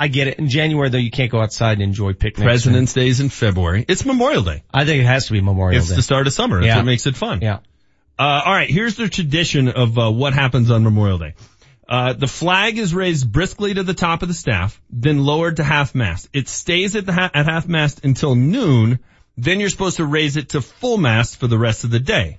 [0.01, 0.39] I get it.
[0.39, 2.43] In January though, you can't go outside and enjoy picnics.
[2.43, 3.85] President's Day is in February.
[3.87, 4.63] It's Memorial Day.
[4.73, 5.93] I think it has to be Memorial It's Day.
[5.93, 6.57] It's the start of summer.
[6.57, 6.77] That's Yeah.
[6.77, 7.41] what makes it fun.
[7.43, 7.59] Yeah.
[8.19, 11.35] Uh, all right, here's the tradition of uh, what happens on Memorial Day.
[11.89, 15.65] Uh, the flag is raised briskly to the top of the staff, then lowered to
[15.65, 16.29] half mast.
[16.33, 19.01] It stays at the ha- at half mast until noon.
[19.37, 22.39] Then you're supposed to raise it to full mast for the rest of the day.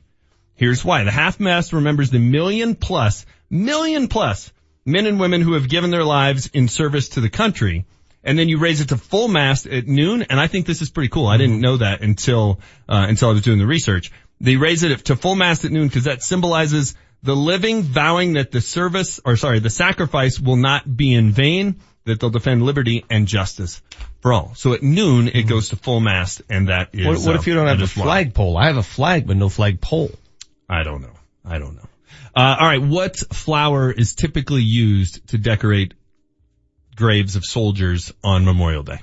[0.55, 1.03] Here's why.
[1.03, 4.51] The half mast remembers the million plus, million plus
[4.85, 7.85] men and women who have given their lives in service to the country.
[8.23, 10.23] And then you raise it to full mast at noon.
[10.23, 11.27] And I think this is pretty cool.
[11.27, 14.11] I didn't know that until, uh, until I was doing the research.
[14.39, 18.51] They raise it to full mast at noon because that symbolizes the living vowing that
[18.51, 23.05] the service, or sorry, the sacrifice will not be in vain, that they'll defend liberty
[23.09, 23.81] and justice
[24.21, 24.53] for all.
[24.55, 27.47] So at noon, it goes to full mast and that is, What, what uh, if
[27.47, 28.57] you don't that have a flagpole?
[28.57, 30.11] I have a flag, but no flagpole.
[30.69, 31.13] I don't know.
[31.45, 31.87] I don't know.
[32.35, 32.81] Uh, all right.
[32.81, 35.93] What flower is typically used to decorate
[36.95, 39.01] graves of soldiers on Memorial Day?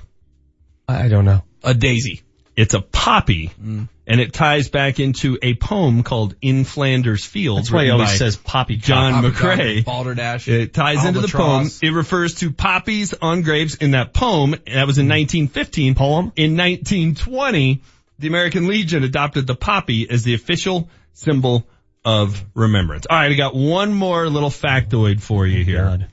[0.87, 1.43] I don't know.
[1.63, 2.23] A daisy.
[2.55, 7.71] It's a poppy, and it ties back into a poem called "In Flanders Fields." That's
[7.71, 9.85] why he always says "Poppy." John Poppycock, McCrae.
[9.85, 10.47] Balderdash.
[10.49, 11.69] It ties into the poem.
[11.81, 14.51] It refers to poppies on graves in that poem.
[14.51, 15.95] That was in 1915.
[15.95, 16.33] Poem?
[16.35, 17.81] In 1920,
[18.17, 21.65] the American Legion adopted the poppy as the official symbol
[22.05, 23.05] of remembrance.
[23.09, 26.07] All right, I got one more little factoid for you here.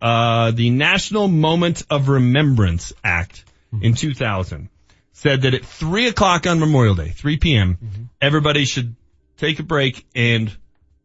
[0.00, 3.84] Uh, the National Moment of Remembrance Act mm-hmm.
[3.84, 4.68] in 2000
[5.12, 8.02] said that at three o'clock on Memorial Day, 3 p.m., mm-hmm.
[8.20, 8.96] everybody should
[9.36, 10.50] take a break and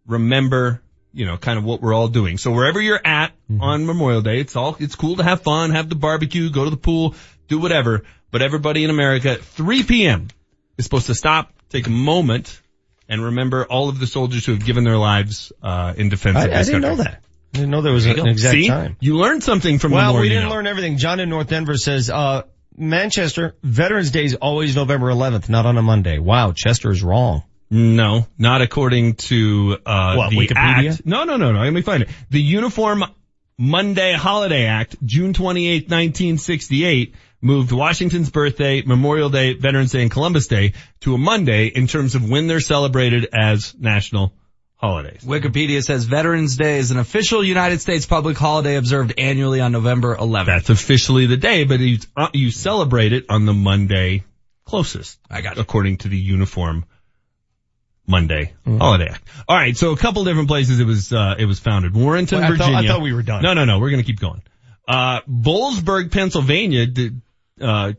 [0.07, 0.81] remember,
[1.13, 2.37] you know, kind of what we're all doing.
[2.37, 3.61] So wherever you're at mm-hmm.
[3.61, 6.69] on Memorial Day, it's all, it's cool to have fun, have the barbecue, go to
[6.69, 7.15] the pool,
[7.49, 8.03] do whatever.
[8.31, 10.29] But everybody in America at 3 p.m.
[10.77, 12.61] is supposed to stop, take a moment,
[13.09, 16.45] and remember all of the soldiers who have given their lives, uh, in defense I,
[16.45, 16.89] of I didn't country.
[16.89, 17.23] know that.
[17.53, 18.67] I didn't know there was There an exact See?
[18.67, 18.97] time.
[18.99, 20.49] You learned something from the Well, we didn't know.
[20.55, 20.97] learn everything.
[20.97, 22.43] John in North Denver says, uh,
[22.77, 26.19] Manchester, Veterans Day is always November 11th, not on a Monday.
[26.19, 27.43] Wow, Chester is wrong.
[27.71, 30.91] No, not according to uh What, the Wikipedia?
[30.93, 31.05] act.
[31.05, 31.61] No, no, no, no.
[31.61, 32.09] Let me find it.
[32.29, 33.03] The Uniform
[33.57, 40.47] Monday Holiday Act, June 28, 1968, moved Washington's birthday, Memorial Day, Veterans Day, and Columbus
[40.47, 44.33] Day to a Monday in terms of when they're celebrated as national
[44.75, 45.21] holidays.
[45.25, 50.15] Wikipedia says Veterans Day is an official United States public holiday observed annually on November
[50.15, 50.45] 11th.
[50.47, 54.23] That's officially the day, but you, uh, you celebrate it on the Monday
[54.65, 55.19] closest.
[55.29, 55.59] I got it.
[55.61, 56.85] according to the uniform
[58.07, 58.77] Monday Mm-hmm.
[58.77, 59.23] holiday act.
[59.47, 61.95] All right, so a couple different places it was uh, it was founded.
[61.95, 62.79] Warrenton, Well, I thought- Virginia.
[62.79, 63.41] I thought we were done.
[63.43, 63.79] No, no, no.
[63.79, 64.41] We're going to keep going.
[64.87, 67.11] Uh, Boalsburg, Pennsylvania, de-
[67.61, 67.93] uh,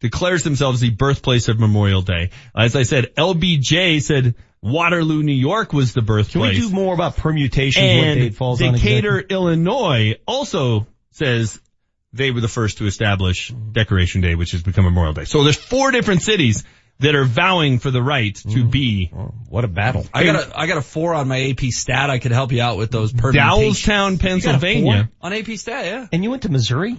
[0.00, 2.30] declares themselves the birthplace of Memorial Day.
[2.54, 6.32] As I said, LBJ said Waterloo, New York was the birthplace.
[6.32, 8.74] Can we do more about permutations and what it falls on?
[8.74, 9.34] Decatur, exactly?
[9.36, 11.60] Illinois also says
[12.12, 15.24] they were the first to establish Decoration Day, which has become Memorial Day.
[15.24, 16.64] So there's four different cities
[17.00, 18.54] that are vowing for the right Mm.
[18.54, 19.06] to be.
[19.48, 20.06] What a battle.
[20.14, 22.08] I got a I got a four on my AP stat.
[22.10, 23.82] I could help you out with those permutations.
[23.82, 25.10] Doylestown, You got a Pennsylvania.
[25.20, 26.06] four on AP stat, yeah.
[26.12, 26.96] And you went to Missouri?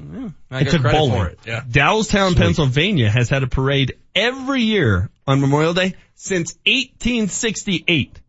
[0.51, 1.13] I It got took credit bowling.
[1.15, 1.39] for it.
[1.47, 1.61] Yeah.
[1.69, 2.37] Doylestown, Sweet.
[2.41, 8.19] Pennsylvania has had a parade every year on Memorial Day since 1868.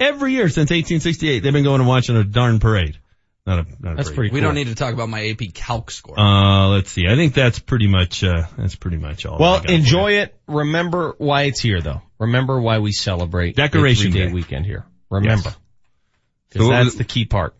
[0.00, 2.96] Every year since 1868, they've been going and watching a darn parade.
[3.44, 4.16] Not a, not a That's parade.
[4.16, 4.34] pretty Cool.
[4.34, 4.48] We cool.
[4.48, 6.18] don't need to talk about my AP calc score.
[6.18, 7.06] Uh, let's see.
[7.08, 9.38] I think that's pretty much, uh, that's pretty much all.
[9.38, 10.38] Well, enjoy it.
[10.46, 12.02] Remember why it's here though.
[12.20, 14.32] Remember why we celebrate Decoration the three-day Day.
[14.32, 14.86] weekend here.
[15.10, 15.42] Remember.
[15.44, 15.56] Yes.
[16.52, 17.56] 'Cause So what that's was- the key part.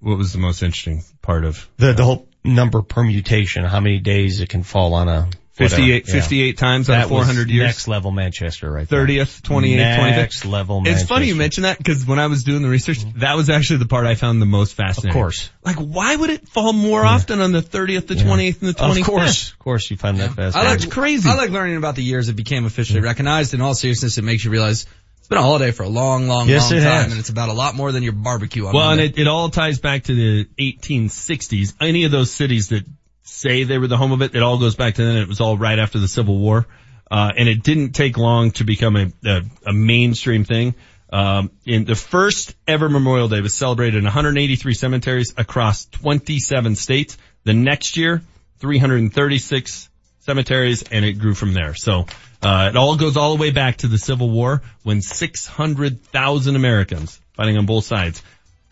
[0.00, 4.40] What was the most interesting part of The, the whole number permutation, how many days
[4.40, 6.16] it can fall on a 58, whatever.
[6.16, 6.22] Yeah.
[6.22, 7.66] 58 times out That of 400 was years?
[7.66, 9.06] Next level Manchester right there.
[9.06, 10.16] 30th, 28th, 25th.
[10.16, 11.02] Next level Manchester.
[11.02, 13.18] It's funny you mention that because when I was doing the research, mm-hmm.
[13.18, 15.10] that was actually the part I found the most fascinating.
[15.10, 15.50] Of course.
[15.62, 19.00] Like, why would it fall more often on the 30th, the 28th, and the 25th?
[19.00, 19.50] Of course.
[19.50, 20.42] Of course you find that fascinating.
[20.42, 20.70] I fascinating.
[20.70, 21.28] like That's crazy.
[21.28, 23.08] I like learning about the years it became officially mm-hmm.
[23.08, 23.52] recognized.
[23.52, 24.86] In all seriousness, it makes you realize
[25.18, 27.10] it's been a holiday for a long, long, Yes, long it time, has.
[27.12, 29.50] and it's about a lot more than your barbecue on Well, and it, it all
[29.50, 31.74] ties back to the 1860s.
[31.80, 32.84] Any of those cities that
[33.32, 35.16] say they were the home of it, it all goes back to then.
[35.16, 36.66] It was all right after the Civil War.
[37.10, 40.74] Uh, and it didn't take long to become a, a, a mainstream thing.
[41.12, 47.18] Um, in the first ever Memorial Day was celebrated in 183 cemeteries across 27 states.
[47.44, 48.22] The next year,
[48.60, 51.74] 336 cemeteries, and it grew from there.
[51.74, 52.06] So
[52.40, 57.20] uh, it all goes all the way back to the Civil War when 600,000 Americans
[57.34, 58.22] fighting on both sides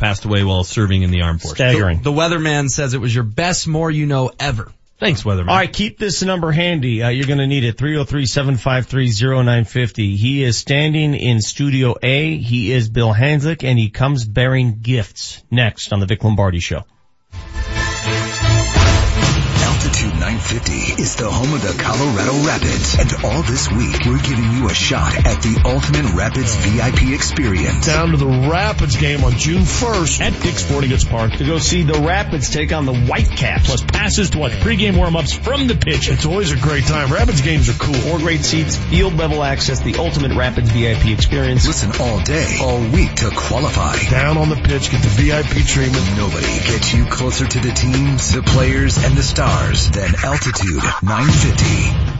[0.00, 1.58] passed away while serving in the armed forces.
[1.58, 2.02] Staggering.
[2.02, 4.72] the weatherman says it was your best more you know ever.
[4.98, 5.48] Thanks, Weatherman.
[5.48, 7.02] All right, keep this number handy.
[7.02, 7.78] Uh, you're going to need it.
[7.78, 10.16] 303-753-0950.
[10.16, 12.36] He is standing in Studio A.
[12.36, 15.42] He is Bill Hanzlik, and he comes bearing gifts.
[15.50, 16.84] Next on the Vic Lombardi Show.
[20.00, 22.96] Altitude 950 is the home of the Colorado Rapids.
[22.98, 27.84] And all this week, we're giving you a shot at the ultimate Rapids VIP experience.
[27.84, 30.20] Down to the Rapids game on June 1st.
[30.22, 33.66] At Dick's Sporting Goods Park to go see the Rapids take on the Whitecaps.
[33.66, 36.08] Plus passes to watch pregame warm-ups from the pitch.
[36.08, 37.12] It's always a great time.
[37.12, 37.92] Rapids games are cool.
[37.92, 41.66] Four great seats, field level access, the ultimate Rapids VIP experience.
[41.66, 43.98] Listen all day, all week to qualify.
[44.08, 46.16] Down on the pitch, get the VIP treatment.
[46.16, 52.19] Nobody gets you closer to the teams, the players, and the stars than Altitude 950.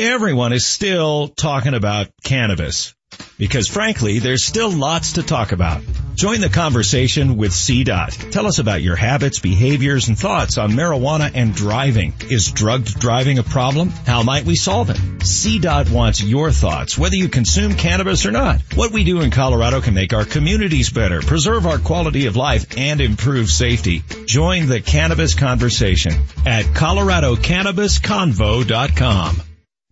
[0.00, 2.94] everyone is still talking about cannabis
[3.36, 5.82] because frankly, there's still lots to talk about.
[6.14, 8.30] Join the conversation with CDOT.
[8.30, 12.12] Tell us about your habits, behaviors, and thoughts on marijuana and driving.
[12.28, 13.88] Is drugged driving a problem?
[13.88, 14.96] How might we solve it?
[14.96, 18.60] CDOT wants your thoughts, whether you consume cannabis or not.
[18.74, 22.66] What we do in Colorado can make our communities better, preserve our quality of life,
[22.76, 24.02] and improve safety.
[24.26, 26.12] Join the cannabis conversation
[26.44, 29.42] at coloradocannabisconvo.com.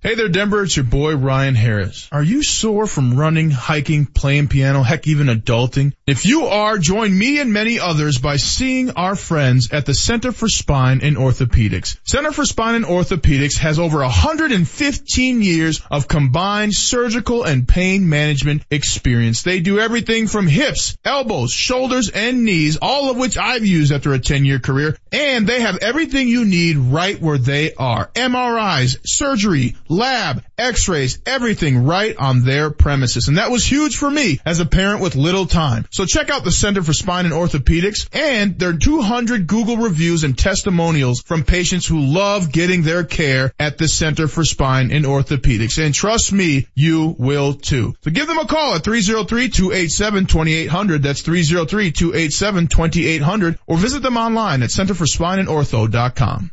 [0.00, 0.62] Hey there, Denver.
[0.62, 2.08] It's your boy, Ryan Harris.
[2.12, 5.92] Are you sore from running, hiking, playing piano, heck, even adulting?
[6.08, 10.32] If you are, join me and many others by seeing our friends at the Center
[10.32, 11.98] for Spine and Orthopedics.
[12.02, 18.62] Center for Spine and Orthopedics has over 115 years of combined surgical and pain management
[18.70, 19.42] experience.
[19.42, 24.14] They do everything from hips, elbows, shoulders, and knees, all of which I've used after
[24.14, 24.96] a 10 year career.
[25.12, 28.10] And they have everything you need right where they are.
[28.14, 33.28] MRIs, surgery, lab, x-rays, everything right on their premises.
[33.28, 35.84] And that was huge for me as a parent with little time.
[35.98, 40.38] So check out the Center for Spine and Orthopedics and their 200 Google reviews and
[40.38, 45.84] testimonials from patients who love getting their care at the Center for Spine and Orthopedics.
[45.84, 47.96] And trust me, you will too.
[48.04, 51.02] So give them a call at 303-287-2800.
[51.02, 56.52] That's 303-287-2800 or visit them online at centerforspineandortho.com.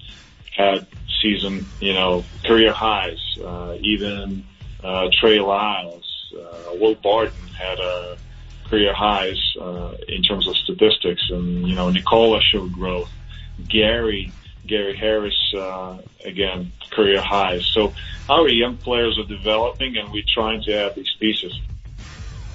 [0.54, 0.86] had
[1.22, 3.38] season, you know, career highs.
[3.42, 4.46] Uh, even
[4.84, 8.16] uh, Trey Lyles, uh, Will Barton had uh,
[8.70, 13.10] career highs uh, in terms of statistics, and you know, Nikola showed growth.
[13.68, 14.32] Gary,
[14.66, 17.66] Gary Harris, uh, again, career highs.
[17.66, 17.94] So
[18.30, 21.60] our young players are developing, and we're trying to add these pieces.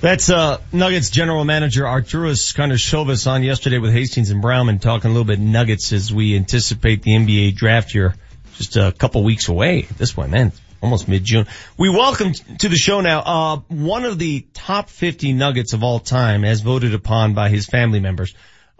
[0.00, 5.14] That's uh, Nuggets general manager Arturas Karnisovas on yesterday with Hastings and Browman talking a
[5.14, 8.16] little bit Nuggets as we anticipate the NBA draft here
[8.56, 10.52] just a couple weeks away at this point, man.
[10.82, 11.46] Almost mid-June.
[11.78, 16.00] We welcome to the show now, uh, one of the top 50 Nuggets of all
[16.00, 18.34] time as voted upon by his family members.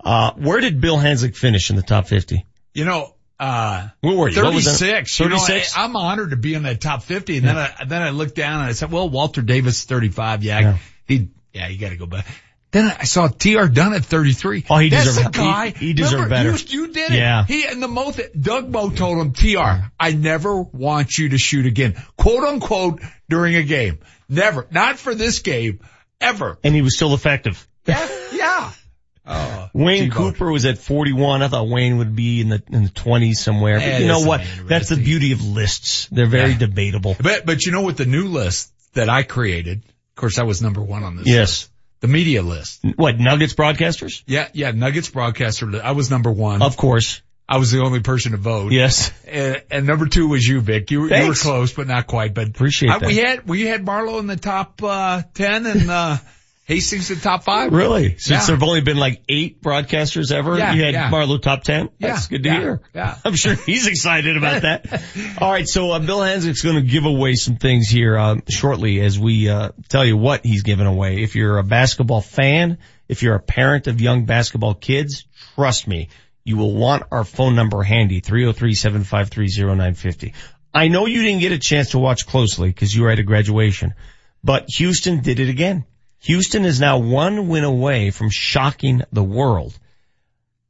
[0.05, 2.45] Uh, where did Bill Hanzlik finish in the top 50?
[2.75, 4.43] You know, uh, what were you?
[4.43, 4.79] What was that?
[4.79, 5.21] 36.
[5.21, 5.77] You know, 36?
[5.77, 7.37] I, am honored to be in that top 50.
[7.39, 10.43] And then I, then I looked down and I said, well, Walter Davis, 35.
[10.43, 10.61] Yeah.
[10.61, 10.79] Yeah.
[11.07, 12.27] He, yeah, you gotta go back.
[12.73, 13.69] Then I saw T.R.
[13.69, 14.65] Dunn at 33.
[14.71, 15.69] Oh, he That's deserved- the guy.
[15.71, 16.73] he- he deserved Remember, better.
[16.73, 17.45] You, you did Yeah.
[17.45, 21.67] He, and the most, Doug Moe told him, T.R., I never want you to shoot
[21.67, 22.03] again.
[22.17, 23.99] Quote unquote during a game.
[24.29, 24.67] Never.
[24.71, 25.81] Not for this game.
[26.21, 26.59] Ever.
[26.65, 27.67] And he was still effective.
[27.87, 28.09] Yeah.
[28.33, 28.71] Yeah.
[29.25, 30.33] Oh, Wayne T-Bone.
[30.33, 31.43] Cooper was at 41.
[31.43, 33.79] I thought Wayne would be in the, in the 20s somewhere.
[33.79, 34.45] But you know what?
[34.67, 36.09] That's the beauty of lists.
[36.11, 36.59] They're very Yeah.
[36.59, 37.15] debatable.
[37.23, 39.85] But, but you know what the new list that I created?
[39.85, 41.29] Of course, I was number one on this.
[41.29, 41.39] Yes.
[41.39, 41.71] list.
[42.03, 42.85] The media list.
[42.97, 44.23] What, Nuggets broadcasters?
[44.27, 45.81] Yeah, yeah, Nuggets broadcaster.
[45.83, 46.61] I was number one.
[46.61, 47.23] Of course.
[47.49, 48.73] I was the only person to vote.
[48.73, 49.13] Yes.
[49.27, 50.91] And, and number two was you, Vic.
[50.91, 52.35] You, were- you were close, but not quite.
[52.35, 53.07] But Appreciate I- that.
[53.07, 56.17] We had we had Marlowe in the top uh, ten and uh,
[56.65, 57.73] Hastings in the top five.
[57.73, 58.11] Really?
[58.19, 58.47] Since Yeah.
[58.47, 61.11] there have only been like eight broadcasters ever, Yeah, you had yeah.
[61.11, 61.89] Marlowe top 10?
[61.99, 62.81] Yeah, That's good to hear.
[62.95, 63.17] yeah.
[63.25, 65.03] I'm sure he's excited about that.
[65.39, 69.01] All right, so uh, Bill Hanzlik's going to give away some things here uh, shortly
[69.01, 71.21] as we uh, tell you what he's giving away.
[71.23, 75.27] If you're a basketball fan, if you're a parent of young basketball kids,
[75.57, 76.11] trust me,
[76.45, 80.33] you will want our phone number handy, 303-753-0950.
[80.75, 83.23] I know you didn't get a chance to watch closely because you were at a
[83.23, 83.95] graduation,
[84.43, 85.85] but Houston did it again.
[86.23, 89.77] Houston is now one win away from shocking the world.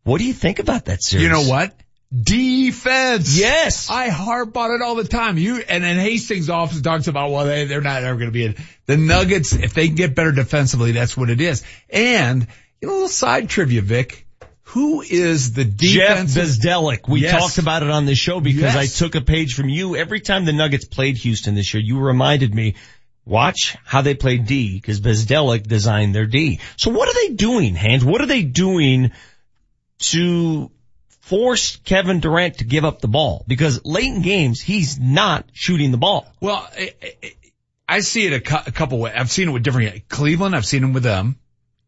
[0.04, 1.24] What do you think about that series?
[1.24, 1.74] You know what?
[2.12, 3.38] Defense.
[3.38, 3.88] Yes.
[3.90, 5.38] I harp on it all the time.
[5.38, 8.44] You and then Hastings office talks about well they they're not ever going to be
[8.46, 8.56] in
[8.86, 10.92] the Nuggets if they can get better defensively.
[10.92, 11.62] That's what it is.
[11.88, 12.46] And
[12.80, 14.26] you know, a little side trivia, Vic.
[14.64, 16.36] Who is the Jeff defense?
[16.58, 17.08] Bzdelik.
[17.08, 17.38] We Yes.
[17.38, 18.76] talked about it on this show because Yes.
[18.76, 19.96] I took a page from you.
[19.96, 22.74] Every time the Nuggets played Houston this year, you reminded me,
[23.24, 26.60] watch how they play D because Bzdelik designed their D.
[26.76, 28.04] So what are they doing, Hans?
[28.04, 29.12] What are they doing
[29.98, 30.70] to
[31.20, 33.44] force Kevin Durant to give up the ball?
[33.46, 36.26] Because late in games, he's not shooting the ball.
[36.40, 37.32] Well, I, I-
[37.88, 39.12] I see it a, cou- a couple ways.
[39.14, 40.56] I've seen it with different Cleveland.
[40.56, 41.36] I've seen them with them.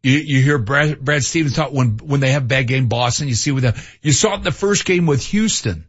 [0.03, 2.89] You, you hear Brad, Brad Stevens talk when when they have bad game.
[2.89, 3.73] Boston, you see with them.
[4.03, 5.87] You saw it in the first game with Houston.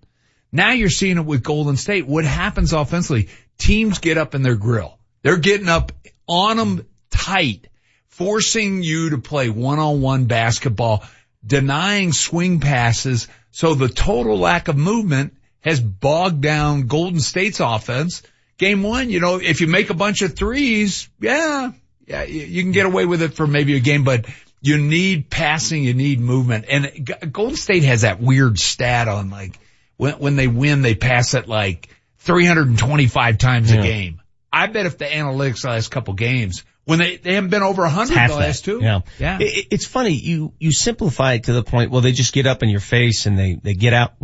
[0.52, 2.06] Now you're seeing it with Golden State.
[2.06, 3.28] What happens offensively?
[3.58, 4.98] Teams get up in their grill.
[5.26, 5.90] They're getting up
[6.28, 7.66] on them tight,
[8.06, 11.02] forcing you to play one-on-one basketball,
[11.44, 13.26] denying swing passes.
[13.50, 18.22] So the total lack of movement has bogged down Golden State's offense.
[18.56, 21.72] Game one, you know, if you make a bunch of threes, yeah,
[22.06, 24.26] yeah, you can get away with it for maybe a game, but
[24.60, 26.66] you need passing, you need movement.
[26.68, 29.58] And Golden State has that weird stat on like
[29.96, 31.88] when, when they win, they pass it like
[32.18, 33.80] 325 times Yeah.
[33.80, 34.20] a game.
[34.62, 37.82] I bet if the analytics the last couple games, when they, they haven't been over
[37.82, 38.40] 100 half the that.
[38.40, 38.80] last two.
[38.82, 39.00] Yeah.
[39.18, 39.38] Yeah.
[39.40, 40.12] It- it- it's funny.
[40.14, 43.26] You, you simplify it to the point, well, they just get up in your face
[43.26, 44.14] and they, they get out.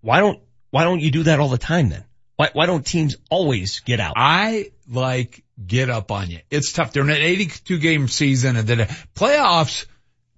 [0.00, 0.40] Why don't,
[0.70, 2.04] why don't you do that all the time then?
[2.36, 4.14] Why, why don't teams always get out?
[4.16, 6.40] I like get up on you.
[6.50, 6.92] It's tough.
[6.92, 9.86] They're in an 82 game season and then playoffs,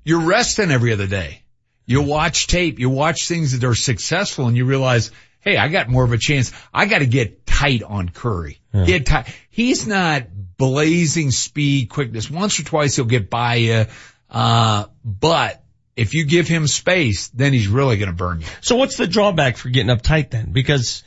[0.04, 1.42] you're resting every other day.
[1.86, 5.10] You watch tape, you watch things that are successful and you realize,
[5.40, 6.50] hey, I got more of a chance.
[6.72, 8.58] I got to get tight on Curry.
[8.72, 9.28] Get tight.
[9.54, 10.24] He's not
[10.56, 12.28] blazing speed, quickness.
[12.28, 13.86] Once or twice he'll get by you.
[14.28, 15.62] Uh, but
[15.94, 18.46] if you give him space, then he's really going to burn you.
[18.62, 20.50] So what's the drawback for getting uptight then?
[20.50, 21.04] Because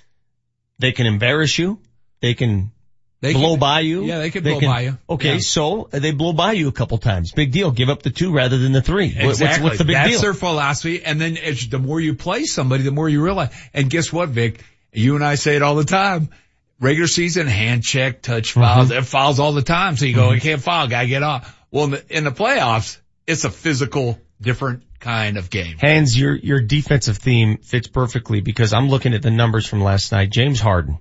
[0.79, 1.79] they can embarrass you.
[2.21, 2.71] They can
[3.19, 4.05] They blow can- by you.
[4.05, 4.97] Yeah, they can blow by you.
[5.09, 5.39] Okay, Yeah.
[5.39, 7.33] so they blow by you a couple times.
[7.33, 7.71] Big deal.
[7.71, 9.13] Give up the two rather than the three.
[9.13, 9.63] What- What's, Exactly.
[9.65, 10.21] what's the big That's deal?
[10.21, 11.03] their philosophy.
[11.03, 13.49] And then as the more you play somebody, the more you realize.
[13.73, 14.63] And guess what, Vic?
[14.93, 16.29] You and I say it all the time.
[16.79, 19.97] Regular season, hand check, touch fouls, there are fouls all the time.
[19.97, 20.35] So you go, Mhm.
[20.35, 21.55] you can't foul, gotta get off.
[21.71, 25.77] Well, in the, in the playoffs, it's a physical, different kind of game.
[25.79, 30.11] Hands, your, your defensive theme fits perfectly because I'm looking at the numbers from last
[30.11, 30.29] night.
[30.29, 30.99] James Harden,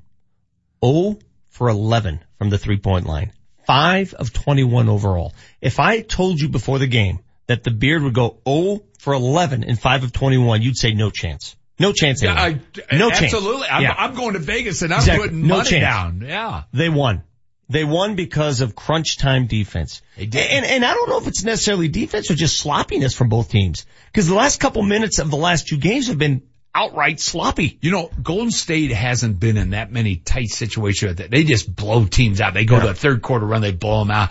[0.84, 1.18] 0
[1.50, 3.32] for 11 from the three point line.
[3.66, 5.34] 5 of 21 overall.
[5.60, 9.64] If I told you before the game that the beard would go 0 for 11
[9.64, 11.56] and 5 of 21, you'd say no chance.
[11.78, 12.22] No chance.
[12.22, 12.60] Yeah, anyway.
[12.90, 13.34] I, no chance.
[13.34, 13.66] absolutely.
[13.68, 13.94] I'm, Yeah.
[13.96, 15.28] I'm going to Vegas and I'm Exactly.
[15.28, 15.82] putting No money chance.
[15.82, 16.22] down.
[16.26, 16.62] Yeah.
[16.72, 17.22] They won.
[17.68, 20.00] They won because of crunch time defense.
[20.16, 20.46] They did.
[20.50, 23.84] And, and I don't know if it's necessarily defense or just sloppiness from both teams.
[24.14, 26.42] Cause the last couple minutes of the last two games have been
[26.74, 27.78] outright sloppy.
[27.82, 31.16] You know, Golden State hasn't been in that many tight situations.
[31.16, 32.54] That they just blow teams out.
[32.54, 34.30] They go to a third quarter run, they blow them out.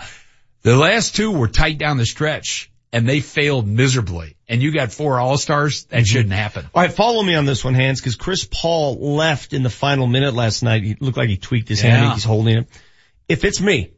[0.62, 4.35] The last two were tight down the stretch, and they failed miserably.
[4.48, 5.84] And you got four All Stars.
[5.84, 6.66] That shouldn't happen.
[6.72, 10.06] All right, follow me on this one, Hans, because Chris Paul left in the final
[10.06, 10.84] minute last night.
[10.84, 11.94] He looked like he tweaked his hand.
[11.94, 12.02] Yeah.
[12.02, 12.68] think he's holding it.
[13.28, 13.90] If it's me,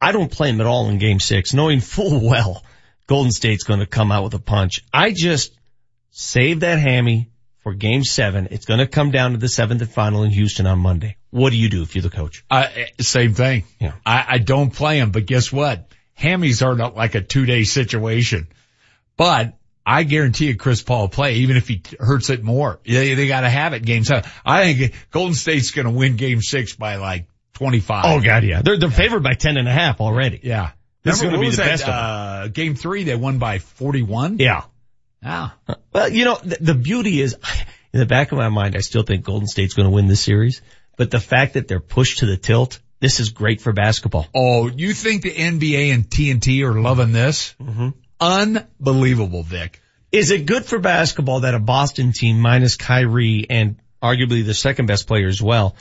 [0.00, 2.62] I don't play him at all in game six, knowing full well
[3.10, 4.84] Golden State's going to come out with a punch.
[4.92, 5.52] I just
[6.10, 7.30] save that hammy
[7.64, 8.46] for game seven.
[8.52, 11.16] It's going to come down to the seventh and final in Houston on Monday.
[11.30, 12.44] What do you do if you're the coach?
[12.48, 12.68] Uh,
[13.00, 13.64] same thing.
[13.80, 13.94] Yeah.
[14.06, 15.88] I, I don't play him, but guess what?
[16.18, 18.48] Hammies are not like a two day situation.
[19.20, 22.80] But I guarantee you Chris Paul will play, even if he hurts it more.
[22.86, 24.24] They, they gotta have it game seven.
[24.46, 28.04] I think Golden State's gonna win game six by like 25.
[28.06, 28.62] Oh God, yeah.
[28.62, 30.40] They're, they're favored by ten and a half already.
[30.42, 30.70] Yeah.
[31.02, 32.44] This is going to be the was best that, of them.
[32.44, 34.38] uh, game three, they won by 41.
[34.38, 34.64] Yeah.
[35.22, 35.50] Yeah.
[35.92, 37.36] Well, you know, the, the beauty is,
[37.92, 40.20] in the back of my mind, I still think Golden State's going to win this
[40.20, 40.60] series.
[40.96, 44.26] But the fact that they're pushed to the tilt, this is great for basketball.
[44.34, 47.54] Oh, you think the NBA and TNT are loving this?
[47.60, 47.88] Mm-hmm.
[48.20, 49.80] Unbelievable, Vic.
[50.12, 54.86] Is it good for basketball that a Boston team minus Kyrie and arguably the second
[54.86, 55.76] best player as well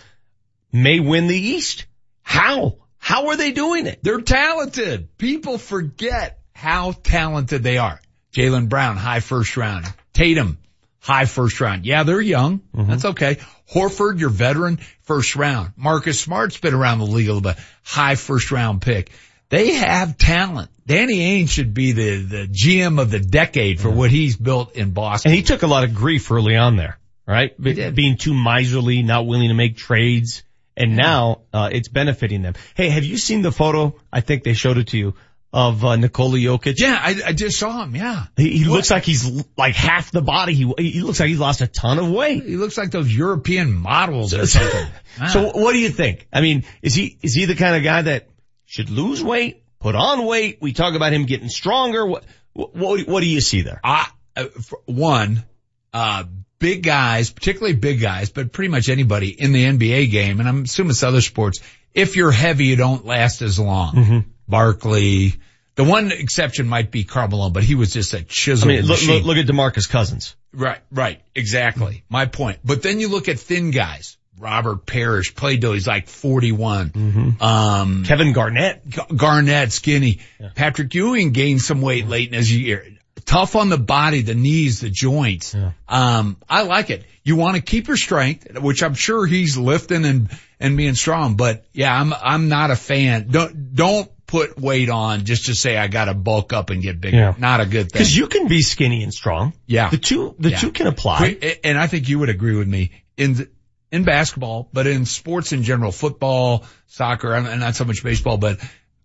[0.72, 1.86] may win the East?
[2.22, 2.78] How?
[2.98, 4.00] How are they doing it?
[4.04, 5.18] They're talented.
[5.18, 8.00] People forget how talented they are.
[8.34, 9.86] Jaylen Brown, high first round.
[10.14, 10.60] Tatum,
[11.00, 11.86] high first round.
[11.86, 12.60] Yeah, they're young.
[12.76, 12.90] Mm-hmm.
[12.90, 13.38] That's okay.
[13.74, 15.72] Horford, your veteran, first round.
[15.76, 17.58] Marcus Smart's been around the league a little bit.
[17.84, 19.12] High first round pick.
[19.50, 20.70] They have talent.
[20.86, 24.92] Danny Ainge should be the, the GM of the decade for what he's built in
[24.92, 25.30] Boston.
[25.32, 26.98] And he took a lot of grief early on there,
[27.28, 27.60] right?
[27.62, 30.44] Be- Being too miserly, not willing to make trades.
[30.78, 32.54] And now, uh, it's benefiting them.
[32.76, 33.96] Hey, have you seen the photo?
[34.14, 35.14] I think they showed it to you
[35.52, 36.76] of, uh, Nikola Jokic.
[36.78, 37.96] Yeah, I, I just saw him.
[37.96, 38.26] Yeah.
[38.38, 40.54] He, he looks like he's l- like half the body.
[40.54, 42.44] He, he looks like he's lost a ton of weight.
[42.46, 44.88] He looks like those European models or something.
[45.34, 46.28] So what do you think?
[46.32, 48.29] I mean, is he, is he the kind of guy that
[48.70, 50.60] should lose weight, put on weight?
[50.62, 52.06] We talk about him getting stronger.
[52.06, 52.24] What,
[52.54, 53.82] what, what do you see there?
[53.84, 54.08] I,
[54.38, 54.46] uh,
[54.86, 55.44] one,
[55.92, 56.26] uh,
[56.60, 60.64] big guys, particularly big guys, but pretty much anybody in the NBA game, and I'm
[60.66, 61.62] assuming it's other sports,
[61.96, 63.96] if you're heavy, you don't last as long.
[63.96, 64.20] Mm-hmm.
[64.48, 65.34] Barkley,
[65.74, 68.86] the one exception might be Karl Malone, but he was just a chisel I mean,
[68.86, 70.36] look, look, look at DeMarcus Cousins.
[70.54, 72.04] Right, right, exactly.
[72.08, 72.60] My point.
[72.64, 74.19] But then you look at thin guys.
[74.40, 77.38] Robert Parish played till he's like 41.
[77.40, 78.88] Um, Kevin Garnett.
[78.88, 80.20] G- Garnett, skinny.
[80.56, 82.86] Patrick Ewing gained some weight late in his year.
[83.26, 85.56] Tough on the body, the knees, the joints.
[85.88, 87.04] Um, I like it.
[87.24, 91.36] You want to keep your strength, which I'm sure he's lifting and, and being strong,
[91.36, 93.28] but yeah, I'm, I'm not a fan.
[93.30, 97.02] Don't, don't put weight on just to say I got to bulk up and get
[97.02, 97.18] bigger.
[97.18, 97.34] Yeah.
[97.38, 98.00] Not a good thing.
[98.00, 99.54] Cause you can be skinny and strong.
[99.68, 99.90] Yeah.
[99.90, 100.58] The two, the Yeah.
[100.58, 101.58] two can apply.
[101.64, 103.50] And I think you would agree with me in the,
[103.92, 108.60] in basketball, but in sports in general, football, soccer, and not so much baseball, but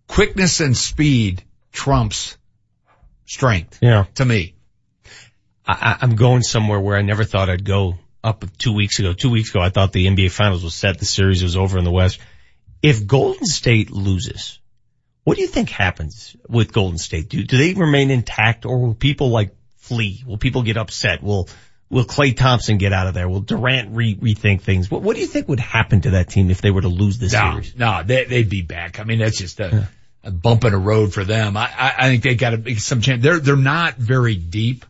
[0.08, 2.36] quickness and speed trumps
[3.26, 4.04] strength Yeah.
[4.16, 4.54] to me.
[5.66, 9.12] I, I- I'm going somewhere where I never thought I'd go up two weeks ago.
[9.12, 10.98] Two weeks ago, I thought the NBA finals was set.
[10.98, 12.18] The series was over in the West.
[12.82, 14.60] If Golden State loses,
[15.24, 17.30] what do you think happens with Golden State?
[17.30, 20.22] Do, do they remain intact or will people like flee?
[20.26, 21.22] Will people get upset?
[21.22, 21.48] Will,
[21.90, 23.28] will Klay Thompson get out of there?
[23.28, 24.90] Will Durant re- rethink things?
[24.90, 27.18] What, what do you think would happen to that team if they were to lose
[27.18, 27.76] this No, series?
[27.76, 28.98] no, they, they'd be back.
[29.00, 29.88] I mean, that's just a,
[30.22, 31.56] a bump in the road for them.
[31.56, 33.22] I, I, I think they got to make some chance.
[33.22, 34.84] They're, they're not very deep.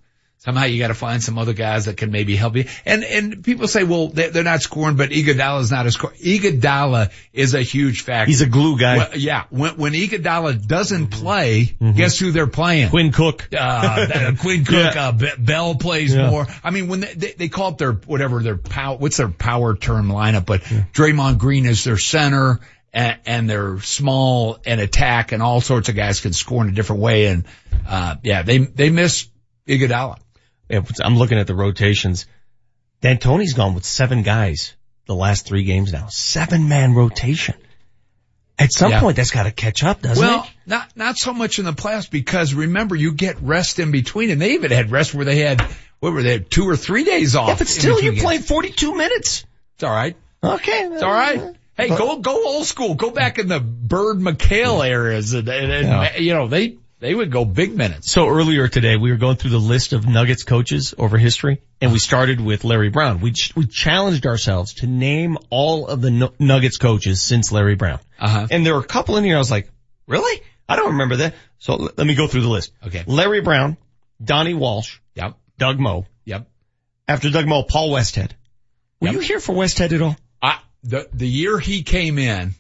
[0.45, 2.67] Somehow you got to find some other guys that can maybe help you.
[2.85, 6.13] And, and people say, well, they're, they're not scoring, but Iguodala's not a scorer.
[6.23, 8.27] Iguodala is a huge factor.
[8.27, 8.99] He's a glue guy.
[8.99, 9.45] Well, yeah.
[9.49, 12.91] When, when Iguodala doesn't play, guess who they're playing?
[12.91, 13.49] Quinn Cook.
[13.59, 15.09] Uh, that- Quinn Cook, Yeah.
[15.09, 16.29] uh, Be- Bell plays Yeah.
[16.29, 16.47] more.
[16.63, 19.75] I mean, when they, they, they call it their, whatever their power, what's their power
[19.75, 22.61] term lineup, but Draymond Green is their center
[22.93, 26.73] and, and they're small and attack and all sorts of guys can score in a
[26.75, 27.27] different way.
[27.29, 27.45] And,
[27.89, 29.27] uh, yeah, they, they miss
[29.67, 30.19] Iguodala.
[30.71, 32.27] I'm looking at the rotations.
[33.01, 34.75] D'Antoni's gone with seven guys
[35.07, 36.07] the last three games now.
[36.09, 37.55] Seven man rotation.
[38.59, 39.01] At some Yeah.
[39.01, 40.41] point that's got to catch up, doesn't well, it?
[40.43, 44.31] Well, not, not so much in the playoffs because remember you get rest in between
[44.31, 45.61] and they even had rest where they had,
[46.01, 47.49] what were they, two or three days off.
[47.49, 48.23] Yeah, but still you games.
[48.23, 49.45] played 42 minutes.
[49.75, 50.17] It's all right.
[50.43, 50.85] Okay.
[50.93, 51.57] It's all right.
[51.77, 52.95] Hey, go go old school.
[52.95, 56.17] Go back in the Bird McHale eras, and, and, and, Yeah.
[56.19, 58.11] you know they they would go big minutes.
[58.11, 61.93] So earlier today we were going through the list of Nuggets coaches over history and
[61.93, 63.21] we started with Larry Brown.
[63.21, 67.75] We, ch- we challenged ourselves to name all of the Nu- Nuggets coaches since Larry
[67.75, 67.99] Brown.
[68.19, 68.47] Uh-huh.
[68.51, 69.69] And there were a couple in here I was like,
[70.07, 70.41] really?
[70.67, 71.35] I don't remember that.
[71.59, 72.73] So l- let me go through the list.
[72.87, 73.05] Okay.
[73.07, 73.77] Larry Brown,
[74.25, 75.35] Donnie Walsh, Yep.
[75.59, 76.07] Doug Moe.
[76.25, 76.49] Yep.
[77.07, 78.31] After Doug Moe, Paul Westhead.
[79.03, 79.15] Were Yep.
[79.17, 80.17] you here for Westhead at all?
[80.41, 82.55] I, the the year he came in,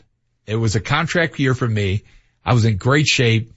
[0.47, 2.03] it was a contract year for me.
[2.45, 3.53] I was in great shape.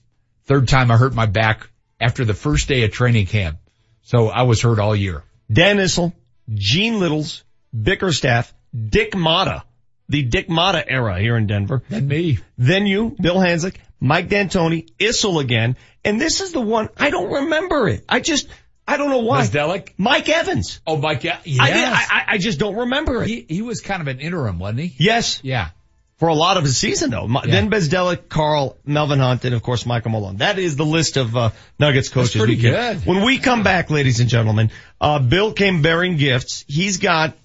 [0.47, 1.69] Third time I hurt my back
[1.99, 3.57] after the first day of training camp,
[4.01, 5.23] so I was hurt all year.
[5.51, 6.13] Dan Issel,
[6.53, 7.43] Gene Littles,
[7.73, 9.63] Bickerstaff, Dick Motta,
[10.09, 11.83] the Dick Motta era here in Denver.
[11.89, 12.39] Then me.
[12.57, 15.75] Then you, Bill Hanzlik, Mike D'Antoni, Issel again.
[16.05, 18.05] And this is the one, I don't remember it.
[18.07, 18.47] I just,
[18.87, 19.41] I don't know why.
[19.41, 19.89] Masdelic?
[19.97, 20.79] Mike Evans.
[20.87, 21.23] Oh, Mike.
[21.25, 21.39] Yeah.
[21.45, 23.27] I, I- I just don't remember it.
[23.29, 24.95] he he was kind of an interim, wasn't he?
[24.99, 25.41] yes.
[25.43, 25.69] Yeah.
[26.17, 27.27] For a lot of the season though.
[27.27, 27.41] Yeah.
[27.45, 30.37] Then Bzdelik, Karl, Melvin Hunt, and of course Michael Malone.
[30.37, 32.35] That is the list of, uh, Nuggets coaches.
[32.35, 33.05] pretty we good.
[33.05, 36.65] When we come back, ladies and gentlemen, uh, Bill came bearing gifts.
[36.67, 37.35] He's got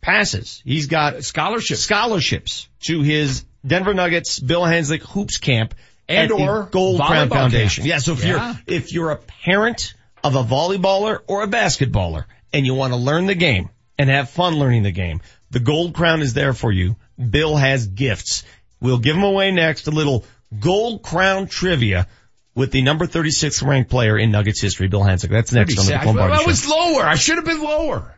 [0.00, 0.62] passes.
[0.64, 1.80] He's got Scholarships.
[1.80, 5.74] scholarships to his Denver Nuggets Bill Hanzlik Hoops Camp
[6.08, 7.82] And or Gold Crown Foundation.
[7.82, 7.88] camp.
[7.90, 8.54] Yeah, so if Yeah.
[8.66, 12.96] you're if you're a parent of a volleyballer or a basketballer and you want to
[12.96, 15.20] learn the game and have fun learning the game,
[15.50, 16.96] the Gold Crown is there for you.
[17.18, 18.44] Bill has gifts.
[18.80, 19.86] We'll give them away next.
[19.88, 20.24] A little
[20.58, 22.06] Gold Crown trivia
[22.54, 25.30] with the number 36 ranked player in Nuggets history, Bill Hanzlik.
[25.30, 26.46] That's next on the I, Lombardi I Show.
[26.46, 27.02] was lower.
[27.02, 28.14] I should have been lower.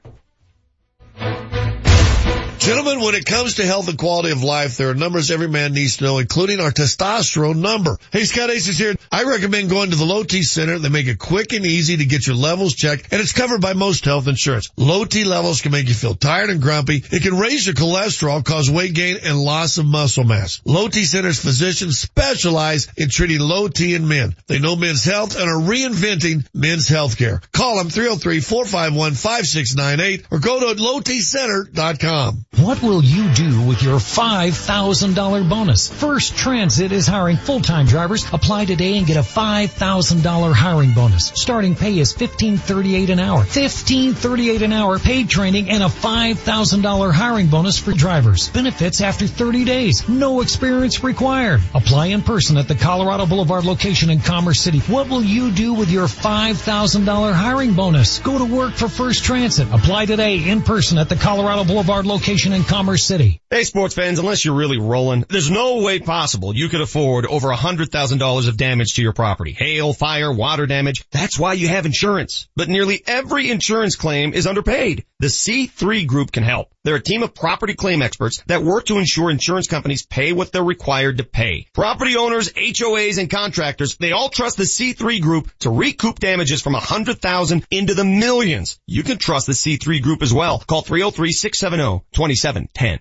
[2.61, 5.73] Gentlemen, when it comes to health and quality of life, there are numbers every man
[5.73, 7.97] needs to know, including our testosterone number.
[8.13, 8.97] Hey, Scott Aces here.
[9.11, 10.79] I recommend going to the Low T Center.
[10.79, 13.73] They make it quick and easy to get your levels checked, and it's covered by
[13.73, 14.69] most health insurance.
[14.77, 17.03] Low T levels can make you feel tired and grumpy.
[17.11, 20.61] It can raise your cholesterol, cause weight gain, and loss of muscle mass.
[20.67, 24.37] Low T Center's physicians specialize in treating low T in men.
[24.49, 27.41] They know men's health and are reinventing men's health care.
[27.53, 32.45] Call them 303-451-5698 or go to lowtcenter.com.
[32.59, 35.89] What will you do with your $5,000 bonus?
[35.89, 38.27] First Transit is hiring full-time drivers.
[38.33, 41.31] Apply today and get a $5,000 hiring bonus.
[41.37, 43.45] Starting pay is $15.38 an hour.
[43.45, 48.49] $15.38 an hour paid training and a $5,000 hiring bonus for drivers.
[48.49, 50.09] Benefits after 30 days.
[50.09, 51.61] No experience required.
[51.73, 54.81] Apply in person at the Colorado Boulevard location in Commerce City.
[54.81, 58.19] What will you do with your $5,000 hiring bonus?
[58.19, 59.69] Go to work for First Transit.
[59.73, 63.41] Apply today in person at the Colorado Boulevard location in Commerce City.
[63.51, 67.49] Hey sports fans, unless you're really rolling, there's no way possible you could afford over
[67.49, 69.53] $100,000 of damage to your property.
[69.53, 71.05] Hail, fire, water damage.
[71.11, 72.49] That's why you have insurance.
[72.57, 75.05] But nearly every insurance claim is underpaid.
[75.19, 76.73] The C3 Group can help.
[76.83, 80.51] They're a team of property claim experts that work to ensure insurance companies pay what
[80.51, 81.67] they're required to pay.
[81.75, 86.73] Property owners, HOAs, and contractors, they all trust the C3 Group to recoup damages from
[86.73, 88.81] 100,000 into the millions.
[88.87, 90.59] You can trust the C3 Group as well.
[90.59, 93.01] Call 303-670-2710.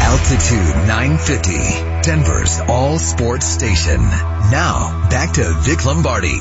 [0.00, 1.52] Altitude 950,
[2.02, 4.00] Denver's all sports station.
[4.50, 6.40] Now, back to Vic Lombardi.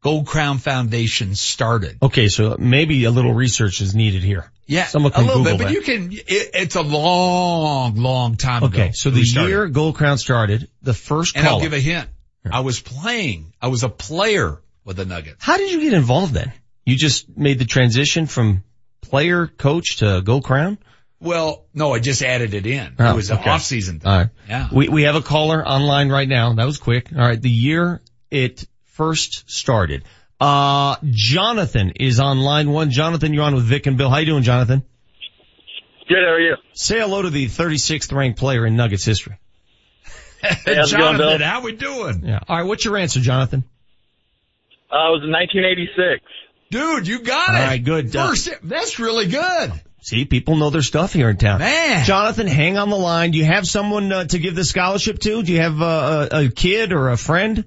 [0.02, 1.98] Gold Crown Foundation started.
[2.02, 4.50] Okay, so maybe a little research is needed here.
[4.66, 5.74] Yeah, Someone a little Google bit, but that.
[5.74, 8.80] you can, it, it's a long, long time ago.
[8.82, 12.08] Okay, so the year Gold Crown started, the first and I'll give a hint.
[12.50, 15.36] I was playing, I was a player with the Nuggets.
[15.40, 16.52] How did you get involved then?
[16.84, 18.64] You just made the transition from
[19.00, 20.78] player coach to Gold Crown?
[21.20, 22.96] Well, no, I just added it in.
[22.98, 23.50] Oh, it was an okay.
[23.50, 24.10] off-season thing.
[24.10, 24.28] All right.
[24.48, 24.68] Yeah.
[24.72, 26.52] We, we have a caller online right now.
[26.54, 27.10] That was quick.
[27.12, 27.40] All right.
[27.40, 30.04] The year it first started.
[30.40, 32.90] Uh, Jonathan is on line one.
[32.90, 34.10] Jonathan, you're on with Vic and Bill.
[34.10, 34.82] How you doing, Jonathan?
[36.08, 36.56] Good, how are you?
[36.72, 39.38] Say hello to the 36th ranked player in Nuggets history.
[40.42, 41.46] Hey, how's it going, Jonathan, Bill?
[41.46, 42.24] how we doing?
[42.24, 42.40] Yeah.
[42.48, 42.66] All right.
[42.66, 43.62] What's your answer, Jonathan?
[44.90, 46.24] Uh, it was in 1986.
[46.72, 47.58] Dude, you got All it.
[47.58, 47.84] right.
[47.84, 48.16] Good.
[48.16, 49.72] Uh, First, that's really good.
[50.00, 51.60] See, people know their stuff here in town.
[51.60, 52.04] Man.
[52.04, 53.30] Jonathan, hang on the line.
[53.30, 55.42] Do you have someone uh, to give the scholarship to?
[55.42, 57.64] Do you have uh, a, a kid or a friend?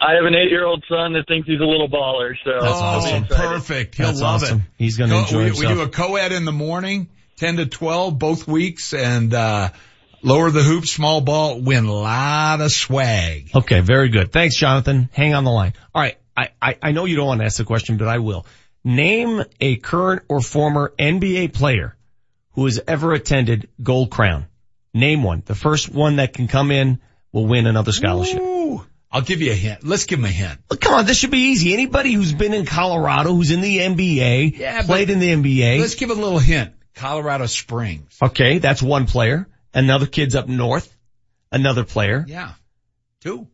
[0.00, 3.24] I have an eight-year-old son that thinks he's a little baller, so That's awesome.
[3.26, 3.94] Perfect.
[3.96, 4.58] He'll That's love awesome.
[4.60, 4.64] it.
[4.76, 5.68] He's going to Co- enjoy we, himself.
[5.70, 9.70] we do a co-ed in the morning, 10 to 12, both weeks, and, uh,
[10.22, 13.50] lower the hoop, small ball, win a lot of swag.
[13.54, 14.32] Okay, very good.
[14.32, 15.08] Thanks, Jonathan.
[15.12, 15.74] Hang on the line.
[15.94, 18.18] All right, I, I, I know you don't want to ask the question, but I
[18.18, 18.46] will.
[18.82, 21.96] Name a current or former NBA player
[22.52, 24.46] who has ever attended Gold Crown.
[24.92, 25.42] Name one.
[25.44, 27.00] The first one that can come in
[27.32, 28.40] will win another scholarship.
[28.40, 29.84] Ooh, I'll give you a hint.
[29.84, 30.60] Let's give him a hint.
[30.70, 31.72] Look, come on, this should be easy.
[31.72, 35.80] Anybody who's been in Colorado, who's in the NBA, Yeah, played in the NBA.
[35.80, 36.74] Let's give a little hint.
[36.94, 38.16] Colorado Springs.
[38.22, 39.48] Okay, that's one player.
[39.72, 40.94] Another kid's up north.
[41.50, 42.24] Another player.
[42.28, 42.52] Yeah.
[43.20, 43.48] Two.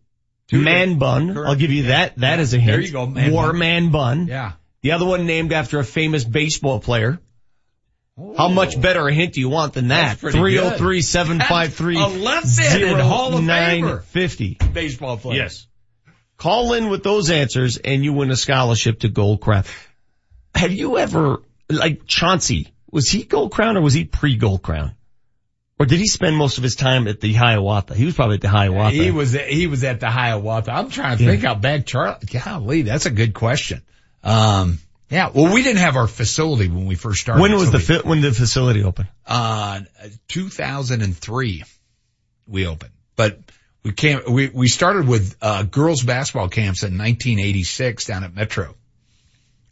[0.52, 1.36] Man bun.
[1.36, 2.16] I'll give you that.
[2.18, 2.72] That is a hint.
[2.72, 3.58] There you go, man War bun.
[3.58, 4.26] man bun.
[4.26, 4.52] Yeah.
[4.82, 7.20] The other one named after a famous baseball player.
[8.36, 10.20] How much better a hint do you want than that?
[10.20, 12.04] That's 303-753.
[12.04, 13.46] A left-handed Hall of Famer.
[13.46, 14.58] 0950.
[14.72, 15.42] Baseball player.
[15.42, 15.66] Yes.
[16.36, 19.64] Call in with those answers and you win a scholarship to Gold Crown.
[20.54, 24.94] Have you ever, like Chauncey, was he Gold Crown or was he pre-Gold Crown?
[25.80, 27.94] Or did he spend most of his time at the Hiawatha?
[27.94, 28.94] He was probably at the Hiawatha.
[28.94, 30.70] He was he was at the Hiawatha.
[30.70, 32.18] I'm trying to think how bad Charlie.
[32.30, 33.80] Golly, that's a good question.
[34.22, 34.78] Um,
[35.08, 35.30] yeah.
[35.32, 37.40] Well, we didn't have our facility when we first started.
[37.40, 39.08] when was the we- fi- when did the facility open?
[39.26, 39.80] Uh,
[40.28, 41.64] 2003
[42.46, 43.38] we opened, but
[43.82, 48.74] we came, we, we started with, uh, girls basketball camps in 1986 down at Metro.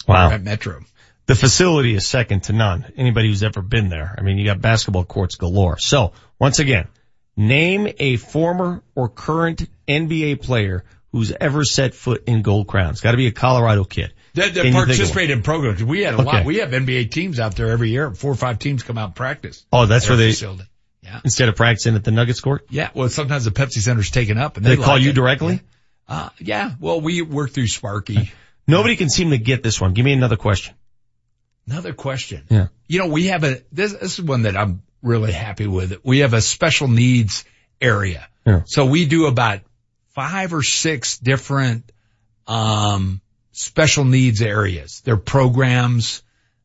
[0.06, 0.30] Wow.
[0.30, 0.80] At Metro.
[1.28, 2.90] The facility is second to none.
[2.96, 4.14] Anybody who's ever been there.
[4.16, 5.78] I mean, you got basketball courts galore.
[5.78, 6.88] So once again,
[7.36, 12.92] name a former or current NBA player who's ever set foot in Gold Crown.
[12.92, 14.14] It's got to be a Colorado kid.
[14.34, 15.84] That, that Can you think of participate in programs.
[15.84, 16.46] We had a lot.
[16.46, 18.10] We have NBA teams out there every year.
[18.12, 19.66] Four or five teams come out and practice.
[19.70, 20.64] Oh, that's where they, facility.
[21.02, 21.20] Yeah.
[21.24, 22.88] instead of practicing at the Nuggets court, Yeah.
[22.94, 25.14] Well, sometimes the Pepsi Center's taken up and they, they, call like you it.
[25.14, 25.60] directly?
[26.08, 26.72] Uh, yeah.
[26.80, 28.32] Well, we work through Sparky.
[28.66, 29.92] Nobody can seem to get this one.
[29.92, 30.74] Give me another question.
[31.70, 32.44] Another question.
[32.48, 32.68] Yeah.
[32.86, 36.02] You know, we have a, this, this is one that I'm really happy with.
[36.04, 37.44] We have a special needs
[37.80, 38.28] area.
[38.46, 38.62] Yeah.
[38.66, 39.60] So we do about
[40.14, 41.90] five or six different,
[42.46, 43.20] um,
[43.52, 45.02] special needs areas.
[45.04, 46.22] They're programs.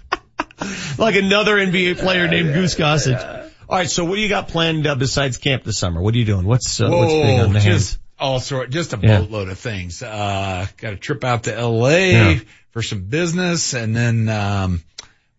[0.99, 3.43] like another NBA player named Goose Gossage.
[3.69, 6.01] All right, so what do you got planned uh, besides camp this summer?
[6.01, 6.47] What are you doing?
[6.47, 7.65] What's uh, what's big on the hands?
[7.87, 9.19] just all sort, just a Yeah.
[9.21, 10.01] boatload of things.
[10.03, 12.39] Uh, got a trip out to LA Yeah.
[12.71, 14.83] for some business and then, um,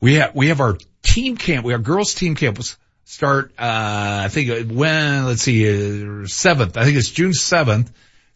[0.01, 1.65] we have, we have our team camp.
[1.65, 2.75] We our girls team camp was
[3.05, 7.87] start, uh, I think when, let's see, uh, seventh, I think it's June 7th.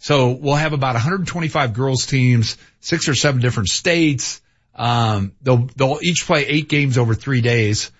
[0.01, 4.41] So we'll have about 125 girls teams, six or seven different states.
[4.73, 7.91] Um, they'll, they'll each play eight games over three days.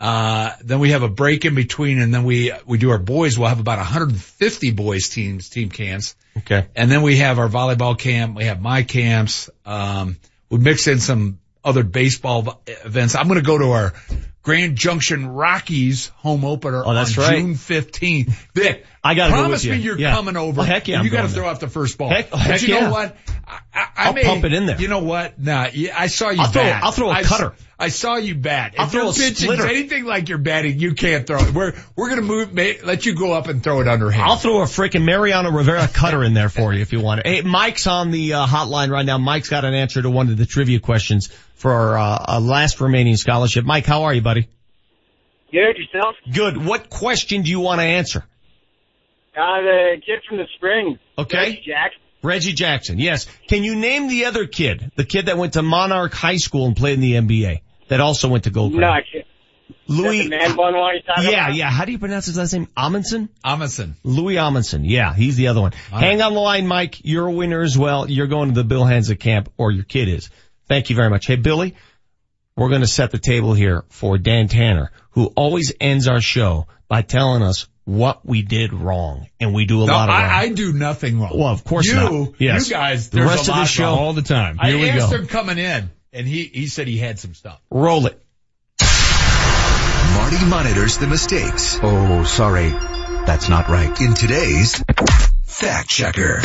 [0.00, 3.38] Uh, then we have a break in between and then we, we do our boys.
[3.38, 6.16] We'll have about 150 boys teams, team camps.
[6.38, 6.66] Okay.
[6.74, 8.38] And then we have our volleyball camp.
[8.38, 9.50] We have my camps.
[9.66, 10.16] Um,
[10.48, 13.14] we mix in some other baseball events.
[13.14, 13.92] I'm going to go to our
[14.42, 17.38] Grand Junction Rockies home opener Oh, that's on right.
[17.40, 18.32] June 15th.
[18.54, 19.82] Vic, I gotta go promise with me you.
[19.84, 20.14] you're Yeah.
[20.14, 20.62] coming over.
[20.62, 22.08] Oh, heck yeah, I'm you got to throw out the first ball.
[22.08, 23.16] Heck- but heck you know what?
[23.46, 24.80] I, I, I I'll may- pump it in there.
[24.80, 25.38] You know what?
[25.38, 26.82] Nah, yeah, I saw you I'll throw- bat.
[26.82, 27.54] I'll throw a I cutter.
[27.78, 28.74] I saw you bat.
[28.78, 29.66] I'll if throw you're a pitching splitter.
[29.66, 31.52] anything like you're batting, you can't throw it.
[31.52, 32.52] We're we're gonna move.
[32.54, 34.22] May, let you go up and throw it underhand.
[34.22, 37.26] I'll throw a freaking Mariano Rivera cutter in there for you if you want it.
[37.26, 39.16] Hey, Mike's on the uh, hotline right now.
[39.18, 41.30] Mike's got an answer to one of the trivia questions
[41.60, 43.64] for our uh, last remaining scholarship.
[43.64, 44.48] Mike, how are you, buddy?
[45.52, 46.14] Good, yourself?
[46.32, 46.56] Good.
[46.56, 48.24] What question do you want to answer?
[49.36, 50.98] Uh, the kid from the spring.
[51.18, 51.62] Okay.
[51.64, 51.92] Jack.
[52.22, 52.98] Reggie Jackson.
[52.98, 53.26] Yes.
[53.48, 56.76] Can you name the other kid, the kid that went to Monarch High School and
[56.76, 59.26] played in the NBA, that also went to Gold No, I can't.
[59.86, 60.20] Louis.
[60.20, 61.54] Is that the man bun one Yeah, about?
[61.54, 61.70] yeah.
[61.70, 62.68] How do you pronounce his last name?
[62.76, 63.28] Amundson?
[63.44, 63.94] Amundson.
[64.04, 64.82] Louis Amundson.
[64.84, 65.72] Yeah, he's the other one.
[65.90, 67.00] Hang on the line, Mike.
[67.04, 68.08] You're a winner as well.
[68.08, 70.30] You're going to the Bill Hansa camp, or your kid is.
[70.70, 71.26] Thank you very much.
[71.26, 71.74] Hey, Billy,
[72.56, 76.68] we're going to set the table here for Dan Tanner, who always ends our show
[76.86, 80.24] by telling us what we did wrong, and we do a No, lot of wrong.
[80.30, 81.32] I, I do nothing wrong.
[81.36, 82.28] Well, of course you, not.
[82.38, 82.68] Yes.
[82.68, 83.98] You guys, The rest a of the show wrong.
[83.98, 84.58] all the time.
[84.60, 85.18] I Here we asked go.
[85.18, 87.60] him coming in, and he he said he had some stuff.
[87.68, 88.22] Roll it.
[90.14, 92.70] Marty monitors the mistakes Oh, sorry.
[92.70, 94.00] That's not right.
[94.00, 94.80] in today's
[95.44, 96.40] Fact Checker.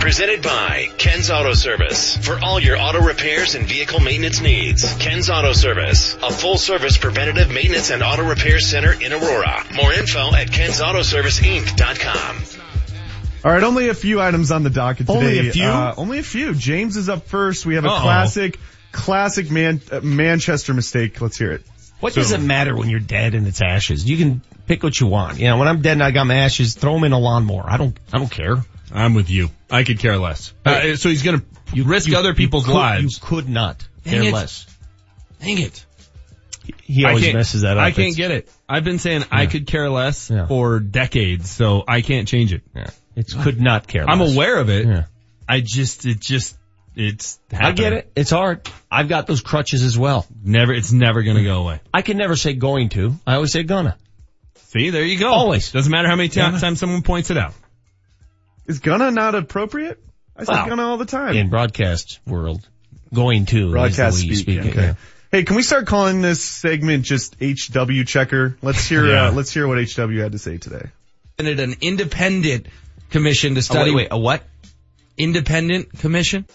[0.00, 2.16] Presented by Ken's Auto Service.
[2.18, 4.84] For all your auto repairs and vehicle maintenance needs.
[4.98, 6.14] Ken's Auto Service.
[6.22, 9.64] A full service preventative maintenance and auto repair center in Aurora.
[9.74, 12.36] More info at kensautoserviceinc.com.
[13.44, 15.18] All right, only a few items on the docket today.
[15.18, 15.64] Only a few?
[15.64, 16.54] Uh, only a few.
[16.54, 17.64] James is up first.
[17.66, 18.00] We have a Uh-oh.
[18.02, 18.58] classic,
[18.92, 21.20] classic man, uh, Manchester mistake.
[21.20, 21.62] Let's hear it.
[22.00, 24.08] What does it matter when you're dead and it's ashes?
[24.08, 25.38] You can pick what you want.
[25.38, 27.64] You know, when I'm dead and I got my ashes, throw them in a lawnmower.
[27.66, 28.56] I don't, I don't care.
[28.94, 29.50] I'm with you.
[29.70, 30.52] I could care less.
[30.64, 33.02] Uh, so he's going to you risk you- other people's you could- lives.
[33.02, 34.32] You could not Dang care it.
[34.32, 34.66] less.
[35.42, 35.84] Dang it.
[36.82, 37.82] He always messes that up.
[37.82, 38.48] I can't It's- get it.
[38.68, 42.62] I've been saying I could care less for decades, so I can't change it.
[42.74, 42.86] Yeah.
[43.16, 44.86] It's could not care I'm aware of it.
[44.86, 45.04] Yeah.
[45.48, 46.56] I just, it just,
[46.96, 48.10] it's I get it.
[48.16, 48.68] It's hard.
[48.90, 50.26] I've got those crutches as well.
[50.42, 51.80] Never, it's never gonna go away.
[51.92, 53.14] I can never say going to.
[53.26, 53.96] I always say gonna.
[54.68, 55.30] See, there you go.
[55.32, 55.70] Always.
[55.70, 56.58] Doesn't matter how many ti- Yeah.
[56.58, 57.54] times someone points it out.
[58.66, 60.02] Is gonna not appropriate?
[60.36, 61.36] I say Well, gonna all the time.
[61.36, 62.66] In broadcast world,
[63.12, 64.62] going to Broadcast is the way you speak.
[64.62, 64.86] speak it, okay.
[64.88, 64.94] yeah.
[65.30, 68.56] Hey, can we start calling this segment just HW checker?
[68.62, 69.28] Let's hear, Yeah.
[69.28, 70.90] uh, let's hear what HW had to say today.
[71.38, 72.66] And an independent
[73.10, 73.92] commission to study.
[73.94, 74.42] wait, a what?
[75.18, 76.46] Independent commission?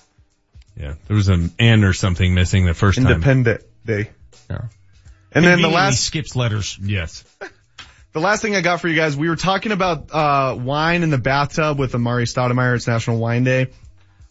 [0.77, 0.93] Yeah.
[1.07, 3.07] There was an N or something missing the first time.
[3.07, 4.09] Independent Day.
[4.49, 4.61] Yeah.
[5.33, 6.77] And then the last, skips letters.
[6.81, 7.23] Yes.
[8.11, 11.09] The last thing I got for you guys, we were talking about, uh, wine in
[11.09, 12.75] the bathtub with Amar'e Stoudemire.
[12.75, 13.67] It's National Wine Day.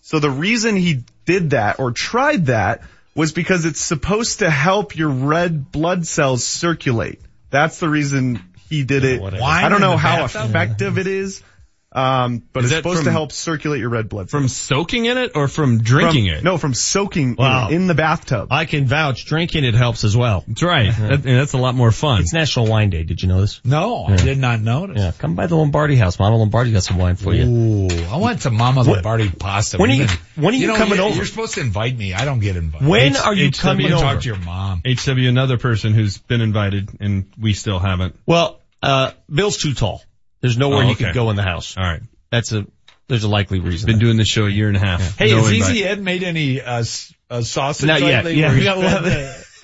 [0.01, 2.83] So the reason he did that or tried that
[3.15, 7.21] was because it's supposed to help your red blood cells circulate.
[7.51, 9.21] That's the reason he did it.
[9.21, 9.43] Whatever.
[9.43, 10.51] I don't know how bathtub?
[10.51, 11.43] effective it is.
[11.91, 14.43] Um, but Is it's that supposed to help circulate your red blood cells.
[14.43, 16.45] From soaking in it or from drinking From- it?
[16.45, 17.69] No, from soaking Wow.
[17.69, 18.49] in, in the bathtub.
[18.51, 19.25] I can vouch.
[19.25, 20.45] Drinking it helps as well.
[20.47, 20.91] That's right.
[20.95, 22.21] That- and that's a lot more fun.
[22.21, 23.05] It's National Wine Day.
[23.05, 23.63] Did you know this?
[23.65, 24.99] No, I did not notice.
[24.99, 25.13] Yeah.
[25.19, 26.19] Come by the Lombardi house.
[26.19, 27.45] Mama Lombardi got some wine for you.
[27.45, 29.79] Ooh, I want some Mama Lombardi pasta.
[29.79, 31.17] when are you- been- when are you know, coming you're, over?
[31.17, 32.13] You're supposed to invite me.
[32.13, 32.87] I don't get invited.
[32.87, 34.83] When H- are you HW coming Talk to your mom.
[34.85, 38.15] HW, another person who's been invited and we still haven't.
[38.27, 40.03] Well, uh, Bill's too tall.
[40.41, 41.05] There's nowhere Oh, you okay.
[41.07, 41.77] could go in the house.
[41.77, 42.03] All right.
[42.31, 42.67] That's a,
[43.09, 43.87] there's a likely reason.
[43.87, 45.17] Been doing this show a year and a half.
[45.19, 45.71] Hey, No has invite.
[45.71, 46.85] Easy Ed made any uh,
[47.31, 48.25] uh, sausage Not yet.
[48.25, 48.41] lately?
[48.41, 49.13] Yeah, where we he's got- we'll been,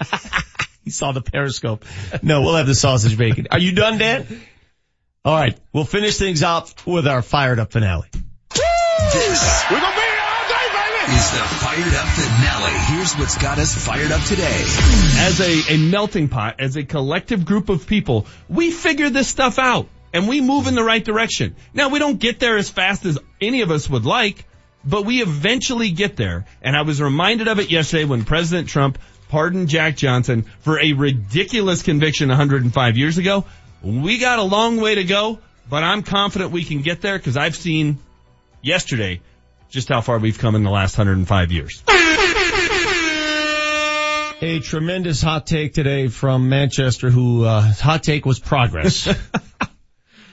[0.01, 1.85] have he saw the periscope.
[2.23, 3.49] No, we'll have the sausage bacon.
[3.51, 4.27] Are you done, Dan?
[5.25, 5.59] All right.
[5.73, 8.09] We'll finish things off with our fired up finale.
[8.51, 11.17] This We're gonna be all day, baby!
[11.17, 12.79] is the fired up finale.
[12.97, 14.63] Here's what's got us fired up today.
[15.19, 19.59] as a, a melting pot, as a collective group of people, we figure this stuff
[19.59, 21.57] out and we move in the right direction.
[21.75, 24.47] Now we don't get there as fast as any of us would like,
[24.85, 26.47] but we eventually get there.
[26.63, 30.93] And I was reminded of it yesterday when President Trump pardoned Jack Johnson for a
[30.93, 33.45] ridiculous conviction 105 years ago.
[33.83, 37.37] We got a long way to go, but I'm confident we can get there because
[37.37, 37.99] I've seen
[38.63, 39.21] yesterday
[39.69, 41.83] just how far we've come in the last 105 years.
[44.41, 49.13] A tremendous hot take today from Manchester who, uh, hot take was progress.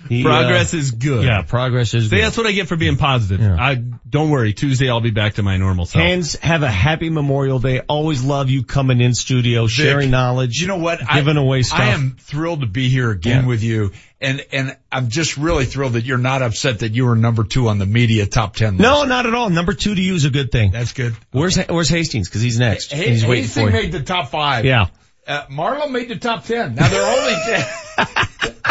[0.09, 1.23] He, progress uh, is good.
[1.25, 2.23] Yeah, progress is See, good.
[2.25, 3.39] that's what I get for being positive.
[3.41, 4.53] I don't worry.
[4.53, 6.03] Tuesday I'll be back to my normal self.
[6.03, 7.79] Hands, have a happy Memorial Day.
[7.81, 10.59] Always love you coming in studio, sharing knowledge.
[10.59, 10.99] You know what?
[11.13, 11.79] Giving I, away stuff.
[11.79, 13.47] I am thrilled to be here again Yeah.
[13.47, 13.91] with you.
[14.19, 17.69] And, and I'm just really thrilled that you're not upset that you were number two
[17.69, 18.81] on the media top 10 list.
[18.81, 19.49] No, not at all.
[19.49, 20.71] Number two to you is a good thing.
[20.71, 21.15] That's good.
[21.31, 22.27] Where's Where's Hastings?
[22.27, 22.91] Because he's next.
[22.93, 23.83] And he's waiting Hastings for you.
[23.83, 24.65] made the top five.
[24.65, 24.87] Yeah.
[25.25, 26.75] Uh, Marlo made the top 10.
[26.75, 27.33] Now they're only
[28.65, 28.70] 10.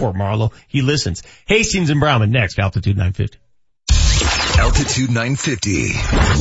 [0.00, 0.52] Poor Marlo.
[0.66, 1.22] He listens.
[1.46, 2.58] Hastings and Browman next.
[2.58, 3.38] Altitude 950.
[4.58, 5.92] Altitude 950.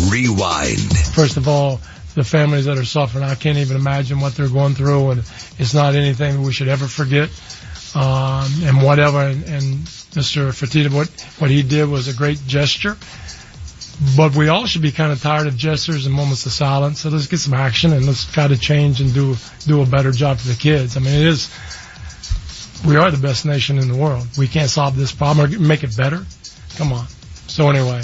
[0.10, 0.98] Rewind.
[1.14, 1.82] First of all,
[2.16, 5.20] the families that are suffering, I can't even imagine what they're going through, and
[5.58, 7.30] it's not anything we should ever forget.
[7.96, 9.64] Um, and whatever, and, and
[10.16, 10.50] Mr.
[10.50, 12.96] Fertitta, what what he did was a great gesture.
[14.16, 17.02] But we all should be kind of tired of gestures and moments of silence.
[17.02, 20.12] So let's get some action and let's try to change and do do a better
[20.12, 20.96] job for the kids.
[20.96, 21.50] I mean, it is.
[22.88, 24.28] We are the best nation in the world.
[24.38, 26.26] We can't solve this problem or make it better.
[26.78, 27.08] Come on.
[27.48, 28.02] So anyway,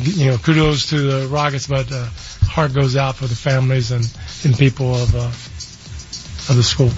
[0.00, 2.06] you know, kudos to the Rockets, but uh,
[2.42, 4.04] heart goes out for the families and,
[4.44, 5.26] and people of uh,
[6.48, 6.90] of the school.